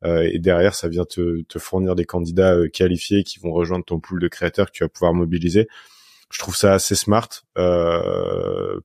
et 0.04 0.40
derrière 0.40 0.74
ça 0.74 0.88
vient 0.90 1.06
te, 1.06 1.44
te 1.44 1.60
fournir 1.60 1.96
des 1.96 2.06
candidats 2.06 2.68
qualifiés 2.74 3.24
qui 3.24 3.40
vont 3.40 3.52
rejoindre 3.52 3.86
ton 3.86 4.00
pool 4.00 4.20
de 4.20 4.28
créateurs 4.28 4.68
que 4.68 4.72
tu 4.72 4.84
vas 4.84 4.90
pouvoir 4.90 5.14
mobiliser 5.14 5.68
je 6.32 6.40
trouve 6.40 6.56
ça 6.56 6.74
assez 6.74 6.96
smart 6.96 7.30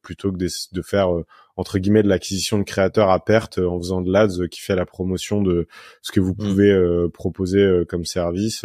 plutôt 0.03 0.33
que 0.33 0.37
de, 0.37 0.49
de 0.73 0.83
faire 0.83 1.09
entre 1.57 1.79
guillemets 1.79 2.03
de 2.03 2.09
l'acquisition 2.09 2.59
de 2.59 2.65
créateurs 2.65 3.11
à 3.11 3.25
perte 3.25 3.59
euh, 3.59 3.69
en 3.69 3.79
faisant 3.79 4.03
de 4.03 4.13
l'ads 4.13 4.41
euh, 4.41 4.47
qui 4.47 4.61
fait 4.61 4.77
la 4.77 4.87
promotion 4.87 5.43
de 5.43 5.67
ce 6.03 6.13
que 6.13 6.21
vous 6.21 6.33
mm. 6.33 6.37
pouvez 6.37 6.71
euh, 6.71 7.09
proposer 7.13 7.83
comme 7.89 8.05
service 8.05 8.65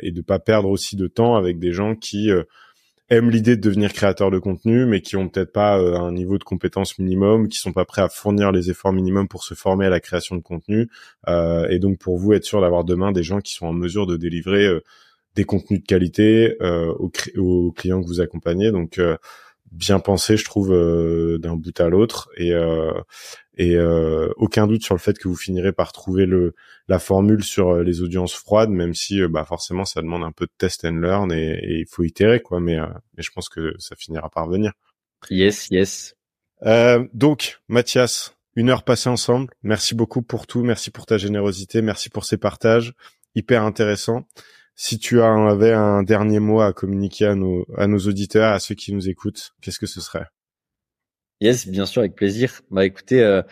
et 0.00 0.12
de 0.12 0.22
pas 0.22 0.38
perdre 0.38 0.70
aussi 0.70 0.96
de 0.96 1.06
temps 1.06 1.36
avec 1.36 1.58
des 1.58 1.72
gens 1.72 1.94
qui 1.94 2.30
aiment 3.10 3.30
l'idée 3.30 3.56
de 3.56 3.60
devenir 3.60 3.92
créateur 3.92 4.30
de 4.30 4.38
contenu, 4.38 4.86
mais 4.86 5.00
qui 5.00 5.16
ont 5.16 5.28
peut-être 5.28 5.52
pas 5.52 5.76
un 5.76 6.12
niveau 6.12 6.38
de 6.38 6.44
compétence 6.44 6.98
minimum, 6.98 7.48
qui 7.48 7.58
sont 7.58 7.72
pas 7.72 7.84
prêts 7.84 8.02
à 8.02 8.08
fournir 8.08 8.50
les 8.52 8.70
efforts 8.70 8.92
minimums 8.92 9.28
pour 9.28 9.44
se 9.44 9.54
former 9.54 9.86
à 9.86 9.90
la 9.90 10.00
création 10.00 10.36
de 10.36 10.42
contenu. 10.42 10.88
Euh, 11.28 11.68
et 11.68 11.78
donc 11.78 11.98
pour 11.98 12.18
vous 12.18 12.32
être 12.32 12.44
sûr 12.44 12.60
d'avoir 12.60 12.84
demain 12.84 13.12
des 13.12 13.22
gens 13.22 13.40
qui 13.40 13.54
sont 13.54 13.66
en 13.66 13.72
mesure 13.72 14.06
de 14.06 14.16
délivrer 14.16 14.68
des 15.34 15.44
contenus 15.44 15.80
de 15.80 15.86
qualité 15.86 16.56
aux, 16.60 17.10
aux, 17.36 17.72
clients 17.72 18.00
que 18.00 18.06
vous 18.06 18.20
accompagnez. 18.20 18.70
Donc 18.70 18.98
bien 19.74 19.98
pensé, 19.98 20.36
je 20.36 20.44
trouve, 20.44 20.72
euh, 20.72 21.38
d'un 21.38 21.56
bout 21.56 21.78
à 21.80 21.88
l'autre, 21.88 22.30
et 22.36 22.52
euh, 22.52 22.92
et 23.56 23.76
euh, 23.76 24.32
aucun 24.36 24.66
doute 24.66 24.82
sur 24.82 24.94
le 24.94 25.00
fait 25.00 25.18
que 25.18 25.28
vous 25.28 25.36
finirez 25.36 25.72
par 25.72 25.92
trouver 25.92 26.26
le 26.26 26.54
la 26.88 26.98
formule 26.98 27.42
sur 27.42 27.76
les 27.76 28.02
audiences 28.02 28.34
froides, 28.34 28.70
même 28.70 28.94
si 28.94 29.26
bah 29.26 29.44
forcément 29.44 29.84
ça 29.84 30.02
demande 30.02 30.24
un 30.24 30.32
peu 30.32 30.46
de 30.46 30.52
test 30.58 30.84
and 30.84 31.00
learn 31.00 31.32
et, 31.32 31.58
il 31.62 31.86
faut 31.88 32.02
itérer 32.02 32.40
quoi, 32.40 32.60
mais 32.60 32.78
mais 33.16 33.22
je 33.22 33.30
pense 33.30 33.48
que 33.48 33.74
ça 33.78 33.96
finira 33.96 34.28
par 34.30 34.48
venir. 34.48 34.72
Yes, 35.30 35.68
yes. 35.70 36.14
donc 37.14 37.60
Mathias, 37.68 38.36
une 38.56 38.70
heure 38.70 38.84
passée 38.84 39.08
ensemble. 39.08 39.52
Merci 39.62 39.94
beaucoup 39.94 40.22
pour 40.22 40.46
tout, 40.46 40.62
merci 40.62 40.90
pour 40.90 41.06
ta 41.06 41.18
générosité, 41.18 41.82
merci 41.82 42.10
pour 42.10 42.24
ces 42.24 42.36
partages, 42.36 42.94
hyper 43.34 43.62
intéressant. 43.64 44.26
Si 44.76 44.98
tu 44.98 45.22
avais 45.22 45.72
un 45.72 46.02
dernier 46.02 46.40
mot 46.40 46.60
à 46.60 46.72
communiquer 46.72 47.26
à 47.26 47.34
nos, 47.34 47.64
à 47.76 47.86
nos 47.86 47.98
auditeurs, 47.98 48.52
à 48.52 48.58
ceux 48.58 48.74
qui 48.74 48.92
nous 48.92 49.08
écoutent, 49.08 49.54
qu'est-ce 49.60 49.78
que 49.78 49.86
ce 49.86 50.00
serait? 50.00 50.26
Yes, 51.44 51.68
bien 51.68 51.84
sûr, 51.84 52.00
avec 52.00 52.14
plaisir. 52.14 52.62
Bah 52.70 52.86
écoutez, 52.86 53.20
euh, 53.22 53.42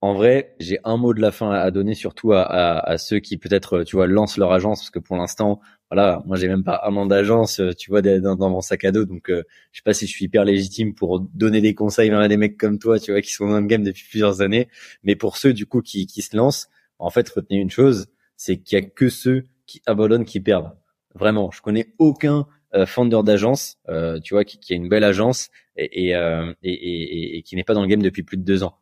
en 0.00 0.14
vrai, 0.14 0.54
j'ai 0.60 0.78
un 0.84 0.96
mot 0.96 1.12
de 1.14 1.20
la 1.20 1.32
fin 1.32 1.50
à 1.50 1.72
donner, 1.72 1.96
surtout 1.96 2.32
à, 2.32 2.42
à, 2.44 2.96
ceux 2.96 3.18
qui 3.18 3.38
peut-être, 3.38 3.82
tu 3.82 3.96
vois, 3.96 4.06
lancent 4.06 4.36
leur 4.36 4.52
agence, 4.52 4.78
parce 4.82 4.90
que 4.90 5.00
pour 5.00 5.16
l'instant, 5.16 5.60
voilà, 5.90 6.22
moi 6.26 6.36
j'ai 6.36 6.46
même 6.46 6.62
pas 6.62 6.80
un 6.84 6.94
an 6.94 7.06
d'agence, 7.06 7.58
euh, 7.58 7.72
tu 7.72 7.90
vois, 7.90 8.02
dans, 8.02 8.36
dans, 8.36 8.50
mon 8.50 8.60
sac 8.60 8.84
à 8.84 8.92
dos, 8.92 9.04
donc 9.04 9.30
euh, 9.30 9.42
je 9.72 9.78
sais 9.78 9.82
pas 9.84 9.94
si 9.94 10.06
je 10.06 10.12
suis 10.12 10.26
hyper 10.26 10.44
légitime 10.44 10.94
pour 10.94 11.18
donner 11.18 11.60
des 11.60 11.74
conseils 11.74 12.12
à 12.12 12.28
des 12.28 12.36
mecs 12.36 12.56
comme 12.56 12.78
toi, 12.78 13.00
tu 13.00 13.10
vois, 13.10 13.20
qui 13.20 13.32
sont 13.32 13.48
dans 13.48 13.60
le 13.60 13.66
game 13.66 13.82
depuis 13.82 14.04
plusieurs 14.08 14.42
années. 14.42 14.68
Mais 15.02 15.16
pour 15.16 15.36
ceux 15.36 15.52
du 15.52 15.66
coup 15.66 15.82
qui, 15.82 16.06
qui 16.06 16.22
se 16.22 16.36
lancent, 16.36 16.68
en 17.00 17.10
fait, 17.10 17.28
retenez 17.30 17.58
une 17.58 17.70
chose, 17.70 18.06
c'est 18.36 18.58
qu'il 18.58 18.78
y 18.78 18.80
a 18.80 18.84
que 18.86 19.08
ceux 19.08 19.46
qui 19.66 19.82
abandonnent, 19.86 20.24
qui 20.24 20.38
perdent. 20.38 20.70
Vraiment, 21.16 21.50
je 21.50 21.62
connais 21.62 21.94
aucun 21.98 22.40
euh, 22.40 22.44
founder 22.86 23.22
d'agence, 23.24 23.78
euh, 23.88 24.20
tu 24.20 24.34
vois, 24.34 24.44
qui, 24.44 24.58
qui, 24.58 24.72
a 24.72 24.76
une 24.76 24.88
belle 24.88 25.04
agence 25.04 25.50
et, 25.76 26.14
euh, 26.14 26.52
et, 26.62 26.72
et, 26.72 27.38
et 27.38 27.42
qui 27.42 27.56
n'est 27.56 27.64
pas 27.64 27.74
dans 27.74 27.82
le 27.82 27.88
game 27.88 28.02
depuis 28.02 28.22
plus 28.22 28.36
de 28.36 28.44
deux 28.44 28.62
ans. 28.62 28.76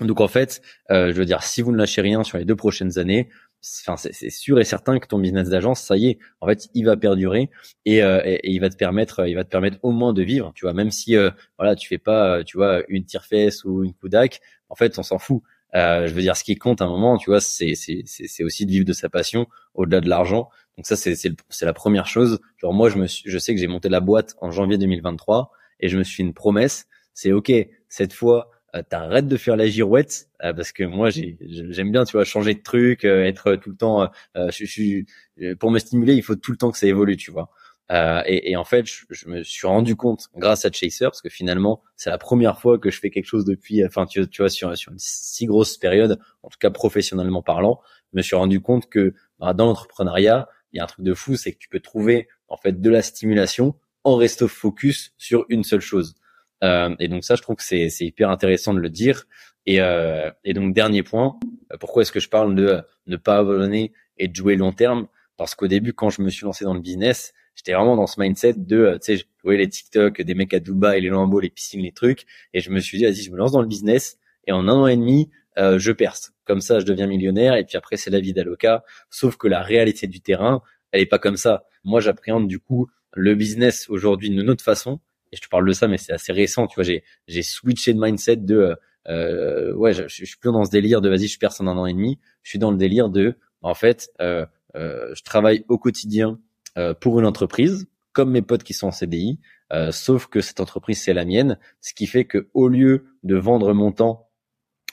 Donc 0.00 0.20
en 0.20 0.28
fait, 0.28 0.60
euh, 0.90 1.12
je 1.12 1.18
veux 1.18 1.24
dire, 1.24 1.42
si 1.42 1.62
vous 1.62 1.72
ne 1.72 1.78
lâchez 1.78 2.02
rien 2.02 2.22
sur 2.22 2.36
les 2.36 2.44
deux 2.44 2.56
prochaines 2.56 2.98
années, 2.98 3.30
c'est 3.62 4.30
sûr 4.30 4.60
et 4.60 4.64
certain 4.64 4.98
que 4.98 5.06
ton 5.06 5.18
business 5.18 5.48
d'agence, 5.48 5.80
ça 5.80 5.96
y 5.96 6.08
est, 6.08 6.18
en 6.40 6.46
fait, 6.46 6.68
il 6.74 6.84
va 6.84 6.96
perdurer 6.96 7.50
et, 7.86 8.02
euh, 8.02 8.20
et, 8.24 8.50
il 8.50 8.60
va 8.60 8.68
te 8.68 8.76
permettre, 8.76 9.26
il 9.26 9.34
va 9.34 9.44
te 9.44 9.48
permettre 9.48 9.78
au 9.82 9.92
moins 9.92 10.12
de 10.12 10.22
vivre, 10.22 10.52
tu 10.54 10.66
vois, 10.66 10.74
même 10.74 10.90
si 10.90 11.16
euh, 11.16 11.30
voilà, 11.58 11.74
tu 11.74 11.88
fais 11.88 11.98
pas, 11.98 12.44
tu 12.44 12.58
vois, 12.58 12.82
une 12.88 13.06
tire-fesse 13.06 13.64
ou 13.64 13.82
une 13.84 13.94
coudac, 13.94 14.40
en 14.68 14.74
fait, 14.76 14.98
on 14.98 15.02
s'en 15.02 15.18
fout. 15.18 15.42
Euh, 15.76 16.08
je 16.08 16.14
veux 16.14 16.22
dire, 16.22 16.36
ce 16.36 16.44
qui 16.44 16.56
compte 16.56 16.80
à 16.82 16.86
un 16.86 16.88
moment, 16.88 17.18
tu 17.18 17.30
vois, 17.30 17.40
c'est 17.40 17.74
c'est 17.74 18.44
aussi 18.44 18.66
de 18.66 18.70
vivre 18.70 18.84
de 18.84 18.92
sa 18.92 19.08
passion 19.08 19.46
au-delà 19.74 20.00
de 20.00 20.08
l'argent. 20.08 20.48
Donc 20.76 20.86
ça, 20.86 20.96
c'est 20.96 21.14
c'est 21.14 21.66
la 21.66 21.72
première 21.72 22.06
chose. 22.06 22.40
Genre 22.58 22.72
moi, 22.72 22.88
je 22.88 22.98
me 22.98 23.06
suis, 23.06 23.30
je 23.30 23.38
sais 23.38 23.54
que 23.54 23.60
j'ai 23.60 23.68
monté 23.68 23.88
la 23.88 24.00
boîte 24.00 24.34
en 24.40 24.50
janvier 24.50 24.78
2023 24.78 25.52
et 25.80 25.88
je 25.88 25.98
me 25.98 26.02
suis 26.04 26.16
fait 26.16 26.22
une 26.22 26.34
promesse. 26.34 26.86
C'est 27.14 27.32
ok, 27.32 27.52
cette 27.88 28.12
fois, 28.12 28.50
euh, 28.76 28.82
t'arrêtes 28.88 29.28
de 29.28 29.36
faire 29.36 29.56
la 29.56 29.66
girouette 29.68 30.28
euh, 30.44 30.52
parce 30.52 30.72
que 30.72 30.84
moi, 30.84 31.10
j'aime 31.10 31.92
bien, 31.92 32.04
tu 32.04 32.12
vois, 32.12 32.24
changer 32.24 32.54
de 32.54 32.62
truc, 32.62 33.04
euh, 33.04 33.24
être 33.24 33.56
tout 33.56 33.70
le 33.70 33.76
temps. 33.76 34.08
je, 34.34 34.64
je, 34.64 35.54
pour 35.54 35.70
me 35.70 35.78
stimuler, 35.78 36.14
il 36.14 36.22
faut 36.22 36.36
tout 36.36 36.52
le 36.52 36.58
temps 36.58 36.70
que 36.70 36.78
ça 36.78 36.86
évolue, 36.86 37.16
tu 37.16 37.30
vois. 37.30 37.50
Euh, 37.92 38.22
et, 38.26 38.50
et, 38.50 38.56
en 38.56 38.64
fait, 38.64 38.84
je, 38.86 39.04
je, 39.10 39.28
me 39.28 39.44
suis 39.44 39.66
rendu 39.66 39.94
compte 39.94 40.28
grâce 40.36 40.64
à 40.64 40.72
Chaser, 40.72 41.04
parce 41.04 41.22
que 41.22 41.28
finalement, 41.28 41.82
c'est 41.96 42.10
la 42.10 42.18
première 42.18 42.58
fois 42.58 42.78
que 42.78 42.90
je 42.90 42.98
fais 42.98 43.10
quelque 43.10 43.26
chose 43.26 43.44
depuis, 43.44 43.84
enfin, 43.84 44.06
tu, 44.06 44.20
vois, 44.38 44.48
sur, 44.48 44.76
sur, 44.76 44.92
une 44.92 44.98
si 44.98 45.46
grosse 45.46 45.78
période, 45.78 46.18
en 46.42 46.48
tout 46.48 46.58
cas 46.58 46.70
professionnellement 46.70 47.42
parlant, 47.42 47.80
je 48.12 48.18
me 48.18 48.22
suis 48.22 48.34
rendu 48.34 48.60
compte 48.60 48.88
que 48.88 49.14
bah, 49.38 49.52
dans 49.54 49.66
l'entrepreneuriat, 49.66 50.48
il 50.72 50.78
y 50.78 50.80
a 50.80 50.84
un 50.84 50.88
truc 50.88 51.04
de 51.04 51.14
fou, 51.14 51.36
c'est 51.36 51.52
que 51.52 51.58
tu 51.58 51.68
peux 51.68 51.80
trouver 51.80 52.28
en 52.48 52.56
fait 52.56 52.80
de 52.80 52.90
la 52.90 53.02
stimulation 53.02 53.76
en 54.02 54.16
restant 54.16 54.48
focus 54.48 55.14
sur 55.16 55.46
une 55.48 55.62
seule 55.62 55.80
chose. 55.80 56.16
Euh, 56.64 56.94
et 56.98 57.08
donc 57.08 57.24
ça, 57.24 57.36
je 57.36 57.42
trouve 57.42 57.56
que 57.56 57.62
c'est 57.62 57.88
hyper 58.00 58.30
intéressant 58.30 58.74
de 58.74 58.80
le 58.80 58.90
dire. 58.90 59.26
Et, 59.66 59.80
euh, 59.80 60.30
et 60.44 60.54
donc 60.54 60.74
dernier 60.74 61.02
point, 61.02 61.38
pourquoi 61.80 62.02
est-ce 62.02 62.12
que 62.12 62.20
je 62.20 62.28
parle 62.28 62.54
de 62.54 62.82
ne 63.06 63.16
pas 63.16 63.38
abandonner 63.38 63.92
et 64.18 64.28
de 64.28 64.34
jouer 64.34 64.56
long 64.56 64.72
terme? 64.72 65.08
Parce 65.36 65.54
qu'au 65.54 65.66
début, 65.66 65.92
quand 65.92 66.10
je 66.10 66.22
me 66.22 66.30
suis 66.30 66.44
lancé 66.44 66.64
dans 66.64 66.74
le 66.74 66.80
business, 66.80 67.34
j'étais 67.56 67.72
vraiment 67.72 67.96
dans 67.96 68.06
ce 68.06 68.20
mindset 68.20 68.54
de, 68.56 68.76
euh, 68.76 68.98
tu 68.98 69.06
sais, 69.06 69.16
je 69.16 69.24
voyais 69.42 69.58
les 69.58 69.68
TikTok, 69.68 70.22
des 70.22 70.34
mecs 70.34 70.54
à 70.54 70.60
Dubaï, 70.60 71.00
les 71.00 71.08
lambeaux, 71.08 71.40
les 71.40 71.50
piscines, 71.50 71.82
les 71.82 71.92
trucs, 71.92 72.26
et 72.54 72.60
je 72.60 72.70
me 72.70 72.78
suis 72.78 72.98
dit, 72.98 73.04
vas-y, 73.04 73.22
je 73.22 73.32
me 73.32 73.36
lance 73.36 73.52
dans 73.52 73.62
le 73.62 73.66
business, 73.66 74.18
et 74.46 74.52
en 74.52 74.68
un 74.68 74.68
an 74.68 74.86
et 74.86 74.96
demi, 74.96 75.30
euh, 75.58 75.78
je 75.78 75.90
perce. 75.90 76.32
Comme 76.44 76.60
ça, 76.60 76.78
je 76.78 76.84
deviens 76.84 77.08
millionnaire, 77.08 77.56
et 77.56 77.64
puis 77.64 77.76
après, 77.76 77.96
c'est 77.96 78.10
la 78.10 78.20
vie 78.20 78.32
d'Aloca. 78.32 78.84
Sauf 79.10 79.36
que 79.36 79.48
la 79.48 79.62
réalité 79.62 80.06
du 80.06 80.20
terrain, 80.20 80.62
elle 80.92 81.00
est 81.00 81.06
pas 81.06 81.18
comme 81.18 81.36
ça. 81.36 81.64
Moi, 81.82 82.00
j'appréhende 82.00 82.46
du 82.46 82.60
coup 82.60 82.86
le 83.12 83.34
business 83.34 83.88
aujourd'hui 83.88 84.30
d'une 84.30 84.48
autre 84.48 84.62
façon, 84.62 85.00
et 85.32 85.36
je 85.36 85.42
te 85.42 85.48
parle 85.48 85.66
de 85.66 85.72
ça, 85.72 85.88
mais 85.88 85.98
c'est 85.98 86.12
assez 86.12 86.32
récent. 86.32 86.68
Tu 86.68 86.76
vois, 86.76 86.84
j'ai 86.84 87.02
j'ai 87.26 87.42
switché 87.42 87.92
de 87.94 88.00
mindset 88.00 88.36
de 88.36 88.76
euh, 89.08 89.72
ouais, 89.74 89.92
je, 89.92 90.08
je, 90.08 90.24
suis 90.24 90.36
plus 90.36 90.52
dans 90.52 90.64
ce 90.64 90.70
délire 90.70 91.00
de 91.00 91.08
vas-y, 91.08 91.26
je 91.28 91.38
perce 91.38 91.60
en 91.60 91.66
un 91.66 91.76
an 91.76 91.86
et 91.86 91.92
demi. 91.92 92.18
Je 92.42 92.50
suis 92.50 92.58
dans 92.58 92.70
le 92.70 92.76
délire 92.76 93.08
de 93.08 93.36
en 93.62 93.74
fait, 93.74 94.10
euh, 94.20 94.46
euh, 94.76 95.14
je 95.14 95.22
travaille 95.22 95.64
au 95.68 95.78
quotidien 95.78 96.38
euh, 96.76 96.94
pour 96.94 97.18
une 97.18 97.26
entreprise, 97.26 97.88
comme 98.12 98.30
mes 98.30 98.42
potes 98.42 98.62
qui 98.62 98.74
sont 98.74 98.88
en 98.88 98.92
CDI, 98.92 99.38
euh, 99.72 99.92
sauf 99.92 100.26
que 100.26 100.40
cette 100.40 100.60
entreprise 100.60 101.02
c'est 101.02 101.14
la 101.14 101.24
mienne, 101.24 101.58
ce 101.80 101.92
qui 101.94 102.06
fait 102.06 102.24
que 102.24 102.48
au 102.54 102.68
lieu 102.68 103.06
de 103.24 103.36
vendre 103.36 103.72
mon 103.72 103.92
temps 103.92 104.26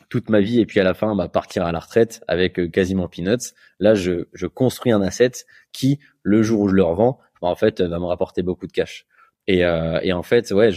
toute 0.09 0.29
ma 0.29 0.41
vie 0.41 0.59
et 0.59 0.65
puis 0.65 0.79
à 0.79 0.83
la 0.83 0.93
fin 0.93 1.15
bah, 1.15 1.27
partir 1.27 1.65
à 1.65 1.71
la 1.71 1.79
retraite 1.79 2.23
avec 2.27 2.59
euh, 2.59 2.67
quasiment 2.67 3.07
peanuts. 3.07 3.53
Là, 3.79 3.95
je, 3.95 4.27
je 4.33 4.45
construis 4.47 4.91
un 4.91 5.01
asset 5.01 5.31
qui, 5.71 5.99
le 6.21 6.43
jour 6.43 6.61
où 6.61 6.69
je 6.69 6.75
le 6.75 6.83
revends, 6.83 7.19
bah, 7.41 7.47
en 7.47 7.55
fait, 7.55 7.81
va 7.81 7.99
me 7.99 8.05
rapporter 8.05 8.43
beaucoup 8.43 8.67
de 8.67 8.71
cash. 8.71 9.07
Et, 9.47 9.65
euh, 9.65 9.99
et 10.03 10.13
en 10.13 10.23
fait, 10.23 10.51
ouais, 10.51 10.69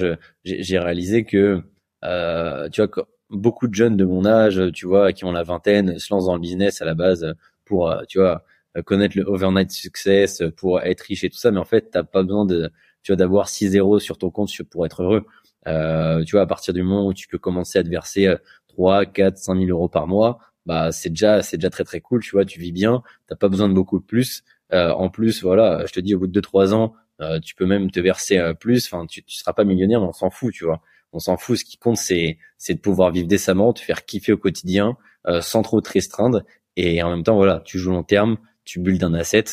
j'ai 0.44 0.78
réalisé 0.78 1.24
que, 1.24 1.62
euh, 2.04 2.68
tu 2.70 2.82
vois, 2.82 3.06
beaucoup 3.30 3.68
de 3.68 3.74
jeunes 3.74 3.96
de 3.96 4.04
mon 4.04 4.24
âge, 4.26 4.60
tu 4.72 4.86
vois, 4.86 5.12
qui 5.12 5.24
ont 5.24 5.32
la 5.32 5.42
vingtaine, 5.42 5.98
se 5.98 6.12
lancent 6.12 6.26
dans 6.26 6.34
le 6.34 6.40
business 6.40 6.82
à 6.82 6.84
la 6.84 6.94
base 6.94 7.34
pour, 7.64 7.90
euh, 7.90 8.02
tu 8.08 8.18
vois, 8.18 8.42
connaître 8.84 9.16
le 9.16 9.24
overnight 9.24 9.70
success, 9.70 10.42
pour 10.56 10.80
être 10.82 11.00
riche 11.02 11.24
et 11.24 11.30
tout 11.30 11.38
ça. 11.38 11.50
Mais 11.50 11.58
en 11.58 11.64
fait, 11.64 11.90
t'as 11.90 12.02
pas 12.02 12.22
besoin 12.22 12.44
de, 12.44 12.70
tu 13.02 13.12
vois, 13.12 13.16
d'avoir 13.16 13.48
6 13.48 13.70
zéros 13.70 13.98
sur 13.98 14.18
ton 14.18 14.30
compte 14.30 14.50
pour 14.70 14.86
être 14.86 15.02
heureux. 15.02 15.24
Euh, 15.66 16.22
tu 16.24 16.32
vois, 16.32 16.42
à 16.42 16.46
partir 16.46 16.74
du 16.74 16.82
moment 16.82 17.06
où 17.06 17.14
tu 17.14 17.28
peux 17.28 17.38
commencer 17.38 17.78
à 17.78 17.82
te 17.82 17.88
verser 17.88 18.34
3, 18.68 19.06
4, 19.06 19.38
5 19.38 19.58
000 19.58 19.70
euros 19.70 19.88
par 19.88 20.06
mois, 20.06 20.38
bah 20.66 20.92
c'est 20.92 21.10
déjà 21.10 21.42
c'est 21.42 21.56
déjà 21.56 21.70
très 21.70 21.84
très 21.84 22.00
cool. 22.00 22.22
Tu 22.22 22.32
vois, 22.32 22.44
tu 22.44 22.60
vis 22.60 22.72
bien, 22.72 23.02
t'as 23.26 23.36
pas 23.36 23.48
besoin 23.48 23.68
de 23.68 23.74
beaucoup 23.74 24.00
plus. 24.00 24.42
Euh, 24.72 24.90
en 24.90 25.08
plus, 25.10 25.42
voilà, 25.42 25.84
je 25.86 25.92
te 25.92 26.00
dis 26.00 26.14
au 26.14 26.18
bout 26.20 26.26
de 26.26 26.40
2-3 26.40 26.74
ans, 26.74 26.94
euh, 27.20 27.40
tu 27.40 27.54
peux 27.54 27.66
même 27.66 27.90
te 27.90 28.00
verser 28.00 28.38
euh, 28.38 28.54
plus. 28.54 28.86
Enfin, 28.86 29.06
tu, 29.06 29.22
tu 29.22 29.36
seras 29.36 29.52
pas 29.52 29.64
millionnaire, 29.64 30.00
mais 30.00 30.08
on 30.08 30.12
s'en 30.12 30.30
fout, 30.30 30.52
tu 30.52 30.64
vois. 30.64 30.82
On 31.12 31.18
s'en 31.18 31.36
fout. 31.36 31.58
Ce 31.58 31.64
qui 31.64 31.78
compte, 31.78 31.96
c'est 31.96 32.38
c'est 32.58 32.74
de 32.74 32.80
pouvoir 32.80 33.10
vivre 33.12 33.28
décemment, 33.28 33.72
te 33.72 33.80
faire 33.80 34.04
kiffer 34.04 34.32
au 34.32 34.38
quotidien, 34.38 34.96
euh, 35.28 35.40
sans 35.40 35.62
trop 35.62 35.80
te 35.80 35.90
restreindre. 35.90 36.42
Et 36.76 37.02
en 37.02 37.10
même 37.10 37.22
temps, 37.22 37.36
voilà, 37.36 37.62
tu 37.64 37.78
joues 37.78 37.92
long 37.92 38.02
terme, 38.02 38.36
tu 38.66 38.80
bulles 38.80 38.98
d'un 38.98 39.14
asset. 39.14 39.44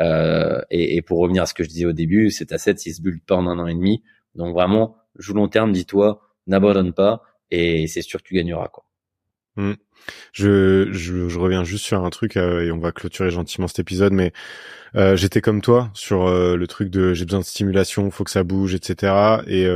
Et, 0.00 0.96
et, 0.96 1.02
pour 1.02 1.18
revenir 1.20 1.44
à 1.44 1.46
ce 1.46 1.54
que 1.54 1.62
je 1.62 1.68
disais 1.68 1.86
au 1.86 1.92
début, 1.92 2.30
cet 2.30 2.50
asset, 2.50 2.72
il 2.86 2.94
se 2.94 3.00
bulle 3.02 3.20
pas 3.20 3.36
en 3.36 3.46
un 3.46 3.58
an 3.60 3.68
et 3.68 3.74
demi. 3.74 4.02
Donc 4.34 4.52
vraiment, 4.54 4.96
joue 5.16 5.34
long 5.34 5.48
terme. 5.48 5.72
Dis-toi, 5.72 6.20
n'abandonne 6.46 6.92
pas 6.92 7.22
et 7.50 7.86
c'est 7.86 8.02
sûr 8.02 8.20
que 8.20 8.28
tu 8.28 8.34
gagneras 8.34 8.68
quoi. 8.68 8.84
Mmh. 9.56 9.74
Je, 10.32 10.88
je, 10.92 11.28
je, 11.28 11.38
reviens 11.38 11.62
juste 11.62 11.84
sur 11.84 12.02
un 12.02 12.08
truc 12.08 12.38
euh, 12.38 12.64
et 12.64 12.72
on 12.72 12.78
va 12.78 12.90
clôturer 12.90 13.30
gentiment 13.30 13.68
cet 13.68 13.80
épisode, 13.80 14.14
mais 14.14 14.32
euh, 14.96 15.14
j'étais 15.14 15.42
comme 15.42 15.60
toi 15.60 15.90
sur 15.92 16.26
euh, 16.26 16.56
le 16.56 16.66
truc 16.66 16.88
de 16.88 17.12
j'ai 17.12 17.26
besoin 17.26 17.40
de 17.40 17.44
stimulation, 17.44 18.10
faut 18.10 18.24
que 18.24 18.30
ça 18.30 18.44
bouge, 18.44 18.74
etc. 18.74 19.42
Et, 19.46 19.64
et 19.64 19.68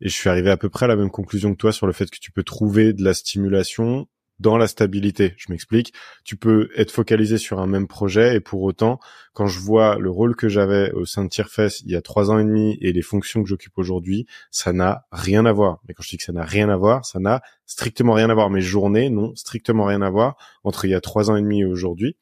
je 0.00 0.08
suis 0.08 0.30
arrivé 0.30 0.50
à 0.50 0.56
peu 0.56 0.70
près 0.70 0.86
à 0.86 0.88
la 0.88 0.96
même 0.96 1.10
conclusion 1.10 1.52
que 1.52 1.58
toi 1.58 1.72
sur 1.72 1.86
le 1.86 1.92
fait 1.92 2.10
que 2.10 2.18
tu 2.18 2.32
peux 2.32 2.42
trouver 2.42 2.94
de 2.94 3.04
la 3.04 3.12
stimulation 3.12 4.08
dans 4.42 4.58
la 4.58 4.66
stabilité. 4.66 5.34
Je 5.38 5.50
m'explique. 5.50 5.94
Tu 6.24 6.36
peux 6.36 6.68
être 6.76 6.90
focalisé 6.90 7.38
sur 7.38 7.60
un 7.60 7.66
même 7.66 7.86
projet 7.86 8.36
et 8.36 8.40
pour 8.40 8.62
autant, 8.62 8.98
quand 9.32 9.46
je 9.46 9.58
vois 9.60 9.96
le 9.98 10.10
rôle 10.10 10.36
que 10.36 10.48
j'avais 10.48 10.90
au 10.92 11.06
sein 11.06 11.24
de 11.24 11.28
Tierfest 11.28 11.80
il 11.84 11.92
y 11.92 11.96
a 11.96 12.02
trois 12.02 12.30
ans 12.30 12.38
et 12.38 12.44
demi 12.44 12.76
et 12.80 12.92
les 12.92 13.02
fonctions 13.02 13.42
que 13.42 13.48
j'occupe 13.48 13.78
aujourd'hui, 13.78 14.26
ça 14.50 14.72
n'a 14.72 15.06
rien 15.12 15.46
à 15.46 15.52
voir. 15.52 15.80
Mais 15.86 15.94
quand 15.94 16.02
je 16.02 16.10
dis 16.10 16.18
que 16.18 16.24
ça 16.24 16.32
n'a 16.32 16.44
rien 16.44 16.68
à 16.68 16.76
voir, 16.76 17.06
ça 17.06 17.20
n'a 17.20 17.40
strictement 17.66 18.12
rien 18.12 18.28
à 18.28 18.34
voir. 18.34 18.50
Mes 18.50 18.60
journées 18.60 19.08
n'ont 19.08 19.34
strictement 19.36 19.84
rien 19.86 20.02
à 20.02 20.10
voir 20.10 20.36
entre 20.64 20.84
il 20.84 20.90
y 20.90 20.94
a 20.94 21.00
trois 21.00 21.30
ans 21.30 21.36
et 21.36 21.42
demi 21.42 21.60
et 21.60 21.64
aujourd'hui. 21.64 22.16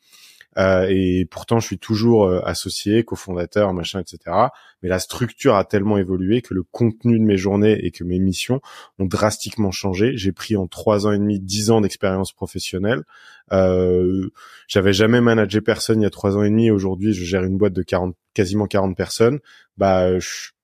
Euh, 0.59 0.86
et 0.88 1.26
pourtant 1.30 1.61
je 1.61 1.66
suis 1.66 1.78
toujours 1.78 2.24
euh, 2.24 2.40
associé, 2.44 3.05
cofondateur, 3.05 3.72
machin, 3.72 4.01
etc. 4.01 4.36
Mais 4.82 4.88
la 4.88 4.98
structure 4.98 5.55
a 5.55 5.64
tellement 5.64 5.96
évolué 5.96 6.42
que 6.42 6.55
le 6.55 6.62
contenu 6.62 7.18
de 7.18 7.24
mes 7.24 7.36
journées 7.36 7.84
et 7.84 7.90
que 7.90 8.03
mes 8.03 8.18
missions 8.18 8.61
ont 8.98 9.05
drastiquement 9.05 9.70
changé. 9.70 10.16
J'ai 10.16 10.32
pris 10.32 10.57
en 10.57 10.66
trois 10.66 11.07
ans 11.07 11.12
et 11.12 11.18
demi 11.18 11.38
dix 11.38 11.70
ans 11.70 11.80
d'expérience 11.80 12.32
professionnelle. 12.32 13.05
Euh, 13.53 14.30
J'avais 14.68 14.92
jamais 14.92 15.20
managé 15.20 15.61
personne 15.61 16.01
il 16.01 16.05
y 16.05 16.07
a 16.07 16.11
trois 16.11 16.36
ans 16.36 16.42
et 16.42 16.51
demi. 16.51 16.70
Aujourd'hui, 16.70 17.12
je 17.12 17.24
gère 17.24 17.44
une 17.44 17.57
boîte 17.57 17.72
de 17.72 17.82
40, 17.82 18.16
quasiment 18.34 18.66
40 18.66 18.96
personnes. 18.96 19.38
Bah, 19.76 20.09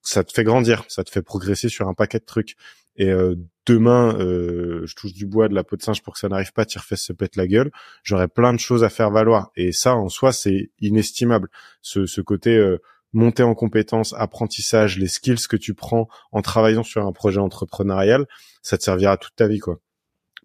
ça 0.03 0.25
te 0.25 0.33
fait 0.33 0.45
grandir, 0.45 0.85
ça 0.89 1.05
te 1.05 1.11
fait 1.11 1.23
progresser 1.23 1.69
sur 1.69 1.89
un 1.89 1.95
paquet 1.95 2.19
de 2.19 2.25
trucs. 2.25 2.57
Et 2.97 3.11
euh, 3.11 3.35
demain, 3.67 4.17
euh, 4.19 4.87
je 4.87 4.95
touche 4.95 5.13
du 5.13 5.27
bois 5.27 5.49
de 5.49 5.55
la 5.55 5.65
peau 5.65 5.77
de 5.77 5.83
singe 5.83 6.03
pour 6.03 6.15
que 6.15 6.19
ça 6.19 6.29
n'arrive 6.29 6.53
pas, 6.53 6.65
tire 6.65 6.85
se 6.85 7.13
pète 7.13 7.37
la 7.37 7.47
gueule. 7.47 7.71
J'aurais 8.03 8.29
plein 8.29 8.53
de 8.53 8.59
choses 8.59 8.85
à 8.85 8.89
faire 8.89 9.11
valoir. 9.11 9.51
Et 9.57 9.73
ça, 9.73 9.95
en 9.95 10.09
soi, 10.09 10.33
c'est 10.33 10.71
inestimable. 10.81 11.49
Ce, 11.83 12.07
ce 12.07 12.21
côté 12.21 12.57
euh, 12.57 12.79
montée 13.13 13.43
en 13.43 13.55
compétences, 13.55 14.15
apprentissage, 14.19 14.99
les 14.99 15.09
skills 15.09 15.47
que 15.49 15.57
tu 15.57 15.75
prends 15.75 16.09
en 16.33 16.43
travaillant 16.43 16.83
sur 16.83 17.07
un 17.07 17.13
projet 17.13 17.41
entrepreneurial, 17.41 18.27
ça 18.63 18.79
te 18.79 18.83
servira 18.83 19.17
toute 19.17 19.37
ta 19.37 19.49
vie, 19.49 19.59
quoi. 19.59 19.81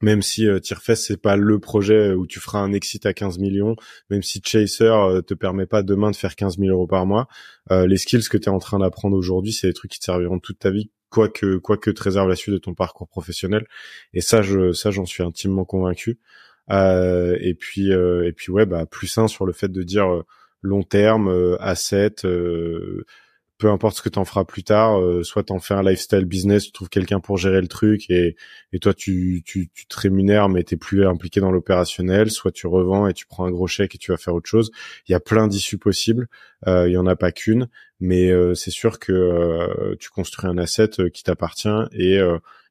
Même 0.01 0.21
si 0.21 0.47
euh, 0.47 0.59
Tierfest 0.59 0.95
c'est 0.95 1.21
pas 1.21 1.35
le 1.35 1.59
projet 1.59 2.13
où 2.13 2.27
tu 2.27 2.39
feras 2.39 2.59
un 2.59 2.73
exit 2.73 3.05
à 3.05 3.13
15 3.13 3.39
millions, 3.39 3.75
même 4.09 4.23
si 4.23 4.41
Chaser 4.43 4.85
euh, 4.85 5.21
te 5.21 5.33
permet 5.33 5.65
pas 5.65 5.83
demain 5.83 6.11
de 6.11 6.15
faire 6.15 6.35
15 6.35 6.57
000 6.57 6.69
euros 6.69 6.87
par 6.87 7.05
mois, 7.05 7.27
euh, 7.71 7.87
les 7.87 7.97
skills 7.97 8.27
que 8.29 8.37
tu 8.37 8.45
es 8.45 8.49
en 8.49 8.59
train 8.59 8.79
d'apprendre 8.79 9.15
aujourd'hui, 9.15 9.53
c'est 9.53 9.67
des 9.67 9.73
trucs 9.73 9.91
qui 9.91 9.99
te 9.99 10.05
serviront 10.05 10.39
toute 10.39 10.59
ta 10.59 10.71
vie, 10.71 10.91
quoi 11.09 11.29
que 11.29 11.57
quoi 11.57 11.77
que 11.77 11.91
te 11.91 12.03
réserve 12.03 12.29
la 12.29 12.35
suite 12.35 12.53
de 12.53 12.59
ton 12.59 12.73
parcours 12.73 13.07
professionnel. 13.07 13.67
Et 14.13 14.21
ça, 14.21 14.41
je 14.41 14.73
ça 14.73 14.91
j'en 14.91 15.05
suis 15.05 15.23
intimement 15.23 15.65
convaincu. 15.65 16.19
Euh, 16.71 17.37
et 17.41 17.53
puis 17.53 17.91
et 17.91 18.33
puis 18.35 18.51
ouais, 18.51 18.65
bah 18.65 18.85
plus 18.85 19.17
un 19.17 19.27
sur 19.27 19.45
le 19.45 19.53
fait 19.53 19.69
de 19.69 19.83
dire 19.83 20.23
long 20.61 20.83
terme, 20.83 21.57
asset 21.59 22.15
peu 23.61 23.69
importe 23.69 23.97
ce 23.97 24.01
que 24.01 24.09
t'en 24.09 24.25
feras 24.25 24.43
plus 24.43 24.63
tard, 24.63 24.99
euh, 24.99 25.21
soit 25.21 25.43
t'en 25.43 25.59
fais 25.59 25.75
un 25.75 25.83
lifestyle 25.83 26.25
business, 26.25 26.65
tu 26.65 26.71
trouves 26.71 26.89
quelqu'un 26.89 27.19
pour 27.19 27.37
gérer 27.37 27.61
le 27.61 27.67
truc 27.67 28.09
et, 28.09 28.35
et 28.73 28.79
toi 28.79 28.91
tu, 28.95 29.43
tu, 29.45 29.69
tu 29.71 29.85
te 29.85 29.99
rémunères 29.99 30.49
mais 30.49 30.63
t'es 30.63 30.77
plus 30.77 31.05
impliqué 31.05 31.39
dans 31.41 31.51
l'opérationnel, 31.51 32.31
soit 32.31 32.51
tu 32.51 32.65
revends 32.65 33.05
et 33.05 33.13
tu 33.13 33.27
prends 33.27 33.45
un 33.45 33.51
gros 33.51 33.67
chèque 33.67 33.93
et 33.93 33.99
tu 33.99 34.11
vas 34.11 34.17
faire 34.17 34.33
autre 34.33 34.49
chose. 34.49 34.71
Il 35.07 35.11
y 35.11 35.15
a 35.15 35.19
plein 35.19 35.47
d'issues 35.47 35.77
possibles, 35.77 36.27
euh, 36.65 36.89
il 36.89 36.93
y 36.93 36.97
en 36.97 37.05
a 37.05 37.15
pas 37.15 37.31
qu'une, 37.31 37.67
mais 37.99 38.31
euh, 38.31 38.55
c'est 38.55 38.71
sûr 38.71 38.97
que 38.97 39.11
euh, 39.11 39.95
tu 39.99 40.09
construis 40.09 40.49
un 40.49 40.57
asset 40.57 40.89
qui 41.13 41.21
t'appartient 41.21 41.69
et 41.91 42.19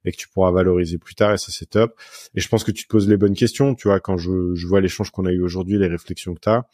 et 0.04 0.10
que 0.10 0.16
tu 0.16 0.28
pourras 0.28 0.50
valoriser 0.50 0.98
plus 0.98 1.14
tard 1.14 1.34
et 1.34 1.38
ça 1.38 1.52
c'est 1.52 1.70
top. 1.70 1.94
Et 2.34 2.40
je 2.40 2.48
pense 2.48 2.64
que 2.64 2.72
tu 2.72 2.82
te 2.82 2.88
poses 2.88 3.08
les 3.08 3.16
bonnes 3.16 3.36
questions, 3.36 3.76
tu 3.76 3.86
vois, 3.86 4.00
quand 4.00 4.16
je, 4.16 4.56
je 4.56 4.66
vois 4.66 4.80
l'échange 4.80 5.12
qu'on 5.12 5.26
a 5.26 5.30
eu 5.30 5.40
aujourd'hui, 5.40 5.78
les 5.78 5.86
réflexions 5.86 6.34
que 6.34 6.40
tu 6.40 6.48
as, 6.48 6.66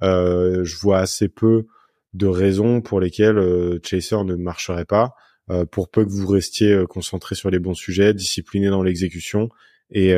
je 0.00 0.76
vois 0.76 0.98
assez 0.98 1.28
peu 1.28 1.66
de 2.14 2.26
raisons 2.26 2.80
pour 2.80 3.00
lesquelles 3.00 3.38
euh, 3.38 3.78
Chaser 3.82 4.22
ne 4.24 4.36
marcherait 4.36 4.84
pas, 4.84 5.14
euh, 5.50 5.66
pour 5.66 5.90
peu 5.90 6.04
que 6.04 6.10
vous 6.10 6.26
restiez 6.26 6.72
euh, 6.72 6.86
concentré 6.86 7.34
sur 7.34 7.50
les 7.50 7.58
bons 7.58 7.74
sujets, 7.74 8.14
discipliné 8.14 8.68
dans 8.68 8.82
l'exécution 8.82 9.48
et, 9.90 10.12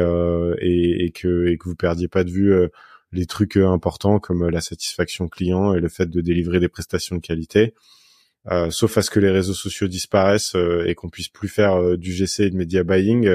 que, 1.14 1.46
et 1.48 1.58
que 1.58 1.68
vous 1.68 1.74
perdiez 1.74 2.08
pas 2.08 2.24
de 2.24 2.30
vue 2.30 2.54
les 3.12 3.26
trucs 3.26 3.56
importants 3.56 4.20
comme 4.20 4.48
la 4.48 4.60
satisfaction 4.60 5.28
client 5.28 5.74
et 5.74 5.80
le 5.80 5.88
fait 5.88 6.06
de 6.06 6.20
délivrer 6.20 6.60
des 6.60 6.68
prestations 6.68 7.16
de 7.16 7.20
qualité. 7.20 7.74
Sauf 8.70 8.96
à 8.96 9.02
ce 9.02 9.10
que 9.10 9.20
les 9.20 9.28
réseaux 9.28 9.54
sociaux 9.54 9.88
disparaissent 9.88 10.56
et 10.86 10.94
qu'on 10.94 11.10
puisse 11.10 11.28
plus 11.28 11.48
faire 11.48 11.98
du 11.98 12.12
GC 12.12 12.44
et 12.44 12.50
de 12.50 12.56
media 12.56 12.84
buying. 12.84 13.28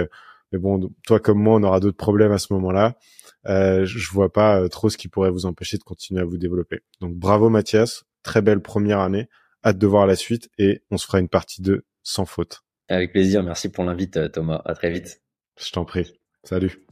mais 0.52 0.58
bon, 0.58 0.90
toi 1.06 1.20
comme 1.20 1.38
moi, 1.38 1.58
on 1.58 1.64
aura 1.64 1.80
d'autres 1.80 1.98
problèmes 1.98 2.32
à 2.32 2.40
ce 2.40 2.54
moment-là. 2.54 2.98
Je 3.46 4.12
vois 4.12 4.32
pas 4.32 4.68
trop 4.70 4.90
ce 4.90 4.98
qui 4.98 5.10
pourrait 5.10 5.32
vous 5.32 5.46
empêcher 5.46 5.78
de 5.78 5.84
continuer 5.84 6.22
à 6.22 6.26
vous 6.26 6.38
développer. 6.38 6.80
Donc 7.02 7.14
bravo 7.14 7.50
Mathias, 7.50 8.06
très 8.24 8.42
belle 8.42 8.62
première 8.62 9.00
année. 9.00 9.28
Hâte 9.64 9.78
de 9.78 9.88
voir 9.88 10.08
la 10.08 10.16
suite 10.16 10.50
et 10.58 10.84
on 10.90 10.98
se 10.98 11.06
fera 11.06 11.20
une 11.20 11.30
partie 11.30 11.62
2 11.62 11.86
sans 12.04 12.26
faute. 12.26 12.64
Avec 12.90 13.12
plaisir. 13.12 13.44
Merci 13.44 13.70
pour 13.70 13.84
l'invite, 13.84 14.18
euh, 14.18 14.28
Thomas. 14.28 14.62
À 14.66 14.74
très 14.74 14.92
vite. 14.92 15.22
Je 15.60 15.72
t'en 15.72 15.86
prie. 15.86 16.20
Salut. 16.44 16.86